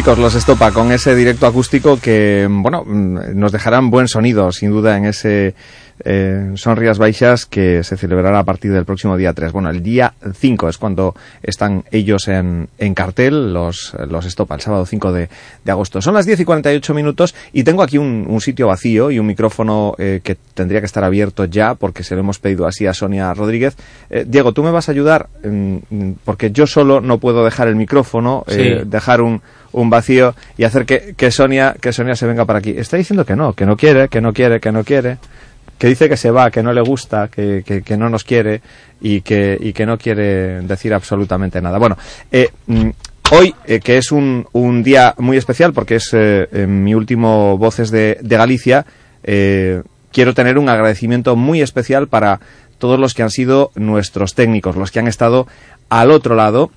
[0.00, 4.96] Los Estopa con ese directo acústico que, bueno, mm, nos dejarán buen sonido, sin duda,
[4.96, 5.54] en ese
[6.04, 9.52] eh, Sonrías Baixas que se celebrará a partir del próximo día 3.
[9.52, 14.60] Bueno, el día 5 es cuando están ellos en, en cartel, los, los Estopa, el
[14.62, 15.28] sábado 5 de,
[15.64, 16.00] de agosto.
[16.00, 19.26] Son las 10 y 48 minutos y tengo aquí un, un sitio vacío y un
[19.26, 22.94] micrófono eh, que tendría que estar abierto ya porque se lo hemos pedido así a
[22.94, 23.76] Sonia Rodríguez.
[24.10, 25.28] Eh, Diego, ¿tú me vas a ayudar?
[25.44, 29.40] Mm, mm, porque yo solo no puedo dejar el micrófono, eh, dejar un,
[29.72, 32.74] un vacío y hacer que, que Sonia que Sonia se venga para aquí.
[32.76, 35.18] Está diciendo que no, que no quiere, que no quiere, que no quiere,
[35.78, 38.60] que dice que se va, que no le gusta, que, que, que no nos quiere
[39.00, 41.78] y que, y que no quiere decir absolutamente nada.
[41.78, 41.96] Bueno,
[42.32, 42.88] eh, mm,
[43.32, 47.56] hoy, eh, que es un, un día muy especial porque es eh, eh, mi último
[47.56, 48.84] Voces de, de Galicia,
[49.22, 49.82] eh,
[50.12, 52.40] quiero tener un agradecimiento muy especial para
[52.80, 55.46] todos los que han sido nuestros técnicos, los que han estado
[55.88, 56.72] al otro lado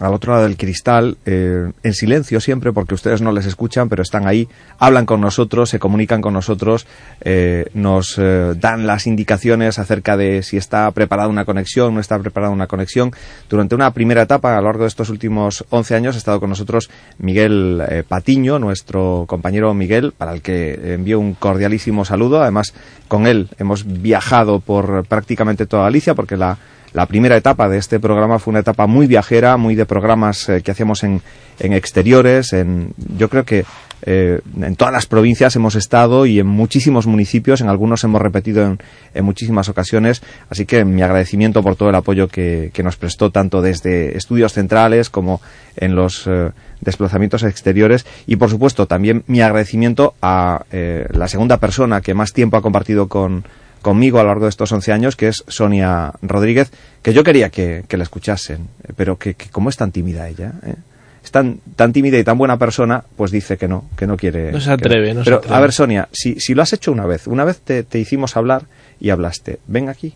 [0.00, 4.02] al otro lado del cristal, eh, en silencio siempre, porque ustedes no les escuchan, pero
[4.02, 4.48] están ahí,
[4.78, 6.86] hablan con nosotros, se comunican con nosotros,
[7.20, 12.18] eh, nos eh, dan las indicaciones acerca de si está preparada una conexión, no está
[12.18, 13.12] preparada una conexión.
[13.48, 16.50] Durante una primera etapa, a lo largo de estos últimos 11 años, ha estado con
[16.50, 22.42] nosotros Miguel eh, Patiño, nuestro compañero Miguel, para el que envío un cordialísimo saludo.
[22.42, 22.74] Además,
[23.06, 26.58] con él hemos viajado por prácticamente toda Galicia, porque la
[26.94, 30.62] la primera etapa de este programa fue una etapa muy viajera, muy de programas eh,
[30.62, 31.20] que hacíamos en,
[31.58, 32.52] en exteriores.
[32.52, 33.64] En, yo creo que
[34.06, 38.64] eh, en todas las provincias hemos estado y en muchísimos municipios, en algunos hemos repetido
[38.64, 38.78] en,
[39.12, 40.22] en muchísimas ocasiones.
[40.50, 44.52] Así que mi agradecimiento por todo el apoyo que, que nos prestó tanto desde estudios
[44.52, 45.40] centrales como
[45.76, 46.50] en los eh,
[46.80, 52.32] desplazamientos exteriores y por supuesto también mi agradecimiento a eh, la segunda persona que más
[52.32, 53.44] tiempo ha compartido con,
[53.84, 56.72] conmigo a lo largo de estos 11 años, que es Sonia Rodríguez,
[57.02, 60.54] que yo quería que, que la escuchasen, pero que, que como es tan tímida ella,
[60.66, 60.74] ¿eh?
[61.22, 64.50] es tan, tan tímida y tan buena persona, pues dice que no, que no quiere.
[64.52, 65.54] No se atreve, no se Pero, atreve.
[65.54, 68.36] a ver, Sonia, si, si lo has hecho una vez, una vez te, te hicimos
[68.36, 68.64] hablar
[68.98, 70.14] y hablaste, ven aquí.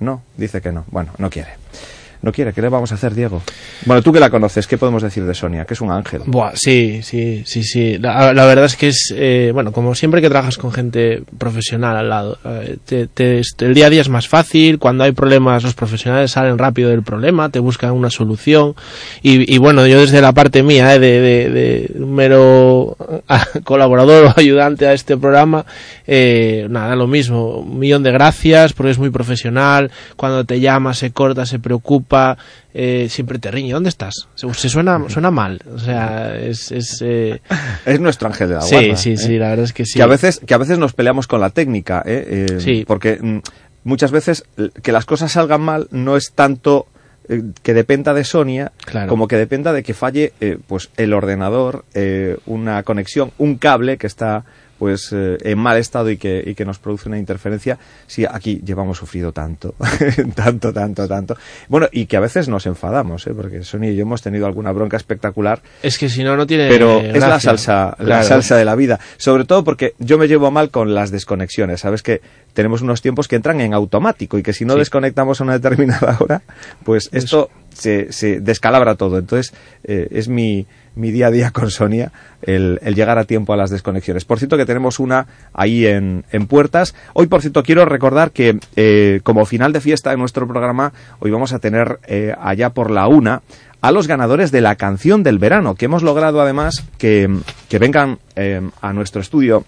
[0.00, 0.84] No, dice que no.
[0.92, 1.50] Bueno, no quiere.
[2.20, 3.42] No quiere, ¿qué le vamos a hacer, Diego?
[3.86, 5.64] Bueno, tú que la conoces, ¿qué podemos decir de Sonia?
[5.64, 6.22] Que es un ángel.
[6.26, 7.96] Buah, sí, sí, sí, sí.
[7.98, 12.08] La, verdad es que es, eh, bueno, como siempre que trabajas con gente profesional al
[12.08, 15.74] lado, eh, te- te- el día a día es más fácil, cuando hay problemas los
[15.74, 18.74] profesionales salen rápido del problema, te buscan una solución
[19.22, 22.96] y, y bueno, yo desde la parte mía, eh, de, de- mero
[23.28, 25.64] ah, colaborador o ayudante a este programa,
[26.10, 30.94] eh, nada, lo mismo, un millón de gracias porque es muy profesional, cuando te llama
[30.94, 32.38] se corta, se preocupa,
[32.72, 34.14] eh, siempre te riñe, ¿dónde estás?
[34.34, 36.72] Se, se suena, suena mal, o sea, es...
[36.72, 37.40] Es, eh,
[37.84, 38.96] Es nuestro ángel de la Sí, guarda.
[38.96, 39.16] sí, ¿eh?
[39.18, 39.98] sí, la verdad es que sí.
[39.98, 42.46] Que a veces, que a veces nos peleamos con la técnica, ¿eh?
[42.48, 42.84] Eh, Sí.
[42.86, 43.38] Porque mm,
[43.84, 44.44] muchas veces
[44.82, 46.86] que las cosas salgan mal no es tanto
[47.28, 49.08] eh, que dependa de Sonia Claro.
[49.08, 53.98] como que dependa de que falle eh, pues el ordenador, eh, una conexión, un cable
[53.98, 54.44] que está
[54.78, 57.78] pues eh, en mal estado y que, y que nos produce una interferencia.
[58.06, 59.74] Sí, aquí llevamos sufrido tanto,
[60.34, 61.36] tanto, tanto, tanto.
[61.68, 63.32] Bueno, y que a veces nos enfadamos, ¿eh?
[63.34, 66.68] porque Sonia y yo hemos tenido alguna bronca espectacular Es que si no, no tiene
[66.68, 69.00] pero es la salsa, la salsa de la vida.
[69.16, 71.80] Sobre todo porque yo me llevo mal con las desconexiones.
[71.80, 72.20] Sabes que
[72.52, 74.80] tenemos unos tiempos que entran en automático y que si no Sí.
[74.80, 76.42] desconectamos a una determinada hora,
[76.84, 79.18] pues esto se, se descalabra todo.
[79.18, 79.52] Entonces
[79.84, 80.66] eh, es mi,
[80.98, 82.12] mi día a día con Sonia
[82.42, 84.24] el, el llegar a tiempo a las desconexiones.
[84.24, 86.94] Por cierto que tenemos una ahí en, en puertas.
[87.14, 91.30] Hoy, por cierto, quiero recordar que eh, como final de fiesta de nuestro programa, hoy
[91.30, 93.42] vamos a tener eh, allá por la una
[93.80, 97.32] a los ganadores de la canción del verano, que hemos logrado además que,
[97.68, 99.64] que vengan eh, a nuestro estudio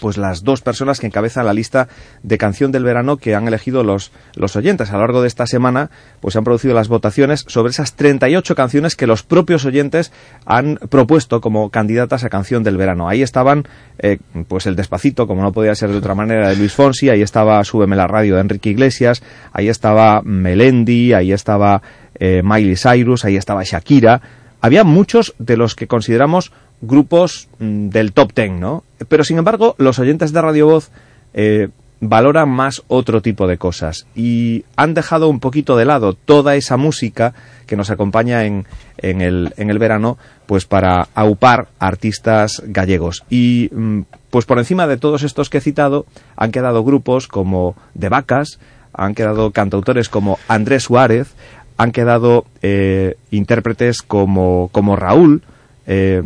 [0.00, 1.88] pues las dos personas que encabezan la lista
[2.22, 4.90] de canción del verano que han elegido los, los oyentes.
[4.90, 5.90] A lo largo de esta semana
[6.20, 10.12] pues se han producido las votaciones sobre esas 38 canciones que los propios oyentes
[10.46, 13.08] han propuesto como candidatas a canción del verano.
[13.08, 13.66] Ahí estaban
[13.98, 17.22] eh, pues el Despacito, como no podía ser de otra manera, de Luis Fonsi, ahí
[17.22, 21.82] estaba Súbeme la radio de Enrique Iglesias, ahí estaba Melendi, ahí estaba
[22.14, 24.20] eh, Miley Cyrus, ahí estaba Shakira.
[24.60, 28.84] Había muchos de los que consideramos grupos mm, del top ten, ¿no?
[29.08, 30.90] Pero sin embargo, los oyentes de Radio Voz
[31.32, 31.68] eh,
[32.00, 36.76] valoran más otro tipo de cosas y han dejado un poquito de lado toda esa
[36.76, 37.34] música
[37.66, 38.66] que nos acompaña en,
[38.98, 43.24] en, el, en el verano, pues para aupar artistas gallegos.
[43.30, 47.74] Y mm, pues por encima de todos estos que he citado, han quedado grupos como
[47.94, 48.58] De Vacas,
[48.92, 51.34] han quedado cantautores como Andrés Suárez,
[51.76, 55.42] han quedado eh, intérpretes como, como Raúl,
[55.86, 56.22] eh,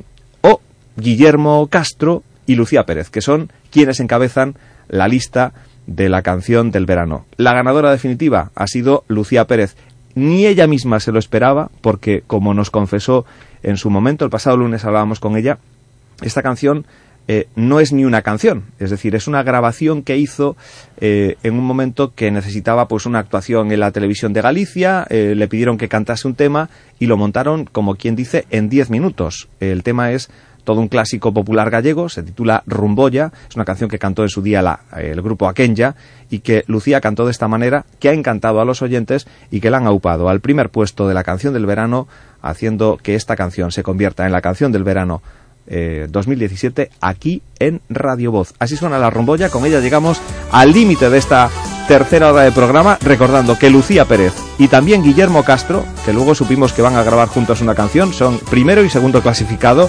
[0.99, 4.57] Guillermo Castro y Lucía Pérez, que son quienes encabezan
[4.89, 5.53] la lista
[5.87, 7.25] de la canción del verano.
[7.37, 9.77] La ganadora definitiva ha sido Lucía Pérez.
[10.15, 13.25] Ni ella misma se lo esperaba, porque como nos confesó
[13.63, 15.59] en su momento, el pasado lunes hablábamos con ella,
[16.23, 16.85] esta canción
[17.31, 20.57] eh, no es ni una canción, es decir, es una grabación que hizo
[20.99, 25.35] eh, en un momento que necesitaba pues una actuación en la televisión de Galicia, eh,
[25.37, 29.49] le pidieron que cantase un tema y lo montaron, como quien dice, en 10 minutos.
[29.61, 30.31] El tema es
[30.69, 34.43] todo un clásico popular gallego, se titula Rumboya, es una canción que cantó en su
[34.43, 35.97] día el grupo Aquenya
[36.29, 39.71] y que Lucía cantó de esta manera, que ha encantado a los oyentes y que
[39.71, 42.07] la han aupado al primer puesto de la canción del verano,
[42.43, 45.23] haciendo que esta canción se convierta en la canción del verano
[45.69, 48.53] eh, 2017 aquí en Radio Voz.
[48.59, 50.21] Así suena la rumboya, con ella llegamos
[50.53, 51.49] al límite de esta
[51.89, 56.75] tercera hora de programa, recordando que Lucía Pérez y también Guillermo Castro, que luego supimos
[56.75, 59.89] que van a grabar juntos una canción, son primero y segundo clasificado,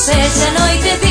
[0.00, 1.09] aunque sexa noite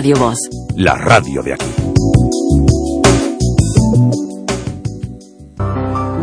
[0.00, 0.38] Radio Voz.
[0.76, 1.66] La radio de aquí.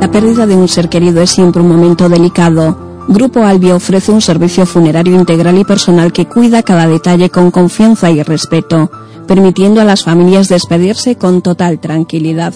[0.01, 3.05] La pérdida de un ser querido es siempre un momento delicado.
[3.07, 8.09] Grupo Albia ofrece un servicio funerario integral y personal que cuida cada detalle con confianza
[8.09, 8.89] y respeto.
[9.27, 12.55] permitiendo a las familias despedirse con total tranquilidad.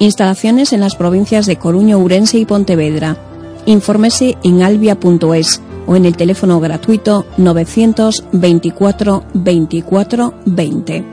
[0.00, 3.16] Instalaciones en las provincias de Coruño, Urense y Pontevedra.
[3.66, 11.04] Infórmese en albia.es o en el teléfono gratuito 924 24 20.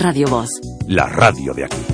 [0.00, 0.48] Radio Voz.
[0.88, 1.89] La radio de aquí.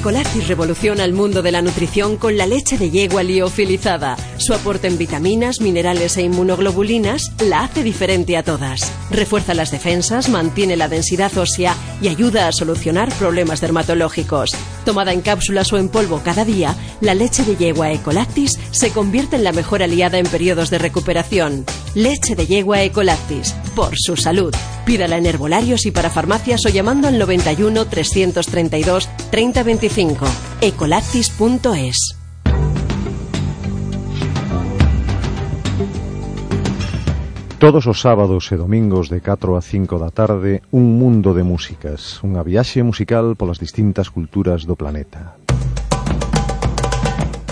[0.00, 4.16] Ecolactis revoluciona el mundo de la nutrición con la leche de yegua liofilizada.
[4.38, 8.90] Su aporte en vitaminas, minerales e inmunoglobulinas la hace diferente a todas.
[9.10, 14.56] Refuerza las defensas, mantiene la densidad ósea y ayuda a solucionar problemas dermatológicos.
[14.86, 19.36] Tomada en cápsulas o en polvo cada día, la leche de yegua Ecolactis se convierte
[19.36, 21.66] en la mejor aliada en periodos de recuperación.
[21.94, 24.54] Leche de yegua Ecolactis, por su salud.
[24.86, 30.26] Pídala en herbolarios y para farmacias o llamando al 91 332 3025.
[30.60, 32.16] Ecolactis.es.
[37.58, 42.22] Todos os sábados e domingos de 4 a 5 da tarde, un mundo de músicas,
[42.22, 45.39] unha viaxe musical polas distintas culturas do planeta.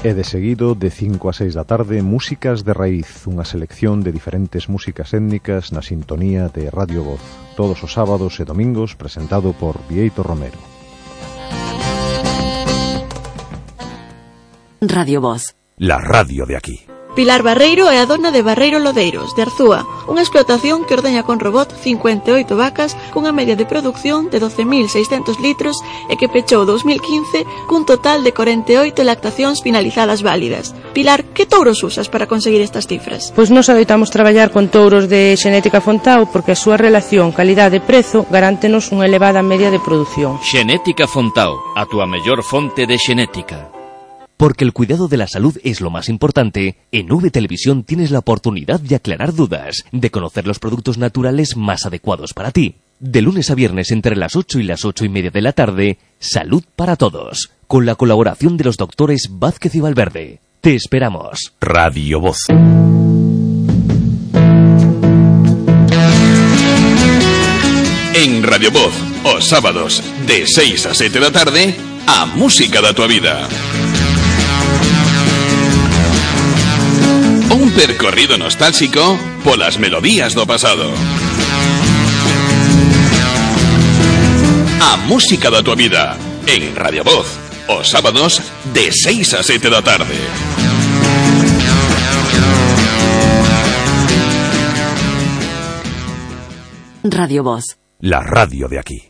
[0.04, 4.14] E de seguido, de 5 a 6 da tarde, Músicas de Raíz, unha selección de
[4.14, 7.18] diferentes músicas étnicas na sintonía de Radio Voz,
[7.58, 10.62] todos os sábados e domingos presentado por Vieito Romero.
[14.78, 15.58] Radio Voz.
[15.82, 16.87] La radio de aquí.
[17.18, 21.42] Pilar Barreiro é a dona de Barreiro Lodeiros, de Arzúa, unha explotación que ordeña con
[21.42, 27.82] robot 58 vacas cunha media de produción de 12.600 litros e que pechou 2015 cun
[27.82, 30.78] total de 48 lactacións finalizadas válidas.
[30.94, 33.34] Pilar, que touros usas para conseguir estas cifras?
[33.34, 38.94] Pois nos adoitamos traballar con touros de xenética Fontao porque a súa relación calidade-prezo garántenos
[38.94, 40.38] unha elevada media de produción.
[40.38, 43.74] Xenética Fontao, a túa mellor fonte de xenética.
[44.38, 48.20] Porque el cuidado de la salud es lo más importante, en V Televisión tienes la
[48.20, 52.76] oportunidad de aclarar dudas, de conocer los productos naturales más adecuados para ti.
[53.00, 55.98] De lunes a viernes entre las 8 y las 8 y media de la tarde,
[56.20, 60.38] Salud para Todos, con la colaboración de los doctores Vázquez y Valverde.
[60.60, 61.52] Te esperamos.
[61.60, 62.38] Radio Voz.
[68.14, 68.94] En Radio Voz,
[69.24, 71.74] os sábados, de 6 a 7 da tarde,
[72.06, 73.48] a música da tua vida.
[77.68, 80.88] Un percorrido nostálxico polas melodías do pasado.
[84.80, 86.16] A música da tua vida
[86.46, 87.28] en Radio Voz,
[87.68, 88.40] os sábados
[88.72, 90.16] de 6 a 7 da tarde.
[97.04, 97.76] Radio Voz.
[98.00, 99.08] La radio de aquí.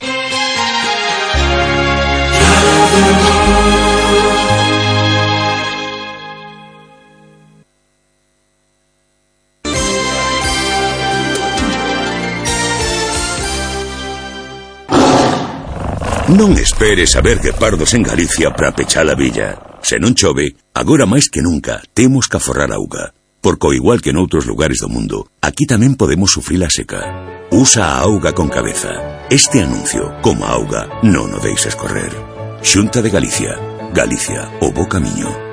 [16.29, 19.81] Non esperes a ver guepardos en Galicia para pechar a villa.
[19.81, 23.17] Se non chove, agora máis que nunca, temos que aforrar auga.
[23.41, 27.01] Porque, igual que noutros lugares do mundo, aquí tamén podemos sufrir a seca.
[27.49, 29.25] Usa a auga con cabeza.
[29.33, 32.13] Este anuncio, como a auga, non o deixes correr.
[32.61, 33.57] Xunta de Galicia.
[33.97, 35.48] Galicia, o bo camiño.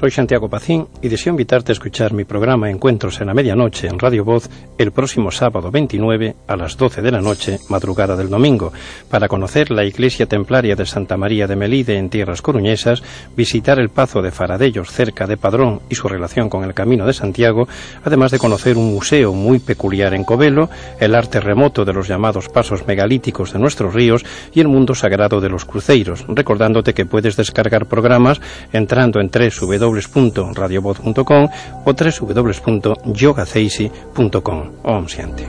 [0.00, 3.98] Soy Santiago Pacín y deseo invitarte a escuchar mi programa Encuentros en la Medianoche en
[3.98, 4.48] Radio Voz
[4.78, 8.72] el próximo sábado 29 a las 12 de la noche, madrugada del domingo,
[9.10, 13.02] para conocer la Iglesia Templaria de Santa María de Melide en tierras coruñesas,
[13.36, 17.12] visitar el Pazo de Faradellos cerca de Padrón y su relación con el Camino de
[17.12, 17.68] Santiago,
[18.02, 22.48] además de conocer un museo muy peculiar en Covelo, el arte remoto de los llamados
[22.48, 27.36] pasos megalíticos de nuestros ríos y el mundo sagrado de los cruceiros, recordándote que puedes
[27.36, 28.40] descargar programas
[28.72, 31.48] entrando en www www.radiovoz.com
[31.84, 34.70] o www.yogaceisi.com.
[34.82, 35.46] Om Shanti.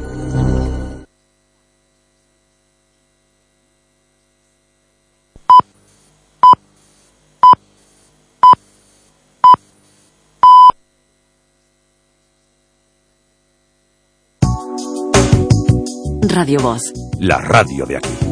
[16.28, 16.82] Radio Voz.
[17.20, 18.31] La radio de aquí.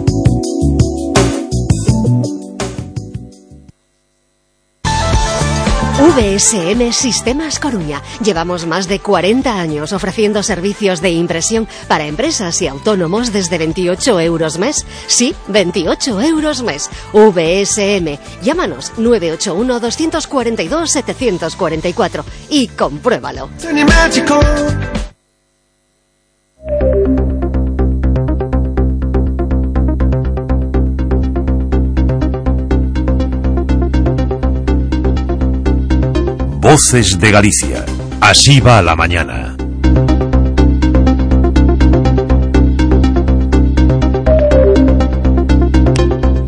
[6.16, 8.02] VSM Sistemas Coruña.
[8.24, 14.20] Llevamos más de 40 años ofreciendo servicios de impresión para empresas y autónomos desde 28
[14.20, 14.86] euros mes.
[15.08, 16.90] Sí, 28 euros mes.
[17.14, 18.18] VSM.
[18.42, 23.50] Llámanos 981 242 744 y compruébalo.
[36.70, 37.84] Voces de Galicia.
[38.22, 39.58] Así va la mañana.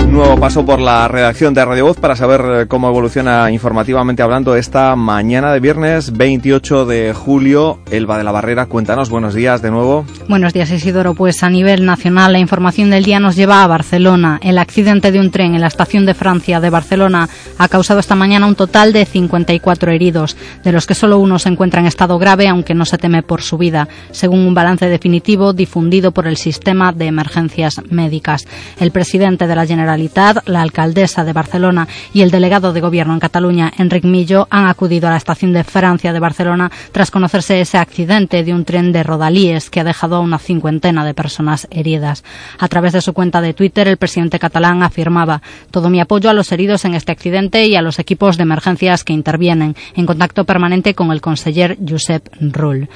[0.07, 4.55] Nuevo paso por la redacción de Radio Voz para saber eh, cómo evoluciona informativamente hablando
[4.55, 7.79] esta mañana de viernes 28 de julio.
[7.89, 10.05] Elba de la Barrera, cuéntanos, buenos días de nuevo.
[10.31, 11.13] Buenos días, Isidoro.
[11.13, 14.39] Pues a nivel nacional, la información del día nos lleva a Barcelona.
[14.41, 17.27] El accidente de un tren en la estación de Francia de Barcelona
[17.57, 21.49] ha causado esta mañana un total de 54 heridos, de los que solo uno se
[21.49, 25.51] encuentra en estado grave, aunque no se teme por su vida, según un balance definitivo
[25.51, 28.47] difundido por el sistema de emergencias médicas.
[28.79, 33.19] El presidente de la Generalitat la alcaldesa de Barcelona y el delegado de gobierno en
[33.19, 37.77] Cataluña, Enric Millo, han acudido a la estación de Francia de Barcelona tras conocerse ese
[37.77, 42.23] accidente de un tren de Rodalíes que ha dejado una cincuentena de personas heridas.
[42.57, 45.41] A través de su cuenta de Twitter, el presidente catalán afirmaba
[45.71, 49.03] todo mi apoyo a los heridos en este accidente y a los equipos de emergencias
[49.03, 52.87] que intervienen, en contacto permanente con el conseller Josep Rull.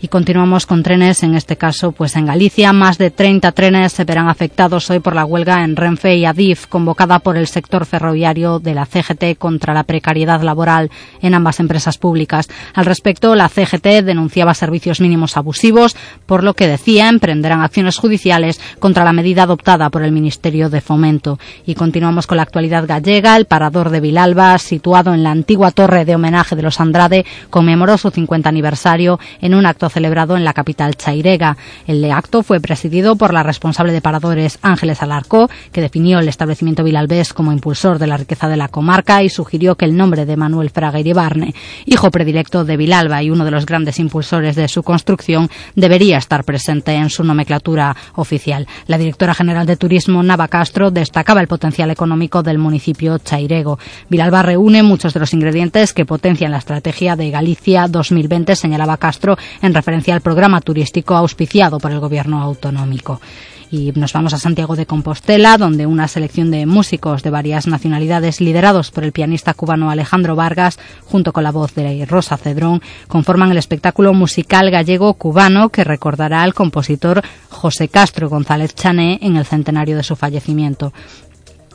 [0.00, 2.72] Y continuamos con trenes, en este caso, pues en Galicia.
[2.72, 6.68] Más de 30 trenes se verán afectados hoy por la huelga en Renfe y Adif,
[6.68, 11.98] convocada por el sector ferroviario de la CGT contra la precariedad laboral en ambas empresas
[11.98, 12.48] públicas.
[12.74, 15.96] Al respecto, la CGT denunciaba servicios mínimos abusivos,
[16.26, 20.80] por lo que decía emprenderán acciones judiciales contra la medida adoptada por el Ministerio de
[20.80, 21.40] Fomento.
[21.66, 23.36] Y continuamos con la actualidad gallega.
[23.36, 27.98] El parador de Vilalba, situado en la antigua torre de homenaje de los Andrade, conmemoró
[27.98, 31.56] su 50 aniversario en un acto celebrado en la capital chairega.
[31.86, 36.84] El acto fue presidido por la responsable de paradores Ángeles Alarcó, que definió el establecimiento
[36.84, 40.36] Vilalbés como impulsor de la riqueza de la comarca y sugirió que el nombre de
[40.36, 41.54] Manuel Fraga Iribarne,
[41.86, 46.44] hijo predilecto de Vilalba y uno de los grandes impulsores de su construcción, debería estar
[46.44, 48.66] presente en su nomenclatura oficial.
[48.86, 53.78] La directora general de Turismo, Nava Castro, destacaba el potencial económico del municipio chairego.
[54.08, 59.36] Vilalba reúne muchos de los ingredientes que potencian la estrategia de Galicia 2020, señalaba Castro,
[59.62, 63.20] en referencia al programa turístico auspiciado por el gobierno autonómico.
[63.70, 68.40] Y nos vamos a Santiago de Compostela, donde una selección de músicos de varias nacionalidades,
[68.40, 73.50] liderados por el pianista cubano Alejandro Vargas, junto con la voz de Rosa Cedrón, conforman
[73.50, 79.96] el espectáculo musical gallego-cubano que recordará al compositor José Castro González Chané en el centenario
[79.96, 80.92] de su fallecimiento.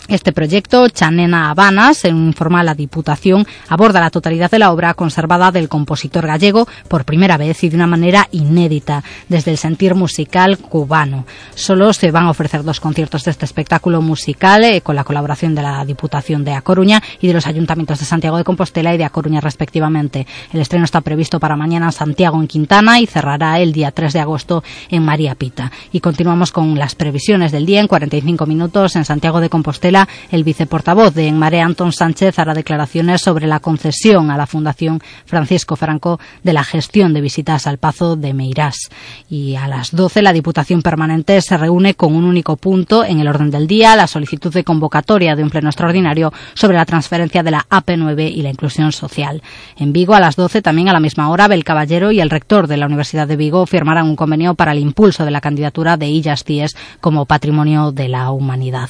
[0.09, 4.93] Este proyecto, Chanena Habanas, en informa a la Diputación, aborda la totalidad de la obra
[4.95, 9.95] conservada del compositor gallego por primera vez y de una manera inédita, desde el sentir
[9.95, 11.25] musical cubano.
[11.55, 15.55] Solo se van a ofrecer dos conciertos de este espectáculo musical eh, con la colaboración
[15.55, 18.97] de la Diputación de A Coruña y de los ayuntamientos de Santiago de Compostela y
[18.97, 20.27] de A Coruña respectivamente.
[20.51, 24.11] El estreno está previsto para mañana en Santiago en Quintana y cerrará el día 3
[24.11, 25.71] de agosto en María Pita.
[25.93, 29.92] Y continuamos con las previsiones del día en 45 minutos en Santiago de Compostela
[30.31, 35.75] el viceportavoz de Enmare, Antón Sánchez, hará declaraciones sobre la concesión a la Fundación Francisco
[35.75, 38.89] Franco de la gestión de visitas al Pazo de Meirás.
[39.29, 43.27] Y a las 12 la Diputación Permanente se reúne con un único punto en el
[43.27, 47.51] orden del día, la solicitud de convocatoria de un pleno extraordinario sobre la transferencia de
[47.51, 49.41] la AP9 y la inclusión social.
[49.77, 52.67] En Vigo, a las 12, también a la misma hora, Bel Caballero y el rector
[52.67, 56.07] de la Universidad de Vigo firmarán un convenio para el impulso de la candidatura de
[56.07, 58.89] Illas Cies como patrimonio de la humanidad.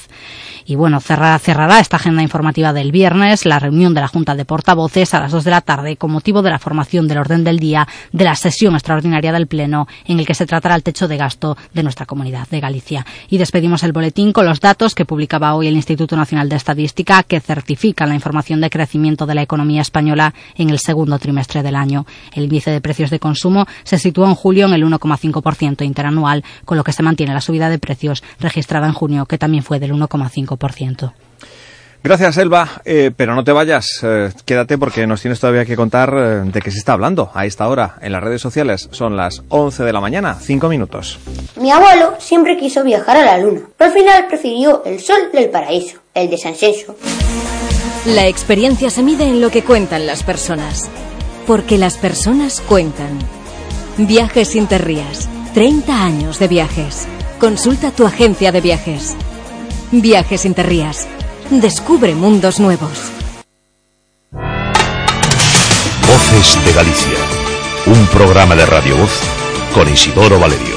[0.65, 5.13] Y bueno, cerrará, esta agenda informativa del viernes la reunión de la Junta de Portavoces
[5.13, 7.87] a las 2 de la tarde con motivo de la formación del orden del día
[8.11, 11.57] de la sesión extraordinaria del Pleno en el que se tratará el techo de gasto
[11.73, 13.05] de nuestra comunidad de Galicia.
[13.29, 17.23] Y despedimos el boletín con los datos que publicaba hoy el Instituto Nacional de Estadística
[17.23, 21.75] que certifican la información de crecimiento de la economía española en el segundo trimestre del
[21.75, 22.05] año.
[22.33, 26.77] El índice de precios de consumo se situó en julio en el 1,5% interanual, con
[26.77, 29.93] lo que se mantiene la subida de precios registrada en junio, que también fue del
[29.93, 30.82] 1,5%.
[32.03, 32.81] Gracias, Elba.
[32.83, 36.61] Eh, pero no te vayas, eh, quédate porque nos tienes todavía que contar eh, de
[36.61, 38.89] qué se está hablando a esta hora en las redes sociales.
[38.91, 41.17] Son las 11 de la mañana, 5 minutos.
[41.55, 45.49] Mi abuelo siempre quiso viajar a la luna, pero al final prefirió el sol del
[45.49, 46.97] paraíso, el de San Censo.
[48.05, 50.89] La experiencia se mide en lo que cuentan las personas,
[51.47, 53.17] porque las personas cuentan.
[53.97, 57.07] Viajes Interrías, 30 años de viajes.
[57.39, 59.15] Consulta tu agencia de viajes.
[60.01, 61.07] Viajes Interrías.
[61.51, 63.11] Descubre mundos nuevos.
[66.07, 67.19] Voces de Galicia,
[67.85, 69.11] un programa de Radio Voz
[69.73, 70.72] con Isidoro Valerio.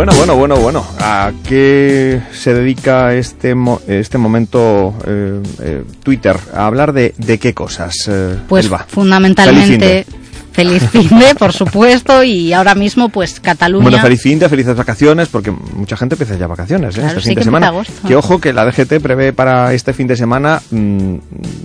[0.00, 0.86] Bueno, bueno, bueno, bueno.
[0.98, 6.38] ¿A qué se dedica este mo- este momento eh, eh, Twitter?
[6.54, 8.08] A hablar de, de qué cosas.
[8.08, 8.86] eh, Pues Elba?
[8.88, 10.06] fundamentalmente
[10.52, 13.82] feliz fin de, por supuesto, y ahora mismo pues Cataluña.
[13.82, 17.00] Bueno, feliz fin de, felices vacaciones, porque mucha gente empieza ya vacaciones ¿eh?
[17.00, 17.68] Claro, este sí fin que de semana.
[17.68, 17.92] agosto.
[18.06, 21.14] Que ojo que la DGT prevé para este fin de semana mm,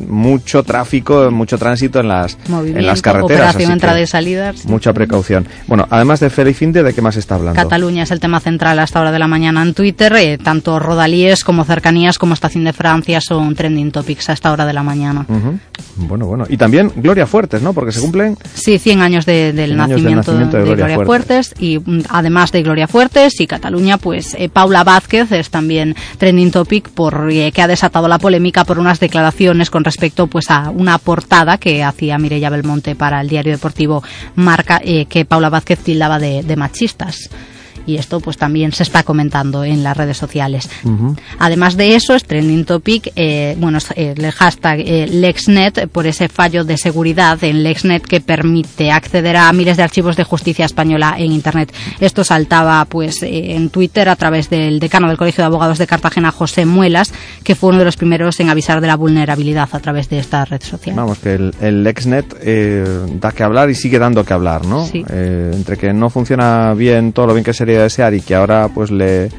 [0.08, 3.50] mucho tráfico, mucho tránsito en las, Movimiento, en las carreteras.
[3.50, 4.54] operación entrada y salida.
[4.66, 5.48] Mucha precaución.
[5.68, 7.62] Bueno, además de feliz fin de, ¿de qué más está hablando?
[7.62, 10.14] Cataluña es el tema central a esta hora de la mañana en Twitter.
[10.16, 14.66] eh, tanto rodalíes como cercanías como estación de Francia son trending topics a esta hora
[14.66, 15.26] de la mañana.
[15.98, 16.46] Bueno, bueno.
[16.50, 17.74] Y también Gloria Fuertes, ¿no?
[17.74, 21.00] Porque se cumplen Sí, 100 años de- del 100 años del nacimiento, de de, Gloria
[21.06, 21.54] Fuertes.
[21.60, 26.52] y mm, además de Gloria Fuertes y Cataluña, pues eh, Paula Vázquez es también trending
[26.52, 30.70] topic por eh, que ha desatado la polémica por unas declaraciones con respecto pues a
[30.70, 34.04] una portada que hacía Mireia Belmonte para el diario deportivo
[34.36, 37.30] Marca eh, que Paula Vázquez tildaba de, de machistas.
[37.86, 40.70] Y esto pues también se está comentando en las redes sociales.
[41.40, 46.28] Además de eso, es trending topic, eh, bueno, eh, el hashtag eh, LexNet por ese
[46.28, 51.16] fallo de seguridad en LexNet que permite acceder a miles de archivos de justicia española
[51.18, 51.74] en Internet.
[52.00, 55.88] Esto saltaba pues eh, en Twitter a través del decano del Colegio de Abogados de
[55.88, 59.80] Cartagena, José Muelas, que fue uno de los primeros en avisar de la vulnerabilidad a
[59.80, 60.96] través de esta red social.
[60.96, 64.86] Vamos, que el, el LexNet da que hablar y sigue dando que hablar, ¿no?
[64.86, 65.04] Sí.
[65.10, 68.92] Entre que no funciona bien todo lo bien que sería desear y que ahora pues
[68.92, 69.30] le,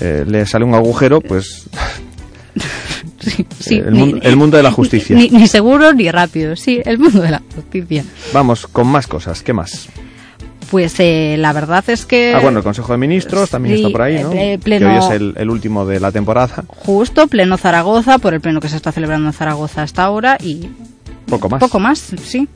[0.00, 1.68] eh, le sale un agujero, pues
[3.58, 5.16] Sí, el, ni- mundo, el mundo de la justicia.
[5.16, 8.04] Ni, ni seguro ni rápido, sí, el mundo de la justicia.
[8.32, 9.88] Vamos, con más cosas, ¿qué más?
[10.70, 12.34] Pues eh, la verdad es que...
[12.34, 14.32] Ah, bueno, el Consejo de Ministros también sí, está por ahí, ¿no?
[14.32, 16.64] eh, Que pleno- hoy es el, el último de la temporada.
[16.66, 20.68] Justo, pleno Zaragoza, por el pleno que se está celebrando en Zaragoza hasta ahora y
[21.26, 21.60] Poco más.
[21.60, 22.46] poco más, sí.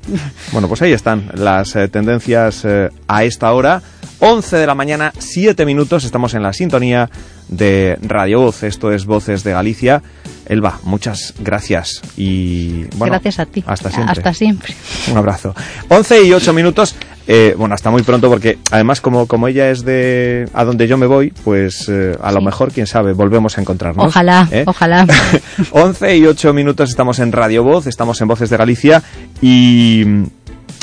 [0.53, 3.81] Bueno, pues ahí están las eh, tendencias eh, a esta hora.
[4.21, 7.09] 11 de la mañana, 7 minutos, estamos en la sintonía
[7.49, 8.63] de Radio Voz.
[8.65, 10.03] Esto es Voces de Galicia.
[10.47, 13.63] Elba, muchas gracias y bueno, Gracias a ti.
[13.67, 14.13] Hasta siempre.
[14.13, 14.75] Hasta siempre.
[15.11, 15.55] Un abrazo.
[15.89, 16.95] 11 y 8 minutos.
[17.27, 20.97] eh, bueno, hasta muy pronto porque además como, como ella es de a donde yo
[20.97, 24.07] me voy, pues eh, a lo mejor, quién sabe, volvemos a encontrarnos.
[24.07, 24.65] Ojalá, ¿eh?
[24.67, 25.07] ojalá.
[25.71, 29.03] 11 y 8 minutos estamos en Radio Voz, estamos en Voces de Galicia
[29.43, 30.05] y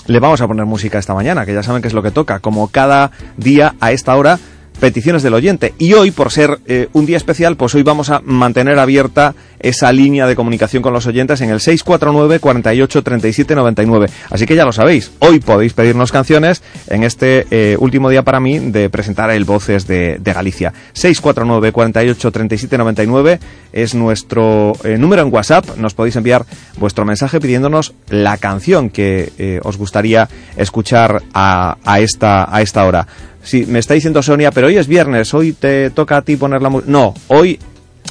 [0.07, 2.39] le vamos a poner música esta mañana, que ya saben que es lo que toca,
[2.39, 4.39] como cada día a esta hora,
[4.79, 5.73] peticiones del oyente.
[5.77, 9.35] Y hoy, por ser eh, un día especial, pues hoy vamos a mantener abierta
[9.65, 14.07] esa línea de comunicación con los oyentes en el 649 48 37 99.
[14.29, 18.39] Así que ya lo sabéis, hoy podéis pedirnos canciones en este eh, último día para
[18.39, 20.71] mí de presentar el Voces de, Galicia.
[20.93, 23.39] 649 48 37 99
[23.73, 25.77] es nuestro eh, número en WhatsApp.
[25.77, 26.45] Nos podéis enviar
[26.77, 32.85] vuestro mensaje pidiéndonos la canción que eh, os gustaría escuchar a, a esta, a esta
[32.85, 33.07] hora.
[33.41, 36.61] Sí, me está diciendo Sonia, pero hoy es viernes, hoy te toca a ti poner
[36.61, 36.91] la música.
[36.91, 37.59] No, hoy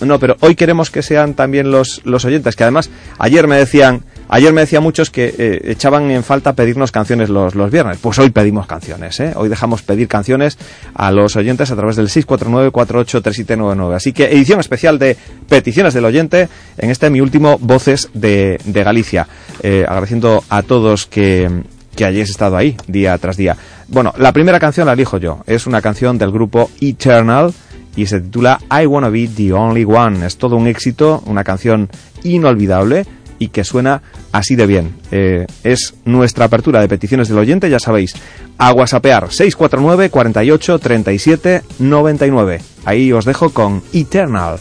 [0.03, 4.03] no, pero hoy queremos que sean también los, los oyentes, que además ayer me decían,
[4.29, 7.99] ayer me decían muchos que eh, echaban en falta pedirnos canciones los, los viernes.
[8.01, 9.33] Pues hoy pedimos canciones, ¿eh?
[9.37, 10.59] Hoy dejamos pedir canciones
[10.95, 13.95] a los oyentes a través del 649-483799.
[13.95, 15.17] Así que edición especial de
[15.49, 19.29] peticiones del oyente en este mi último Voces de, de Galicia.
[19.63, 21.63] Eh, agradeciendo a todos que,
[21.95, 23.57] que hayáis estado ahí día tras día.
[23.89, 25.45] Bueno, la primera canción la elijo yo.
[25.47, 27.55] Es una canción del grupo Eternal
[27.97, 30.27] y se titula I Wanna Be the Only One.
[30.27, 31.89] Es todo un éxito, una canción
[32.23, 33.07] inolvidable
[33.39, 34.95] y que suena así de bien.
[35.11, 38.15] Eh, es nuestra apertura de peticiones del oyente, ya sabéis.
[38.59, 42.61] A whatsappear 649 48 37 99.
[42.85, 44.59] Ahí os dejo con Eternal.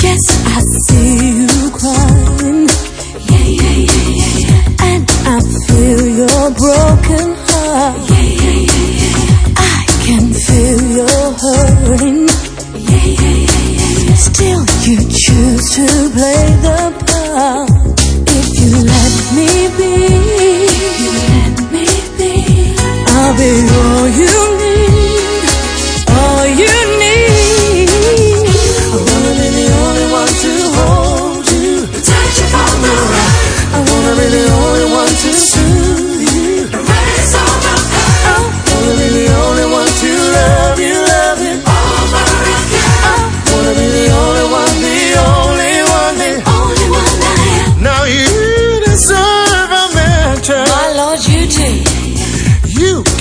[0.00, 2.68] Yes, I see you crying.
[3.28, 3.86] Yeah, yeah,
[11.54, 12.28] hurting.
[12.74, 13.46] Yeah, yeah,
[14.06, 14.14] yeah.
[14.14, 17.70] Still, you choose to play the part.
[18.38, 19.92] If you let me be,
[21.02, 21.86] you let me
[22.18, 22.32] be.
[23.08, 23.75] I'll be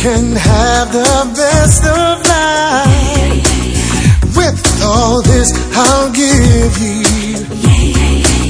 [0.05, 3.41] can have the best of life.
[4.37, 7.01] With all this, I'll give you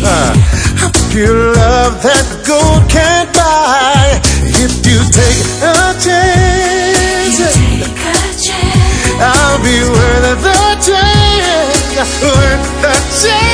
[0.04, 0.36] uh,
[0.84, 4.20] a pure love that gold can't buy.
[4.44, 7.40] If you take a chance,
[9.24, 13.45] I'll be worth the chance, worth the chance.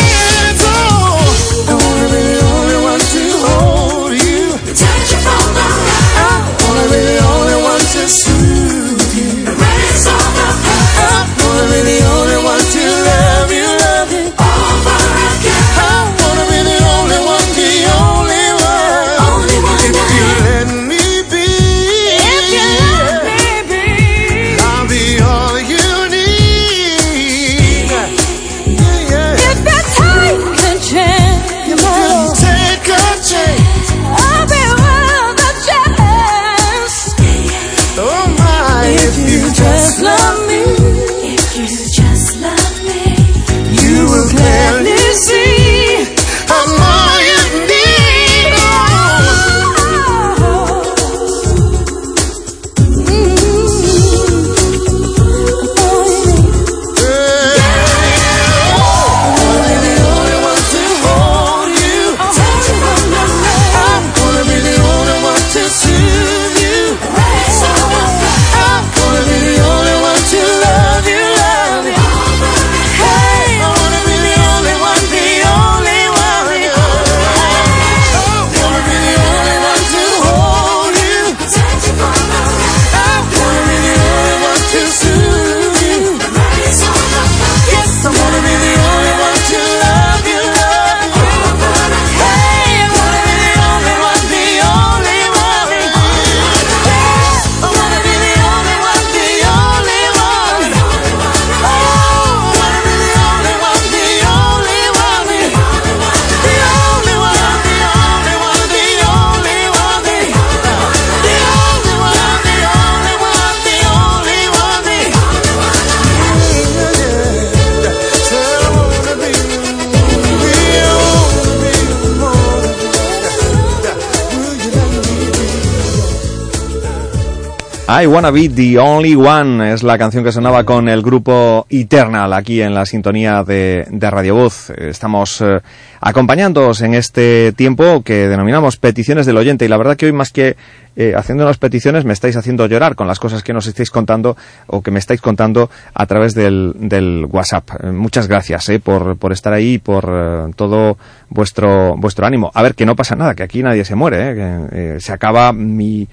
[127.94, 132.32] I Wanna Be The Only One es la canción que sonaba con el grupo Eternal
[132.32, 134.70] aquí en la sintonía de, de Radio Voz.
[134.70, 135.60] Estamos eh,
[136.00, 140.32] acompañándoos en este tiempo que denominamos peticiones del oyente y la verdad que hoy más
[140.32, 140.56] que
[140.96, 144.36] eh, haciéndonos peticiones me estáis haciendo llorar con las cosas que nos estáis contando
[144.68, 147.84] o que me estáis contando a través del, del WhatsApp.
[147.86, 150.98] Muchas gracias eh, por, por estar ahí, por eh, todo
[151.30, 152.52] vuestro, vuestro ánimo.
[152.54, 155.54] A ver, que no pasa nada, que aquí nadie se muere, eh, que, se acaba
[155.54, 156.08] mi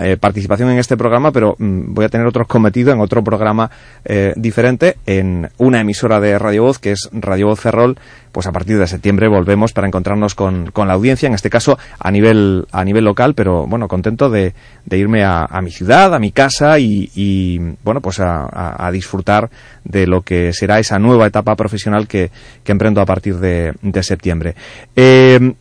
[0.00, 3.70] eh, participación en este programa, pero mm, voy a tener otro cometido en otro programa
[4.04, 7.96] eh, diferente en una emisora de Radio Voz, que es Radio Voz Ferrol.
[8.32, 11.78] Pues a partir de septiembre volvemos para encontrarnos con, con la audiencia, en este caso
[11.98, 14.52] a nivel, a nivel local, pero bueno, contento de,
[14.90, 18.46] irme a, a mi ciudad, a mi casa y, bueno, pues a,
[18.86, 19.48] a- disfrutar
[19.84, 22.30] de lo que será esa nueva etapa profesional que,
[22.66, 24.54] emprendo a partir de, de septiembre.
[24.94, 25.54] Eh,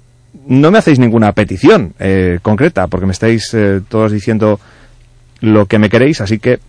[0.47, 4.59] no me hacéis ninguna petición eh, concreta, porque me estáis eh, todos diciendo
[5.41, 6.59] lo que me queréis, así que,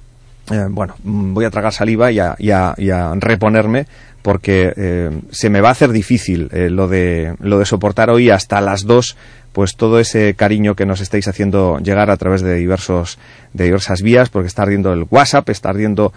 [0.50, 3.86] eh, bueno, mm, voy a tragar saliva y a, y a- y a reponerme,
[4.22, 8.30] porque eh, se me va a hacer difícil eh, lo, de, lo de soportar hoy
[8.30, 9.16] hasta las dos,
[9.52, 13.18] pues todo ese cariño que nos estáis haciendo llegar a través de diversos
[13.55, 16.12] de diversas vías, porque está ardiendo el WhatsApp, está ardiendo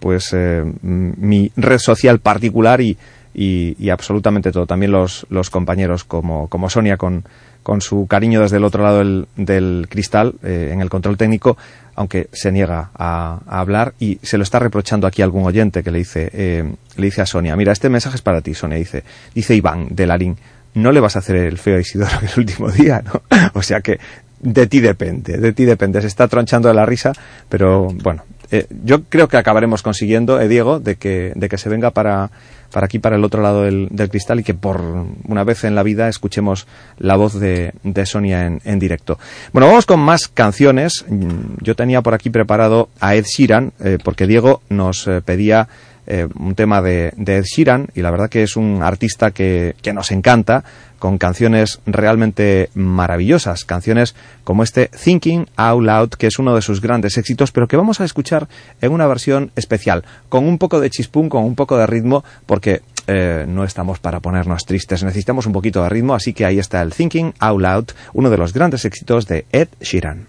[0.00, 0.34] pues
[0.82, 2.96] mi red social particular y,
[3.34, 4.66] y, y absolutamente todo.
[4.66, 7.24] También los, los compañeros como, como Sonia con,
[7.62, 11.56] con su cariño desde el otro lado del, del cristal eh, en el control técnico,
[11.96, 15.90] aunque se niega a, a hablar y se lo está reprochando aquí algún oyente que
[15.90, 19.02] le dice, eh, le dice a Sonia, mira, este mensaje es para ti, Sonia, dice,
[19.34, 20.36] dice Iván de Larín,
[20.74, 23.22] no le vas a hacer el feo a Isidoro el último día, ¿no?
[23.54, 23.98] O sea que
[24.40, 27.12] de ti depende, de ti depende, se está tronchando de la risa,
[27.48, 31.70] pero bueno, eh, yo creo que acabaremos consiguiendo, eh, Diego, de que, de que se
[31.70, 32.30] venga para,
[32.74, 34.82] para aquí, para el otro lado del, cristal y que por
[35.28, 36.66] una vez en la vida escuchemos
[36.98, 37.72] la voz de,
[38.04, 39.16] Sonia en, en directo.
[39.52, 41.04] Bueno, vamos con más canciones.
[41.60, 45.68] Yo tenía por aquí preparado a Ed Sheeran, eh, porque Diego nos eh, pedía
[46.08, 49.76] eh, un tema de, de Ed Sheeran y la verdad que es un artista que,
[49.80, 50.64] que nos encanta
[51.04, 56.80] con canciones realmente maravillosas, canciones como este Thinking Out Loud, que es uno de sus
[56.80, 58.48] grandes éxitos, pero que vamos a escuchar
[58.80, 62.80] en una versión especial, con un poco de chispún, con un poco de ritmo, porque
[63.06, 66.80] eh, no estamos para ponernos tristes, necesitamos un poquito de ritmo, así que ahí está
[66.80, 67.84] el Thinking Out Loud,
[68.14, 70.26] uno de los grandes éxitos de Ed Sheeran.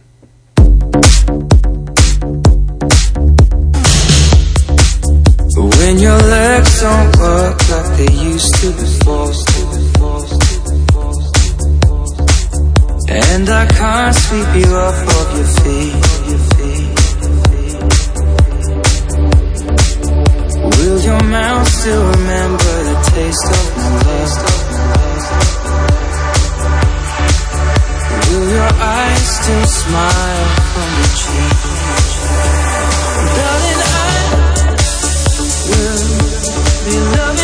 [13.17, 15.95] And I can't sweep you off of your feet.
[20.77, 24.55] Will your mouth still remember the taste of my love?
[28.31, 31.55] Will your eyes still smile from the cheek?
[33.37, 34.17] Darling, I
[35.69, 36.03] will
[36.85, 37.34] be loving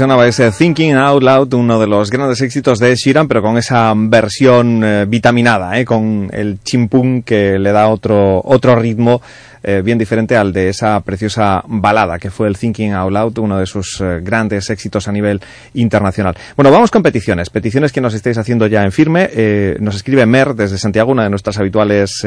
[0.00, 3.92] sonaba ese Thinking Out Loud, uno de los grandes éxitos de Sheeran, pero con esa
[3.94, 9.20] versión eh, vitaminada, eh, con el chimpún que le da otro, otro ritmo
[9.62, 13.58] eh, bien diferente al de esa preciosa balada que fue el Thinking Out Loud, uno
[13.58, 15.40] de sus eh, grandes éxitos a nivel
[15.74, 16.34] internacional.
[16.56, 19.28] Bueno, vamos con peticiones, peticiones que nos estáis haciendo ya en firme.
[19.32, 22.26] Eh, nos escribe Mer desde Santiago, una de nuestras habituales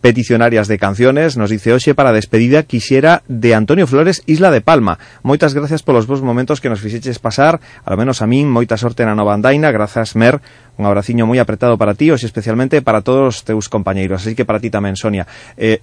[0.00, 1.36] peticionarias de canciones.
[1.36, 4.98] Nos dice, oye, para despedida quisiera de Antonio Flores, Isla de Palma.
[5.22, 8.48] Moitas gracias por los vos momentos que nos fixeches pasar, a lo menos a min,
[8.48, 9.72] moita sorte na nova andaina.
[10.14, 10.40] Mer.
[10.80, 14.24] Un abraciño moi apretado para ti, e especialmente para todos os teus compañeiros.
[14.24, 15.28] Así que para ti tamén, Sonia.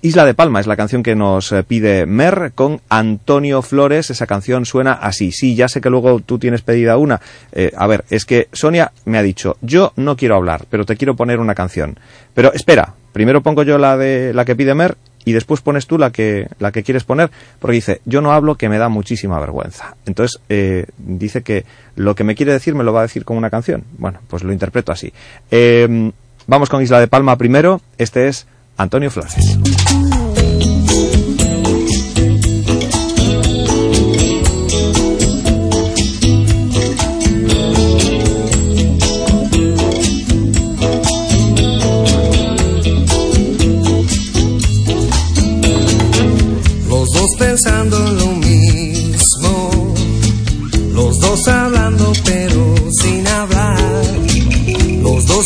[0.01, 4.09] Isla de Palma es la canción canción que nos eh, pide Mer con Antonio Flores.
[4.09, 5.33] Esa canción suena así.
[5.33, 7.19] Sí, ya sé que luego tú tienes pedida una.
[7.51, 10.95] Eh, a ver, es que Sonia me ha dicho, yo no quiero hablar, pero te
[10.95, 11.99] quiero poner una canción.
[12.33, 15.98] Pero espera, primero pongo yo la de la que pide Mer y después pones tú
[15.98, 19.38] la que, la que quieres poner, porque dice, yo no hablo que me da muchísima
[19.41, 19.98] vergüenza.
[20.06, 21.66] Entonces, eh, dice que
[21.98, 23.83] lo que me quiere decir me lo va a decir con una canción.
[23.98, 25.11] Bueno, pues lo interpreto así.
[25.51, 26.14] Eh,
[26.48, 27.82] vamos con Isla de Palma primero.
[27.98, 29.35] Este es Antonio Flores.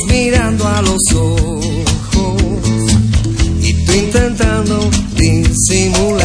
[0.07, 1.63] Mirando a los ojos
[3.61, 6.20] y tú intentando disimular.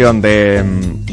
[0.00, 0.64] De,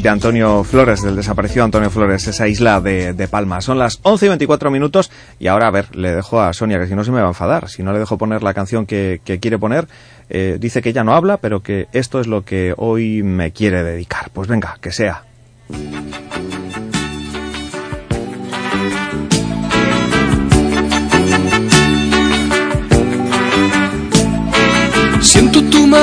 [0.08, 3.60] Antonio Flores, del desaparecido Antonio Flores, esa isla de, Palma.
[3.60, 6.86] Son las 11 y 24 minutos y ahora, a ver, le dejo a Sonia, que
[6.86, 7.68] si no se me va a enfadar.
[7.68, 9.88] Si no le dejo poner la canción que, quiere poner,
[10.30, 13.82] eh, dice que ella no habla, pero que esto es lo que hoy me quiere
[13.82, 14.30] dedicar.
[14.32, 15.27] Pues venga, que sea.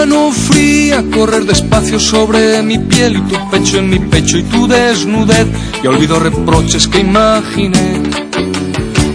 [0.06, 4.68] Mano fría correr despacio sobre mi piel y tu pecho en mi pecho y tu
[4.68, 5.48] desnudez.
[5.84, 8.02] Y olvido reproches que imaginé.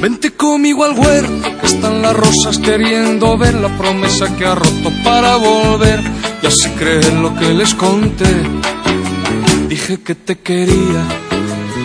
[0.01, 4.91] Vente conmigo al huerto, que están las rosas queriendo ver la promesa que ha roto
[5.05, 6.01] para volver.
[6.43, 8.35] Y así creen lo que les conté.
[9.69, 11.05] Dije que te quería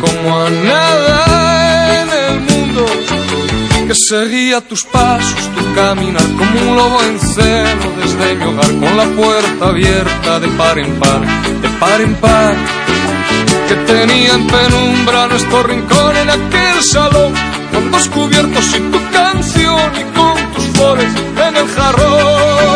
[0.01, 1.44] como a nada.
[3.88, 8.97] Que seguía tus pasos, tu caminar como un lobo en celo desde mi hogar con
[8.97, 11.22] la puerta abierta de par en par,
[11.61, 12.55] de par en par.
[13.67, 17.33] Que tenía en penumbra nuestro rincón en aquel salón
[17.72, 21.11] con dos cubiertos y tu canción y con tus flores
[21.47, 22.74] en el jarrón.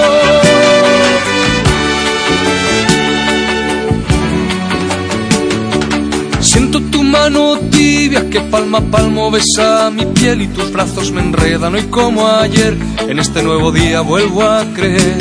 [7.09, 11.83] Mano tibia que palma a palmo besa mi piel y tus brazos me enredan hoy
[11.83, 12.77] como ayer.
[12.99, 15.17] En este nuevo día vuelvo a creer.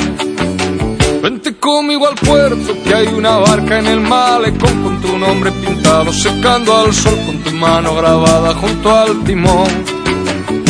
[1.23, 6.12] Vente conmigo al puerto que hay una barca en el malecón con tu nombre pintado
[6.12, 9.68] secando al sol con tu mano grabada junto al timón.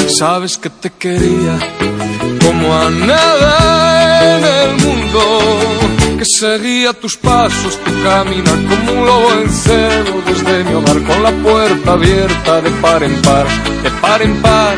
[0.09, 1.59] Sabes que te quería
[2.45, 5.88] como a nada en el mundo
[6.19, 11.23] que seguía tus pasos, tu caminar como un lobo en celo desde mi hogar con
[11.23, 13.47] la puerta abierta de par en par,
[13.85, 14.75] de par en par.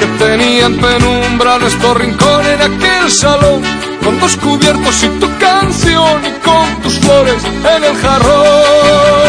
[0.00, 3.60] Que tenía en penumbra nuestro rincón en aquel salón,
[4.02, 9.21] con dos cubiertos y tu canción y con tus flores en el jarrón.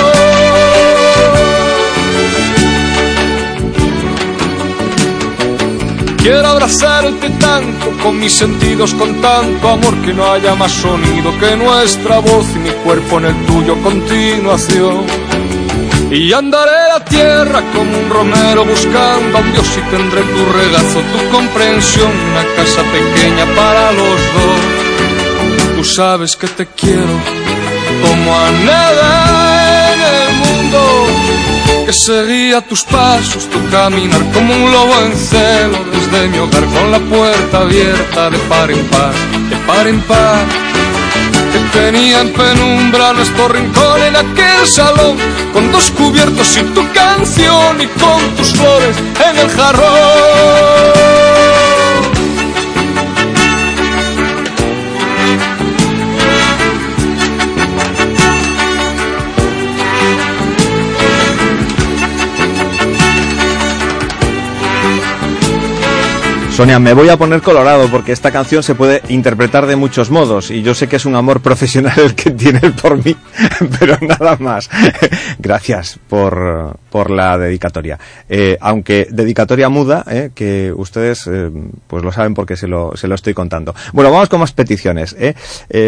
[6.24, 11.58] Quiero abrazarte tanto con mis sentidos, con tanto amor que no haya más sonido que
[11.58, 15.06] nuestra voz y mi cuerpo en el tuyo continuación.
[16.10, 21.30] Y andaré la tierra como un romero buscando a Dios y tendré tu regazo, tu
[21.30, 25.76] comprensión, una casa pequeña para los dos.
[25.76, 27.20] Tú sabes que te quiero
[28.02, 29.43] como a nada
[31.86, 36.92] que seguía tus pasos, tu caminar como un lobo en celo desde mi hogar con
[36.92, 39.14] la puerta abierta de par en par,
[39.50, 40.46] de par en par.
[41.52, 45.18] Que tenía en penumbra nuestro rincón en aquel salón,
[45.52, 48.96] con dos cubiertos y tu canción y con tus flores
[49.30, 51.13] en el jarrón.
[66.54, 70.52] Sonia, me voy a poner colorado porque esta canción se puede interpretar de muchos modos
[70.52, 73.16] y yo sé que es un amor profesional el que tienes por mí,
[73.80, 74.70] pero nada más.
[75.44, 78.00] Gracias por, por la dedicatoria.
[78.30, 81.52] Eh, aunque dedicatoria muda, eh, que ustedes eh,
[81.86, 83.76] pues lo saben porque se lo, se lo estoy contando.
[83.92, 85.14] Bueno, vamos con más peticiones.
[85.20, 85.34] eh.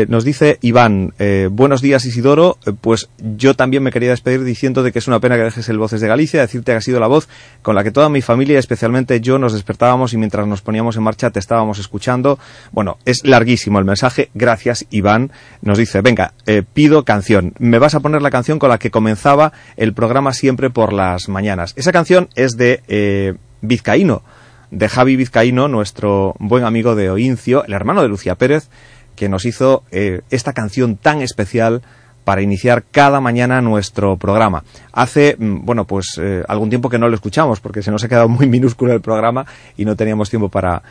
[0.10, 1.14] Nos dice Iván,
[1.52, 5.38] buenos días Isidoro, pues yo también me quería despedir diciendo de que es una pena
[5.38, 7.30] que dejes el Voces de Galicia, decirte que ha sido la voz
[7.62, 11.04] con la que toda mi familia, especialmente yo, nos despertábamos y mientras nos poníamos en
[11.04, 12.40] marcha te estábamos escuchando.
[12.74, 14.30] Bueno, es larguísimo el mensaje.
[14.34, 15.32] Gracias, Iván.
[15.62, 16.34] Nos dice, venga,
[16.74, 17.54] pido canción.
[17.60, 19.45] Me vas a poner la canción con la que comenzaba
[19.78, 21.74] el programa siempre por las mañanas.
[21.76, 24.24] Esa canción es de eh, Vizcaíno,
[24.72, 28.70] de Javi Vizcaíno, nuestro buen amigo de Oincio, el hermano de Lucía Pérez,
[29.16, 31.82] que nos hizo eh, esta canción tan especial
[32.26, 34.66] para iniciar cada mañana nuestro programa.
[34.92, 38.10] Hace, mm, bueno, pues eh, algún tiempo que no lo escuchamos porque se nos ha
[38.10, 39.46] quedado muy minúsculo el programa
[39.78, 40.82] y no teníamos tiempo para,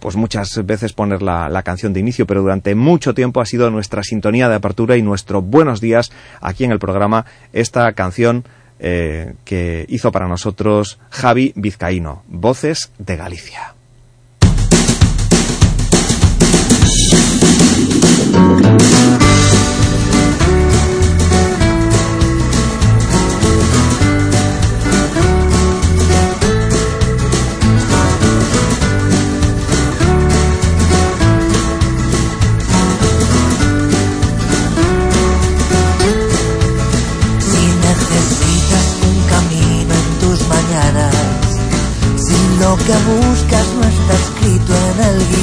[0.00, 3.70] pues muchas veces poner la, la canción de inicio, pero durante mucho tiempo ha sido
[3.70, 6.10] nuestra sintonía de apertura y nuestro buenos días
[6.40, 8.44] aquí en el programa esta canción
[8.80, 13.77] eh, que hizo para nosotros Javi Vizcaíno, Voces de Galicia.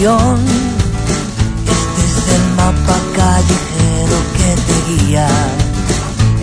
[0.08, 5.27] Este es el mapa callejero que te guía.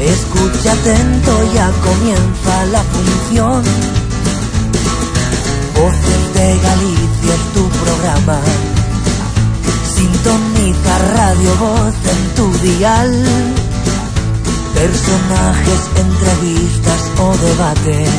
[0.00, 3.62] Escucha atento, ya comienza la función.
[5.76, 8.41] Voces de Galicia es tu programa.
[9.94, 13.24] Sintoniza Radio Voz en tu dial.
[14.74, 18.10] Personajes, entrevistas o debates,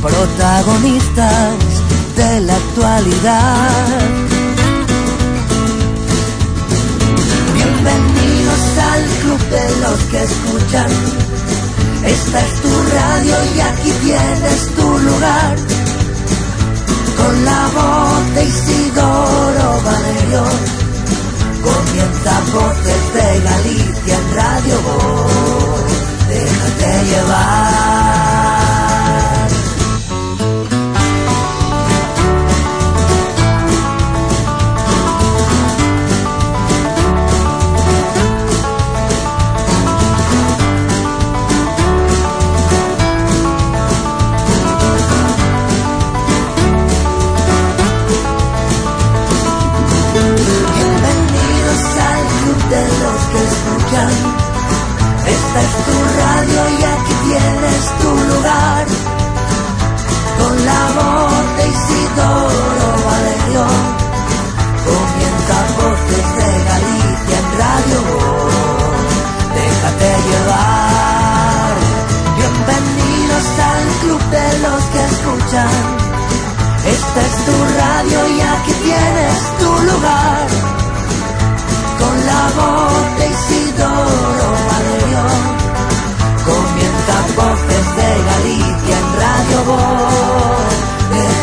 [0.00, 4.25] protagonistas de la actualidad.
[7.86, 10.90] Bienvenidos al club de los que escuchan.
[12.04, 15.56] Esta es tu radio y aquí tienes tu lugar.
[17.16, 20.44] Con la voz de Isidoro Valerio.
[21.62, 25.92] Comienza Voces de Galicia en Radio Voz.
[26.28, 27.95] Déjate llevar.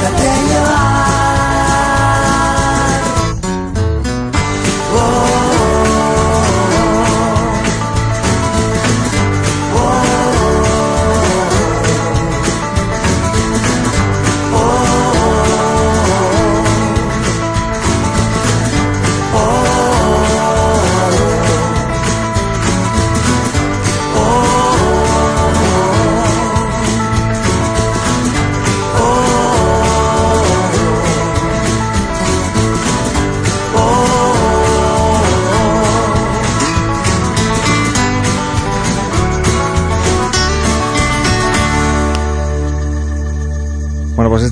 [0.04, 0.33] That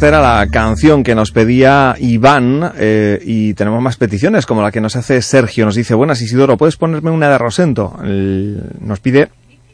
[0.01, 4.71] esta era la canción que nos pedía Iván eh, y tenemos más peticiones, como la
[4.71, 5.63] que nos hace Sergio.
[5.63, 7.95] Nos dice, buenas Isidoro, ¿puedes ponerme una de Rosento?
[8.01, 9.29] Nos pide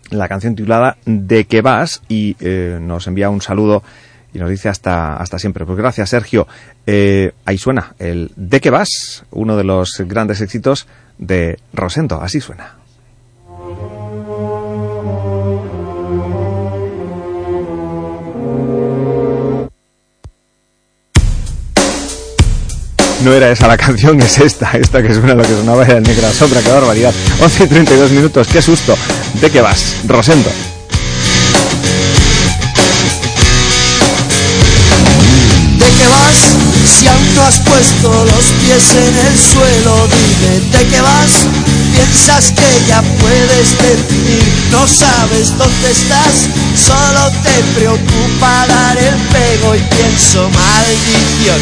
[0.09, 3.83] la canción titulada De qué vas y eh, nos envía un saludo
[4.33, 5.65] y nos dice hasta, hasta siempre.
[5.65, 6.45] Pues gracias Sergio.
[6.85, 12.21] Eh, ahí suena el De qué vas, uno de los grandes éxitos de Rosento.
[12.21, 12.75] Así suena.
[23.27, 26.31] No era esa la canción, es esta, esta que suena lo que sonaba era Negra
[26.31, 27.13] Sombra, qué barbaridad.
[27.41, 28.97] 11 y 32 minutos, qué susto.
[29.41, 29.97] ¿De qué vas?
[30.07, 30.49] Rosendo.
[35.77, 36.37] ¿De qué vas?
[36.85, 41.66] Si aún no has puesto los pies en el suelo, dime, ¿de qué vas?
[41.97, 49.73] Piensas que ya puedes decidir, no sabes dónde estás, solo te preocupa dar el pego
[49.73, 51.59] y pienso, maldición,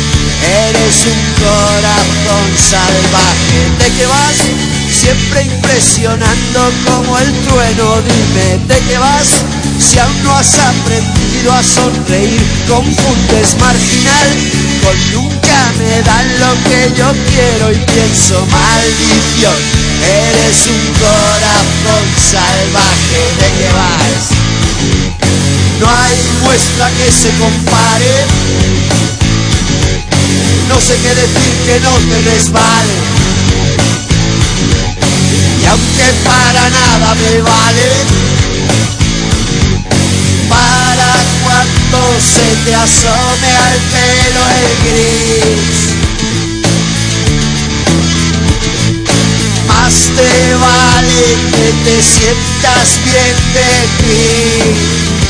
[0.67, 3.59] eres un corazón salvaje.
[3.80, 4.84] ¿De qué vas?
[4.95, 9.27] Siempre impresionando como el trueno, dime, ¿de qué vas?
[9.77, 14.30] Si aún no has aprendido a sonreír, confundes marginal
[14.82, 19.59] con nunca me dan lo que yo quiero y pienso, maldición,
[20.01, 24.24] eres un corazón salvaje, ¿de qué vas?
[25.82, 28.25] No hay muestra que se compare,
[30.69, 33.25] no sé qué decir que no te resbale.
[35.66, 37.90] Y aunque para nada me vale,
[40.48, 41.11] para
[41.44, 45.77] cuando se te asome al pelo el gris.
[49.68, 55.25] Más te vale que te sientas bien de ti.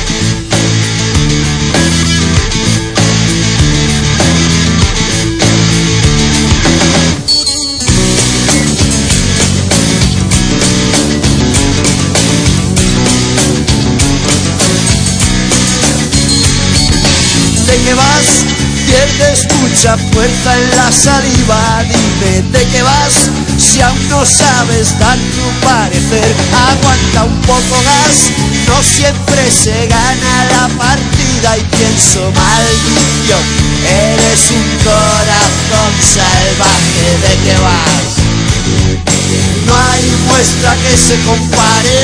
[17.86, 18.44] Qué vas?
[18.88, 23.30] Pierdes mucha fuerza en la saliva, dime de qué vas.
[23.58, 26.36] Si aún no sabes dar tu parecer,
[26.70, 28.32] aguanta un poco gas.
[28.68, 33.46] No siempre se gana la partida y pienso, maldición,
[33.88, 38.06] eres un corazón salvaje, ¿de qué vas?
[39.68, 41.98] No hay muestra que se compare.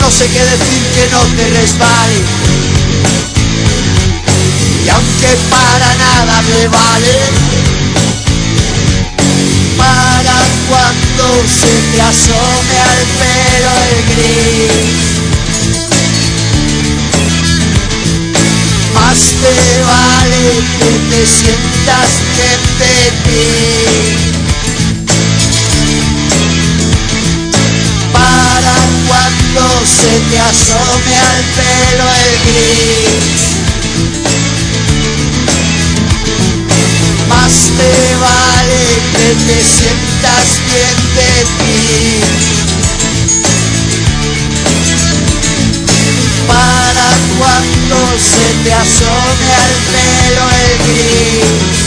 [0.00, 2.75] No sé qué decir que no te resbale.
[4.84, 7.18] Y aunque para nada me vale,
[9.76, 15.06] para cuando se te asome al pelo el gris.
[18.94, 20.44] Más te vale
[20.78, 24.45] que te sientas bien de
[29.56, 33.40] cuando se te asome al pelo el gris.
[37.28, 42.20] Más te vale que te sientas bien de ti.
[46.46, 51.85] Para cuando se te asome al pelo el gris.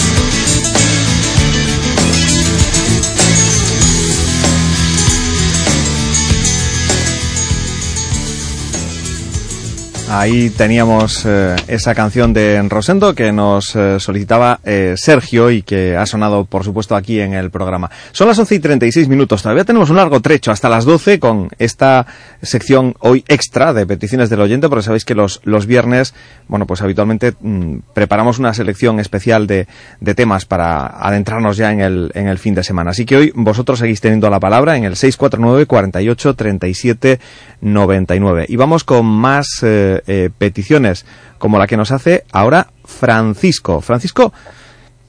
[10.12, 15.96] Ahí teníamos eh, esa canción de Rosendo que nos eh, solicitaba eh, Sergio y que
[15.96, 17.92] ha sonado, por supuesto, aquí en el programa.
[18.12, 19.44] Son las 11 y 36 minutos.
[19.44, 22.08] Todavía tenemos un largo trecho hasta las 12 con esta
[22.42, 26.16] sección hoy extra de peticiones del oyente, porque sabéis que los, los viernes,
[26.48, 29.68] bueno, pues habitualmente mm, preparamos una selección especial de,
[30.00, 32.92] de temas para adentrarnos ya en el, en el fin de semana.
[32.92, 37.20] Así que hoy vosotros seguís teniendo la palabra en el 649 48 37
[37.62, 38.46] 99.
[38.50, 39.64] Y vamos con más
[40.08, 41.06] eh, peticiones,
[41.38, 43.82] como la que nos hace ahora Francisco.
[43.82, 44.34] Francisco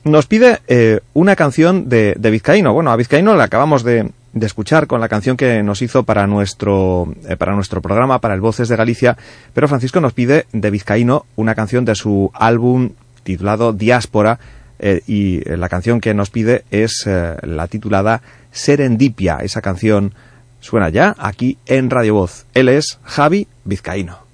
[0.04, 2.72] nos pide eh, una canción de, Vizcaíno.
[2.72, 4.10] Bueno, a Vizcaíno la acabamos de,
[4.40, 8.40] escuchar con la canción que nos hizo para nuestro, eh, para nuestro programa, para el
[8.40, 9.16] Voces de Galicia,
[9.52, 12.90] pero Francisco nos pide de Vizcaíno una canción de su álbum
[13.22, 14.38] titulado Diáspora,
[15.06, 19.40] y la canción que nos pide es la titulada Serendipia.
[19.42, 20.14] Esa canción
[20.60, 22.46] suena ya aquí en Radio Voz.
[22.54, 24.29] Él es Javi Vizcaíno.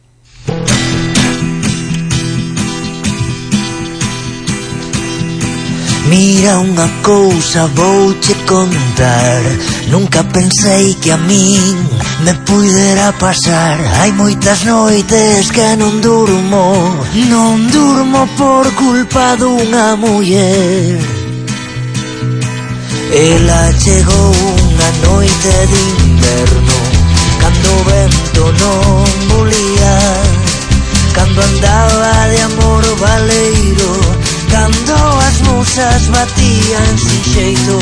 [6.08, 9.42] Mira unha cousa vouche contar.
[9.88, 11.76] Nunca pensei que a min
[12.24, 13.76] me puidera pasar.
[14.00, 17.06] Hai moitas noites que non durmo.
[17.30, 20.98] Non durmo por culpa dunha muller
[23.12, 24.32] Ela chegou
[24.70, 26.78] unha noite de inverno
[27.40, 29.65] Cando o vento non bulía
[31.26, 34.00] Cando andaba de amor valeiro
[34.48, 37.78] Cando as musas batían sin xeito.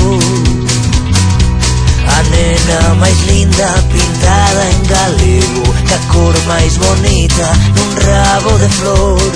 [2.09, 9.33] A nena máis linda pintada en galego Ca cor máis bonita nun rabo de flor.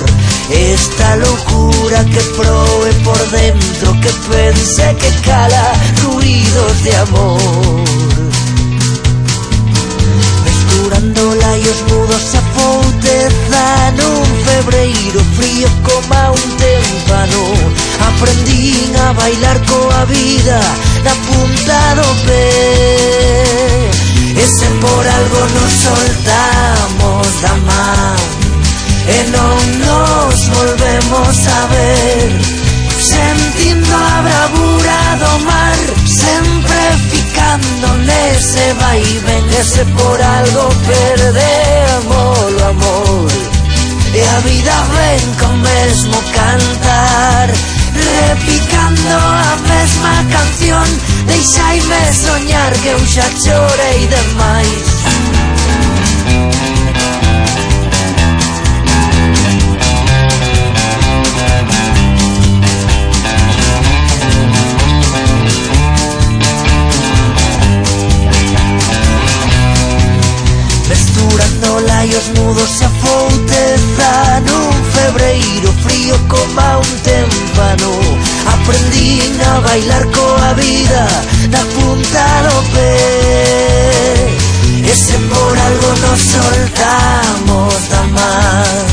[0.48, 5.72] Esta locura que proe por dentro Que pense que cala
[6.02, 8.17] ruidos de amor
[10.98, 17.42] Mesturando laios mudos a pouteza Nun febreiro frío como un témpano.
[18.08, 20.60] Aprendín a bailar coa vida
[21.04, 23.90] Na punta do pé.
[24.42, 28.18] E se por algo nos soltamos da man
[29.06, 32.28] E non nos volvemos a ver.
[32.98, 36.80] Sentindo a bravura do mar sempre
[37.10, 43.30] ficándole ese vaivén, ese por algo perdemos o amor.
[44.14, 47.46] E a vida ven con mesmo cantar,
[47.94, 50.86] repicando a mesma canción,
[51.26, 55.37] deixaime soñar que eu xa chorei demais.
[72.18, 77.90] Mesturando laios mudos a fouteza Nun febreiro frío como un témpano.
[78.46, 81.06] Aprendín a bailar coa vida
[81.50, 84.26] Na punta do pé
[84.84, 88.86] E se por algo nos soltamos da man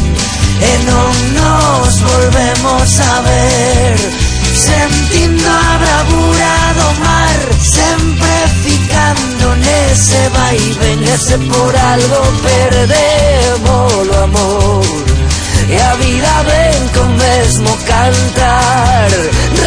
[0.62, 3.98] E non nos volvemos a ver.
[4.56, 8.35] Sentindo a bravura do mar Sempre
[9.96, 10.30] ese
[10.82, 14.86] ven ese por algo perdemos o amor.
[15.70, 19.10] E a vida ven con mesmo cantar,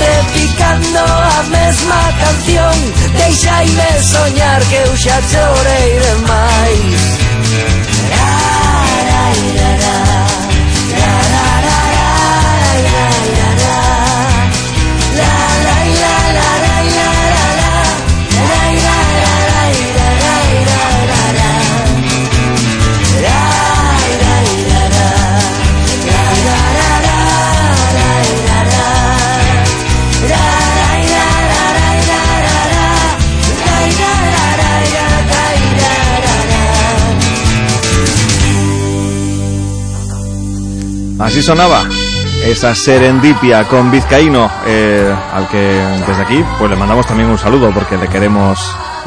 [0.04, 0.98] repicando
[1.38, 2.74] a mesma canción,
[3.16, 7.27] deixaime soñar que eu xa chorei demais.
[41.18, 41.82] Así sonaba
[42.44, 45.58] esa serendipia con Vizcaíno, eh, al que
[46.06, 48.58] desde aquí pues le mandamos también un saludo porque le queremos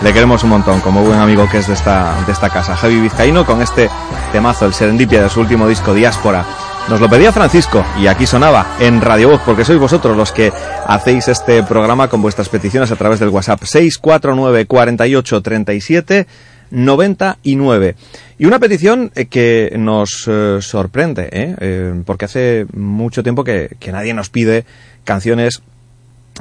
[0.04, 2.76] le queremos un montón como buen amigo que es de esta de esta casa.
[2.76, 3.90] Javi Vizcaíno con este
[4.34, 6.46] temazo, el serendipia de su último disco Diáspora.
[6.90, 10.52] Nos lo pedía Francisco y aquí sonaba en Radio Voz porque sois vosotros los que
[10.88, 16.28] hacéis este programa con vuestras peticiones a través del WhatsApp 649 48 37
[16.72, 17.96] 99.
[18.40, 21.56] Y una petición eh, que nos eh, sorprende, ¿eh?
[21.60, 24.66] Eh, porque hace mucho tiempo que, nadie nos pide
[25.04, 25.62] canciones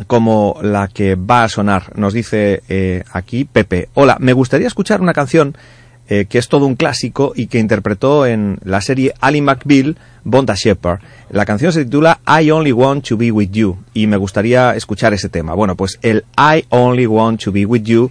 [0.07, 1.99] como la que va a sonar.
[1.99, 2.63] Nos dice
[3.13, 5.57] aquí Pepe, hola, me gustaría escuchar una canción
[6.07, 11.01] que es todo un clásico y que interpretó en la serie Ali McBeal, Bonda Shepherd.
[11.31, 15.13] La canción se titula I Only Want to Be With You y me gustaría escuchar
[15.13, 15.55] ese tema.
[15.55, 18.11] Bueno, pues el I Only Want to Be With You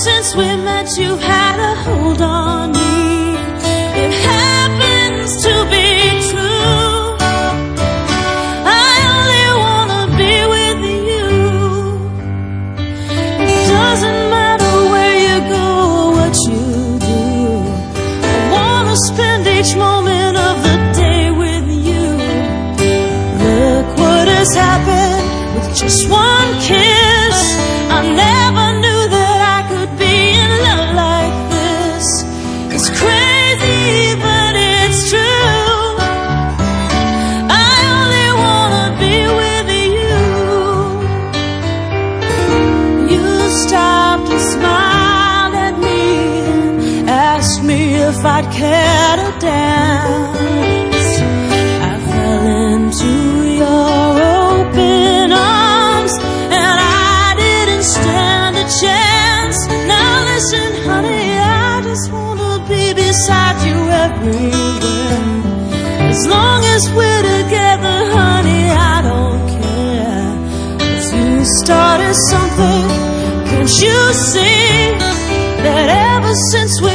[0.00, 2.81] Since we met, you've had a hold on
[63.12, 65.24] beside you everywhere.
[66.12, 70.28] As long as we're together, honey, I don't care.
[70.78, 72.84] 'Cause you started something,
[73.48, 74.00] can't you
[74.30, 74.60] see?
[75.64, 76.91] That ever since we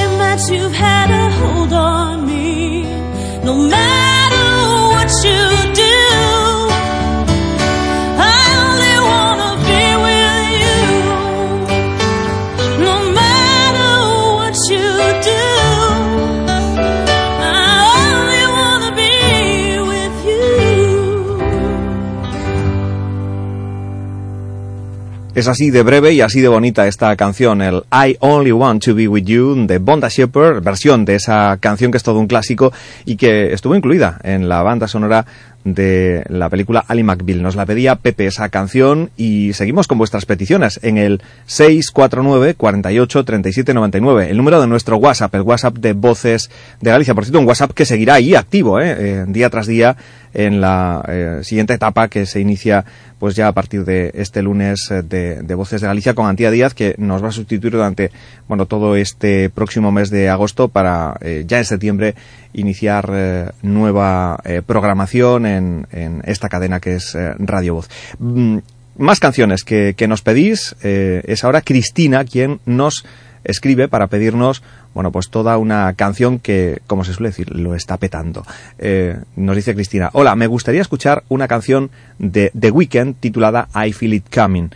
[25.37, 28.95] Es así de breve y así de bonita esta canción, el I Only Want to
[28.95, 32.73] Be With You de Bonda Shepherd, versión de esa canción que es todo un clásico
[33.05, 35.27] y que estuvo incluida en la banda sonora
[35.63, 37.43] de la película Ali McBeal.
[37.43, 43.23] Nos la pedía Pepe esa canción y seguimos con vuestras peticiones en el 649 48
[43.23, 46.49] 37 99, el número de nuestro WhatsApp, el WhatsApp de Voces
[46.81, 47.13] de Galicia.
[47.13, 48.95] Por cierto, un WhatsApp que seguirá ahí activo, ¿eh?
[48.97, 49.97] Eh, día tras día
[50.33, 52.85] en la eh, siguiente etapa que se inicia
[53.19, 56.73] pues ya a partir de este lunes eh, de, Voces de Galicia con Antía Díaz
[56.73, 58.11] que nos va a sustituir durante
[58.47, 62.15] bueno todo este próximo mes de agosto para eh, ya en septiembre
[62.53, 67.89] iniciar eh, nueva eh, programación en, en esta cadena que es Radio Voz.
[68.19, 68.57] Mm,
[68.97, 70.75] más canciones que, nos pedís.
[70.81, 73.05] es ahora Cristina quien nos
[73.47, 74.61] escribe para pedirnos,
[74.93, 78.45] bueno, pues toda una canción que, como se suele decir, lo está petando.
[78.77, 83.93] Eh, nos dice Cristina, hola, me gustaría escuchar una canción de The Weeknd titulada I
[83.93, 84.69] Feel It Coming.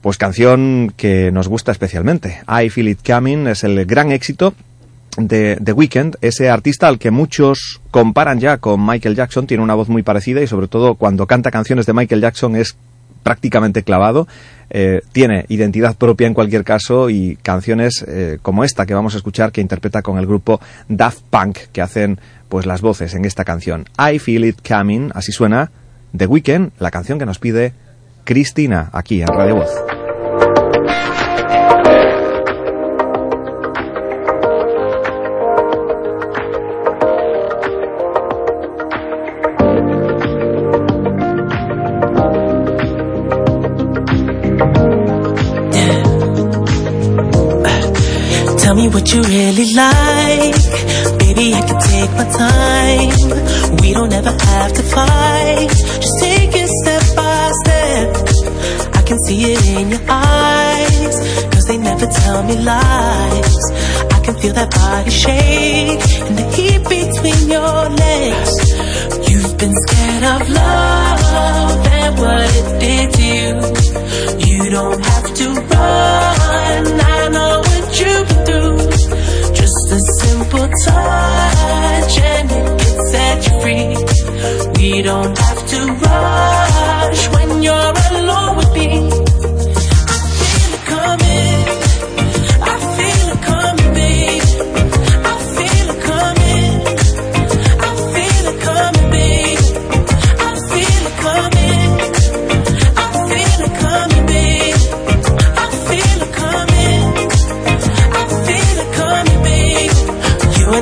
[0.00, 2.40] Pues canción que nos gusta especialmente.
[2.48, 4.54] I Feel It Coming es el gran éxito
[5.16, 9.74] de The Weeknd, ese artista al que muchos comparan ya con Michael Jackson, tiene una
[9.74, 12.76] voz muy parecida y sobre todo cuando canta canciones de Michael Jackson es
[13.22, 14.26] prácticamente clavado,
[14.70, 19.16] eh, tiene identidad propia en cualquier caso y canciones eh, como esta que vamos a
[19.16, 22.18] escuchar que interpreta con el grupo Daft Punk que hacen
[22.48, 23.86] pues las voces en esta canción.
[23.98, 25.70] I Feel It Coming, así suena
[26.16, 27.72] The Weeknd, la canción que nos pide
[28.24, 29.99] Cristina aquí en Radio Voz.
[48.80, 50.58] Me what you really like.
[51.20, 53.76] Baby, I can take my time.
[53.80, 55.68] We don't ever have to fight.
[56.04, 58.08] Just take it step by step.
[58.98, 61.16] I can see it in your eyes.
[61.52, 63.60] Cause they never tell me lies.
[64.16, 68.52] I can feel that body shake and the heat between your legs.
[69.28, 73.50] You've been scared of love and what it did to you.
[74.46, 76.84] You don't have to run.
[77.16, 77.80] I know what.
[77.92, 78.49] Just
[79.92, 83.88] a simple touch and it can set you free.
[84.78, 89.19] We don't have to rush when you're alone with me.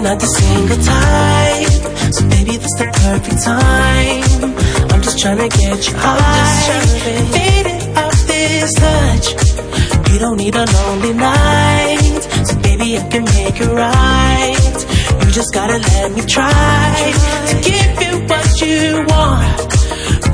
[0.09, 4.55] The single type, so baby, this the perfect time.
[4.91, 6.81] I'm just trying to get you high,
[7.37, 9.27] Fade it off this touch.
[10.11, 14.79] You don't need a lonely night, so baby, I can make it right.
[15.25, 17.13] You just gotta let me try
[17.49, 19.61] to give you what you want.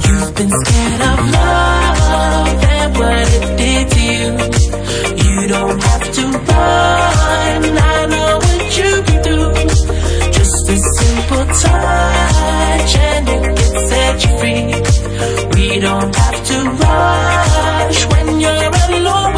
[0.06, 4.38] You've been scared of love and what it did to you.
[5.42, 7.74] You don't have to run.
[7.76, 7.93] I
[8.78, 9.04] you've.
[10.36, 13.56] Just a simple touch and it can
[13.88, 14.64] set you free.
[15.54, 19.33] We don't have to rush when you're alone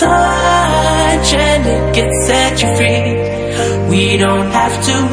[0.00, 3.88] touch and it can set you free.
[3.88, 5.07] We don't have to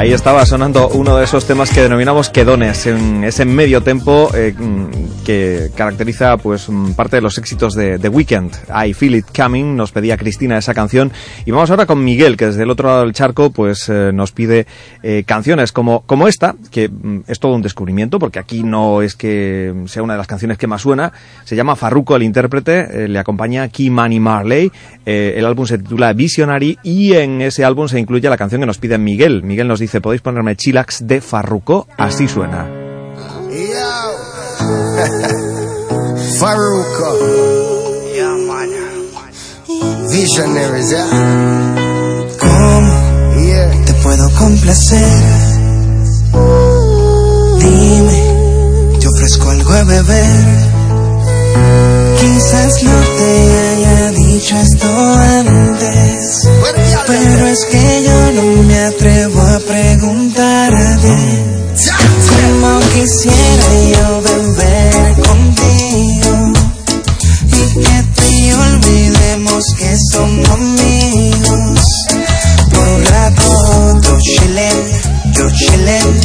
[0.00, 4.54] Ahí estaba sonando uno de esos temas que denominamos quedones, en ese medio tempo eh,
[5.26, 8.50] que caracteriza pues parte de los éxitos de The Weeknd.
[8.86, 11.12] I Feel It Coming, nos pedía Cristina esa canción.
[11.44, 14.32] Y vamos ahora con Miguel, que desde el otro lado del charco pues eh, nos
[14.32, 14.66] pide
[15.02, 19.16] eh, canciones como, como esta, que mm, es todo un descubrimiento, porque aquí no es
[19.16, 21.12] que sea una de las canciones que más suena.
[21.44, 24.70] Se llama Farruko el intérprete, eh, le acompaña Kimani Marley.
[25.06, 28.66] Eh, el álbum se titula Visionary y en ese álbum se incluye la canción que
[28.66, 29.42] nos pide Miguel.
[29.42, 32.68] Miguel nos dice, podéis ponerme Chillax de Farruko, así suena.
[36.38, 37.30] Faruko.
[40.10, 41.06] Visionaries, yeah.
[42.40, 45.22] ¿Cómo te puedo complacer?
[47.60, 50.70] Dime, te ofrezco algo a beber.
[52.20, 54.88] Quizás no te haya dicho esto
[55.46, 56.48] antes,
[57.06, 61.16] pero es que yo no me atrevo a preguntarte.
[62.28, 66.52] Como quisiera yo beber contigo
[67.46, 71.80] y que y olvidemos que somos amigos.
[72.70, 74.76] Por un rato, tú chillen,
[75.32, 76.20] yo chillen.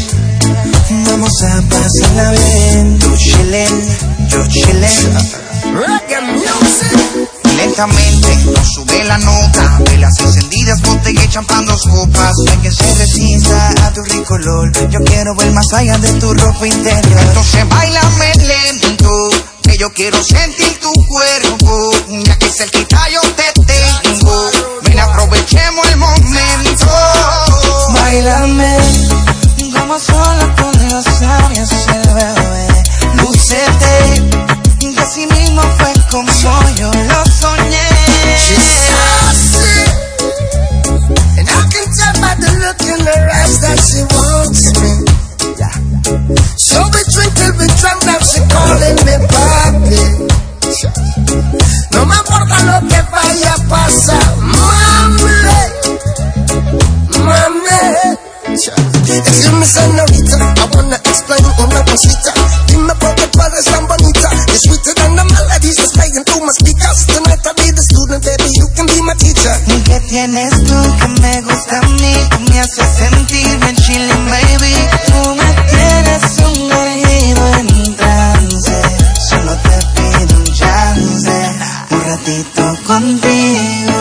[1.10, 3.74] Vamos a pasarla bien, tú chillen,
[4.30, 5.46] yo chillen.
[7.78, 12.32] Nos sube la nota De las encendidas botella y champán dos copas.
[12.46, 14.72] No hay que se resista a tu rico olor.
[14.90, 17.20] Yo quiero ver más allá de tu ropa interior.
[17.20, 19.30] Entonces bailame lento
[19.62, 21.92] Que yo quiero sentir tu cuerpo.
[22.26, 24.52] Ya que cerquita yo te tengo
[24.84, 26.88] Ven aprovechemos el momento.
[27.92, 28.78] Bailame.
[29.78, 32.84] Como sola con los labios el bebé.
[33.16, 34.46] Lúcete
[34.94, 36.32] que así mismo fue como
[36.78, 36.92] yo.
[36.94, 37.25] lo
[43.46, 44.94] eyes that she wants me.
[46.58, 50.02] So we drink till we drunk, now she calling me papi.
[51.94, 55.38] No me importa lo que vaya a pasar, mami.
[57.22, 57.82] Mami.
[58.48, 62.34] Excuse me, señorita, I wanna explain una cosita.
[62.68, 64.30] Dime por qué tú tan bonita.
[64.48, 67.06] You're sweeter than the melodies that's playing through my speakers.
[67.08, 67.65] Tonight I'll
[70.16, 72.16] tienes tú que me gusta a mí?
[72.30, 74.76] Tú me haces sentir bien chilling, baby.
[75.08, 78.82] Tú me tienes sumergido en trance.
[79.30, 81.38] Solo te pido un chance,
[81.92, 84.00] un ratito contigo.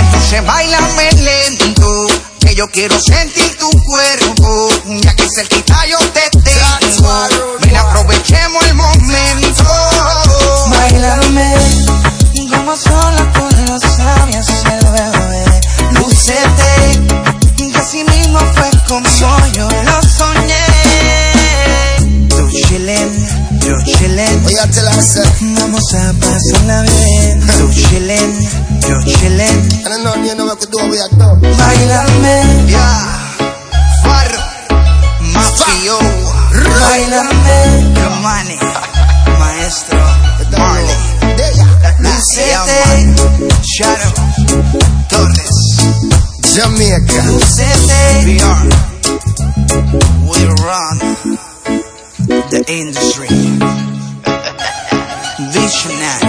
[0.00, 2.06] Entonces bailame lento,
[2.38, 4.68] que yo quiero sentir tu cuerpo.
[5.02, 7.58] Ya que cerquita yo te tengo.
[7.62, 9.64] Ven, aprovechemos el momento.
[10.70, 11.54] Bailame
[12.50, 14.49] como sola con los labios
[18.90, 19.08] como
[19.52, 20.66] yo lo soñé.
[22.28, 23.10] Tú chillen,
[23.60, 24.42] yo chillen.
[25.60, 27.40] Vamos a pasarla bien.
[27.46, 28.30] Tú chillen,
[28.88, 29.68] yo chillen.
[31.40, 32.36] Bailame,
[32.66, 33.06] yeah.
[34.02, 34.42] Farro,
[35.34, 35.98] Mafio.
[36.80, 37.58] Bailame,
[37.94, 38.58] Romani,
[39.38, 40.00] Maestro,
[40.58, 40.96] Marley.
[42.00, 42.80] Lucete,
[43.62, 44.12] Shadow,
[45.08, 45.49] Torres,
[46.54, 47.20] Jamaica.
[47.30, 48.66] Lucete, VR.
[50.26, 50.96] We run
[52.50, 53.28] the industry.
[55.52, 56.19] Visionary.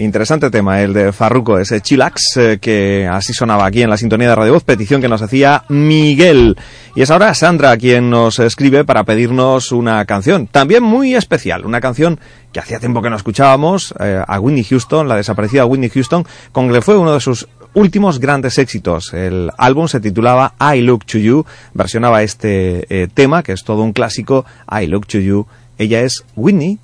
[0.00, 4.30] Interesante tema, el de Farruko, ese chillax eh, que así sonaba aquí en la sintonía
[4.30, 6.56] de Radio Voz, petición que nos hacía Miguel.
[6.94, 11.82] Y es ahora Sandra quien nos escribe para pedirnos una canción, también muy especial, una
[11.82, 12.18] canción
[12.50, 16.72] que hacía tiempo que no escuchábamos, eh, a Whitney Houston, la desaparecida Whitney Houston, con
[16.72, 19.12] que fue uno de sus últimos grandes éxitos.
[19.12, 23.82] El álbum se titulaba I Look to You, versionaba este eh, tema, que es todo
[23.82, 25.46] un clásico, I Look to You.
[25.76, 26.78] Ella es Whitney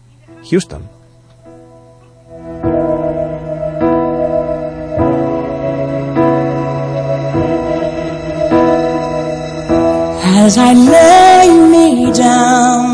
[0.50, 0.95] Houston.
[10.46, 12.84] As I lay me down,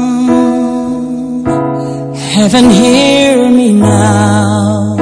[2.35, 4.97] heaven hear me now.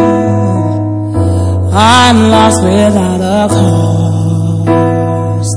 [1.73, 5.53] I'm lost without a cause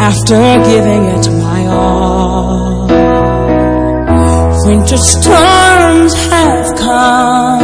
[0.00, 2.88] after giving it my all.
[4.66, 7.62] Winter storms have come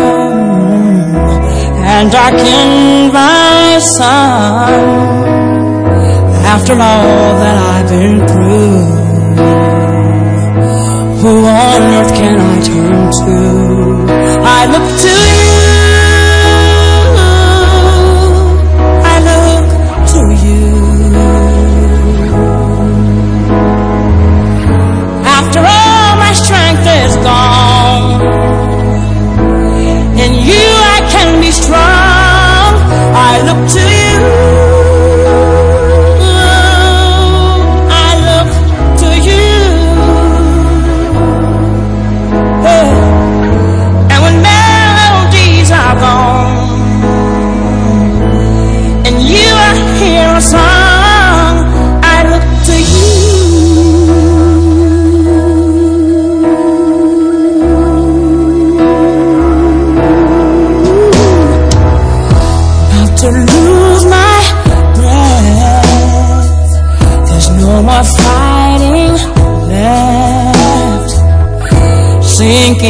[1.92, 5.47] and darkened my sun.
[6.58, 8.80] After all that I've been through,
[11.22, 14.12] who on earth can I turn to?
[14.44, 15.67] I look to you.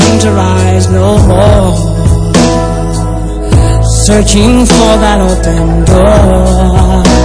[0.09, 1.75] To rise no more.
[4.05, 7.18] Searching for that open door.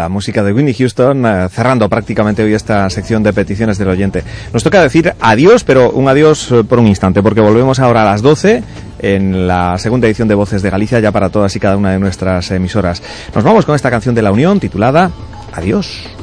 [0.00, 4.24] La música de Whitney Houston, eh, cerrando prácticamente hoy esta sección de peticiones del oyente.
[4.50, 8.06] Nos toca decir adiós, pero un adiós eh, por un instante, porque volvemos ahora a
[8.06, 8.62] las 12
[9.00, 11.98] en la segunda edición de Voces de Galicia, ya para todas y cada una de
[11.98, 13.02] nuestras emisoras.
[13.34, 15.10] Nos vamos con esta canción de la Unión titulada
[15.52, 16.19] Adiós.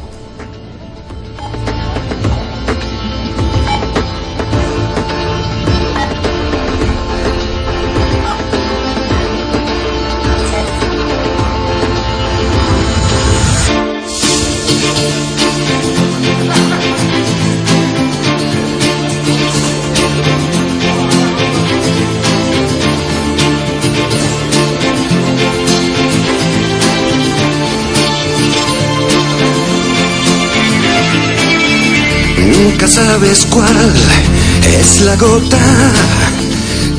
[35.08, 35.66] La gota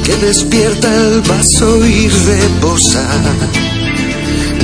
[0.04, 3.06] que despierta el vaso y reposa.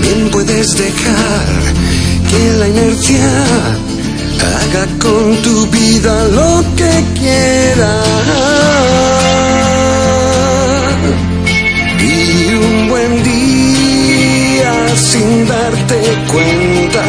[0.00, 1.47] Bien puedes dejar
[2.31, 3.28] que la inercia
[4.62, 7.94] haga con tu vida lo que quiera.
[12.00, 16.00] Y un buen día sin darte
[16.32, 17.05] cuenta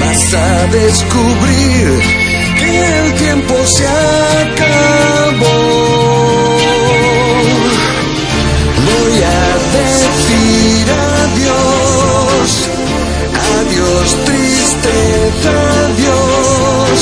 [0.00, 2.23] vas a descubrir
[2.64, 5.56] que el tiempo se acabó.
[8.88, 10.86] Voy a decir
[11.22, 12.48] adiós,
[13.58, 17.00] adiós tristeza, adiós,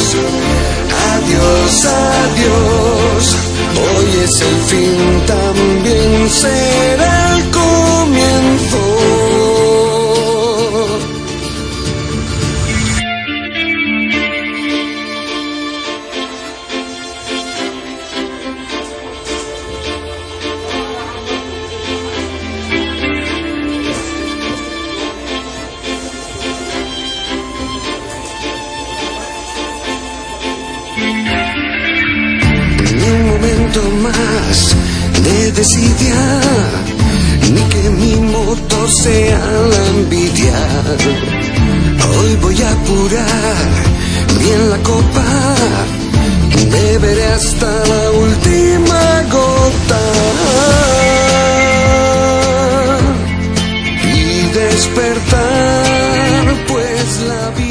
[1.14, 1.72] adiós,
[2.06, 3.22] adiós.
[3.84, 6.91] Hoy es el fin, también será